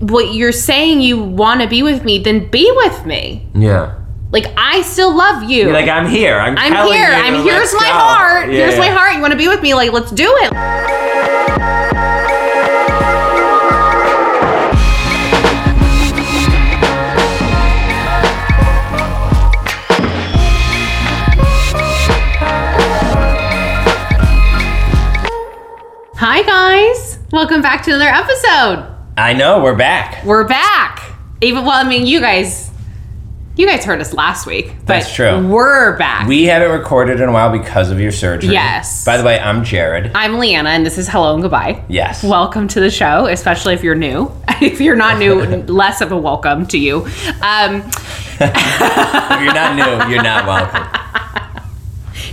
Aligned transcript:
what 0.00 0.32
you're 0.34 0.52
saying 0.52 1.00
you 1.00 1.22
want 1.22 1.60
to 1.60 1.66
be 1.66 1.82
with 1.82 2.04
me, 2.04 2.18
then 2.18 2.48
be 2.48 2.70
with 2.76 3.04
me. 3.04 3.48
Yeah. 3.54 3.98
Like 4.30 4.46
I 4.56 4.82
still 4.82 5.16
love 5.16 5.50
you. 5.50 5.64
You're 5.64 5.72
like, 5.72 5.88
I'm 5.88 6.06
here. 6.08 6.38
I'm, 6.38 6.56
I'm 6.56 6.86
here. 6.86 7.06
I'm 7.06 7.34
here. 7.42 7.54
here's 7.54 7.72
my 7.74 7.80
go." 7.80 7.92
heart. 7.92 8.48
Yeah, 8.48 8.66
here's 8.66 8.78
my 8.78 8.88
heart. 8.88 9.14
You 9.14 9.20
want 9.20 9.32
to 9.32 9.38
be 9.38 9.48
with 9.48 9.62
me? 9.62 9.74
Like 9.74 9.92
let's 9.92 10.10
do 10.10 10.28
it. 10.42 10.52
Hi 26.20 26.42
guys. 26.42 27.18
Welcome 27.32 27.62
back 27.62 27.82
to 27.84 27.94
another 27.94 28.10
episode. 28.10 28.97
I 29.18 29.32
know, 29.32 29.60
we're 29.60 29.74
back. 29.74 30.24
We're 30.24 30.46
back. 30.46 31.12
Even 31.40 31.64
well, 31.64 31.84
I 31.84 31.88
mean, 31.88 32.06
you 32.06 32.20
guys, 32.20 32.70
you 33.56 33.66
guys 33.66 33.84
heard 33.84 34.00
us 34.00 34.14
last 34.14 34.46
week. 34.46 34.68
But 34.68 34.86
That's 34.86 35.12
true. 35.12 35.44
We're 35.44 35.98
back. 35.98 36.28
We 36.28 36.44
haven't 36.44 36.70
recorded 36.70 37.20
in 37.20 37.28
a 37.28 37.32
while 37.32 37.50
because 37.50 37.90
of 37.90 37.98
your 37.98 38.12
surgery. 38.12 38.52
Yes. 38.52 39.04
By 39.04 39.16
the 39.16 39.24
way, 39.24 39.40
I'm 39.40 39.64
Jared. 39.64 40.12
I'm 40.14 40.38
Leanna, 40.38 40.68
and 40.70 40.86
this 40.86 40.98
is 40.98 41.08
Hello 41.08 41.34
and 41.34 41.42
Goodbye. 41.42 41.82
Yes. 41.88 42.22
Welcome 42.22 42.68
to 42.68 42.78
the 42.78 42.92
show, 42.92 43.26
especially 43.26 43.74
if 43.74 43.82
you're 43.82 43.96
new. 43.96 44.30
if 44.62 44.80
you're 44.80 44.94
not 44.94 45.18
new, 45.18 45.42
less 45.66 46.00
of 46.00 46.12
a 46.12 46.16
welcome 46.16 46.64
to 46.66 46.78
you. 46.78 46.98
Um, 47.42 47.82
if 48.40 49.42
you're 49.42 49.52
not 49.52 49.74
new, 49.74 50.14
you're 50.14 50.22
not 50.22 50.46
welcome. 50.46 51.62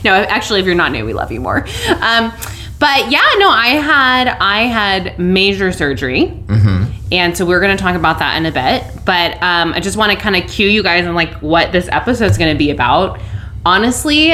no, 0.04 0.14
actually, 0.14 0.60
if 0.60 0.68
you're 0.68 0.76
not 0.76 0.92
new, 0.92 1.04
we 1.04 1.14
love 1.14 1.32
you 1.32 1.40
more. 1.40 1.66
Um, 2.00 2.32
but 2.80 3.10
yeah, 3.10 3.28
no, 3.38 3.50
I 3.50 3.68
had 3.68 4.28
I 4.28 4.64
had 4.64 5.18
major 5.18 5.72
surgery, 5.72 6.26
and 7.18 7.38
so 7.38 7.46
we're 7.46 7.60
going 7.60 7.76
to 7.76 7.82
talk 7.82 7.96
about 7.96 8.20
that 8.20 8.38
in 8.38 8.46
a 8.46 8.52
bit. 8.52 8.84
But 9.06 9.34
um, 9.42 9.74
I 9.74 9.80
just 9.80 9.98
want 9.98 10.12
to 10.12 10.18
kind 10.18 10.36
of 10.36 10.50
cue 10.50 10.68
you 10.70 10.84
guys 10.84 11.06
on 11.06 11.16
like 11.16 11.34
what 11.36 11.72
this 11.72 11.88
episode 11.92 12.26
is 12.32 12.38
going 12.38 12.54
to 12.54 12.58
be 12.58 12.72
about. 12.72 13.20
Honestly, 13.66 14.34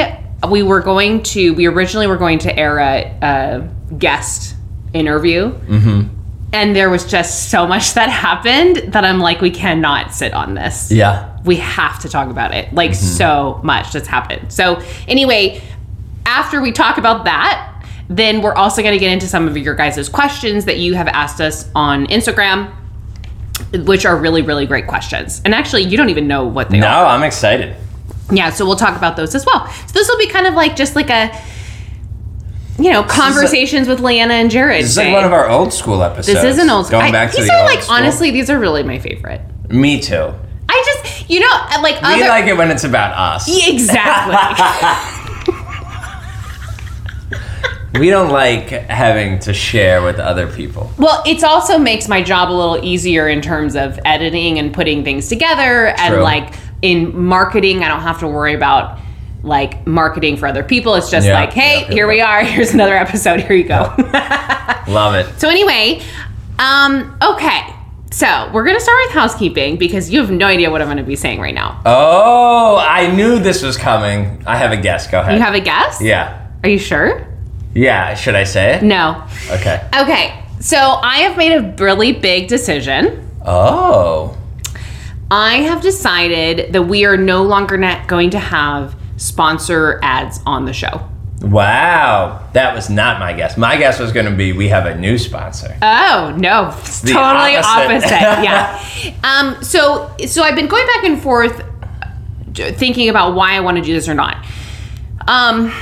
we 0.50 0.62
were 0.62 0.80
going 0.80 1.22
to 1.22 1.54
we 1.54 1.66
originally 1.66 2.06
were 2.06 2.16
going 2.16 2.38
to 2.40 2.56
air 2.58 2.78
a, 2.78 3.16
a 3.22 3.68
guest 3.96 4.56
interview. 4.92 5.54
And 6.54 6.76
there 6.76 6.90
was 6.90 7.06
just 7.10 7.48
so 7.50 7.66
much 7.66 7.94
that 7.94 8.10
happened 8.10 8.92
that 8.92 9.06
I'm 9.06 9.20
like, 9.20 9.40
we 9.40 9.50
cannot 9.50 10.12
sit 10.12 10.34
on 10.34 10.52
this 10.52 10.92
Yeah. 10.92 11.38
we 11.44 11.56
have 11.56 11.98
to 12.00 12.10
talk 12.10 12.28
about 12.28 12.52
it. 12.54 12.74
Like 12.74 12.94
so 12.94 13.58
much 13.64 13.92
that's 13.92 14.06
happened. 14.06 14.52
So 14.52 14.82
anyway, 15.08 15.62
after 16.26 16.60
we 16.60 16.70
talk 16.70 16.98
about 16.98 17.24
that, 17.24 17.70
then 18.08 18.42
we're 18.42 18.52
also 18.52 18.82
going 18.82 18.92
to 18.92 18.98
get 18.98 19.10
into 19.10 19.26
some 19.26 19.48
of 19.48 19.56
your 19.56 19.74
guys' 19.74 20.10
questions 20.10 20.66
that 20.66 20.76
you 20.78 20.92
have 20.92 21.08
asked 21.08 21.40
us 21.40 21.70
on 21.74 22.06
Instagram, 22.08 22.70
which 23.74 24.04
are 24.06 24.16
really, 24.16 24.42
really 24.42 24.66
great 24.66 24.86
questions. 24.86 25.40
And 25.44 25.54
actually, 25.54 25.82
you 25.84 25.96
don't 25.96 26.10
even 26.10 26.26
know 26.28 26.44
what 26.44 26.70
they 26.70 26.78
No, 26.80 26.86
are. 26.86 27.04
No, 27.04 27.08
I'm 27.10 27.22
excited. 27.22 27.76
Yeah, 28.30 28.50
so 28.50 28.64
we'll 28.66 28.76
talk 28.76 28.96
about 28.96 29.16
those 29.16 29.34
as 29.34 29.44
well. 29.46 29.66
So 29.68 29.92
this 29.92 30.08
will 30.08 30.18
be 30.18 30.28
kind 30.28 30.46
of 30.46 30.54
like 30.54 30.76
just 30.76 30.94
like 30.96 31.10
a, 31.10 31.30
you 32.78 32.90
know, 32.90 33.02
conversations 33.02 33.88
with 33.88 34.00
Leanna 34.00 34.34
and 34.34 34.50
Jared. 34.50 34.84
This 34.84 34.92
is 34.92 34.96
like 34.96 35.12
one 35.12 35.24
of 35.24 35.32
our 35.32 35.48
old 35.48 35.72
school 35.72 36.02
episodes. 36.02 36.26
This 36.40 36.44
is 36.56 36.58
an 36.62 36.70
old 36.70 36.86
school. 36.86 37.00
Going 37.00 37.10
I- 37.10 37.12
back 37.12 37.30
to 37.32 37.36
these 37.38 37.46
the 37.48 37.54
are 37.54 37.60
old 37.60 37.66
like 37.70 37.82
school. 37.82 37.96
honestly, 37.96 38.30
these 38.30 38.48
are 38.50 38.58
really 38.58 38.82
my 38.82 38.98
favorite. 38.98 39.40
Me 39.68 40.00
too. 40.00 40.32
I 40.68 40.82
just, 41.04 41.28
you 41.30 41.40
know, 41.40 41.48
like 41.82 42.00
We 42.02 42.14
other 42.14 42.28
like 42.28 42.46
it 42.46 42.56
when 42.56 42.70
it's 42.70 42.84
about 42.84 43.14
us. 43.16 43.46
exactly. 43.68 44.34
We 47.98 48.08
don't 48.08 48.30
like 48.30 48.70
having 48.70 49.38
to 49.40 49.52
share 49.52 50.02
with 50.02 50.18
other 50.18 50.46
people. 50.50 50.90
Well, 50.98 51.22
it 51.26 51.44
also 51.44 51.78
makes 51.78 52.08
my 52.08 52.22
job 52.22 52.50
a 52.50 52.52
little 52.54 52.82
easier 52.82 53.28
in 53.28 53.42
terms 53.42 53.76
of 53.76 53.98
editing 54.04 54.58
and 54.58 54.72
putting 54.72 55.04
things 55.04 55.28
together 55.28 55.88
and 55.98 56.22
like 56.22 56.54
in 56.80 57.16
marketing, 57.16 57.84
I 57.84 57.88
don't 57.88 58.00
have 58.00 58.18
to 58.20 58.26
worry 58.28 58.54
about 58.54 58.98
like 59.42 59.86
marketing 59.86 60.36
for 60.36 60.46
other 60.46 60.62
people. 60.64 60.94
It's 60.94 61.10
just 61.10 61.26
Yeah, 61.26 61.34
like, 61.34 61.52
hey, 61.52 61.80
yeah, 61.82 61.86
yeah, 61.88 61.92
here 61.92 62.08
we 62.08 62.20
are. 62.20 62.42
Here's 62.44 62.72
another 62.72 62.96
episode. 62.96 63.40
Here 63.40 63.56
you 63.56 63.64
go. 63.64 63.94
Love 64.88 65.14
it. 65.14 65.38
so 65.38 65.48
anyway, 65.48 66.02
um, 66.58 67.16
okay. 67.22 67.62
So 68.10 68.50
we're 68.52 68.64
gonna 68.64 68.80
start 68.80 68.98
with 69.06 69.12
housekeeping 69.14 69.76
because 69.76 70.10
you 70.10 70.20
have 70.20 70.30
no 70.30 70.46
idea 70.46 70.70
what 70.70 70.82
I'm 70.82 70.88
gonna 70.88 71.02
be 71.02 71.16
saying 71.16 71.40
right 71.40 71.54
now. 71.54 71.80
Oh, 71.86 72.76
I 72.78 73.10
knew 73.14 73.38
this 73.38 73.62
was 73.62 73.76
coming. 73.76 74.42
I 74.46 74.56
have 74.56 74.70
a 74.72 74.76
guess. 74.76 75.10
Go 75.10 75.20
ahead. 75.20 75.34
You 75.34 75.42
have 75.42 75.54
a 75.54 75.60
guess? 75.60 76.00
yeah. 76.00 76.48
Are 76.62 76.68
you 76.68 76.78
sure? 76.78 77.26
Yeah. 77.74 78.14
Should 78.14 78.34
I 78.34 78.44
say 78.44 78.74
it? 78.74 78.82
No. 78.82 79.24
Okay. 79.50 79.86
Okay. 79.94 80.44
So 80.60 80.76
I 80.78 81.18
have 81.18 81.36
made 81.36 81.52
a 81.52 81.74
really 81.82 82.12
big 82.12 82.48
decision. 82.48 83.28
Oh. 83.44 84.36
I 85.30 85.56
have 85.62 85.80
decided 85.80 86.72
that 86.74 86.82
we 86.82 87.04
are 87.04 87.16
no 87.16 87.42
longer 87.42 87.78
not 87.78 88.06
going 88.06 88.30
to 88.30 88.38
have 88.38 88.94
sponsor 89.16 89.98
ads 90.02 90.40
on 90.46 90.66
the 90.66 90.72
show. 90.72 91.08
Wow. 91.40 92.48
That 92.52 92.74
was 92.74 92.88
not 92.88 93.18
my 93.18 93.32
guess. 93.32 93.56
My 93.56 93.76
guess 93.76 93.98
was 93.98 94.12
going 94.12 94.26
to 94.26 94.32
be 94.32 94.52
we 94.52 94.68
have 94.68 94.86
a 94.86 94.94
new 94.96 95.18
sponsor. 95.18 95.76
Oh 95.82 96.34
no, 96.38 96.70
the 96.70 97.12
totally 97.12 97.56
opposite. 97.56 98.02
opposite. 98.02 98.10
yeah. 98.44 99.14
Um. 99.24 99.62
So 99.64 100.14
so 100.26 100.42
I've 100.42 100.54
been 100.54 100.68
going 100.68 100.86
back 100.86 101.04
and 101.04 101.20
forth, 101.20 101.64
thinking 102.54 103.08
about 103.08 103.34
why 103.34 103.54
I 103.54 103.60
want 103.60 103.78
to 103.78 103.82
do 103.82 103.92
this 103.92 104.08
or 104.08 104.14
not. 104.14 104.44
Um. 105.26 105.72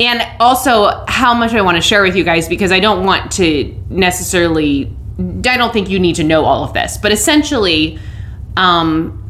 And 0.00 0.26
also 0.40 1.04
how 1.06 1.34
much 1.34 1.52
I 1.52 1.60
want 1.60 1.76
to 1.76 1.80
share 1.80 2.02
with 2.02 2.16
you 2.16 2.24
guys 2.24 2.48
because 2.48 2.72
I 2.72 2.80
don't 2.80 3.04
want 3.04 3.32
to 3.32 3.74
necessarily. 3.90 4.94
I 5.18 5.56
don't 5.56 5.72
think 5.72 5.88
you 5.88 6.00
need 6.00 6.16
to 6.16 6.24
know 6.24 6.44
all 6.44 6.64
of 6.64 6.72
this, 6.72 6.98
but 6.98 7.12
essentially, 7.12 8.00
um, 8.56 9.20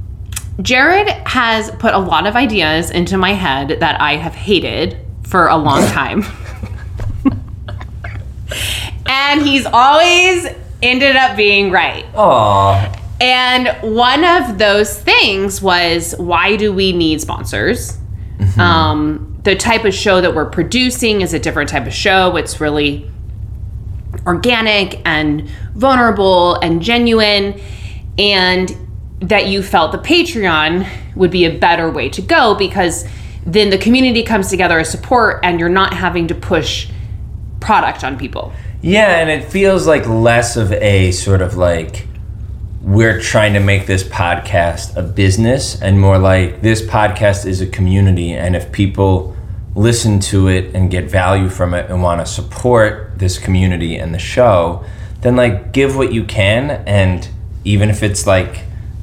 Jared 0.63 1.09
has 1.27 1.71
put 1.73 1.93
a 1.93 1.99
lot 1.99 2.27
of 2.27 2.37
ideas 2.37 2.91
into 2.91 3.19
my 3.19 3.35
head 3.35 3.81
that 3.81 4.01
I 4.01 4.17
have 4.17 4.35
hated 4.35 4.99
for 5.25 5.49
a 5.49 5.57
long 5.57 5.87
time. 5.89 6.25
and 9.07 9.43
he's 9.43 9.67
always 9.67 10.47
ended 10.83 11.17
up 11.17 11.37
being 11.37 11.71
right. 11.71 12.07
Oh. 12.15 12.93
And 13.21 13.69
one 13.83 14.25
of 14.25 14.59
those 14.59 14.99
things 14.99 15.61
was 15.61 16.15
why 16.19 16.57
do 16.57 16.73
we 16.73 16.93
need 16.93 17.21
sponsors? 17.21 17.99
Um, 18.59 19.34
the 19.45 19.55
type 19.55 19.85
of 19.85 19.95
show 19.95 20.21
that 20.21 20.35
we're 20.35 20.51
producing 20.51 21.21
is 21.21 21.33
a 21.35 21.39
different 21.39 21.71
type 21.71 21.87
of 21.87 21.95
show. 21.95 22.37
It's 22.37 22.61
really 22.61 23.11
organic 24.27 25.01
and 25.07 25.49
vulnerable 25.75 26.57
and 26.57 26.83
genuine. 26.83 27.61
And 28.19 28.77
that 29.21 29.47
you 29.49 29.63
felt 29.63 29.93
the 29.93 29.99
Patreon 29.99 30.89
would 31.15 31.31
be 31.31 31.45
a 31.45 31.59
better 31.59 31.91
way 31.91 32.09
to 32.11 32.23
go 32.23 32.55
because 32.55 33.07
then 33.47 33.71
the 33.71 33.79
community 33.79 34.23
comes 34.23 34.49
together 34.49 34.79
as 34.79 34.91
support 34.91 35.41
and 35.43 35.61
you're 35.61 35.69
not 35.69 35.95
having 35.95 36.27
to 36.29 36.35
push 36.35 36.89
product 37.61 38.05
on 38.05 38.19
people. 38.19 38.53
Yeah, 38.83 39.19
and 39.19 39.31
it 39.31 39.51
feels 39.51 39.87
like 39.87 40.07
less 40.07 40.57
of 40.57 40.73
a 40.73 41.13
sort 41.13 41.41
of 41.41 41.57
like 41.57 42.07
we're 42.83 43.19
trying 43.19 43.55
to 43.55 43.61
make 43.61 43.87
this 43.87 44.03
podcast 44.03 44.95
a 44.95 45.03
business 45.03 45.81
and 45.81 45.99
more 45.99 46.19
like 46.19 46.61
this 46.61 46.83
podcast 46.83 47.47
is 47.47 47.63
a 47.63 47.67
community 47.67 48.33
and 48.33 48.55
if 48.55 48.71
people 48.73 49.34
listen 49.75 50.21
to 50.21 50.49
it 50.49 50.75
and 50.75 50.91
get 50.91 51.11
value 51.11 51.49
from 51.49 51.75
it 51.75 51.91
and 51.91 52.03
want 52.03 52.21
to 52.21 52.27
support 52.27 53.19
this 53.19 53.39
community 53.39 53.97
and 53.97 54.15
the 54.15 54.19
show, 54.19 54.85
then 55.23 55.37
like 55.37 55.73
give 55.73 55.97
what 55.97 56.13
you 56.13 56.25
can 56.25 56.71
and 56.87 57.29
even 57.65 57.91
if 57.91 58.03
it's 58.03 58.27
like 58.27 58.63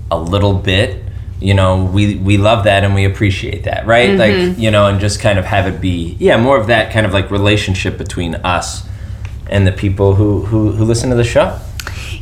a 0.10 0.20
little 0.20 0.54
bit, 0.54 1.04
you 1.40 1.54
know, 1.54 1.84
we 1.86 2.16
we 2.16 2.38
love 2.38 2.66
that 2.66 2.84
and 2.84 2.94
we 2.94 3.06
appreciate 3.06 3.64
that, 3.64 3.88
right? 3.88 4.12
Mm-hmm. 4.12 4.50
Like, 4.50 4.60
you 4.60 4.70
know, 4.70 4.88
and 4.88 5.00
just 5.00 5.20
kind 5.20 5.40
of 5.40 5.46
have 5.46 5.68
it 5.74 5.82
be 5.82 6.16
yeah, 6.20 6.38
more 6.38 6.58
of 6.58 6.68
that 6.68 6.94
kind 6.94 7.06
of 7.06 7.14
like 7.14 7.32
relationship 7.32 7.98
between 7.98 8.36
us 8.36 8.88
and 9.48 9.66
the 9.66 9.72
people 9.72 10.16
who 10.16 10.46
who, 10.46 10.72
who 10.72 10.86
listen 10.86 11.10
to 11.10 11.16
the 11.16 11.24
show. 11.24 11.60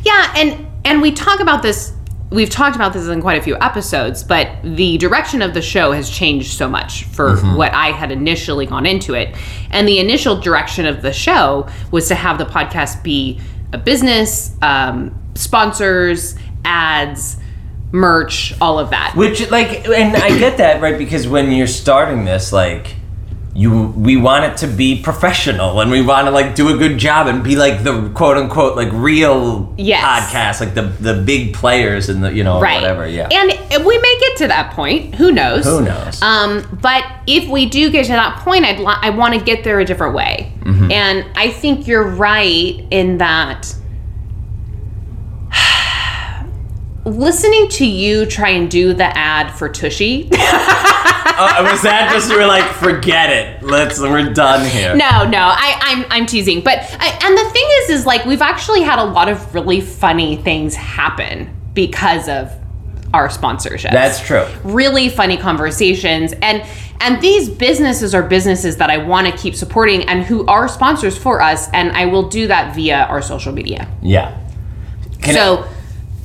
Yeah, 0.04 0.34
and 0.38 0.66
and 0.86 1.02
we 1.02 1.12
talk 1.12 1.40
about 1.42 1.62
this. 1.62 1.94
We've 2.32 2.50
talked 2.50 2.76
about 2.76 2.94
this 2.94 3.08
in 3.08 3.22
quite 3.22 3.40
a 3.40 3.42
few 3.42 3.58
episodes, 3.58 4.24
but 4.24 4.50
the 4.64 5.00
direction 5.00 5.42
of 5.42 5.56
the 5.56 5.64
show 5.64 5.92
has 5.94 6.10
changed 6.10 6.52
so 6.52 6.70
much 6.70 7.06
for 7.06 7.38
what 7.56 7.74
I 7.74 7.88
had 7.88 8.12
initially 8.12 8.68
gone 8.68 8.86
into 8.86 9.16
it. 9.16 9.36
And 9.72 9.88
the 9.88 9.98
initial 9.98 10.40
direction 10.40 10.86
of 10.86 11.02
the 11.02 11.12
show 11.12 11.68
was 11.92 12.08
to 12.10 12.16
have 12.16 12.38
the 12.38 12.46
podcast 12.46 13.02
be 13.02 13.40
a 13.74 13.80
business, 13.80 14.56
um, 14.62 15.20
sponsors, 15.34 16.36
ads, 16.66 17.38
merch, 17.92 18.54
all 18.62 18.78
of 18.78 18.92
that. 18.92 19.16
Which 19.16 19.50
like 19.50 19.88
and 19.88 20.16
I 20.16 20.38
get 20.38 20.58
that, 20.58 20.82
right? 20.82 20.98
Because 20.98 21.28
when 21.28 21.52
you're 21.52 21.68
starting 21.68 22.26
this, 22.26 22.54
like 22.54 22.96
you 23.60 23.88
we 23.98 24.16
want 24.16 24.46
it 24.46 24.56
to 24.58 24.68
be 24.68 25.02
professional 25.02 25.82
and 25.82 25.92
we 25.92 26.02
want 26.02 26.26
to 26.28 26.32
like 26.32 26.56
do 26.56 26.74
a 26.74 26.78
good 26.78 26.98
job 26.98 27.28
and 27.28 27.44
be 27.44 27.58
like 27.58 27.84
the 27.84 28.10
quote 28.16 28.38
unquote 28.38 28.78
like 28.78 28.90
real 28.94 29.74
Yes. 29.78 30.02
podcast, 30.32 30.60
like 30.66 30.76
the 30.76 30.84
the 30.84 31.22
big 31.22 31.54
players 31.54 32.08
and 32.10 32.24
the 32.24 32.32
you 32.34 32.44
know 32.44 32.62
right. 32.62 32.76
whatever, 32.82 33.06
yeah. 33.08 33.28
And 33.32 33.86
we 33.86 33.98
may 33.98 34.18
get 34.20 34.38
to 34.38 34.48
that 34.48 34.72
point. 34.74 35.16
Who 35.16 35.32
knows? 35.32 35.66
Who 35.66 35.82
knows? 35.82 36.22
Um, 36.22 36.80
but 36.82 37.04
if 37.28 37.50
we 37.50 37.66
do 37.66 37.90
get 37.90 38.06
to 38.06 38.12
that 38.14 38.40
point, 38.40 38.64
I'd 38.66 38.80
li- 38.80 38.86
I 39.02 39.10
want 39.10 39.34
to 39.34 39.44
get 39.44 39.64
there 39.66 39.80
a 39.80 39.86
different 39.86 40.16
way. 40.16 40.54
And 40.92 41.26
I 41.36 41.50
think 41.52 41.88
you're 41.88 42.08
right 42.08 42.86
in 42.92 43.18
that 43.18 43.76
listening 47.06 47.68
to 47.70 47.86
you 47.86 48.26
try 48.26 48.50
and 48.50 48.70
do 48.70 48.94
the 48.94 49.06
ad 49.18 49.52
for 49.58 49.68
Tushy. 49.70 50.30
Uh, 51.40 51.70
was 51.72 51.82
that 51.84 52.12
just 52.12 52.30
you 52.30 52.38
were 52.38 52.46
like, 52.46 52.70
forget 52.74 53.30
it. 53.30 53.64
Let's 53.64 54.00
we're 54.00 54.34
done 54.34 54.66
here. 54.70 54.96
No, 54.96 55.26
no, 55.26 55.40
I, 55.40 55.78
I'm 55.82 56.06
I'm 56.10 56.26
teasing. 56.26 56.62
But 56.62 56.80
I, 57.00 57.18
and 57.24 57.38
the 57.38 57.50
thing 57.52 57.66
is, 57.82 57.90
is 57.90 58.06
like 58.06 58.26
we've 58.26 58.42
actually 58.42 58.82
had 58.82 59.00
a 59.00 59.06
lot 59.06 59.30
of 59.30 59.54
really 59.54 59.82
funny 59.82 60.36
things 60.38 60.76
happen 60.76 61.56
because 61.74 62.28
of 62.28 62.52
our 63.14 63.28
sponsorships. 63.30 63.92
That's 63.92 64.20
true. 64.20 64.46
Really 64.64 65.10
funny 65.10 65.38
conversations 65.38 66.34
and 66.42 66.64
and 67.02 67.22
these 67.22 67.50
businesses 67.50 68.14
are 68.14 68.24
businesses 68.24 68.78
that 68.78 68.90
I 68.90 68.98
want 68.98 69.28
to 69.28 69.36
keep 69.36 69.56
supporting 69.56 70.04
and 70.10 70.24
who 70.24 70.46
are 70.48 70.68
sponsors 70.68 71.18
for 71.18 71.42
us 71.42 71.70
and 71.72 71.92
I 71.94 72.06
will 72.06 72.28
do 72.28 72.48
that 72.48 72.76
via 72.76 73.06
our 73.06 73.22
social 73.22 73.54
media. 73.54 73.88
Yeah. 74.02 74.38
Can 75.22 75.34
so 75.34 75.68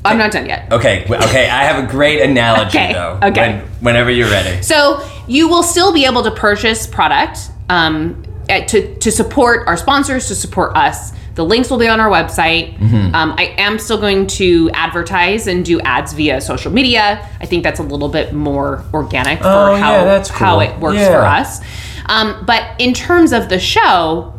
I'm 0.05 0.17
not 0.17 0.31
done 0.31 0.45
yet. 0.45 0.71
Okay, 0.71 1.03
okay. 1.09 1.49
I 1.49 1.63
have 1.63 1.83
a 1.83 1.87
great 1.87 2.21
analogy 2.21 2.77
Okay, 2.77 2.93
though. 2.93 3.19
okay. 3.23 3.57
When, 3.57 3.61
whenever 3.81 4.11
you're 4.11 4.29
ready. 4.29 4.61
So 4.61 5.07
you 5.27 5.47
will 5.47 5.63
still 5.63 5.91
be 5.93 6.05
able 6.05 6.23
to 6.23 6.31
purchase 6.31 6.85
product 6.87 7.39
um, 7.69 8.23
to 8.47 8.95
to 8.97 9.11
support 9.11 9.67
our 9.67 9.77
sponsors, 9.77 10.27
to 10.27 10.35
support 10.35 10.75
us. 10.75 11.11
The 11.35 11.43
links 11.43 11.69
will 11.69 11.79
be 11.79 11.89
on 11.89 11.99
our 11.99 12.09
website. 12.09 12.77
Mm-hmm. 12.77 13.13
Um, 13.13 13.35
I 13.37 13.53
am 13.57 13.77
still 13.77 13.97
going 13.99 14.27
to 14.39 14.69
advertise 14.73 15.47
and 15.47 15.65
do 15.65 15.81
ads 15.81 16.13
via 16.13 16.39
social 16.39 16.71
media. 16.71 17.27
I 17.41 17.45
think 17.45 17.61
that's 17.63 17.79
a 17.81 17.83
little 17.83 18.07
bit 18.07 18.31
more 18.33 18.85
organic 18.93 19.39
for 19.39 19.47
Oh, 19.47 19.75
how 19.75 19.95
yeah, 19.97 20.03
that's 20.05 20.29
how 20.29 20.61
it 20.61 20.79
works 20.79 20.97
Yeah. 20.99 21.09
for 21.09 21.25
us. 21.25 21.59
Um, 22.05 22.45
but 22.45 22.79
in 22.79 22.93
terms 22.93 23.33
of 23.33 23.49
the 23.49 23.59
show, 23.59 24.33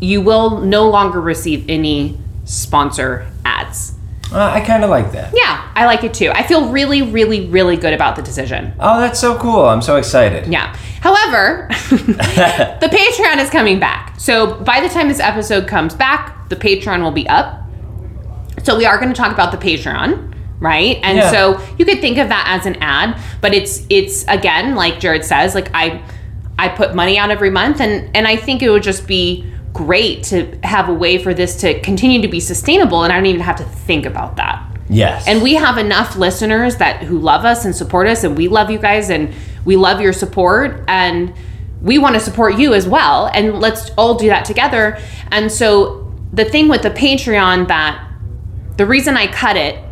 you 0.00 0.22
will 0.22 0.58
no 0.62 0.88
longer 0.90 1.20
receive 1.20 1.66
any 1.68 2.18
sponsor. 2.46 3.26
Uh, 4.34 4.50
I 4.52 4.60
kind 4.60 4.82
of 4.82 4.90
like 4.90 5.12
that. 5.12 5.32
Yeah, 5.34 5.70
I 5.74 5.86
like 5.86 6.02
it 6.04 6.12
too. 6.12 6.30
I 6.34 6.42
feel 6.42 6.70
really, 6.70 7.02
really, 7.02 7.46
really 7.48 7.76
good 7.76 7.92
about 7.92 8.16
the 8.16 8.22
decision. 8.22 8.74
Oh, 8.80 9.00
that's 9.00 9.20
so 9.20 9.38
cool. 9.38 9.64
I'm 9.66 9.80
so 9.82 9.96
excited. 9.96 10.46
Yeah. 10.52 10.76
However, 11.00 11.68
the 11.90 12.88
Patreon 12.90 13.38
is 13.42 13.50
coming 13.50 13.78
back. 13.78 14.14
So 14.18 14.54
by 14.62 14.80
the 14.80 14.88
time 14.88 15.08
this 15.08 15.20
episode 15.20 15.68
comes 15.68 15.94
back, 15.94 16.48
the 16.48 16.56
Patreon 16.56 17.02
will 17.02 17.10
be 17.12 17.28
up. 17.28 17.62
So 18.64 18.76
we 18.76 18.86
are 18.86 18.98
going 18.98 19.12
to 19.12 19.16
talk 19.16 19.32
about 19.32 19.52
the 19.52 19.58
Patreon, 19.58 20.34
right? 20.60 20.98
And 21.02 21.18
Yeah. 21.18 21.30
so 21.30 21.60
you 21.78 21.84
could 21.84 22.00
think 22.00 22.18
of 22.18 22.28
that 22.28 22.46
as 22.58 22.66
an 22.66 22.76
ad, 22.80 23.20
but 23.40 23.52
it's 23.54 23.84
it's 23.90 24.24
again 24.26 24.74
like 24.74 24.98
Jared 25.00 25.24
says, 25.24 25.54
like 25.54 25.70
I 25.74 26.02
I 26.58 26.68
put 26.68 26.94
money 26.94 27.18
out 27.18 27.30
every 27.30 27.50
month 27.50 27.80
and 27.80 28.10
and 28.16 28.26
I 28.26 28.36
think 28.36 28.62
it 28.62 28.70
would 28.70 28.82
just 28.82 29.06
be 29.06 29.44
great 29.74 30.22
to 30.22 30.58
have 30.62 30.88
a 30.88 30.94
way 30.94 31.18
for 31.18 31.34
this 31.34 31.56
to 31.56 31.78
continue 31.80 32.22
to 32.22 32.28
be 32.28 32.40
sustainable 32.40 33.02
and 33.02 33.12
I 33.12 33.16
don't 33.16 33.26
even 33.26 33.42
have 33.42 33.56
to 33.56 33.64
think 33.64 34.06
about 34.06 34.36
that. 34.36 34.74
Yes. 34.88 35.26
And 35.26 35.42
we 35.42 35.54
have 35.54 35.76
enough 35.76 36.16
listeners 36.16 36.76
that 36.76 37.02
who 37.02 37.18
love 37.18 37.44
us 37.44 37.64
and 37.64 37.74
support 37.74 38.06
us, 38.06 38.22
and 38.22 38.36
we 38.36 38.48
love 38.48 38.70
you 38.70 38.78
guys, 38.78 39.10
and 39.10 39.34
we 39.64 39.76
love 39.76 40.00
your 40.00 40.12
support, 40.12 40.84
and 40.88 41.32
we 41.82 41.98
want 41.98 42.14
to 42.14 42.20
support 42.20 42.58
you 42.58 42.74
as 42.74 42.86
well. 42.86 43.30
And 43.34 43.60
let's 43.60 43.90
all 43.96 44.14
do 44.14 44.28
that 44.28 44.44
together. 44.44 44.98
And 45.30 45.50
so 45.50 46.12
the 46.32 46.44
thing 46.44 46.68
with 46.68 46.82
the 46.82 46.90
Patreon 46.90 47.68
that 47.68 48.10
the 48.76 48.86
reason 48.86 49.16
I 49.16 49.26
cut 49.26 49.56
it 49.56 49.82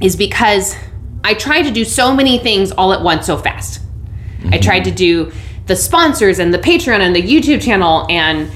is 0.00 0.16
because 0.16 0.76
I 1.24 1.34
tried 1.34 1.62
to 1.62 1.70
do 1.70 1.84
so 1.84 2.14
many 2.14 2.38
things 2.38 2.72
all 2.72 2.92
at 2.92 3.02
once 3.02 3.26
so 3.26 3.36
fast. 3.36 3.80
I 3.80 4.42
mm-hmm. 4.42 4.60
tried 4.60 4.84
to 4.84 4.90
do 4.90 5.32
the 5.66 5.76
sponsors 5.76 6.38
and 6.38 6.52
the 6.52 6.58
Patreon 6.58 7.00
and 7.00 7.14
the 7.14 7.22
YouTube 7.22 7.62
channel 7.62 8.06
and 8.10 8.50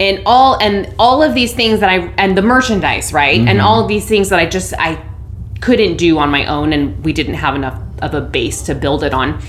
and 0.00 0.22
all 0.26 0.58
and 0.60 0.94
all 0.98 1.22
of 1.22 1.34
these 1.34 1.52
things 1.54 1.80
that 1.80 1.90
I 1.90 2.12
and 2.16 2.36
the 2.36 2.42
merchandise, 2.42 3.12
right? 3.12 3.40
And 3.40 3.60
all 3.60 3.80
of 3.82 3.88
these 3.88 4.06
things 4.06 4.28
that 4.28 4.38
I 4.38 4.46
just 4.46 4.74
I 4.78 5.04
couldn't 5.60 5.96
do 5.96 6.18
on 6.18 6.30
my 6.30 6.46
own 6.46 6.72
and 6.72 7.04
we 7.04 7.12
didn't 7.12 7.34
have 7.34 7.54
enough 7.54 7.80
of 8.00 8.14
a 8.14 8.20
base 8.20 8.62
to 8.62 8.74
build 8.74 9.02
it 9.02 9.12
on. 9.12 9.42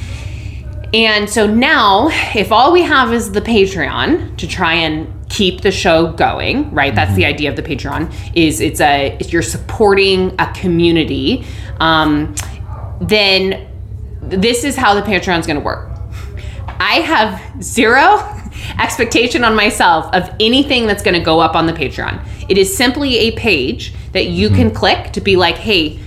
And 0.91 1.29
so 1.29 1.45
now, 1.45 2.09
if 2.35 2.51
all 2.51 2.71
we 2.71 2.81
have 2.81 3.13
is 3.13 3.31
the 3.31 3.41
Patreon 3.41 4.37
to 4.37 4.47
try 4.47 4.73
and 4.73 5.13
keep 5.29 5.61
the 5.61 5.71
show 5.71 6.11
going, 6.13 6.71
right? 6.71 6.95
That's 6.95 7.13
the 7.15 7.25
idea 7.25 7.51
of 7.51 7.55
the 7.55 7.61
Patreon. 7.61 8.11
Is 8.35 8.59
it's 8.59 8.81
a 8.81 9.15
if 9.19 9.31
you're 9.31 9.43
supporting 9.43 10.33
a 10.39 10.51
community, 10.53 11.45
um, 11.79 12.33
then 13.01 13.67
this 14.21 14.63
is 14.63 14.75
how 14.75 14.95
the 14.95 15.01
Patreon 15.01 15.39
is 15.39 15.45
going 15.45 15.59
to 15.59 15.65
work. 15.65 15.91
I 16.79 17.01
have 17.01 17.63
zero 17.63 18.38
expectation 18.79 19.44
on 19.44 19.56
myself 19.56 20.13
of 20.13 20.29
anything 20.39 20.88
that's 20.88 21.03
going 21.03 21.15
to 21.15 21.23
go 21.23 21.39
up 21.39 21.56
on 21.56 21.65
the 21.65 21.73
Patreon. 21.73 22.25
It 22.50 22.57
is 22.57 22.75
simply 22.75 23.17
a 23.17 23.31
page 23.31 23.94
that 24.13 24.27
you 24.27 24.50
can 24.50 24.69
hmm. 24.69 24.75
click 24.75 25.13
to 25.13 25.21
be 25.21 25.35
like, 25.35 25.56
hey, 25.56 26.00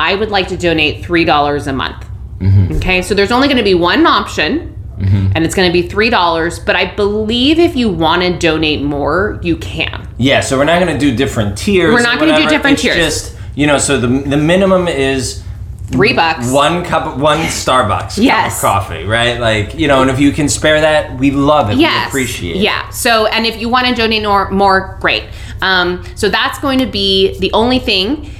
I 0.00 0.14
would 0.14 0.30
like 0.30 0.48
to 0.48 0.56
donate 0.56 1.04
$3 1.04 1.66
a 1.66 1.72
month. 1.72 2.06
Mm-hmm. 2.38 2.76
Okay, 2.76 3.02
so 3.02 3.14
there's 3.14 3.32
only 3.32 3.48
going 3.48 3.58
to 3.58 3.64
be 3.64 3.74
one 3.74 4.06
option. 4.06 4.74
Mm-hmm. 4.98 5.32
And 5.36 5.44
it's 5.44 5.54
going 5.54 5.68
to 5.68 5.72
be 5.72 5.86
three 5.86 6.10
dollars, 6.10 6.58
but 6.58 6.74
I 6.74 6.92
believe 6.96 7.60
if 7.60 7.76
you 7.76 7.88
want 7.88 8.22
to 8.22 8.36
donate 8.36 8.82
more, 8.82 9.38
you 9.44 9.56
can. 9.56 10.08
yeah. 10.18 10.40
So 10.40 10.58
we're 10.58 10.64
not 10.64 10.84
going 10.84 10.92
to 10.92 10.98
do 10.98 11.14
different 11.16 11.56
tiers. 11.56 11.94
We're 11.94 12.02
not 12.02 12.18
gonna 12.18 12.36
do 12.36 12.48
different 12.48 12.74
It's 12.74 12.82
tiers. 12.82 12.96
Just 12.96 13.36
you 13.54 13.68
know, 13.68 13.78
so 13.78 14.00
the 14.00 14.08
the 14.08 14.36
minimum 14.36 14.88
is 14.88 15.44
Three 15.90 16.12
bucks. 16.12 16.50
one 16.50 16.84
cup, 16.84 17.16
one 17.16 17.38
Starbucks 17.38 18.22
Yes. 18.22 18.60
cup 18.60 18.82
of 18.82 18.86
coffee, 18.88 19.04
right? 19.04 19.40
Like 19.40 19.74
you 19.74 19.88
know, 19.88 20.02
and 20.02 20.10
if 20.10 20.20
you 20.20 20.32
can 20.32 20.48
spare 20.48 20.80
that, 20.80 21.18
we 21.18 21.30
love 21.30 21.70
it. 21.70 21.78
yes. 21.78 22.04
We 22.04 22.08
appreciate. 22.22 22.56
it. 22.56 22.62
Yeah. 22.62 22.90
So, 22.90 23.26
and 23.26 23.46
if 23.46 23.60
you 23.60 23.68
want 23.68 23.86
to 23.86 23.94
donate 23.94 24.22
more, 24.22 24.50
more 24.50 24.98
great. 25.00 25.24
Um, 25.62 26.04
so 26.14 26.28
that's 26.28 26.58
going 26.58 26.78
to 26.80 26.86
be 26.86 27.38
the 27.38 27.50
only 27.52 27.78
thing. 27.78 28.30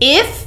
If 0.00 0.46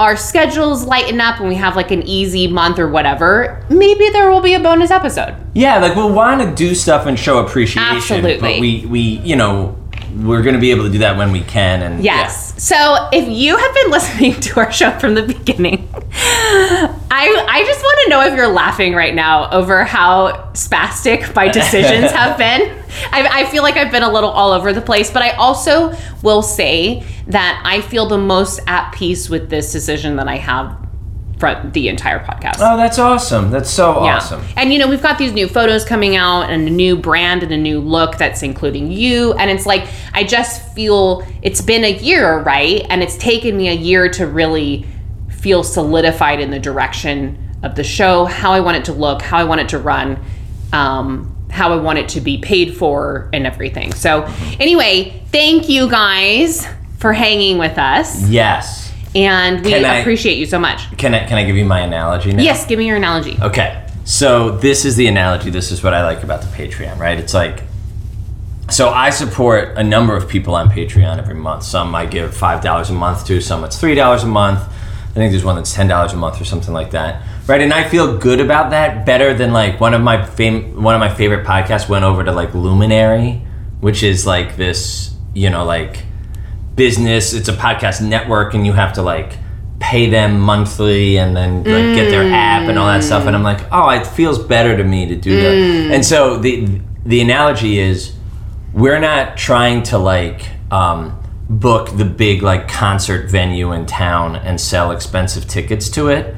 our 0.00 0.16
schedules 0.16 0.84
lighten 0.84 1.20
up 1.20 1.38
and 1.38 1.48
we 1.48 1.54
have 1.54 1.76
like 1.76 1.90
an 1.92 2.02
easy 2.02 2.48
month 2.48 2.78
or 2.80 2.88
whatever, 2.88 3.64
maybe 3.70 4.08
there 4.10 4.30
will 4.30 4.40
be 4.40 4.54
a 4.54 4.60
bonus 4.60 4.90
episode. 4.90 5.36
Yeah, 5.54 5.78
like 5.78 5.94
we'll 5.94 6.12
want 6.12 6.40
to 6.42 6.52
do 6.54 6.74
stuff 6.74 7.06
and 7.06 7.16
show 7.18 7.38
appreciation. 7.44 7.96
Absolutely. 7.96 8.38
But 8.40 8.60
we 8.60 8.86
we 8.86 9.00
you 9.00 9.36
know 9.36 9.76
we're 10.14 10.42
going 10.42 10.54
to 10.54 10.60
be 10.60 10.70
able 10.70 10.84
to 10.84 10.90
do 10.90 10.98
that 10.98 11.16
when 11.16 11.32
we 11.32 11.40
can. 11.42 11.82
And 11.82 12.02
Yes. 12.02 12.62
So 12.62 13.08
if 13.12 13.28
you 13.28 13.56
have 13.56 13.74
been 13.74 13.90
listening 13.90 14.40
to 14.40 14.60
our 14.60 14.72
show 14.72 14.96
from 14.98 15.14
the 15.14 15.22
beginning, 15.22 15.88
I 16.12 17.46
I 17.48 17.64
just 17.66 17.82
want 17.82 17.98
to 18.04 18.10
know 18.10 18.20
if 18.22 18.34
you're 18.34 18.48
laughing 18.48 18.94
right 18.94 19.14
now 19.14 19.50
over 19.50 19.84
how 19.84 20.50
spastic 20.52 21.34
my 21.34 21.48
decisions 21.48 22.10
have 22.12 22.38
been. 22.38 22.80
I, 23.10 23.42
I 23.42 23.44
feel 23.46 23.62
like 23.62 23.76
I've 23.76 23.90
been 23.90 24.04
a 24.04 24.12
little 24.12 24.30
all 24.30 24.52
over 24.52 24.72
the 24.72 24.80
place, 24.80 25.10
but 25.10 25.22
I 25.22 25.30
also 25.30 25.94
will 26.22 26.42
say 26.42 27.04
that 27.26 27.62
I 27.64 27.80
feel 27.80 28.06
the 28.06 28.18
most 28.18 28.60
at 28.66 28.92
peace 28.92 29.28
with 29.28 29.50
this 29.50 29.72
decision 29.72 30.16
that 30.16 30.28
I 30.28 30.36
have 30.36 30.83
the 31.72 31.88
entire 31.88 32.18
podcast. 32.24 32.56
Oh, 32.60 32.76
that's 32.76 32.98
awesome. 32.98 33.50
That's 33.50 33.70
so 33.70 34.04
Yeah. 34.04 34.16
awesome. 34.16 34.42
And 34.56 34.72
you 34.72 34.78
know, 34.78 34.88
we've 34.88 35.02
got 35.02 35.18
these 35.18 35.32
new 35.32 35.46
photos 35.48 35.84
coming 35.84 36.16
out 36.16 36.50
and 36.50 36.66
a 36.68 36.70
new 36.70 36.96
brand 36.96 37.42
and 37.42 37.52
a 37.52 37.56
new 37.56 37.80
look 37.80 38.16
that's 38.18 38.42
including 38.42 38.90
you. 38.90 39.32
And 39.34 39.50
it's 39.50 39.66
like, 39.66 39.86
I 40.12 40.24
just 40.24 40.74
feel 40.74 41.26
it's 41.42 41.60
been 41.60 41.84
a 41.84 41.92
year, 41.92 42.38
right? 42.40 42.84
And 42.88 43.02
it's 43.02 43.16
taken 43.16 43.56
me 43.56 43.68
a 43.68 43.74
year 43.74 44.08
to 44.10 44.26
really 44.26 44.86
feel 45.30 45.62
solidified 45.62 46.40
in 46.40 46.50
the 46.50 46.58
direction 46.58 47.38
of 47.62 47.74
the 47.74 47.84
show, 47.84 48.24
how 48.24 48.52
I 48.52 48.60
want 48.60 48.76
it 48.78 48.84
to 48.86 48.92
look, 48.92 49.22
how 49.22 49.38
I 49.38 49.44
want 49.44 49.60
it 49.60 49.68
to 49.70 49.78
run, 49.78 50.18
um, 50.72 51.34
how 51.50 51.72
I 51.72 51.76
want 51.76 51.98
it 51.98 52.08
to 52.10 52.20
be 52.20 52.38
paid 52.38 52.76
for, 52.76 53.28
and 53.32 53.46
everything. 53.46 53.92
So, 53.94 54.24
anyway, 54.58 55.22
thank 55.32 55.68
you 55.68 55.88
guys 55.88 56.66
for 56.98 57.12
hanging 57.12 57.58
with 57.58 57.78
us. 57.78 58.28
Yes. 58.28 58.83
And 59.14 59.64
we 59.64 59.70
Can 59.70 59.84
I- 59.84 59.98
appreciate 59.98 60.38
you 60.38 60.46
so 60.46 60.58
much. 60.58 60.96
Can 60.98 61.14
I 61.14 61.24
can 61.26 61.38
I 61.38 61.44
give 61.44 61.56
you 61.56 61.64
my 61.64 61.80
analogy 61.80 62.32
now? 62.32 62.42
Yes, 62.42 62.66
give 62.66 62.78
me 62.78 62.86
your 62.86 62.96
analogy. 62.96 63.38
Okay. 63.40 63.80
So 64.04 64.50
this 64.50 64.84
is 64.84 64.96
the 64.96 65.06
analogy. 65.06 65.50
This 65.50 65.70
is 65.70 65.82
what 65.82 65.94
I 65.94 66.04
like 66.04 66.22
about 66.22 66.40
the 66.42 66.48
Patreon, 66.48 66.98
right? 66.98 67.18
It's 67.18 67.32
like 67.34 67.62
so 68.70 68.88
I 68.88 69.10
support 69.10 69.76
a 69.76 69.84
number 69.84 70.16
of 70.16 70.28
people 70.28 70.54
on 70.54 70.70
Patreon 70.70 71.18
every 71.18 71.34
month. 71.34 71.64
Some 71.64 71.94
I 71.94 72.06
give 72.06 72.34
five 72.34 72.62
dollars 72.62 72.90
a 72.90 72.94
month 72.94 73.26
to, 73.26 73.40
some 73.40 73.62
it's 73.64 73.78
three 73.78 73.94
dollars 73.94 74.24
a 74.24 74.26
month. 74.26 74.60
I 75.10 75.14
think 75.14 75.30
there's 75.30 75.44
one 75.44 75.56
that's 75.56 75.72
ten 75.72 75.86
dollars 75.86 76.12
a 76.12 76.16
month 76.16 76.40
or 76.40 76.44
something 76.44 76.72
like 76.74 76.90
that. 76.90 77.22
Right? 77.46 77.60
And 77.60 77.72
I 77.72 77.86
feel 77.88 78.16
good 78.18 78.40
about 78.40 78.70
that 78.70 79.04
better 79.06 79.32
than 79.34 79.52
like 79.52 79.80
one 79.80 79.94
of 79.94 80.00
my 80.00 80.24
fam- 80.24 80.82
one 80.82 80.94
of 80.94 80.98
my 80.98 81.14
favorite 81.14 81.46
podcasts 81.46 81.88
went 81.88 82.04
over 82.04 82.24
to 82.24 82.32
like 82.32 82.54
Luminary, 82.54 83.42
which 83.80 84.02
is 84.02 84.26
like 84.26 84.56
this, 84.56 85.14
you 85.34 85.50
know, 85.50 85.64
like 85.64 86.04
business. 86.76 87.32
It's 87.32 87.48
a 87.48 87.52
podcast 87.52 88.06
network, 88.06 88.54
and 88.54 88.66
you 88.66 88.72
have 88.72 88.92
to 88.94 89.02
like 89.02 89.34
pay 89.80 90.08
them 90.08 90.40
monthly 90.40 91.18
and 91.18 91.36
then 91.36 91.58
like 91.58 91.94
get 91.96 92.08
their 92.08 92.32
app 92.32 92.68
and 92.68 92.78
all 92.78 92.86
that 92.86 93.04
stuff. 93.04 93.26
And 93.26 93.36
I'm 93.36 93.42
like, 93.42 93.60
oh, 93.72 93.90
it 93.90 94.06
feels 94.06 94.38
better 94.38 94.76
to 94.76 94.84
me 94.84 95.06
to 95.06 95.16
do 95.16 95.36
that. 95.42 95.94
And 95.94 96.04
so 96.04 96.38
the 96.38 96.80
the 97.04 97.20
analogy 97.20 97.78
is, 97.78 98.14
we're 98.72 98.98
not 99.00 99.36
trying 99.36 99.82
to 99.84 99.98
like 99.98 100.46
um, 100.70 101.20
book 101.50 101.96
the 101.96 102.04
big 102.04 102.42
like 102.42 102.66
concert 102.68 103.30
venue 103.30 103.72
in 103.72 103.84
town 103.86 104.36
and 104.36 104.58
sell 104.60 104.90
expensive 104.90 105.46
tickets 105.46 105.88
to 105.90 106.08
it. 106.08 106.34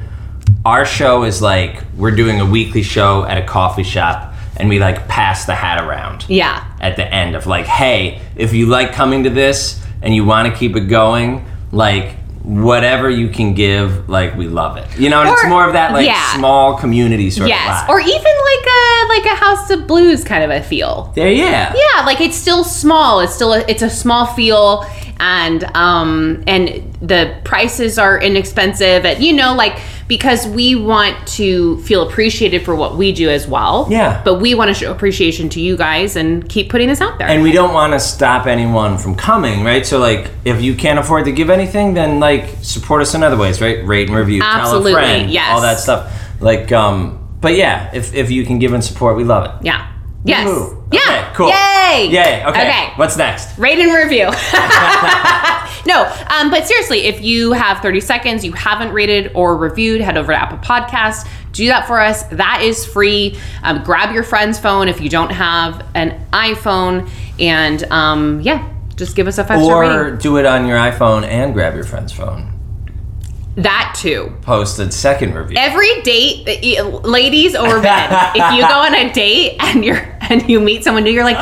Our 0.64 0.84
show 0.84 1.22
is 1.24 1.40
like 1.40 1.82
we're 1.96 2.14
doing 2.16 2.40
a 2.40 2.44
weekly 2.46 2.82
show 2.82 3.24
at 3.24 3.38
a 3.38 3.46
coffee 3.46 3.84
shop, 3.84 4.34
and 4.56 4.68
we 4.68 4.80
like 4.80 5.06
pass 5.06 5.44
the 5.44 5.54
hat 5.54 5.82
around 5.84 6.24
Yeah. 6.28 6.64
at 6.80 6.96
the 6.96 7.06
end 7.06 7.36
of 7.36 7.46
like, 7.46 7.66
hey, 7.66 8.20
if 8.34 8.52
you 8.52 8.66
like 8.66 8.92
coming 8.92 9.22
to 9.24 9.30
this 9.30 9.80
and 10.06 10.14
you 10.14 10.24
want 10.24 10.50
to 10.50 10.56
keep 10.56 10.76
it 10.76 10.82
going, 10.88 11.44
like 11.72 12.14
whatever 12.44 13.10
you 13.10 13.28
can 13.28 13.54
give, 13.54 14.08
like 14.08 14.36
we 14.36 14.46
love 14.46 14.76
it. 14.76 14.86
You 14.96 15.10
know, 15.10 15.20
and 15.20 15.28
it's 15.30 15.44
more 15.48 15.66
of 15.66 15.72
that 15.72 15.92
like 15.92 16.06
yeah. 16.06 16.36
small 16.36 16.78
community 16.78 17.28
sort 17.28 17.46
of 17.46 17.48
Yes, 17.48 17.82
vibe. 17.82 17.88
or 17.88 17.98
even 17.98 18.12
like 18.12 18.66
a 18.68 19.06
like 19.08 19.24
a 19.26 19.34
House 19.34 19.68
of 19.70 19.88
Blues 19.88 20.22
kind 20.22 20.44
of 20.44 20.50
a 20.50 20.62
feel. 20.62 21.12
there, 21.16 21.28
yeah. 21.28 21.74
Yeah, 21.74 22.06
like 22.06 22.20
it's 22.20 22.36
still 22.36 22.62
small. 22.62 23.18
It's 23.18 23.34
still 23.34 23.52
a, 23.52 23.64
it's 23.66 23.82
a 23.82 23.90
small 23.90 24.26
feel, 24.26 24.86
and 25.18 25.64
um 25.74 26.44
and 26.46 26.68
the 27.02 27.36
prices 27.44 27.98
are 27.98 28.20
inexpensive. 28.22 29.04
And 29.04 29.20
you 29.24 29.32
know, 29.32 29.52
like 29.56 29.80
because 30.08 30.46
we 30.46 30.74
want 30.74 31.26
to 31.26 31.80
feel 31.82 32.08
appreciated 32.08 32.64
for 32.64 32.74
what 32.74 32.96
we 32.96 33.12
do 33.12 33.28
as 33.28 33.46
well. 33.46 33.86
Yeah. 33.90 34.22
But 34.24 34.40
we 34.40 34.54
want 34.54 34.68
to 34.68 34.74
show 34.74 34.90
appreciation 34.90 35.48
to 35.50 35.60
you 35.60 35.76
guys 35.76 36.16
and 36.16 36.48
keep 36.48 36.70
putting 36.70 36.88
this 36.88 37.00
out 37.00 37.18
there. 37.18 37.28
And 37.28 37.42
we 37.42 37.52
don't 37.52 37.74
want 37.74 37.92
to 37.92 38.00
stop 38.00 38.46
anyone 38.46 38.98
from 38.98 39.14
coming, 39.14 39.64
right? 39.64 39.84
So, 39.84 39.98
like, 39.98 40.30
if 40.44 40.62
you 40.62 40.74
can't 40.74 40.98
afford 40.98 41.24
to 41.24 41.32
give 41.32 41.50
anything, 41.50 41.94
then 41.94 42.20
like 42.20 42.48
support 42.62 43.02
us 43.02 43.14
in 43.14 43.22
other 43.22 43.36
ways, 43.36 43.60
right? 43.60 43.84
Rate 43.84 44.08
and 44.08 44.16
review, 44.16 44.42
Absolutely, 44.42 44.92
tell 44.92 45.00
a 45.00 45.04
friend, 45.04 45.30
yes. 45.30 45.52
all 45.52 45.60
that 45.60 45.80
stuff. 45.80 46.40
Like, 46.40 46.70
um, 46.72 47.38
but 47.40 47.54
yeah, 47.54 47.90
if 47.94 48.14
if 48.14 48.30
you 48.30 48.44
can 48.44 48.58
give 48.58 48.72
and 48.72 48.84
support, 48.84 49.16
we 49.16 49.24
love 49.24 49.44
it. 49.46 49.66
yeah. 49.66 49.92
Yes. 50.26 50.48
Woohoo. 50.48 50.88
Yeah. 50.92 51.00
Okay, 51.00 51.34
cool. 51.34 51.48
Yay. 51.48 52.08
Yay. 52.10 52.44
Okay. 52.44 52.68
Okay. 52.68 52.92
What's 52.96 53.16
next? 53.16 53.56
Rate 53.58 53.78
and 53.78 53.92
review. 53.92 54.24
no, 55.86 56.04
um, 56.30 56.50
but 56.50 56.66
seriously, 56.66 57.00
if 57.00 57.22
you 57.22 57.52
have 57.52 57.80
30 57.80 58.00
seconds, 58.00 58.44
you 58.44 58.52
haven't 58.52 58.92
rated 58.92 59.32
or 59.34 59.56
reviewed, 59.56 60.00
head 60.00 60.16
over 60.16 60.32
to 60.32 60.38
Apple 60.38 60.58
Podcasts. 60.58 61.28
Do 61.52 61.66
that 61.68 61.86
for 61.86 62.00
us. 62.00 62.24
That 62.24 62.62
is 62.62 62.84
free. 62.84 63.38
Um, 63.62 63.82
grab 63.84 64.14
your 64.14 64.24
friend's 64.24 64.58
phone 64.58 64.88
if 64.88 65.00
you 65.00 65.08
don't 65.08 65.30
have 65.30 65.86
an 65.94 66.26
iPhone, 66.32 67.08
and 67.38 67.82
um, 67.84 68.40
yeah, 68.40 68.72
just 68.96 69.16
give 69.16 69.26
us 69.28 69.38
a 69.38 69.44
five 69.44 69.62
star 69.62 69.80
rating. 69.80 69.96
Or 69.96 70.16
do 70.16 70.36
it 70.38 70.46
on 70.46 70.66
your 70.66 70.76
iPhone 70.76 71.24
and 71.24 71.54
grab 71.54 71.74
your 71.74 71.84
friend's 71.84 72.12
phone. 72.12 72.55
That 73.56 73.96
too. 73.98 74.34
Posted 74.42 74.92
second 74.92 75.34
review. 75.34 75.56
Every 75.58 76.02
date, 76.02 76.46
ladies 77.04 77.54
or 77.56 77.80
men, 77.80 78.12
if 78.34 78.54
you 78.54 78.60
go 78.60 78.80
on 78.80 78.94
a 78.94 79.10
date 79.14 79.56
and 79.60 79.82
you're 79.84 80.16
and 80.28 80.46
you 80.48 80.60
meet 80.60 80.84
someone 80.84 81.04
new, 81.04 81.10
you're 81.10 81.24
like, 81.24 81.38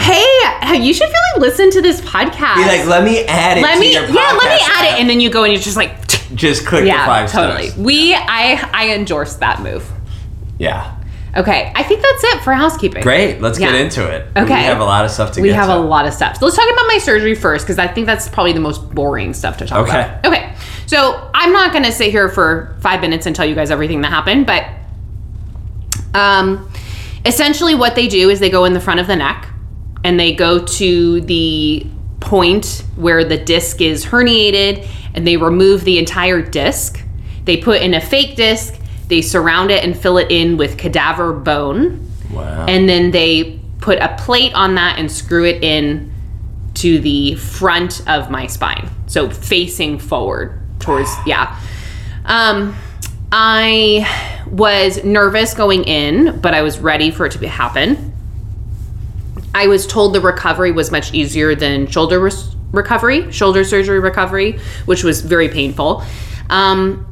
"Hey, 0.00 0.76
you 0.78 0.94
should 0.94 1.08
really 1.08 1.40
listen 1.48 1.70
to 1.72 1.82
this 1.82 2.00
podcast." 2.02 2.54
Be 2.56 2.62
like, 2.78 2.86
let 2.86 3.02
me 3.02 3.24
add 3.24 3.58
it 3.58 3.62
let 3.62 3.74
to 3.74 3.80
me, 3.80 3.92
yeah, 3.94 4.00
let 4.02 4.10
me 4.10 4.14
add 4.14 4.86
app." 4.86 4.94
it, 4.94 5.00
and 5.00 5.10
then 5.10 5.18
you 5.20 5.28
go 5.28 5.42
and 5.42 5.52
you're 5.52 5.60
just 5.62 5.76
like, 5.76 6.06
Just 6.34 6.64
click 6.66 6.84
the 6.84 6.90
five 6.90 7.30
totally. 7.32 7.68
stars. 7.70 7.78
We, 7.84 8.14
I, 8.14 8.70
I 8.72 8.94
endorse 8.94 9.34
that 9.36 9.60
move. 9.62 9.90
Yeah. 10.60 10.96
Okay, 11.36 11.72
I 11.74 11.82
think 11.82 12.02
that's 12.02 12.24
it 12.24 12.42
for 12.42 12.52
housekeeping. 12.52 13.02
Great. 13.02 13.40
Let's 13.40 13.58
get 13.58 13.74
into 13.74 14.04
it. 14.08 14.26
Okay. 14.36 14.44
We 14.54 14.62
have 14.64 14.80
a 14.80 14.84
lot 14.84 15.04
of 15.04 15.10
stuff 15.10 15.30
to 15.32 15.40
get. 15.40 15.42
We 15.42 15.48
have 15.50 15.66
to. 15.68 15.76
a 15.76 15.78
lot 15.78 16.06
of 16.06 16.12
stuff. 16.14 16.38
So 16.38 16.44
let's 16.44 16.56
talk 16.56 16.68
about 16.72 16.86
my 16.88 16.98
surgery 16.98 17.34
first, 17.34 17.64
because 17.66 17.78
I 17.78 17.86
think 17.88 18.06
that's 18.06 18.28
probably 18.28 18.52
the 18.52 18.60
most 18.60 18.92
boring 18.94 19.32
stuff 19.34 19.56
to 19.58 19.66
talk 19.66 19.88
Okay. 19.88 19.98
about. 20.00 20.24
Okay. 20.26 20.46
Okay. 20.46 20.54
So 20.90 21.30
I'm 21.32 21.52
not 21.52 21.70
going 21.70 21.84
to 21.84 21.92
sit 21.92 22.10
here 22.10 22.28
for 22.28 22.76
five 22.80 23.00
minutes 23.00 23.24
and 23.24 23.36
tell 23.36 23.46
you 23.46 23.54
guys 23.54 23.70
everything 23.70 24.00
that 24.00 24.08
happened, 24.08 24.44
but 24.44 24.66
um, 26.14 26.68
essentially 27.24 27.76
what 27.76 27.94
they 27.94 28.08
do 28.08 28.28
is 28.28 28.40
they 28.40 28.50
go 28.50 28.64
in 28.64 28.72
the 28.72 28.80
front 28.80 28.98
of 28.98 29.06
the 29.06 29.14
neck 29.14 29.48
and 30.02 30.18
they 30.18 30.34
go 30.34 30.58
to 30.64 31.20
the 31.20 31.86
point 32.18 32.82
where 32.96 33.22
the 33.22 33.36
disc 33.36 33.80
is 33.80 34.04
herniated 34.04 34.84
and 35.14 35.24
they 35.24 35.36
remove 35.36 35.84
the 35.84 35.96
entire 35.96 36.42
disc. 36.42 37.00
They 37.44 37.56
put 37.56 37.82
in 37.82 37.94
a 37.94 38.00
fake 38.00 38.34
disc, 38.34 38.74
they 39.06 39.22
surround 39.22 39.70
it 39.70 39.84
and 39.84 39.96
fill 39.96 40.18
it 40.18 40.32
in 40.32 40.56
with 40.56 40.76
cadaver 40.76 41.32
bone 41.32 42.10
Wow. 42.32 42.66
and 42.66 42.88
then 42.88 43.12
they 43.12 43.60
put 43.78 44.00
a 44.00 44.16
plate 44.18 44.54
on 44.54 44.74
that 44.74 44.98
and 44.98 45.08
screw 45.08 45.44
it 45.44 45.62
in 45.62 46.12
to 46.74 46.98
the 46.98 47.36
front 47.36 48.02
of 48.08 48.28
my 48.28 48.48
spine 48.48 48.90
so 49.06 49.30
facing 49.30 49.96
forward 49.96 50.59
towards 50.80 51.10
yeah 51.26 51.58
um 52.24 52.76
i 53.32 54.04
was 54.50 55.02
nervous 55.04 55.54
going 55.54 55.84
in 55.84 56.40
but 56.40 56.54
i 56.54 56.62
was 56.62 56.78
ready 56.78 57.10
for 57.10 57.26
it 57.26 57.32
to 57.32 57.48
happen 57.48 58.12
i 59.54 59.66
was 59.66 59.86
told 59.86 60.14
the 60.14 60.20
recovery 60.20 60.72
was 60.72 60.90
much 60.90 61.14
easier 61.14 61.54
than 61.54 61.86
shoulder 61.86 62.30
recovery 62.72 63.30
shoulder 63.30 63.62
surgery 63.62 64.00
recovery 64.00 64.58
which 64.86 65.04
was 65.04 65.20
very 65.20 65.48
painful 65.48 66.02
um 66.48 67.06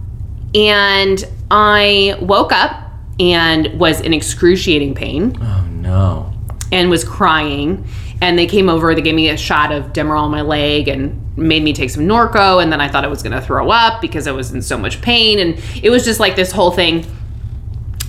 and 0.54 1.25
i 1.50 2.16
woke 2.20 2.52
up 2.52 2.88
and 3.20 3.78
was 3.78 4.00
in 4.00 4.14
excruciating 4.14 4.94
pain 4.94 5.37
oh 5.40 5.68
no. 5.70 6.32
and 6.70 6.90
was 6.90 7.04
crying. 7.04 7.87
And 8.20 8.38
they 8.38 8.46
came 8.46 8.68
over, 8.68 8.94
they 8.94 9.00
gave 9.00 9.14
me 9.14 9.28
a 9.28 9.37
shot 9.37 9.72
of 9.72 9.92
Demerol 9.92 10.22
on 10.22 10.30
my 10.30 10.42
leg 10.42 10.88
and 10.88 11.25
made 11.38 11.62
me 11.62 11.73
take 11.73 11.90
some 11.90 12.04
Norco. 12.04 12.62
And 12.62 12.73
then 12.73 12.80
I 12.80 12.88
thought 12.88 13.04
I 13.04 13.09
was 13.09 13.23
to 13.23 13.40
throw 13.40 13.71
up 13.71 14.00
because 14.00 14.26
I 14.26 14.33
was 14.33 14.52
in 14.52 14.61
so 14.61 14.76
much 14.76 15.00
pain. 15.00 15.38
And 15.38 15.62
it 15.83 15.90
was 15.90 16.04
just 16.04 16.21
like 16.21 16.37
this 16.37 16.52
whole 16.52 16.71
thing. 16.71 17.07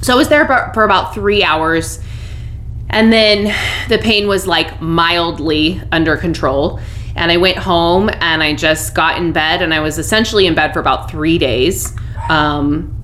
So 0.01 0.13
I 0.13 0.15
was 0.17 0.29
there 0.29 0.45
for, 0.45 0.71
for 0.73 0.83
about 0.83 1.13
three 1.13 1.43
hours. 1.43 1.99
And 2.89 3.13
then 3.13 3.55
the 3.87 3.99
pain 3.99 4.27
was 4.27 4.47
like 4.47 4.81
mildly 4.81 5.81
under 5.91 6.17
control. 6.17 6.79
And 7.15 7.31
I 7.31 7.37
went 7.37 7.57
home 7.57 8.09
and 8.09 8.41
I 8.41 8.55
just 8.55 8.95
got 8.95 9.17
in 9.17 9.31
bed 9.31 9.61
and 9.61 9.73
I 9.73 9.81
was 9.81 9.97
essentially 9.97 10.47
in 10.47 10.55
bed 10.55 10.73
for 10.73 10.79
about 10.79 11.11
three 11.11 11.37
days. 11.37 11.93
Um, 12.29 12.95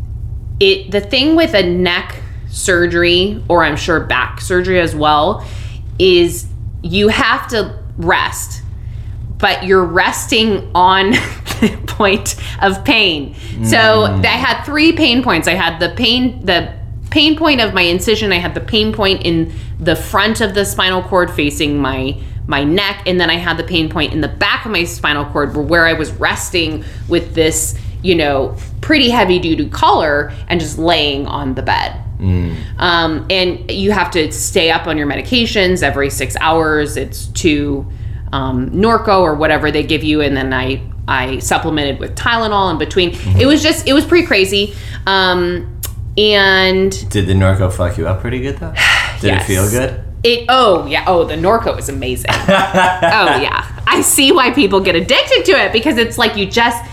it 0.60 0.92
the 0.92 1.02
thing 1.02 1.36
with 1.36 1.54
a 1.54 1.64
neck 1.64 2.16
surgery 2.50 3.44
or 3.50 3.64
I'm 3.64 3.76
sure 3.76 4.00
back 4.00 4.40
surgery 4.40 4.80
as 4.80 4.96
well 4.96 5.46
is 6.00 6.48
you 6.82 7.10
have 7.10 7.48
to 7.50 7.78
rest 7.98 8.62
but 9.38 9.64
you're 9.64 9.84
resting 9.84 10.72
on 10.74 11.12
the 11.62 11.80
point 11.88 12.36
of 12.62 12.84
pain. 12.86 13.36
So 13.64 14.04
I 14.06 14.28
had 14.28 14.64
three 14.64 14.94
pain 14.94 15.24
points. 15.24 15.48
I 15.48 15.54
had 15.54 15.80
the 15.80 15.90
pain 15.96 16.46
the 16.46 16.74
pain 17.10 17.38
point 17.38 17.62
of 17.62 17.74
my 17.74 17.82
incision, 17.82 18.34
I 18.34 18.40
had 18.40 18.54
the 18.54 18.62
pain 18.62 18.94
point 18.94 19.24
in 19.24 19.54
the 19.80 19.96
front 19.96 20.42
of 20.42 20.54
the 20.54 20.66
spinal 20.66 21.02
cord 21.02 21.32
facing 21.32 21.80
my 21.80 22.20
my 22.48 22.64
neck 22.64 23.04
and 23.06 23.20
then 23.20 23.30
I 23.30 23.36
had 23.36 23.58
the 23.58 23.64
pain 23.64 23.90
point 23.90 24.14
in 24.14 24.22
the 24.22 24.28
back 24.28 24.66
of 24.66 24.72
my 24.72 24.84
spinal 24.84 25.26
cord 25.26 25.56
where, 25.56 25.86
I 25.86 25.94
was 25.94 26.12
resting 26.12 26.84
with 27.08 27.34
this, 27.34 27.78
you 28.04 28.16
know, 28.16 28.56
pretty 28.82 29.10
heavy 29.10 29.40
duty 29.40 29.68
collar 29.70 30.32
and 30.48 30.60
just 30.60 30.78
laying 30.78 31.26
on 31.26 31.56
the 31.56 31.64
bed. 31.64 32.00
Um, 32.78 33.26
and 33.30 33.70
you 33.72 33.92
have 33.92 34.12
to 34.12 34.32
stay 34.32 34.72
up 34.72 34.88
on 34.88 34.98
your 34.98 35.08
medications 35.08 35.84
every 35.84 36.10
six 36.10 36.36
hours. 36.40 36.98
It's 36.98 37.28
to 37.28 37.86
um, 38.36 38.70
Norco 38.72 39.22
or 39.22 39.36
whatever 39.36 39.72
they 39.72 39.84
give 39.84 40.04
you, 40.04 40.22
and 40.22 40.36
then 40.36 40.54
I 40.54 40.82
I 41.08 41.40
supplemented 41.40 42.00
with 42.00 42.16
Tylenol 42.16 42.72
in 42.72 42.78
between. 42.78 43.12
It 43.40 43.46
was 43.46 43.64
just 43.64 43.88
it 43.88 43.94
was 43.94 44.06
pretty 44.06 44.28
crazy. 44.28 44.74
Um, 45.08 45.72
and 46.18 46.92
Did 47.10 47.28
the 47.28 47.34
Norco 47.34 47.72
fuck 47.72 47.98
you 47.98 48.08
up 48.08 48.22
pretty 48.22 48.42
good 48.42 48.58
though? 48.58 48.74
Did 49.22 49.28
Yes. 49.28 49.44
it 49.44 49.48
feel 49.48 49.70
good? 49.70 50.02
it 50.24 50.46
oh 50.50 50.88
yeah 50.88 51.04
oh 51.06 51.24
the 51.24 51.36
Norco 51.36 51.78
is 51.78 51.88
amazing. 51.88 52.32
oh 52.34 52.36
yeah, 53.42 53.84
I 53.88 54.02
see 54.02 54.32
why 54.32 54.52
people 54.52 54.80
get 54.80 54.96
addicted 54.96 55.46
to 55.46 55.52
it 55.54 55.72
because 55.72 55.98
it's 55.98 56.18
like 56.18 56.36
you 56.36 56.46
just. 56.46 56.84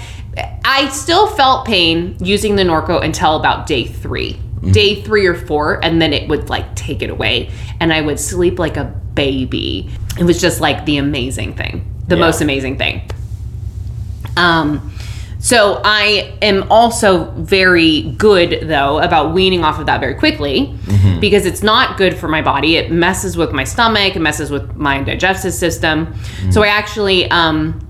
I 0.64 0.88
still 0.88 1.26
felt 1.26 1.66
pain 1.66 2.16
using 2.20 2.56
the 2.56 2.62
Norco 2.62 3.02
until 3.02 3.36
about 3.36 3.66
day 3.66 3.84
3 3.84 4.38
day 4.70 5.02
three 5.02 5.26
or 5.26 5.34
four, 5.34 5.84
and 5.84 6.00
then 6.00 6.12
it 6.12 6.28
would 6.28 6.48
like 6.48 6.74
take 6.76 7.02
it 7.02 7.10
away, 7.10 7.50
and 7.80 7.92
I 7.92 8.00
would 8.00 8.20
sleep 8.20 8.58
like 8.60 8.76
a 8.76 8.84
baby. 9.14 9.90
It 10.18 10.24
was 10.24 10.40
just 10.40 10.60
like 10.60 10.84
the 10.84 10.98
amazing 10.98 11.54
thing, 11.54 11.84
the 12.08 12.16
Yeah. 12.16 12.20
most 12.20 12.40
amazing 12.40 12.76
thing. 12.78 13.02
Um, 14.36 14.92
so 15.38 15.80
I 15.84 16.34
am 16.40 16.64
also 16.70 17.32
very 17.36 18.02
good 18.16 18.68
though 18.68 19.00
about 19.00 19.34
weaning 19.34 19.64
off 19.64 19.80
of 19.80 19.86
that 19.86 20.00
very 20.00 20.14
quickly 20.14 20.74
because 21.20 21.46
it's 21.46 21.62
not 21.62 21.96
good 21.96 22.16
for 22.16 22.28
my 22.28 22.42
body. 22.42 22.76
It 22.76 22.90
messes 22.92 23.36
with 23.36 23.52
my 23.52 23.64
stomach, 23.64 24.14
it 24.16 24.20
messes 24.20 24.50
with 24.50 24.76
my 24.76 25.02
digestive 25.02 25.52
system. 25.52 26.14
So 26.50 26.62
I 26.62 26.68
actually 26.68 27.28
um, 27.30 27.80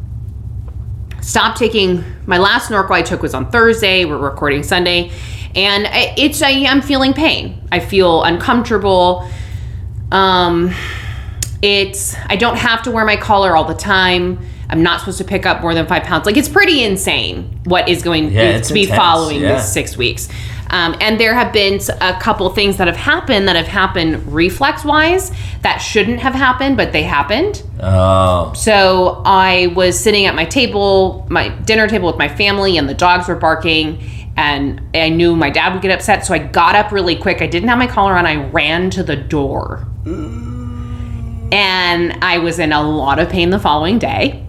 stopped 1.21 1.59
taking 1.59 2.05
my 2.27 2.39
last 2.39 2.71
Norco 2.71 2.91
I 2.93 3.03
took 3.03 3.23
was 3.23 3.35
on 3.35 3.51
Thursday. 3.51 4.05
We're 4.07 4.17
recording 4.17 4.63
Sunday, 4.63 5.11
and 5.55 5.87
it's 6.19 6.41
I 6.43 6.51
am 6.51 6.81
feeling 6.81 7.13
pain. 7.13 7.61
I 7.71 7.81
feel 7.81 8.23
uncomfortable. 8.23 9.29
Um, 10.11 10.73
it's 11.63 12.15
I 12.27 12.37
don't 12.37 12.59
have 12.59 12.83
to 12.83 12.91
wear 12.91 13.05
my 13.05 13.17
collar 13.17 13.57
all 13.57 13.65
the 13.65 13.75
time. 13.75 14.39
I'm 14.69 14.83
not 14.83 15.01
supposed 15.01 15.19
to 15.19 15.25
pick 15.25 15.45
up 15.47 15.61
more 15.61 15.75
than 15.75 15.87
five 15.87 16.03
pounds. 16.05 16.27
Like 16.27 16.37
it's 16.37 16.49
pretty 16.49 16.83
insane 16.83 17.61
what 17.65 17.89
is 17.89 18.03
going 18.03 18.33
Yeah, 18.33 18.53
to 18.53 18.59
it's 18.59 18.71
be 18.73 18.83
intense, 18.83 18.99
following 18.99 19.41
yeah. 19.41 19.55
this 19.55 19.73
six 19.73 19.97
weeks. 19.97 20.29
Um, 20.71 20.97
and 21.03 21.21
there 21.21 21.35
have 21.35 21.53
been 21.53 21.79
a 22.01 22.19
couple 22.19 22.49
things 22.49 22.79
that 22.79 22.87
have 22.87 22.97
happened 22.97 23.47
that 23.47 23.57
have 23.57 23.67
happened 23.67 24.33
reflex 24.33 24.83
wise 24.87 25.31
that 25.61 25.79
shouldn't 25.79 26.21
have 26.21 26.33
happened, 26.35 26.79
but 26.79 26.93
they 26.93 27.03
happened. 27.03 27.63
Oh. 27.79 28.55
So 28.55 29.21
I 29.27 29.67
was 29.77 30.01
sitting 30.01 30.25
at 30.25 30.35
my 30.35 30.47
table, 30.47 31.27
my 31.29 31.51
dinner 31.51 31.87
table 31.87 32.07
with 32.07 32.17
my 32.17 32.29
family, 32.35 32.79
and 32.79 32.89
the 32.89 32.95
dogs 32.95 33.29
were 33.29 33.35
barking. 33.37 34.03
And 34.39 34.81
I 34.95 35.11
knew 35.11 35.37
my 35.37 35.51
dad 35.51 35.75
would 35.75 35.83
get 35.83 35.91
upset, 35.91 36.25
so 36.25 36.33
I 36.33 36.39
got 36.39 36.75
up 36.75 36.91
really 36.91 37.17
quick. 37.17 37.43
I 37.43 37.47
didn't 37.47 37.69
have 37.69 37.77
my 37.77 37.87
collar 37.87 38.15
on. 38.15 38.25
I 38.25 38.43
ran 38.49 38.89
to 38.91 39.03
the 39.03 39.17
door. 39.17 39.87
And 41.53 42.19
I 42.25 42.39
was 42.39 42.59
in 42.59 42.73
a 42.73 42.83
lot 42.83 43.19
of 43.19 43.29
pain 43.29 43.51
the 43.51 43.61
following 43.61 43.99
day. 43.99 44.45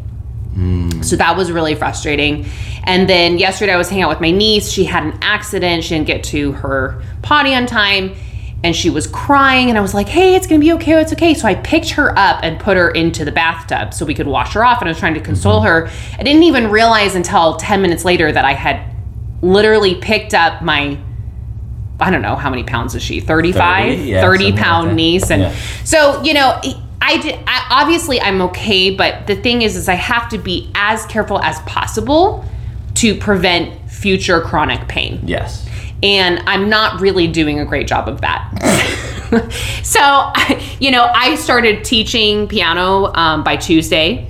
Mm. 0.55 1.03
So 1.03 1.15
that 1.17 1.35
was 1.35 1.51
really 1.51 1.75
frustrating. 1.75 2.45
And 2.85 3.07
then 3.07 3.37
yesterday 3.37 3.73
I 3.73 3.77
was 3.77 3.89
hanging 3.89 4.03
out 4.03 4.09
with 4.09 4.21
my 4.21 4.31
niece. 4.31 4.71
She 4.71 4.85
had 4.85 5.03
an 5.03 5.17
accident. 5.21 5.83
She 5.83 5.95
didn't 5.95 6.07
get 6.07 6.23
to 6.25 6.53
her 6.53 7.03
potty 7.21 7.53
on 7.53 7.65
time 7.65 8.15
and 8.63 8.73
she 8.73 8.89
was 8.89 9.07
crying 9.07 9.69
and 9.69 9.77
I 9.77 9.81
was 9.81 9.93
like, 9.93 10.07
"Hey, 10.07 10.35
it's 10.35 10.47
going 10.47 10.59
to 10.59 10.65
be 10.65 10.71
okay. 10.73 10.93
It's 10.93 11.11
okay." 11.13 11.33
So 11.33 11.47
I 11.47 11.55
picked 11.55 11.91
her 11.91 12.17
up 12.17 12.39
and 12.43 12.59
put 12.59 12.77
her 12.77 12.89
into 12.91 13.25
the 13.25 13.31
bathtub 13.31 13.93
so 13.93 14.05
we 14.05 14.13
could 14.13 14.27
wash 14.27 14.53
her 14.53 14.63
off 14.63 14.79
and 14.79 14.87
I 14.87 14.91
was 14.91 14.99
trying 14.99 15.15
to 15.15 15.19
console 15.19 15.59
mm-hmm. 15.59 15.67
her. 15.67 16.17
I 16.17 16.23
didn't 16.23 16.43
even 16.43 16.71
realize 16.71 17.15
until 17.15 17.57
10 17.57 17.81
minutes 17.81 18.05
later 18.05 18.31
that 18.31 18.45
I 18.45 18.53
had 18.53 18.81
literally 19.41 19.95
picked 19.95 20.33
up 20.33 20.61
my 20.61 20.97
I 21.99 22.09
don't 22.09 22.21
know 22.21 22.35
how 22.35 22.49
many 22.49 22.63
pounds 22.63 22.95
is 22.95 23.03
she? 23.03 23.19
35, 23.19 23.97
30, 23.97 24.09
yeah, 24.09 24.21
30 24.21 24.43
something 24.43 24.87
like 24.87 24.95
niece 24.95 25.29
and 25.29 25.43
Yeah. 25.43 25.55
so, 25.83 26.21
you 26.23 26.33
know, 26.33 26.59
I, 27.05 27.17
did, 27.17 27.39
I 27.45 27.67
obviously 27.81 28.19
I'm 28.21 28.41
okay, 28.43 28.95
but 28.95 29.27
the 29.27 29.35
thing 29.35 29.61
is 29.61 29.75
is 29.75 29.89
I 29.89 29.95
have 29.95 30.29
to 30.29 30.37
be 30.37 30.71
as 30.73 31.05
careful 31.07 31.39
as 31.41 31.59
possible 31.61 32.45
to 32.95 33.15
prevent 33.15 33.89
future 33.91 34.39
chronic 34.41 34.87
pain 34.87 35.19
Yes. 35.25 35.67
and 36.01 36.39
I'm 36.47 36.69
not 36.69 37.01
really 37.01 37.27
doing 37.27 37.59
a 37.59 37.65
great 37.65 37.87
job 37.87 38.07
of 38.07 38.21
that. 38.21 38.49
so, 39.83 40.31
you 40.79 40.91
know, 40.91 41.03
I 41.13 41.35
started 41.35 41.83
teaching 41.83 42.47
piano 42.47 43.13
um, 43.15 43.43
by 43.43 43.55
Tuesday. 43.57 44.29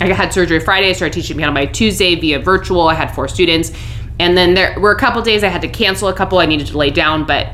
I 0.00 0.06
had 0.12 0.32
surgery 0.32 0.60
Friday. 0.60 0.88
I 0.88 0.92
started 0.92 1.12
teaching 1.14 1.36
piano 1.36 1.52
by 1.52 1.66
Tuesday 1.66 2.14
via 2.14 2.38
virtual. 2.38 2.88
I 2.88 2.94
had 2.94 3.14
four 3.14 3.28
students, 3.28 3.72
and 4.18 4.36
then 4.36 4.54
there 4.54 4.78
were 4.80 4.92
a 4.92 4.98
couple 4.98 5.20
days 5.22 5.42
I 5.44 5.48
had 5.48 5.62
to 5.62 5.68
cancel 5.68 6.08
a 6.08 6.14
couple. 6.14 6.38
I 6.38 6.46
needed 6.46 6.68
to 6.68 6.78
lay 6.78 6.90
down, 6.90 7.26
but 7.26 7.48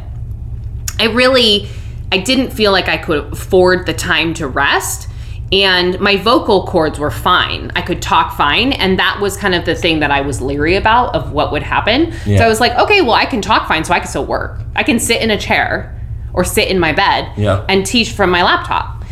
I 1.01 1.07
really 1.07 1.69
I 2.13 2.19
didn't 2.19 2.51
feel 2.51 2.73
like 2.73 2.89
I 2.89 2.97
could 2.97 3.33
afford 3.33 3.87
the 3.87 3.95
time 3.95 4.33
to 4.35 4.47
rest 4.47 5.09
and 5.53 5.99
my 6.01 6.17
vocal 6.17 6.67
cords 6.67 6.99
were 6.99 7.11
fine. 7.11 7.71
I 7.77 7.83
could 7.83 8.03
talk 8.03 8.37
fine 8.37 8.73
and 8.73 8.99
that 8.99 9.21
was 9.21 9.37
kind 9.37 9.55
of 9.55 9.65
the 9.65 9.75
thing 9.77 10.01
that 10.01 10.11
I 10.11 10.21
was 10.23 10.41
leery 10.43 10.75
about 10.77 11.15
of 11.15 11.33
what 11.33 11.53
would 11.53 11.63
happen. 11.63 12.13
So 12.25 12.37
I 12.45 12.49
was 12.49 12.61
like, 12.61 12.73
okay, 12.79 13.01
well 13.03 13.13
I 13.15 13.27
can 13.27 13.41
talk 13.43 13.69
fine 13.69 13.85
so 13.85 13.95
I 13.95 13.99
can 14.01 14.09
still 14.09 14.25
work. 14.27 14.61
I 14.75 14.83
can 14.83 14.99
sit 14.99 15.21
in 15.23 15.31
a 15.31 15.39
chair 15.39 15.93
or 16.33 16.45
sit 16.45 16.69
in 16.69 16.79
my 16.79 16.93
bed 16.93 17.33
Yeah. 17.37 17.65
and 17.69 17.87
teach 17.87 18.11
from 18.13 18.31
my 18.31 18.43
laptop. 18.43 19.05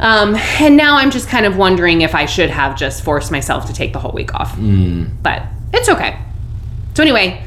Um, 0.00 0.34
and 0.60 0.76
now 0.76 0.96
I'm 0.96 1.10
just 1.10 1.28
kind 1.28 1.46
of 1.46 1.56
wondering 1.56 2.00
if 2.00 2.14
I 2.14 2.26
should 2.26 2.50
have 2.50 2.76
just 2.76 3.04
forced 3.04 3.30
myself 3.30 3.66
to 3.66 3.72
take 3.72 3.92
the 3.92 3.98
whole 3.98 4.12
week 4.12 4.34
off. 4.34 4.56
But 5.22 5.42
it's 5.72 5.88
okay. 5.88 6.18
So 6.94 7.02
anyway, 7.02 7.44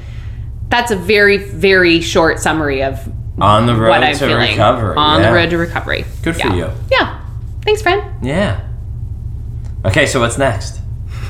that's 0.69 0.91
a 0.91 0.95
very 0.95 1.37
very 1.37 1.99
short 1.99 2.39
summary 2.39 2.83
of 2.83 2.99
On 3.39 3.65
the 3.65 3.75
road 3.75 3.89
what 3.89 4.03
I'm 4.03 4.13
to 4.13 4.27
feeling 4.27 4.51
recovery. 4.51 4.95
on 4.95 5.21
yeah. 5.21 5.29
the 5.29 5.35
road 5.35 5.49
to 5.49 5.57
recovery. 5.57 6.05
Good 6.21 6.35
for 6.35 6.47
Yeah. 6.49 6.55
you. 6.55 6.69
Yeah. 6.91 7.19
Thanks, 7.63 7.81
friend. 7.81 8.03
Yeah. 8.25 8.59
Okay, 9.85 10.05
so 10.05 10.19
what's 10.19 10.37
next? 10.37 10.79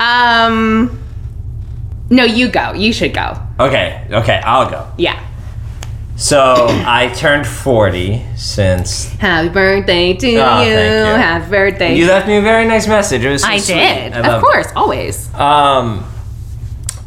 Um, 0.00 0.98
no, 2.10 2.24
you 2.24 2.48
go. 2.48 2.72
You 2.72 2.92
should 2.92 3.12
go. 3.14 3.36
Okay, 3.58 4.06
okay, 4.10 4.40
I'll 4.44 4.70
go. 4.70 4.86
Yeah. 4.96 5.24
So 6.16 6.66
I 6.68 7.08
turned 7.14 7.46
40 7.46 8.24
since 8.36 9.08
Happy 9.16 9.48
birthday 9.48 10.14
to 10.14 10.28
you. 10.28 10.38
Oh, 10.40 10.44
thank 10.58 10.66
you. 10.68 11.14
Happy 11.22 11.50
birthday. 11.50 11.96
you 11.96 12.06
left 12.06 12.26
me 12.28 12.36
a 12.36 12.42
very 12.42 12.66
nice 12.66 12.86
message. 12.86 13.24
It 13.24 13.30
was 13.30 13.42
so 13.42 13.48
I 13.48 13.58
sweet. 13.58 13.74
did. 13.74 14.12
I 14.12 14.18
of 14.18 14.26
love 14.26 14.42
it. 14.42 14.44
course, 14.44 14.68
always. 14.76 15.34
Um, 15.34 16.04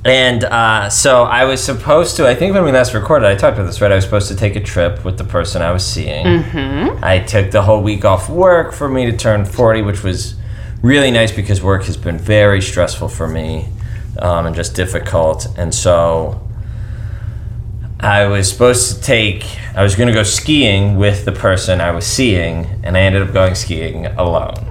and 0.03 0.43
uh, 0.43 0.89
so 0.89 1.23
I 1.23 1.45
was 1.45 1.63
supposed 1.63 2.15
to. 2.17 2.27
I 2.27 2.33
think 2.33 2.53
when 2.53 2.63
we 2.63 2.71
last 2.71 2.93
recorded, 2.93 3.27
I 3.27 3.35
talked 3.35 3.57
about 3.57 3.67
this, 3.67 3.81
right? 3.81 3.91
I 3.91 3.95
was 3.95 4.03
supposed 4.03 4.27
to 4.29 4.35
take 4.35 4.55
a 4.55 4.59
trip 4.59 5.05
with 5.05 5.17
the 5.17 5.23
person 5.23 5.61
I 5.61 5.71
was 5.71 5.85
seeing. 5.85 6.25
Mm-hmm. 6.25 7.03
I 7.03 7.19
took 7.19 7.51
the 7.51 7.61
whole 7.61 7.81
week 7.81 8.03
off 8.03 8.29
work 8.29 8.73
for 8.73 8.89
me 8.89 9.09
to 9.09 9.15
turn 9.15 9.45
forty, 9.45 9.81
which 9.81 10.03
was 10.03 10.35
really 10.81 11.11
nice 11.11 11.31
because 11.31 11.61
work 11.61 11.83
has 11.83 11.97
been 11.97 12.17
very 12.17 12.61
stressful 12.61 13.09
for 13.09 13.27
me 13.27 13.67
um, 14.19 14.47
and 14.47 14.55
just 14.55 14.75
difficult. 14.75 15.47
And 15.57 15.73
so 15.73 16.41
I 17.99 18.25
was 18.25 18.49
supposed 18.51 18.95
to 18.95 19.01
take. 19.01 19.45
I 19.75 19.83
was 19.83 19.95
going 19.95 20.07
to 20.07 20.13
go 20.13 20.23
skiing 20.23 20.97
with 20.97 21.25
the 21.25 21.31
person 21.31 21.79
I 21.79 21.91
was 21.91 22.05
seeing, 22.05 22.65
and 22.83 22.97
I 22.97 23.01
ended 23.01 23.21
up 23.21 23.33
going 23.33 23.53
skiing 23.53 24.07
alone, 24.07 24.70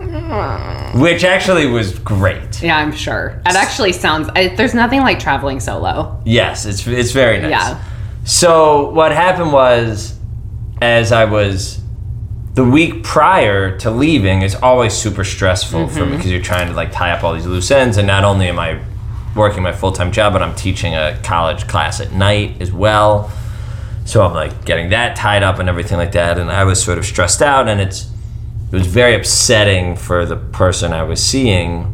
which 0.94 1.24
actually 1.24 1.66
was 1.66 1.98
great. 1.98 2.62
Yeah, 2.62 2.76
I'm 2.76 2.92
sure. 2.92 3.40
It 3.46 3.54
actually 3.56 3.92
sounds. 3.92 4.28
I, 4.35 4.48
there's 4.48 4.74
nothing 4.74 5.00
like 5.00 5.18
traveling 5.18 5.61
solo. 5.61 6.20
Yes, 6.24 6.66
it's 6.66 6.87
it's 6.87 7.12
very 7.12 7.40
nice. 7.40 7.50
Yeah. 7.50 7.85
So 8.24 8.90
what 8.90 9.12
happened 9.12 9.52
was, 9.52 10.18
as 10.83 11.11
I 11.12 11.24
was, 11.24 11.80
the 12.54 12.64
week 12.64 13.02
prior 13.02 13.78
to 13.78 13.90
leaving 13.90 14.42
is 14.42 14.54
always 14.56 14.92
super 14.92 15.24
stressful 15.24 15.88
for 15.88 16.00
Mm-hmm. 16.00 16.11
me 16.11 16.16
because 16.16 16.30
you're 16.30 16.42
trying 16.42 16.68
to 16.68 16.74
like 16.74 16.92
tie 16.92 17.12
up 17.12 17.24
all 17.24 17.35
these 17.35 17.46
loose 17.46 17.70
ends, 17.70 17.96
and 17.96 18.06
not 18.06 18.24
only 18.24 18.48
am 18.48 18.59
I 18.59 18.80
working 19.35 19.62
my 19.62 19.72
full 19.72 19.92
time 19.92 20.12
job, 20.12 20.33
but 20.33 20.42
I'm 20.42 20.54
teaching 20.54 20.94
a 20.94 21.18
college 21.22 21.66
class 21.68 22.00
at 22.00 22.12
night 22.12 22.61
as 22.61 22.72
well. 22.72 23.30
So 24.04 24.22
I'm 24.22 24.35
like 24.35 24.64
getting 24.64 24.90
that 24.90 25.14
tied 25.16 25.42
up 25.42 25.59
and 25.61 25.68
everything 25.68 25.96
like 25.98 26.12
that, 26.12 26.38
and 26.38 26.50
I 26.50 26.64
was 26.64 26.83
sort 26.83 26.98
of 26.98 27.04
stressed 27.06 27.40
out, 27.42 27.68
and 27.68 27.80
it's 27.80 28.09
it 28.70 28.76
was 28.76 28.87
very 28.87 29.14
upsetting 29.14 29.96
for 29.96 30.24
the 30.24 30.37
person 30.37 30.92
I 30.92 31.02
was 31.02 31.22
seeing 31.22 31.85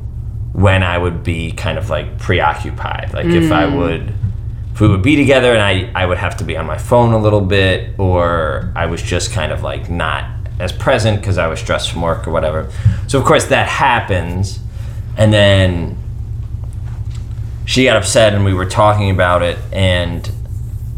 when 0.53 0.83
I 0.83 0.99
would 0.99 1.23
be 1.23 1.53
kind 1.53 1.79
of 1.79 1.89
like 1.89 2.19
preoccupied. 2.19 3.15
Like 3.15 3.27
if 3.27 3.51
I 3.51 3.67
would, 3.67 4.13
if 4.73 4.81
we 4.81 4.89
would 4.89 5.03
be 5.03 5.17
together 5.17 5.53
and 5.53 5.63
I, 5.63 5.91
I 5.95 6.05
would 6.05 6.19
have 6.19 6.37
to 6.39 6.45
be 6.45 6.57
on 6.57 6.67
my 6.67 6.77
phone 6.77 7.13
a 7.13 7.19
little 7.19 7.41
bit, 7.41 7.99
or 7.99 8.73
I 8.77 8.87
was 8.87 9.03
just 9.03 9.33
kind 9.33 9.53
of 9.53 9.63
like 9.63 9.89
not 9.89 10.31
as 10.59 10.73
present 10.73 11.21
because 11.21 11.39
I 11.39 11.47
was 11.47 11.61
stressed 11.61 11.91
from 11.91 12.03
work 12.03 12.27
or 12.27 12.31
whatever. 12.31 12.71
So, 13.07 13.19
of 13.19 13.25
course, 13.25 13.47
that 13.47 13.69
happens. 13.69 14.59
And 15.17 15.33
then 15.33 15.99
she 17.65 17.85
got 17.85 17.97
upset 17.97 18.35
and 18.35 18.45
we 18.45 18.53
were 18.53 18.67
talking 18.67 19.11
about 19.11 19.43
it 19.43 19.59
and 19.73 20.31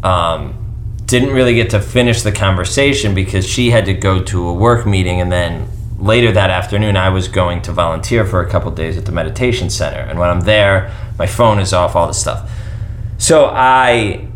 um, 0.03 0.58
didn't 1.09 1.31
really 1.31 1.55
get 1.55 1.71
to 1.71 1.81
finish 1.81 2.21
the 2.21 2.31
conversation 2.31 3.15
because 3.15 3.49
she 3.49 3.71
had 3.71 3.87
to 3.87 3.95
go 3.95 4.23
to 4.23 4.47
a 4.47 4.53
work 4.53 4.87
meeting 4.87 5.23
and 5.23 5.33
then 5.33 5.67
later 5.99 6.31
that 6.31 6.51
afternoon 6.51 6.99
I 6.99 7.09
was 7.09 7.29
going 7.29 7.63
to 7.63 7.73
volunteer 7.73 8.27
for 8.27 8.43
a 8.43 8.49
couple 8.49 8.71
days 8.73 8.99
at 8.99 9.07
the 9.07 9.13
meditation 9.13 9.71
center. 9.71 10.01
And 10.01 10.19
when 10.19 10.29
I'm 10.29 10.43
there 10.43 10.95
my 11.19 11.27
phone 11.27 11.61
is 11.61 11.73
off 11.73 11.97
all 11.97 12.07
this 12.07 12.21
stuff. 12.21 12.51
So 13.17 13.47
I 13.47 14.29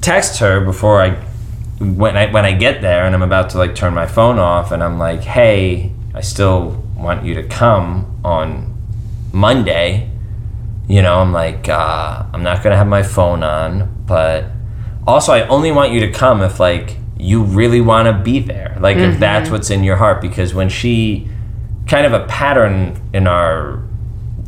text 0.00 0.40
her 0.40 0.60
before 0.60 1.00
I 1.00 1.10
when 1.80 2.16
I 2.16 2.26
when 2.32 2.44
I 2.44 2.50
get 2.50 2.82
there 2.82 3.06
and 3.06 3.14
I'm 3.14 3.22
about 3.22 3.50
to 3.50 3.58
like 3.58 3.76
turn 3.76 3.94
my 3.94 4.06
phone 4.06 4.40
off 4.40 4.72
and 4.72 4.82
I'm 4.82 4.98
like 4.98 5.20
hey 5.20 5.92
I 6.12 6.22
still 6.22 6.82
want 6.96 7.24
you 7.24 7.34
to 7.34 7.44
come 7.44 8.20
on 8.24 8.74
Monday. 9.32 10.10
You 10.88 11.02
know 11.02 11.18
i'm 11.18 11.32
like 11.32 11.68
uh, 11.68 12.26
i'm 12.32 12.44
not 12.44 12.62
gonna 12.62 12.76
have 12.76 12.86
my 12.86 13.02
phone 13.02 13.42
on 13.42 14.04
but 14.06 14.44
also 15.06 15.32
i 15.32 15.46
only 15.48 15.70
want 15.70 15.92
you 15.92 16.00
to 16.00 16.10
come 16.10 16.42
if 16.42 16.58
like 16.60 16.96
you 17.18 17.42
really 17.42 17.80
want 17.80 18.06
to 18.06 18.12
be 18.22 18.40
there. 18.40 18.76
Like 18.78 18.98
if 18.98 19.18
that's 19.18 19.48
what's 19.50 19.70
in 19.70 19.82
your 19.84 19.96
heart 19.96 20.20
because 20.20 20.52
when 20.52 20.68
she 20.68 21.28
kind 21.86 22.04
of 22.04 22.12
a 22.12 22.26
pattern 22.26 23.00
in 23.14 23.26
our 23.26 23.82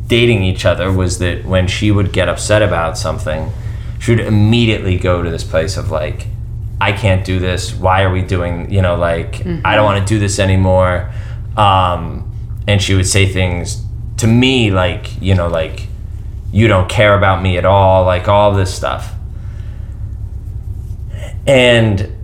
dating 0.07 0.43
each 0.43 0.65
other 0.65 0.91
was 0.91 1.17
that 1.19 1.45
when 1.45 1.67
she 1.67 1.89
would 1.89 2.11
get 2.13 2.29
upset 2.29 2.61
about 2.61 2.97
something 2.97 3.51
she 3.99 4.11
would 4.11 4.19
immediately 4.19 4.97
go 4.97 5.23
to 5.23 5.29
this 5.29 5.43
place 5.43 5.77
of 5.77 5.89
like 5.91 6.27
i 6.79 6.91
can't 6.91 7.25
do 7.25 7.39
this. 7.39 7.73
Why 7.73 8.03
are 8.03 8.11
we 8.11 8.21
doing 8.21 8.71
you 8.71 8.81
know 8.81 8.95
like 8.95 9.45
i 9.65 9.75
don't 9.75 9.85
want 9.85 10.07
to 10.07 10.13
do 10.13 10.19
this 10.19 10.39
anymore. 10.39 11.11
Um, 11.57 12.31
and 12.67 12.81
she 12.81 12.93
would 12.93 13.07
say 13.07 13.25
things 13.25 13.83
to 14.17 14.27
me 14.27 14.69
like 14.71 15.19
you 15.21 15.33
know 15.33 15.47
like 15.47 15.87
you 16.51 16.67
don't 16.67 16.89
care 16.89 17.15
about 17.17 17.41
me 17.41 17.57
at 17.57 17.65
all, 17.65 18.05
like 18.05 18.27
all 18.27 18.53
this 18.53 18.73
stuff. 18.73 19.13
And 21.49 22.15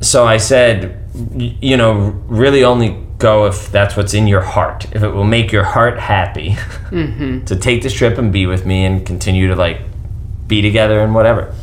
so 0.00 0.26
I 0.26 0.38
said, 0.38 1.00
you 1.38 1.76
know, 1.76 1.94
really 2.26 2.64
only 2.64 3.00
go 3.18 3.46
if 3.46 3.70
that's 3.70 3.96
what's 3.96 4.14
in 4.14 4.26
your 4.26 4.40
heart, 4.40 4.86
if 4.92 5.04
it 5.04 5.10
will 5.10 5.22
make 5.22 5.52
your 5.52 5.62
heart 5.62 5.96
happy 6.00 6.50
mm-hmm. 6.90 7.44
to 7.44 7.56
take 7.56 7.84
this 7.84 7.94
trip 7.94 8.18
and 8.18 8.32
be 8.32 8.46
with 8.46 8.66
me 8.66 8.84
and 8.84 9.06
continue 9.06 9.46
to 9.46 9.54
like 9.54 9.80
be 10.48 10.60
together 10.60 11.00
and 11.00 11.14
whatever. 11.14 11.54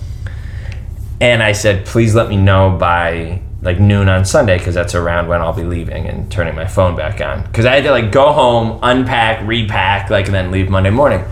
And 1.19 1.43
I 1.43 1.52
said, 1.52 1.86
please 1.86 2.15
let 2.15 2.30
me 2.30 2.38
know 2.38 2.78
by 2.80 3.41
like 3.62 3.78
noon 3.78 4.08
on 4.08 4.24
Sunday 4.24 4.58
because 4.58 4.74
that's 4.74 4.95
around 4.95 5.28
when 5.28 5.41
I'll 5.41 5.52
be 5.52 5.63
leaving 5.63 6.08
and 6.08 6.32
turning 6.32 6.56
my 6.56 6.65
phone 6.65 6.95
back 6.95 7.19
on. 7.19 7.43
Because 7.43 7.65
I 7.65 7.76
had 7.76 7.84
to 7.84 7.91
like 7.91 8.13
go 8.13 8.32
home, 8.32 8.80
unpack, 8.82 9.45
repack, 9.45 10.10
like, 10.10 10.28
and 10.28 10.34
then 10.34 10.50
leave 10.50 10.69
Monday 10.69 10.91
morning. 10.91 11.26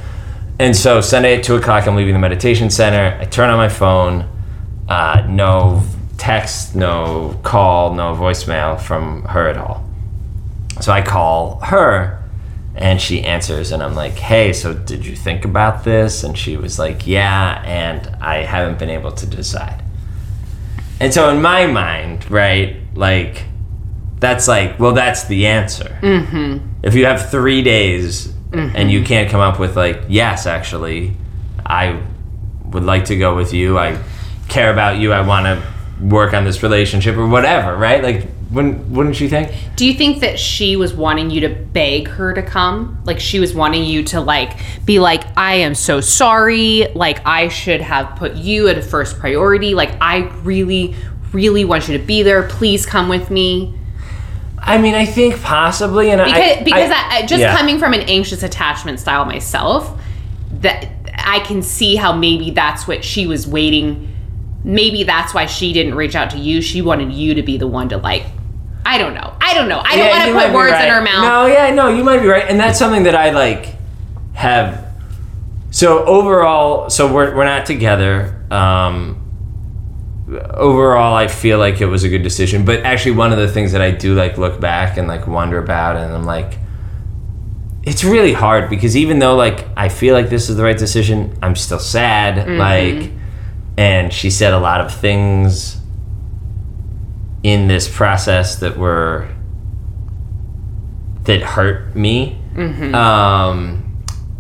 And 0.60 0.76
so 0.76 1.00
Sunday 1.00 1.38
at 1.38 1.44
two 1.46 1.56
o'clock, 1.56 1.88
I'm 1.88 1.96
leaving 1.96 2.14
the 2.14 2.20
meditation 2.20 2.70
center. 2.70 3.18
I 3.18 3.24
turn 3.24 3.50
on 3.50 3.56
my 3.56 3.70
phone, 3.70 4.30
uh, 4.90 5.26
no 5.30 5.84
text, 6.18 6.76
no 6.76 7.40
call, 7.44 7.94
no 7.94 8.14
voicemail 8.14 8.80
from 8.80 9.24
her 9.24 9.48
at 9.48 9.58
all. 9.58 9.86
So 10.82 10.92
I 10.92 11.02
call 11.02 11.60
her, 11.62 12.22
and 12.76 13.00
she 13.02 13.22
answers, 13.24 13.72
and 13.72 13.82
I'm 13.82 13.96
like, 13.96 14.16
"Hey, 14.16 14.52
so 14.52 14.74
did 14.74 15.06
you 15.06 15.16
think 15.16 15.46
about 15.46 15.84
this?" 15.84 16.24
And 16.24 16.38
she 16.38 16.58
was 16.58 16.78
like, 16.78 17.08
"Yeah," 17.08 17.62
and 17.66 18.08
I 18.22 18.44
haven't 18.44 18.80
been 18.80 18.90
able 18.90 19.12
to 19.14 19.26
decide. 19.26 19.84
And 21.00 21.14
so 21.14 21.30
in 21.30 21.42
my 21.42 21.66
mind, 21.68 22.30
right, 22.30 22.76
like 22.96 23.46
that's 24.20 24.50
like, 24.50 24.78
well, 24.80 24.94
that's 24.94 25.26
the 25.26 25.48
answer. 25.48 25.98
Mm-hmm. 26.02 26.58
If 26.84 26.94
you 26.94 27.06
have 27.06 27.32
three 27.32 27.62
days 27.62 28.34
and 28.52 28.92
you 28.92 29.04
can't 29.04 29.30
come 29.30 29.42
up 29.42 29.60
with 29.60 29.76
like 29.78 30.02
yes 30.08 30.48
actually 30.48 31.16
i 31.66 32.02
would 32.66 32.84
like 32.84 33.06
to 33.06 33.16
go 33.16 33.36
with 33.36 33.54
you 33.54 33.78
i 33.78 33.96
care 34.50 34.72
about 34.72 34.98
you 34.98 35.12
i 35.12 35.22
want 35.22 35.46
to 35.46 36.06
work 36.06 36.34
on 36.34 36.44
this 36.46 36.64
relationship 36.64 37.16
or 37.16 37.28
whatever 37.28 37.76
right 37.76 38.04
like 38.04 38.26
wouldn't 38.52 38.88
wouldn't 38.88 39.20
you 39.20 39.30
think 39.30 39.52
Do 39.76 39.86
you 39.86 39.94
think 39.94 40.22
that 40.22 40.40
she 40.40 40.76
was 40.76 40.94
wanting 40.94 41.30
you 41.30 41.42
to 41.42 41.50
beg 41.50 42.08
her 42.08 42.34
to 42.34 42.42
come? 42.42 43.00
Like 43.06 43.20
she 43.20 43.40
was 43.40 43.54
wanting 43.54 43.84
you 43.84 44.04
to 44.06 44.22
like 44.22 44.58
be 44.86 45.00
like, 45.00 45.24
I 45.38 45.56
am 45.56 45.76
so 45.76 46.02
sorry. 46.02 46.88
Like 46.96 47.26
I 47.28 47.50
should 47.50 47.82
have 47.82 48.16
put 48.18 48.36
you 48.36 48.68
at 48.68 48.78
a 48.78 48.82
first 48.82 49.20
priority. 49.20 49.76
Like 49.76 49.92
I 50.02 50.30
really, 50.42 50.96
really 51.32 51.64
want 51.64 51.88
you 51.88 51.98
to 51.98 52.04
be 52.04 52.24
there. 52.24 52.42
Please 52.48 52.88
come 52.88 53.08
with 53.08 53.30
me. 53.30 53.76
i 54.58 54.78
mean 54.80 54.96
i 54.96 55.06
think 55.06 55.42
possibly 55.42 56.10
and 56.10 56.20
Because 56.24 56.58
I, 56.58 56.64
because 56.64 56.92
I, 56.92 57.18
I, 57.18 57.26
just 57.26 57.42
yeah. 57.42 57.56
coming 57.56 57.78
from 57.80 57.94
an 57.94 58.02
anxious 58.02 58.44
attachment 58.44 59.00
style 59.00 59.26
myself, 59.26 59.96
that 60.62 60.90
I 61.16 61.40
can 61.42 61.62
see 61.62 61.96
how 61.96 62.14
maybe 62.14 62.50
that's 62.50 62.88
what 62.88 63.04
she 63.04 63.28
was 63.28 63.48
waiting. 63.48 64.09
Maybe 64.64 65.04
that's 65.04 65.34
why 65.34 65.46
she 65.46 65.72
didn't 65.74 65.96
reach 65.96 66.16
out 66.16 66.30
to 66.32 66.38
you. 66.38 66.62
She 66.62 66.82
wanted 66.82 67.14
you 67.14 67.34
to 67.36 67.42
be 67.42 67.58
the 67.58 67.68
one 67.68 67.90
to 67.90 67.98
like. 67.98 68.26
I 68.86 68.98
don't 68.98 69.14
know. 69.14 69.34
I 69.40 69.54
don't 69.54 69.70
know. 69.70 69.80
I 69.84 69.96
don't 69.96 70.08
Yeah, 70.08 70.32
want 70.34 70.42
to 70.42 70.48
put 70.48 70.56
words 70.56 70.72
right. 70.72 70.88
in 70.88 70.94
her 70.94 71.02
mouth. 71.02 71.24
No, 71.24 71.46
yeah, 71.46 71.74
no, 71.74 71.90
you 71.90 72.04
might 72.04 72.20
be 72.22 72.28
right, 72.28 72.46
and 72.48 72.60
that's 72.60 72.80
something 72.80 73.04
that 73.04 73.16
I 73.16 73.30
like 73.32 73.76
have. 74.34 74.86
So 75.72 76.04
overall, 76.06 76.90
so 76.90 77.12
we're 77.12 77.36
we're 77.36 77.46
not 77.46 77.66
together. 77.66 78.44
Um, 78.50 79.16
overall, 80.54 81.16
I 81.16 81.28
feel 81.28 81.60
like 81.60 81.82
it 81.82 81.86
was 81.86 82.04
a 82.04 82.10
good 82.10 82.24
decision. 82.24 82.66
But 82.66 82.82
actually, 82.84 83.12
one 83.12 83.32
of 83.32 83.38
the 83.38 83.48
things 83.48 83.72
that 83.74 83.82
I 83.82 83.92
do 83.92 84.16
like 84.16 84.38
look 84.38 84.60
back 84.60 84.98
and 84.98 85.08
like 85.08 85.28
wonder 85.28 85.58
about, 85.60 85.96
and 85.96 86.12
I'm 86.14 86.24
like, 86.24 86.58
it's 87.84 88.04
really 88.04 88.34
hard 88.34 88.70
because 88.70 88.98
even 88.98 89.20
though 89.20 89.36
like 89.36 89.68
I 89.78 89.90
feel 89.90 90.14
like 90.16 90.30
this 90.30 90.50
is 90.50 90.56
the 90.58 90.64
right 90.64 90.78
decision, 90.78 91.38
I'm 91.44 91.56
still 91.56 91.80
sad. 91.80 92.48
Mm-hmm. 92.48 92.58
Like, 92.58 93.12
and 93.80 94.12
she 94.12 94.30
said 94.30 94.52
a 94.52 94.60
lot 94.60 94.82
of 94.82 94.94
things 94.94 95.78
in 97.44 97.70
this 97.70 97.88
process 97.88 98.58
that 98.58 98.78
were 98.78 99.30
that 101.24 101.42
hurt 101.42 101.96
me. 101.96 102.38
Um 102.94 103.86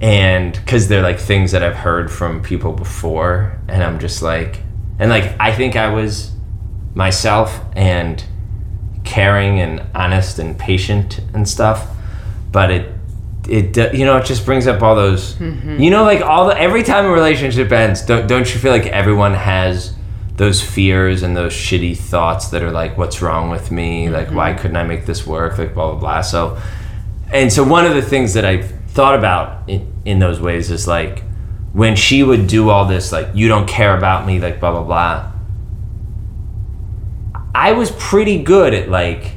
and 0.01 0.53
because 0.53 0.89
they're 0.89 1.01
like 1.01 1.19
things 1.19 1.51
that 1.53 1.63
i've 1.63 1.77
heard 1.77 2.11
from 2.11 2.41
people 2.41 2.73
before. 2.73 3.57
And 3.69 3.81
i'm 3.81 3.97
just 3.99 4.21
like 4.21 4.61
and 4.99 5.09
like 5.09 5.33
i 5.39 5.53
think 5.53 5.77
i 5.77 5.87
was 5.87 6.31
myself 6.93 7.61
and 7.77 8.21
caring 9.05 9.61
and 9.61 9.81
honest 9.95 10.37
and 10.39 10.59
patient 10.59 11.21
and 11.33 11.47
stuff. 11.47 11.87
But 12.51 12.71
it 12.71 12.91
it 13.47 13.93
you 13.93 14.05
know 14.05 14.17
it 14.17 14.25
just 14.25 14.45
brings 14.45 14.67
up 14.67 14.81
all 14.81 14.95
those 14.95 15.35
mm-hmm. 15.35 15.79
you 15.79 15.89
know 15.89 16.03
like 16.03 16.21
all 16.21 16.47
the 16.47 16.59
every 16.59 16.83
time 16.83 17.05
a 17.05 17.09
relationship 17.09 17.71
ends 17.71 18.01
don't, 18.01 18.27
don't 18.27 18.53
you 18.53 18.59
feel 18.59 18.71
like 18.71 18.85
everyone 18.87 19.33
has 19.33 19.95
those 20.35 20.61
fears 20.61 21.21
and 21.21 21.35
those 21.35 21.51
shitty 21.51 21.97
thoughts 21.97 22.49
that 22.49 22.63
are 22.63 22.71
like 22.71 22.97
what's 22.97 23.21
wrong 23.21 23.49
with 23.49 23.71
me? 23.71 24.09
Like 24.09 24.31
why 24.31 24.51
mm-hmm. 24.51 24.61
couldn't 24.61 24.77
i 24.77 24.83
make 24.83 25.05
this 25.05 25.27
work? 25.27 25.57
Like 25.57 25.73
blah 25.73 25.91
blah 25.91 25.99
blah. 25.99 26.21
So 26.21 26.57
and 27.31 27.51
so 27.51 27.63
one 27.63 27.85
of 27.85 27.93
the 27.93 28.01
things 28.01 28.33
that 28.33 28.45
i've 28.45 28.71
thought 28.89 29.15
about 29.15 29.69
in, 29.69 29.91
in 30.05 30.19
those 30.19 30.39
ways 30.39 30.71
is 30.71 30.87
like 30.87 31.23
when 31.73 31.95
she 31.95 32.23
would 32.23 32.47
do 32.47 32.69
all 32.69 32.85
this 32.85 33.11
like 33.11 33.27
you 33.33 33.47
don't 33.47 33.67
care 33.67 33.95
about 33.95 34.25
me 34.25 34.39
like 34.39 34.59
blah 34.59 34.71
blah 34.71 34.83
blah 34.83 35.31
i 37.53 37.71
was 37.71 37.91
pretty 37.91 38.41
good 38.41 38.73
at 38.73 38.89
like 38.89 39.33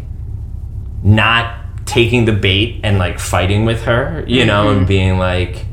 not 1.02 1.61
taking 1.92 2.24
the 2.24 2.32
bait 2.32 2.80
and 2.82 2.98
like 2.98 3.18
fighting 3.18 3.64
with 3.64 3.82
her 3.82 4.24
you 4.26 4.44
know 4.44 4.68
and 4.68 4.78
mm-hmm. 4.78 4.88
being 4.88 5.18
like 5.18 5.66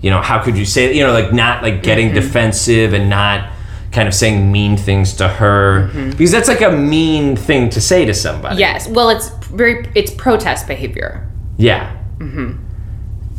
you 0.00 0.10
know 0.10 0.20
how 0.20 0.42
could 0.42 0.56
you 0.56 0.64
say 0.64 0.94
you 0.94 1.02
know 1.02 1.12
like 1.12 1.32
not 1.32 1.62
like 1.62 1.82
getting 1.82 2.08
mm-hmm. 2.08 2.16
defensive 2.16 2.92
and 2.92 3.08
not 3.08 3.50
kind 3.92 4.08
of 4.08 4.14
saying 4.14 4.50
mean 4.50 4.76
things 4.76 5.14
to 5.14 5.28
her 5.28 5.88
mm-hmm. 5.88 6.10
because 6.10 6.32
that's 6.32 6.48
like 6.48 6.62
a 6.62 6.72
mean 6.72 7.36
thing 7.36 7.68
to 7.68 7.80
say 7.80 8.04
to 8.04 8.14
somebody 8.14 8.58
Yes. 8.58 8.86
Well, 8.88 9.10
it's 9.10 9.28
very 9.46 9.90
it's 9.94 10.10
protest 10.12 10.66
behavior. 10.66 11.28
yeah. 11.56 11.96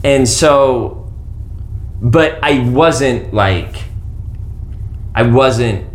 And 0.03 0.27
so, 0.27 1.13
but 2.01 2.43
I 2.43 2.59
wasn't 2.59 3.33
like, 3.33 3.75
I 5.15 5.23
wasn't 5.23 5.87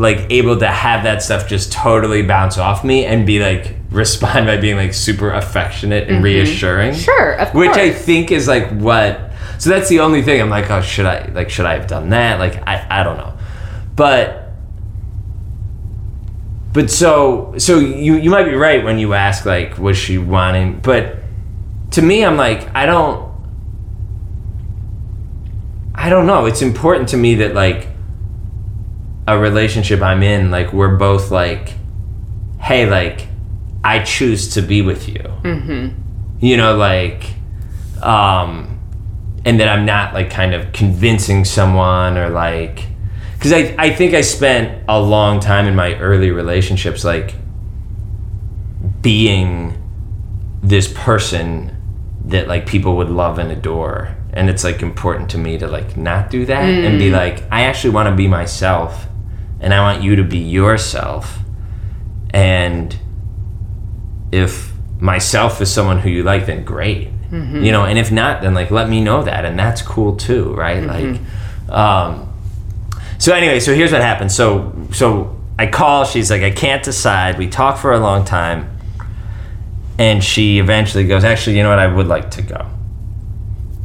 like 0.00 0.30
able 0.30 0.58
to 0.58 0.66
have 0.66 1.04
that 1.04 1.22
stuff 1.22 1.46
just 1.46 1.70
totally 1.70 2.22
bounce 2.22 2.56
off 2.56 2.82
me 2.82 3.04
and 3.04 3.26
be 3.26 3.38
like, 3.38 3.76
respond 3.90 4.46
by 4.46 4.56
being 4.56 4.76
like 4.76 4.94
super 4.94 5.30
affectionate 5.30 6.04
and 6.04 6.16
mm-hmm. 6.16 6.24
reassuring. 6.24 6.94
Sure, 6.94 7.32
of 7.34 7.54
Which 7.54 7.76
I 7.76 7.92
think 7.92 8.30
is 8.30 8.48
like 8.48 8.70
what, 8.70 9.30
so 9.58 9.68
that's 9.68 9.90
the 9.90 10.00
only 10.00 10.22
thing 10.22 10.40
I'm 10.40 10.48
like, 10.48 10.70
oh, 10.70 10.80
should 10.80 11.04
I, 11.04 11.26
like, 11.32 11.50
should 11.50 11.66
I 11.66 11.74
have 11.74 11.86
done 11.86 12.08
that? 12.10 12.38
Like, 12.38 12.66
I, 12.66 12.86
I 12.88 13.02
don't 13.02 13.18
know. 13.18 13.36
But, 13.94 14.52
but 16.72 16.90
so 16.90 17.54
so 17.58 17.78
you 17.78 18.14
you 18.14 18.30
might 18.30 18.44
be 18.44 18.54
right 18.54 18.84
when 18.84 18.96
you 18.96 19.12
ask 19.12 19.44
like 19.44 19.76
was 19.76 19.98
she 19.98 20.18
wanting 20.18 20.78
but 20.78 21.16
to 21.90 22.00
me 22.00 22.24
i'm 22.24 22.36
like 22.36 22.72
i 22.76 22.86
don't 22.86 23.28
i 25.96 26.08
don't 26.08 26.26
know 26.26 26.46
it's 26.46 26.62
important 26.62 27.08
to 27.08 27.16
me 27.16 27.34
that 27.34 27.54
like 27.54 27.89
a 29.30 29.38
relationship 29.38 30.00
i'm 30.00 30.22
in 30.22 30.50
like 30.50 30.72
we're 30.72 30.96
both 30.96 31.30
like 31.30 31.74
hey 32.60 32.88
like 32.88 33.26
i 33.82 34.02
choose 34.02 34.54
to 34.54 34.62
be 34.62 34.82
with 34.82 35.08
you. 35.08 35.22
Mm-hmm. 35.42 35.88
you 36.40 36.56
know 36.56 36.76
like 36.76 37.24
um 38.02 38.78
and 39.44 39.58
that 39.60 39.68
i'm 39.68 39.86
not 39.86 40.14
like 40.14 40.30
kind 40.30 40.54
of 40.54 40.72
convincing 40.72 41.44
someone 41.44 42.18
or 42.18 42.28
like 42.28 42.86
because 43.34 43.52
I, 43.52 43.74
I 43.78 43.94
think 43.94 44.14
i 44.14 44.20
spent 44.20 44.84
a 44.88 45.00
long 45.00 45.40
time 45.40 45.66
in 45.66 45.74
my 45.74 45.94
early 45.98 46.30
relationships 46.30 47.04
like 47.04 47.34
being 49.00 49.76
this 50.62 50.92
person 50.92 51.76
that 52.26 52.48
like 52.48 52.66
people 52.66 52.96
would 52.96 53.10
love 53.10 53.38
and 53.38 53.50
adore. 53.50 54.16
And 54.32 54.48
it's 54.48 54.62
like 54.62 54.82
important 54.82 55.30
to 55.30 55.38
me 55.38 55.58
to 55.58 55.66
like 55.66 55.96
not 55.96 56.30
do 56.30 56.46
that 56.46 56.62
and 56.62 57.00
be 57.00 57.10
like 57.10 57.42
i 57.50 57.62
actually 57.62 57.90
want 57.90 58.08
to 58.08 58.14
be 58.14 58.28
myself 58.28 59.08
and 59.60 59.72
i 59.74 59.80
want 59.80 60.02
you 60.02 60.16
to 60.16 60.24
be 60.24 60.38
yourself. 60.38 61.38
And 62.32 62.96
if 64.32 64.72
myself 65.00 65.60
is 65.60 65.72
someone 65.72 65.98
who 65.98 66.08
you 66.08 66.22
like 66.22 66.46
then 66.46 66.64
great. 66.64 67.08
You 67.64 67.70
know 67.72 67.84
and 67.84 67.98
if 67.98 68.10
not 68.10 68.42
then 68.42 68.54
like 68.54 68.70
let 68.70 68.88
me 68.88 69.00
know 69.00 69.22
that. 69.22 69.44
And 69.44 69.58
that's 69.58 69.82
cool 69.82 70.16
too 70.16 70.54
right? 70.54 70.82
Like 70.84 71.20
um 71.70 72.32
so 73.18 73.34
anyway 73.34 73.60
so 73.60 73.74
here's 73.74 73.92
what 73.92 74.00
happened. 74.02 74.32
So 74.32 74.72
so 74.92 75.36
i 75.58 75.66
call. 75.66 76.04
She's 76.04 76.30
like 76.30 76.42
i 76.42 76.50
can't 76.50 76.82
decide. 76.82 77.38
We 77.38 77.48
talk 77.48 77.78
for 77.78 77.92
a 77.92 78.00
long 78.00 78.24
time. 78.24 78.76
And 79.98 80.24
she 80.24 80.58
eventually 80.58 81.04
goes 81.06 81.24
actually 81.24 81.56
you 81.56 81.62
know 81.62 81.70
what? 81.70 81.78
I 81.78 81.86
would 81.86 82.08
like 82.08 82.30
to 82.32 82.42
go 82.42 82.66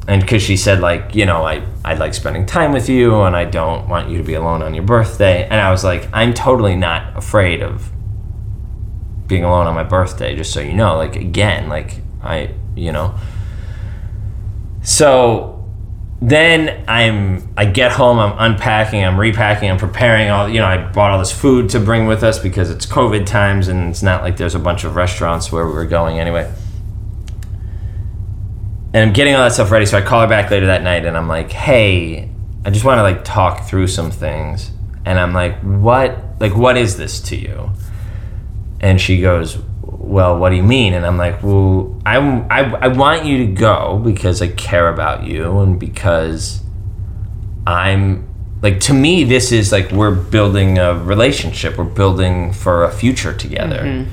and 0.07 0.21
because 0.21 0.43
she 0.43 0.55
said 0.55 0.79
like 0.79 1.15
you 1.15 1.25
know 1.25 1.43
I, 1.43 1.65
I 1.83 1.95
like 1.95 2.13
spending 2.13 2.45
time 2.45 2.71
with 2.71 2.89
you 2.89 3.21
and 3.21 3.35
i 3.35 3.45
don't 3.45 3.89
want 3.89 4.09
you 4.09 4.17
to 4.17 4.23
be 4.23 4.35
alone 4.35 4.61
on 4.61 4.73
your 4.73 4.83
birthday. 4.83 5.43
And 5.43 5.59
i 5.59 5.71
was 5.71 5.83
like 5.83 6.07
i'm 6.13 6.33
totally 6.33 6.75
not 6.75 7.17
afraid 7.17 7.61
of 7.61 7.91
being 9.27 9.43
alone 9.43 9.65
on 9.65 9.73
my 9.73 9.83
birthday 9.83 10.35
just 10.35 10.53
so 10.53 10.59
you 10.59 10.73
know 10.73 10.95
like 10.95 11.15
again 11.15 11.69
like 11.69 12.01
i 12.21 12.51
you 12.75 12.91
know. 12.91 13.15
So 14.81 15.55
then 16.21 16.85
i'm 16.87 17.47
i 17.57 17.65
get 17.65 17.91
home 17.91 18.17
i'm 18.19 18.53
unpacking 18.53 19.03
i'm 19.03 19.19
repacking 19.19 19.69
i'm 19.69 19.77
preparing 19.77 20.29
all 20.29 20.47
you 20.47 20.59
know 20.59 20.65
i 20.65 20.77
bought 20.91 21.11
all 21.11 21.19
this 21.19 21.31
food 21.31 21.69
to 21.69 21.77
bring 21.77 22.07
with 22.07 22.23
us 22.23 22.39
because 22.39 22.69
it's 22.69 22.85
covid 22.85 23.25
times 23.25 23.67
and 23.67 23.89
it's 23.89 24.01
not 24.01 24.21
like 24.23 24.37
there's 24.37 24.55
a 24.55 24.59
bunch 24.59 24.85
of 24.85 24.95
restaurants 24.95 25.51
where 25.51 25.67
we 25.67 25.73
were 25.73 25.85
going 25.85 26.17
anyway 26.17 26.49
and 28.95 29.03
i'm 29.03 29.13
getting 29.13 29.35
all 29.35 29.43
that 29.43 29.51
stuff 29.51 29.69
ready 29.71 29.85
so 29.85 29.97
i 29.97 30.01
call 30.01 30.21
her 30.21 30.27
back 30.27 30.49
later 30.49 30.67
that 30.67 30.81
night 30.81 31.05
and 31.05 31.17
i'm 31.17 31.27
like 31.27 31.51
hey 31.51 32.29
i 32.63 32.69
just 32.69 32.85
want 32.85 32.97
to 32.97 33.03
like 33.03 33.23
talk 33.23 33.67
through 33.67 33.87
some 33.87 34.09
things. 34.09 34.71
And 35.05 35.19
i'm 35.19 35.33
like 35.33 35.59
what 35.59 36.17
like 36.39 36.55
what 36.55 36.77
is 36.77 36.97
this 36.97 37.19
to 37.21 37.35
you? 37.35 37.69
And 38.79 38.99
she 38.99 39.21
goes 39.21 39.57
well 39.83 40.39
what 40.39 40.49
do 40.49 40.55
you 40.55 40.63
mean? 40.63 40.93
And 40.93 41.05
i'm 41.05 41.17
like 41.17 41.43
well 41.43 42.01
I, 42.05 42.17
I, 42.49 42.61
I 42.85 42.87
want 42.87 43.25
you 43.25 43.45
to 43.45 43.53
go 43.53 44.01
because 44.03 44.41
i 44.41 44.47
care 44.47 44.87
about 44.89 45.27
you 45.27 45.59
and 45.59 45.79
because 45.79 46.63
i'm 47.67 48.27
like 48.61 48.79
to 48.79 48.93
me 48.93 49.25
this 49.25 49.51
is 49.51 49.71
like 49.71 49.91
we're 49.91 50.15
building 50.15 50.79
a 50.79 50.95
relationship. 50.97 51.77
We're 51.77 51.83
building 51.83 52.53
for 52.53 52.85
a 52.85 52.91
future 52.91 53.33
together. 53.35 54.07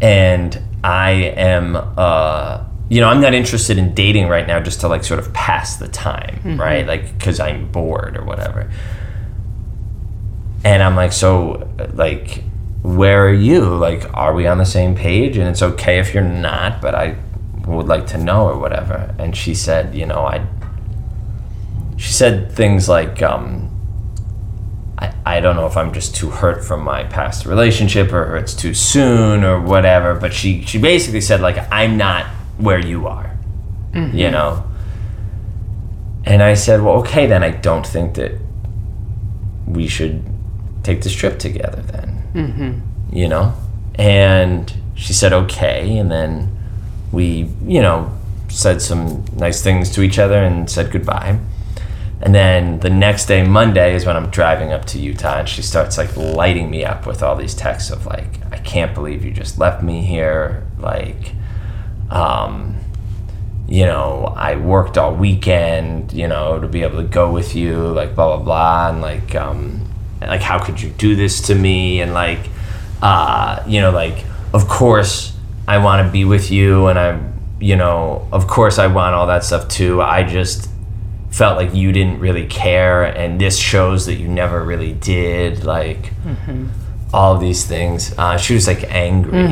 And 0.00 0.62
i 0.82 1.10
am 1.10 1.76
uh 1.98 2.64
you 2.90 3.00
know 3.00 3.08
i'm 3.08 3.20
not 3.22 3.32
interested 3.32 3.78
in 3.78 3.94
dating 3.94 4.28
right 4.28 4.46
now 4.46 4.60
just 4.60 4.80
to 4.80 4.88
like 4.88 5.02
sort 5.02 5.18
of 5.18 5.32
pass 5.32 5.76
the 5.76 5.88
time 5.88 6.40
right 6.58 6.86
like 6.86 7.16
because 7.16 7.40
i'm 7.40 7.70
bored 7.72 8.16
or 8.16 8.24
whatever 8.24 8.70
and 10.64 10.82
i'm 10.82 10.94
like 10.96 11.12
so 11.12 11.66
like 11.94 12.44
where 12.82 13.26
are 13.26 13.32
you 13.32 13.62
like 13.62 14.04
are 14.14 14.34
we 14.34 14.46
on 14.46 14.58
the 14.58 14.66
same 14.66 14.94
page 14.94 15.38
and 15.38 15.48
it's 15.48 15.62
okay 15.62 15.98
if 15.98 16.12
you're 16.12 16.22
not 16.22 16.82
but 16.82 16.94
i 16.94 17.16
would 17.66 17.86
like 17.86 18.06
to 18.08 18.18
know 18.18 18.48
or 18.48 18.58
whatever. 18.58 19.14
And 19.18 19.36
she 19.36 19.54
said, 19.54 19.94
you 19.94 20.06
know, 20.06 20.20
I. 20.20 20.46
She 21.96 22.12
said 22.12 22.50
things 22.50 22.88
like, 22.88 23.20
um, 23.22 23.68
I, 24.98 25.12
I 25.26 25.40
don't 25.40 25.54
know 25.54 25.66
if 25.66 25.76
I'm 25.76 25.92
just 25.92 26.14
too 26.14 26.30
hurt 26.30 26.64
from 26.64 26.82
my 26.82 27.04
past 27.04 27.44
relationship 27.44 28.10
or 28.12 28.36
it's 28.36 28.54
too 28.54 28.72
soon 28.72 29.44
or 29.44 29.60
whatever, 29.60 30.14
but 30.14 30.32
she, 30.32 30.62
she 30.62 30.78
basically 30.78 31.20
said, 31.20 31.42
like, 31.42 31.58
I'm 31.70 31.98
not 31.98 32.26
where 32.60 32.78
you 32.78 33.06
are, 33.06 33.36
mm-hmm. 33.92 34.16
you 34.16 34.30
know? 34.30 34.64
And 36.24 36.42
I 36.42 36.54
said, 36.54 36.82
well, 36.82 36.98
okay, 37.00 37.26
then 37.26 37.42
I 37.42 37.50
don't 37.50 37.86
think 37.86 38.14
that 38.14 38.32
we 39.66 39.86
should 39.86 40.24
take 40.82 41.02
this 41.02 41.14
trip 41.14 41.38
together 41.38 41.82
then, 41.82 42.30
mm-hmm. 42.34 43.16
you 43.16 43.28
know? 43.28 43.54
And 43.94 44.72
she 44.94 45.12
said, 45.12 45.32
okay. 45.32 45.96
And 45.96 46.10
then 46.10 46.56
we, 47.12 47.50
you 47.64 47.80
know, 47.80 48.16
said 48.48 48.82
some 48.82 49.24
nice 49.36 49.62
things 49.62 49.90
to 49.90 50.02
each 50.02 50.18
other 50.18 50.42
and 50.42 50.70
said 50.70 50.90
goodbye. 50.90 51.38
And 52.22 52.34
then 52.34 52.80
the 52.80 52.90
next 52.90 53.26
day, 53.26 53.46
Monday, 53.46 53.94
is 53.94 54.04
when 54.04 54.14
I'm 54.14 54.28
driving 54.28 54.72
up 54.72 54.84
to 54.86 54.98
Utah, 54.98 55.38
and 55.38 55.48
she 55.48 55.62
starts 55.62 55.96
like 55.96 56.14
lighting 56.16 56.70
me 56.70 56.84
up 56.84 57.06
with 57.06 57.22
all 57.22 57.34
these 57.34 57.54
texts 57.54 57.90
of 57.90 58.04
like, 58.04 58.26
I 58.52 58.58
can't 58.58 58.94
believe 58.94 59.24
you 59.24 59.30
just 59.30 59.58
left 59.58 59.82
me 59.82 60.02
here. 60.02 60.66
Like, 60.78 61.32
um, 62.10 62.76
you 63.68 63.84
know, 63.86 64.34
I 64.36 64.56
worked 64.56 64.98
all 64.98 65.14
weekend, 65.14 66.12
you 66.12 66.26
know, 66.26 66.60
to 66.60 66.66
be 66.66 66.82
able 66.82 67.00
to 67.02 67.08
go 67.08 67.32
with 67.32 67.54
you, 67.54 67.76
like 67.76 68.14
blah 68.14 68.36
blah 68.36 68.44
blah, 68.44 68.90
and 68.90 69.00
like, 69.00 69.34
um, 69.34 69.88
like 70.20 70.40
how 70.40 70.58
could 70.58 70.80
you 70.80 70.90
do 70.90 71.14
this 71.14 71.40
to 71.42 71.54
me? 71.54 72.00
And 72.00 72.12
like, 72.12 72.40
uh, 73.00 73.62
you 73.66 73.80
know, 73.80 73.90
like 73.92 74.24
of 74.52 74.68
course 74.68 75.36
I 75.68 75.78
want 75.78 76.04
to 76.04 76.12
be 76.12 76.24
with 76.24 76.50
you, 76.50 76.88
and 76.88 76.98
I'm, 76.98 77.40
you 77.60 77.76
know, 77.76 78.26
of 78.32 78.48
course 78.48 78.78
I 78.78 78.88
want 78.88 79.14
all 79.14 79.28
that 79.28 79.44
stuff 79.44 79.68
too. 79.68 80.02
I 80.02 80.24
just 80.24 80.68
felt 81.30 81.56
like 81.56 81.72
you 81.72 81.92
didn't 81.92 82.18
really 82.18 82.46
care, 82.48 83.04
and 83.04 83.40
this 83.40 83.56
shows 83.56 84.06
that 84.06 84.14
you 84.14 84.26
never 84.26 84.64
really 84.64 84.94
did. 84.94 85.62
Like 85.64 86.12
all 87.12 87.34
of 87.34 87.40
these 87.40 87.64
things. 87.66 88.14
Uh, 88.18 88.36
she 88.36 88.54
was 88.54 88.66
like 88.66 88.84
angry, 88.92 89.46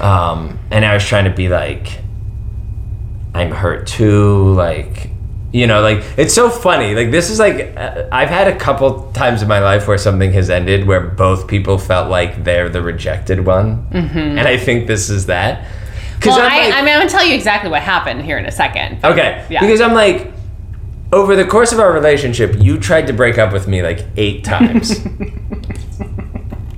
um, 0.00 0.58
and 0.70 0.84
I 0.84 0.94
was 0.94 1.04
trying 1.06 1.24
to 1.24 1.34
be 1.34 1.48
like. 1.48 2.00
I'm 3.36 3.50
hurt 3.50 3.88
too. 3.88 4.52
Like, 4.52 5.10
you 5.52 5.66
know, 5.66 5.80
like 5.80 6.04
it's 6.16 6.32
so 6.32 6.48
funny. 6.48 6.94
Like 6.94 7.10
this 7.10 7.30
is 7.30 7.40
like 7.40 7.76
uh, 7.76 8.06
I've 8.12 8.28
had 8.28 8.46
a 8.46 8.56
couple 8.56 9.10
times 9.10 9.42
in 9.42 9.48
my 9.48 9.58
life 9.58 9.88
where 9.88 9.98
something 9.98 10.32
has 10.34 10.50
ended 10.50 10.86
where 10.86 11.00
both 11.00 11.48
people 11.48 11.76
felt 11.76 12.08
like 12.08 12.44
they're 12.44 12.68
the 12.68 12.80
rejected 12.80 13.44
one, 13.44 13.88
and 13.90 14.38
I 14.38 14.56
think 14.56 14.86
this 14.86 15.10
is 15.10 15.26
that. 15.26 15.66
Well, 16.24 16.38
I'm 16.40 16.52
I, 16.52 16.58
like- 16.66 16.74
I'm 16.74 16.84
going 16.84 17.08
to 17.08 17.12
tell 17.12 17.26
you 17.26 17.34
exactly 17.34 17.70
what 17.70 17.82
happened 17.82 18.22
here 18.22 18.38
in 18.38 18.46
a 18.46 18.52
second. 18.52 19.04
Okay. 19.04 19.44
Yeah. 19.50 19.60
Because 19.60 19.80
I'm 19.80 19.94
like, 19.94 20.30
over 21.12 21.34
the 21.34 21.44
course 21.44 21.72
of 21.72 21.80
our 21.80 21.92
relationship, 21.92 22.54
you 22.56 22.78
tried 22.78 23.08
to 23.08 23.12
break 23.12 23.36
up 23.36 23.52
with 23.52 23.66
me 23.66 23.82
like 23.82 24.06
eight 24.16 24.44
times. 24.44 25.04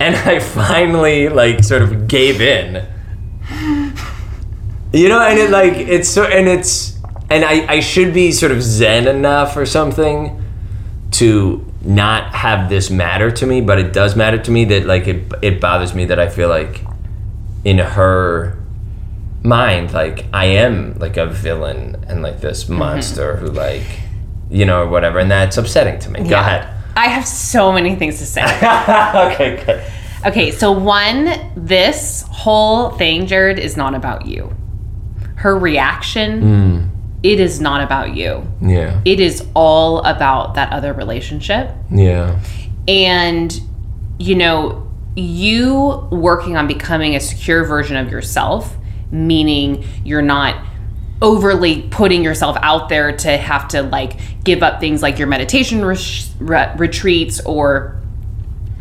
and 0.07 0.17
I 0.17 0.39
finally 0.39 1.29
like 1.29 1.65
sort 1.65 1.83
of 1.83 2.07
gave 2.09 2.41
in. 2.41 2.87
You 4.93 5.09
know, 5.09 5.21
and 5.21 5.39
it 5.39 5.51
like 5.51 5.75
it's 5.75 6.09
so 6.09 6.25
and 6.25 6.49
it's 6.49 6.99
and 7.29 7.45
I, 7.45 7.67
I 7.75 7.81
should 7.81 8.15
be 8.15 8.33
sort 8.33 8.53
of 8.53 8.63
zen 8.63 9.09
enough 9.09 9.57
or 9.57 9.67
something 9.67 10.43
to 11.13 11.65
not 11.83 12.35
have 12.35 12.69
this 12.69 12.91
matter 12.91 13.31
to 13.31 13.47
me, 13.47 13.61
but 13.61 13.79
it 13.79 13.93
does 13.93 14.17
matter 14.17 14.39
to 14.39 14.51
me 14.51 14.65
that 14.67 14.87
like 14.87 15.07
it 15.07 15.33
it 15.43 15.61
bothers 15.61 15.95
me 15.95 16.05
that 16.07 16.19
I 16.19 16.29
feel 16.29 16.49
like 16.49 16.83
in 17.65 17.79
her 17.79 18.57
mind 19.43 19.93
like 19.93 20.25
I 20.33 20.47
am 20.47 20.99
like 20.99 21.17
a 21.17 21.27
villain 21.27 22.05
and 22.09 22.23
like 22.23 22.41
this 22.41 22.65
Mm-hmm. 22.65 22.79
monster 22.79 23.37
who 23.37 23.47
like 23.49 23.85
you 24.51 24.65
know 24.65 24.83
or 24.83 24.89
whatever 24.89 25.19
and 25.19 25.31
that's 25.31 25.57
upsetting 25.57 25.99
to 26.01 26.11
me. 26.11 26.29
Go 26.29 26.39
ahead. 26.39 26.73
I 26.97 27.09
have 27.09 27.27
so 27.27 27.71
many 27.73 27.95
things 27.97 28.19
to 28.21 28.27
say. 28.27 28.43
okay, 29.33 29.63
good. 29.67 29.83
Okay, 30.25 30.51
so 30.51 30.73
one, 30.73 31.53
this 31.57 32.23
whole 32.31 32.91
thing, 32.91 33.27
Jared, 33.27 33.59
is 33.59 33.77
not 33.77 33.95
about 33.95 34.27
you. 34.27 34.55
Her 35.37 35.59
reaction, 35.59 36.43
mm. 36.43 36.91
it 37.23 37.39
is 37.39 37.61
not 37.61 37.83
about 37.83 38.17
you. 38.17 38.47
Yeah. 38.61 39.01
It 39.05 39.21
is 39.21 39.47
all 39.55 40.01
about 40.01 40.55
that 40.55 40.73
other 40.73 40.93
relationship. 40.93 41.71
Yeah. 41.91 42.41
And, 42.89 43.61
you 44.19 44.35
know, 44.35 44.91
you 45.17 46.09
working 46.11 46.57
on 46.57 46.67
becoming 46.67 47.15
a 47.15 47.21
secure 47.21 47.65
version 47.65 47.97
of 47.97 48.11
yourself, 48.11 48.75
meaning 49.11 49.85
you're 50.05 50.23
not 50.23 50.65
overly 51.23 51.83
putting 51.91 52.23
yourself 52.23 52.57
out 52.61 52.89
there 52.89 53.17
to 53.17 53.37
have 53.37 53.69
to 53.69 53.83
like 53.83 54.45
give 54.45 54.63
up 54.63 54.81
things 54.81 55.03
like 55.03 55.19
your 55.19 55.29
meditation 55.29 55.85
re- 55.85 56.75
retreats 56.77 57.41
or 57.41 58.03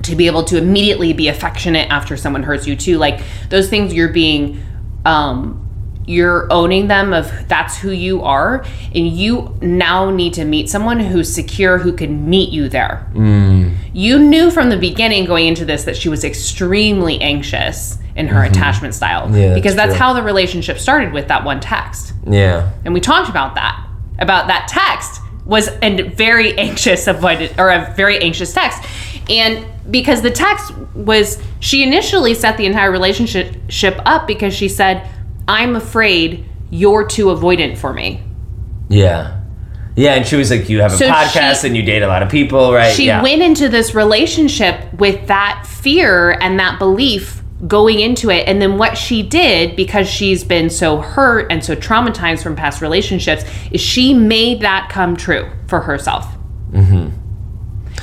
to 0.06 0.15
be 0.15 0.28
able 0.28 0.44
to 0.46 0.58
immediately 0.58 1.13
be 1.13 1.28
affectionate 1.28 1.89
after 1.89 2.18
someone 2.18 2.44
hurts 2.44 2.68
you 2.68 2.76
too. 2.76 2.98
Like 2.98 3.22
those 3.50 3.70
things 3.70 3.94
you're 3.94 4.10
being 4.13 4.63
um 5.06 5.62
you're 6.08 6.48
owning 6.52 6.88
them 6.88 7.13
of 7.13 7.32
that's 7.48 7.78
who 7.80 7.89
you 7.89 8.22
are 8.22 8.63
and 8.94 9.08
you 9.08 9.58
now 9.62 10.12
need 10.12 10.34
to 10.36 10.46
meet 10.46 10.70
someone 10.70 11.00
who's 11.00 11.34
secure 11.34 11.80
who 11.80 11.91
can 11.91 12.30
meet 12.30 12.52
you 12.52 12.70
there. 12.70 13.08
You 13.91 14.20
knew 14.20 14.52
from 14.52 14.70
the 14.70 14.78
beginning 14.78 15.26
going 15.26 15.48
into 15.48 15.65
this 15.65 15.84
that 15.86 15.96
she 15.98 16.10
was 16.10 16.24
extremely 16.24 17.20
anxious 17.22 17.98
in 18.15 18.28
her 18.28 18.44
attachment 18.44 18.94
style 18.94 19.36
Yeah, 19.36 19.56
because 19.56 19.76
that's 19.76 19.96
how 19.96 20.13
the 20.13 20.22
relationship 20.22 20.78
started 20.78 21.12
with 21.12 21.28
that 21.28 21.44
one 21.44 21.60
text. 21.60 22.13
Yeah. 22.30 22.72
and 22.86 22.94
we 22.94 23.02
talked 23.02 23.30
about 23.30 23.56
that 23.56 23.82
about 24.20 24.48
that 24.48 24.68
text 24.68 25.22
was 25.46 25.70
a 25.82 26.02
very 26.10 26.58
anxious 26.58 27.08
of 27.08 27.22
what 27.24 27.41
it, 27.41 27.60
or 27.60 27.70
a 27.70 27.94
very 27.96 28.20
anxious 28.20 28.54
text. 28.54 28.84
And 29.30 29.65
because 29.91 30.21
the 30.21 30.32
text 30.32 30.74
was 30.93 31.41
she 31.60 31.84
initially 31.84 32.34
set 32.34 32.58
the 32.58 32.65
entire 32.65 32.91
relationship 32.91 33.95
up 34.06 34.28
because 34.28 34.54
she 34.54 34.67
said 34.67 35.08
i'm 35.48 35.76
afraid 35.76 36.45
you're 36.71 37.06
too 37.08 37.26
avoidant 37.28 37.78
for 37.78 37.93
me 37.93 38.21
Yeah. 38.89 39.41
Yeah, 39.98 40.15
and 40.15 40.28
she 40.28 40.36
was 40.36 40.52
like, 40.52 40.67
"You 40.67 40.82
have 40.82 40.91
a 40.91 40.98
So 40.98 41.10
podcast 41.10 41.62
she- 41.62 41.67
and 41.67 41.78
you 41.78 41.82
date 41.82 42.02
a 42.04 42.08
lot 42.08 42.21
of 42.21 42.28
people, 42.30 42.74
right?" 42.74 42.93
she 42.93 43.06
yeah. 43.06 43.24
went 43.24 43.41
into 43.41 43.69
this 43.69 43.95
relationship 43.95 44.76
with 45.00 45.28
that 45.28 45.65
fear 45.65 46.32
and 46.32 46.60
that 46.60 46.80
belief 46.80 47.41
going 47.65 48.02
into 48.02 48.30
it 48.30 48.45
and 48.45 48.62
then 48.62 48.78
what 48.78 48.98
she 48.98 49.24
did 49.24 49.74
because 49.78 50.10
she's 50.10 50.43
been 50.43 50.69
so 50.69 50.98
hurt 50.98 51.50
and 51.50 51.63
so 51.63 51.74
traumatized 51.78 52.43
from 52.43 52.58
past 52.58 52.82
relationships 52.82 53.45
is 53.71 53.80
she 53.80 54.13
made 54.13 54.60
that 54.60 54.89
come 54.91 55.15
true 55.15 55.50
for 55.67 55.80
herself 55.80 56.26
mm-hmm. 56.71 57.08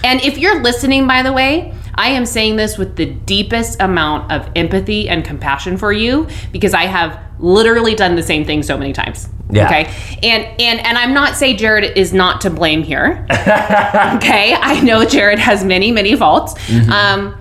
And 0.04 0.20
if 0.22 0.38
you're 0.38 0.60
listening 0.62 1.06
by 1.06 1.22
the 1.22 1.32
way 1.32 1.74
i 1.94 2.08
am 2.08 2.24
saying 2.26 2.56
this 2.56 2.76
with 2.78 2.96
the 2.96 3.06
deepest 3.06 3.80
amount 3.80 4.30
of 4.32 4.48
empathy 4.56 5.08
and 5.08 5.24
compassion 5.24 5.76
for 5.76 5.92
you 5.92 6.26
because 6.52 6.74
i 6.74 6.84
have 6.86 7.18
literally 7.38 7.94
done 7.94 8.14
the 8.16 8.22
same 8.22 8.44
thing 8.44 8.62
so 8.62 8.76
many 8.78 8.92
times 8.92 9.28
Yeah. 9.50 9.66
okay? 9.66 9.84
And 10.22 10.44
and 10.60 10.80
and 10.86 10.96
i'm 10.98 11.12
not 11.12 11.36
saying 11.36 11.56
jared 11.58 11.96
is 11.96 12.12
not 12.12 12.40
to 12.42 12.50
blame 12.50 12.82
here 12.82 13.26
okay? 13.30 14.54
I 14.54 14.80
know 14.82 15.04
jared 15.04 15.38
has 15.38 15.64
many 15.64 15.90
many 15.92 16.14
faults. 16.16 16.54
Um 16.90 17.36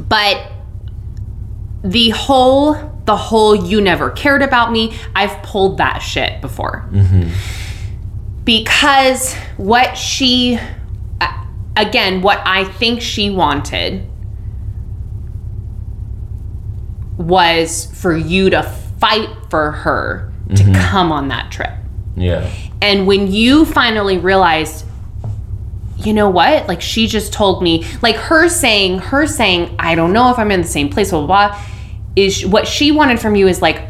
but 0.00 0.52
the 1.84 2.10
whole 2.10 2.74
the 3.04 3.16
whole 3.16 3.54
you 3.54 3.80
never 3.80 4.10
cared 4.10 4.42
about 4.42 4.72
me 4.72 4.96
i've 5.14 5.42
pulled 5.42 5.78
that 5.78 5.98
shit 5.98 6.40
before. 6.40 6.84
Because 8.44 9.34
what 9.58 9.96
she 9.96 10.58
again 11.80 12.20
what 12.20 12.40
i 12.44 12.64
think 12.64 13.00
she 13.00 13.30
wanted 13.30 14.06
was 17.16 17.86
for 17.94 18.16
you 18.16 18.50
to 18.50 18.62
fight 18.62 19.28
for 19.50 19.72
her 19.72 20.32
to 20.48 20.62
mm-hmm. 20.62 20.74
come 20.74 21.10
on 21.10 21.28
that 21.28 21.50
trip 21.50 21.72
yeah. 22.18 22.50
and 22.82 23.06
when 23.06 23.30
you 23.30 23.64
finally 23.64 24.18
realized, 24.18 24.84
you 25.98 26.12
know 26.12 26.28
what? 26.30 26.68
Like 26.68 26.80
she 26.80 27.06
just 27.06 27.32
told 27.32 27.62
me, 27.62 27.84
like 28.02 28.16
her 28.16 28.48
saying, 28.48 28.98
her 28.98 29.26
saying, 29.26 29.74
I 29.78 29.94
don't 29.94 30.12
know 30.12 30.30
if 30.30 30.38
I'm 30.38 30.50
in 30.50 30.62
the 30.62 30.66
same 30.66 30.88
place, 30.90 31.10
blah, 31.10 31.26
blah, 31.26 31.48
blah, 31.48 31.64
is 32.16 32.46
what 32.46 32.66
she 32.66 32.90
wanted 32.92 33.20
from 33.20 33.36
you 33.36 33.48
is 33.48 33.62
like, 33.62 33.82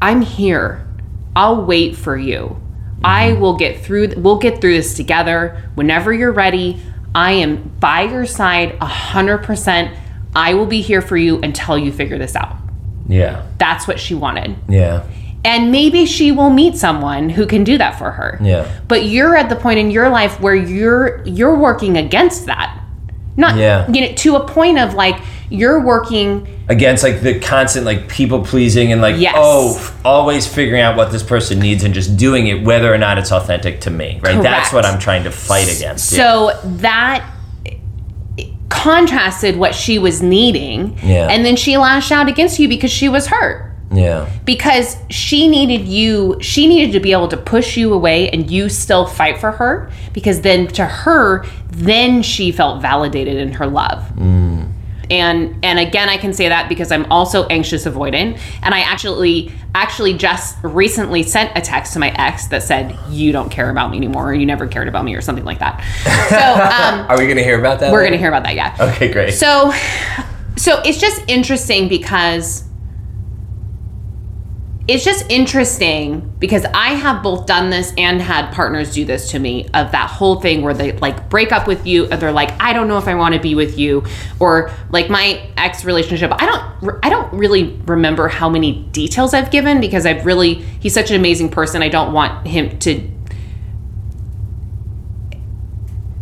I'm 0.00 0.20
here. 0.20 0.86
I'll 1.34 1.64
wait 1.64 1.96
for 1.96 2.16
you. 2.16 2.60
I 3.04 3.30
mm-hmm. 3.30 3.40
will 3.40 3.56
get 3.56 3.84
through, 3.84 4.14
we'll 4.16 4.38
get 4.38 4.60
through 4.60 4.74
this 4.74 4.94
together. 4.94 5.70
Whenever 5.74 6.12
you're 6.12 6.32
ready, 6.32 6.80
I 7.14 7.32
am 7.32 7.72
by 7.80 8.02
your 8.02 8.26
side 8.26 8.78
100%. 8.78 9.96
I 10.34 10.54
will 10.54 10.66
be 10.66 10.80
here 10.80 11.02
for 11.02 11.16
you 11.16 11.40
until 11.40 11.76
you 11.76 11.92
figure 11.92 12.18
this 12.18 12.34
out. 12.34 12.56
Yeah. 13.06 13.46
That's 13.58 13.86
what 13.86 14.00
she 14.00 14.14
wanted. 14.14 14.56
Yeah. 14.68 15.04
And 15.44 15.72
maybe 15.72 16.06
she 16.06 16.30
will 16.32 16.50
meet 16.50 16.76
someone 16.76 17.28
who 17.28 17.46
can 17.46 17.64
do 17.64 17.76
that 17.78 17.98
for 17.98 18.12
her. 18.12 18.38
Yeah. 18.40 18.72
But 18.88 19.04
you're 19.06 19.36
at 19.36 19.48
the 19.48 19.56
point 19.56 19.78
in 19.78 19.90
your 19.90 20.08
life 20.08 20.40
where 20.40 20.54
you're 20.54 21.22
you're 21.24 21.56
working 21.56 21.96
against 21.96 22.46
that. 22.46 22.78
Not 23.36 23.56
Yeah. 23.56 23.90
you 23.90 24.02
know 24.02 24.12
to 24.14 24.36
a 24.36 24.46
point 24.46 24.78
of 24.78 24.94
like 24.94 25.16
you're 25.52 25.80
working 25.84 26.46
against 26.68 27.02
like 27.04 27.20
the 27.20 27.38
constant 27.40 27.84
like 27.84 28.08
people 28.08 28.44
pleasing 28.44 28.90
and 28.92 29.00
like 29.02 29.16
Yes. 29.18 29.34
oh 29.36 29.94
always 30.04 30.46
figuring 30.46 30.80
out 30.80 30.96
what 30.96 31.12
this 31.12 31.22
person 31.22 31.58
needs 31.58 31.84
and 31.84 31.92
just 31.94 32.16
doing 32.16 32.46
it 32.46 32.64
whether 32.64 32.92
or 32.92 32.98
not 32.98 33.18
it's 33.18 33.30
authentic 33.32 33.80
to 33.82 33.90
me 33.90 34.18
right 34.22 34.42
that's 34.42 34.72
what 34.72 34.84
i'm 34.84 34.98
trying 34.98 35.24
to 35.24 35.30
fight 35.30 35.68
against 35.76 36.12
yeah. 36.12 36.18
So 36.18 36.60
that 36.78 37.28
contrasted 38.68 39.56
what 39.56 39.74
she 39.74 39.98
was 39.98 40.22
needing. 40.22 40.98
Yeah. 41.02 41.28
And 41.30 41.44
then 41.44 41.56
she 41.56 41.76
lashed 41.76 42.10
out 42.10 42.28
against 42.28 42.58
you 42.58 42.68
because 42.68 42.90
she 42.90 43.08
was 43.08 43.26
hurt. 43.26 43.70
yeah 43.92 44.28
Because 44.44 44.96
she 45.10 45.46
needed 45.46 45.86
you, 45.86 46.38
she 46.40 46.66
needed 46.66 46.92
to 46.92 47.00
be 47.00 47.12
able 47.12 47.28
to 47.28 47.36
push 47.36 47.76
you 47.76 47.92
away 47.92 48.30
and 48.30 48.50
you 48.50 48.68
still 48.68 49.06
fight 49.06 49.38
for 49.38 49.52
her. 49.52 49.90
Because 50.12 50.40
then 50.40 50.66
to 50.68 50.84
her, 50.86 51.44
then 51.68 52.22
she 52.22 52.50
felt 52.50 52.80
validated 52.82 53.36
in 53.36 53.52
her 53.52 53.66
love. 53.66 54.02
Mm. 54.16 54.71
And 55.12 55.62
and 55.62 55.78
again, 55.78 56.08
I 56.08 56.16
can 56.16 56.32
say 56.32 56.48
that 56.48 56.70
because 56.70 56.90
I'm 56.90 57.04
also 57.12 57.46
anxious 57.48 57.84
avoidant, 57.84 58.40
and 58.62 58.74
I 58.74 58.80
actually 58.80 59.52
actually 59.74 60.14
just 60.14 60.56
recently 60.62 61.22
sent 61.22 61.52
a 61.54 61.60
text 61.60 61.92
to 61.92 61.98
my 61.98 62.08
ex 62.18 62.46
that 62.46 62.62
said, 62.62 62.98
"You 63.10 63.30
don't 63.30 63.50
care 63.50 63.68
about 63.68 63.90
me 63.90 63.98
anymore, 63.98 64.30
or 64.30 64.34
you 64.34 64.46
never 64.46 64.66
cared 64.66 64.88
about 64.88 65.04
me, 65.04 65.14
or 65.14 65.20
something 65.20 65.44
like 65.44 65.58
that." 65.58 65.84
So 66.30 66.36
um, 66.98 67.10
are 67.10 67.18
we 67.18 67.28
gonna 67.28 67.42
hear 67.42 67.58
about 67.58 67.80
that 67.80 67.92
we're 67.92 67.98
later? 67.98 68.12
gonna 68.12 68.20
hear 68.20 68.28
about 68.28 68.44
that, 68.44 68.54
yeah. 68.54 68.74
okay 68.94 69.12
great 69.12 69.34
So, 69.34 69.70
so 70.56 70.80
it's 70.82 70.98
just 70.98 71.22
interesting 71.28 71.88
because 71.88 72.64
it's 74.88 75.04
just 75.04 75.30
interesting 75.30 76.32
because 76.40 76.64
I 76.74 76.94
have 76.94 77.22
both 77.22 77.46
done 77.46 77.70
this 77.70 77.92
and 77.96 78.20
had 78.20 78.52
partners 78.52 78.92
do 78.92 79.04
this 79.04 79.30
to 79.30 79.38
me 79.38 79.66
of 79.74 79.92
that 79.92 80.10
whole 80.10 80.40
thing 80.40 80.62
where 80.62 80.74
they 80.74 80.92
like 80.98 81.30
break 81.30 81.52
up 81.52 81.68
with 81.68 81.86
you 81.86 82.06
and 82.06 82.20
they're 82.20 82.32
like 82.32 82.50
I 82.60 82.72
don't 82.72 82.88
know 82.88 82.98
if 82.98 83.06
I 83.06 83.14
want 83.14 83.34
to 83.34 83.40
be 83.40 83.54
with 83.54 83.78
you 83.78 84.02
or 84.40 84.72
like 84.90 85.08
my 85.08 85.40
ex 85.56 85.84
relationship 85.84 86.32
I 86.32 86.46
don't 86.46 86.98
I 87.04 87.10
don't 87.10 87.32
really 87.32 87.74
remember 87.86 88.26
how 88.26 88.48
many 88.48 88.82
details 88.90 89.34
I've 89.34 89.52
given 89.52 89.80
because 89.80 90.04
I've 90.04 90.26
really 90.26 90.54
he's 90.80 90.94
such 90.94 91.10
an 91.10 91.16
amazing 91.16 91.50
person 91.50 91.80
I 91.80 91.88
don't 91.88 92.12
want 92.12 92.44
him 92.48 92.76
to 92.80 93.08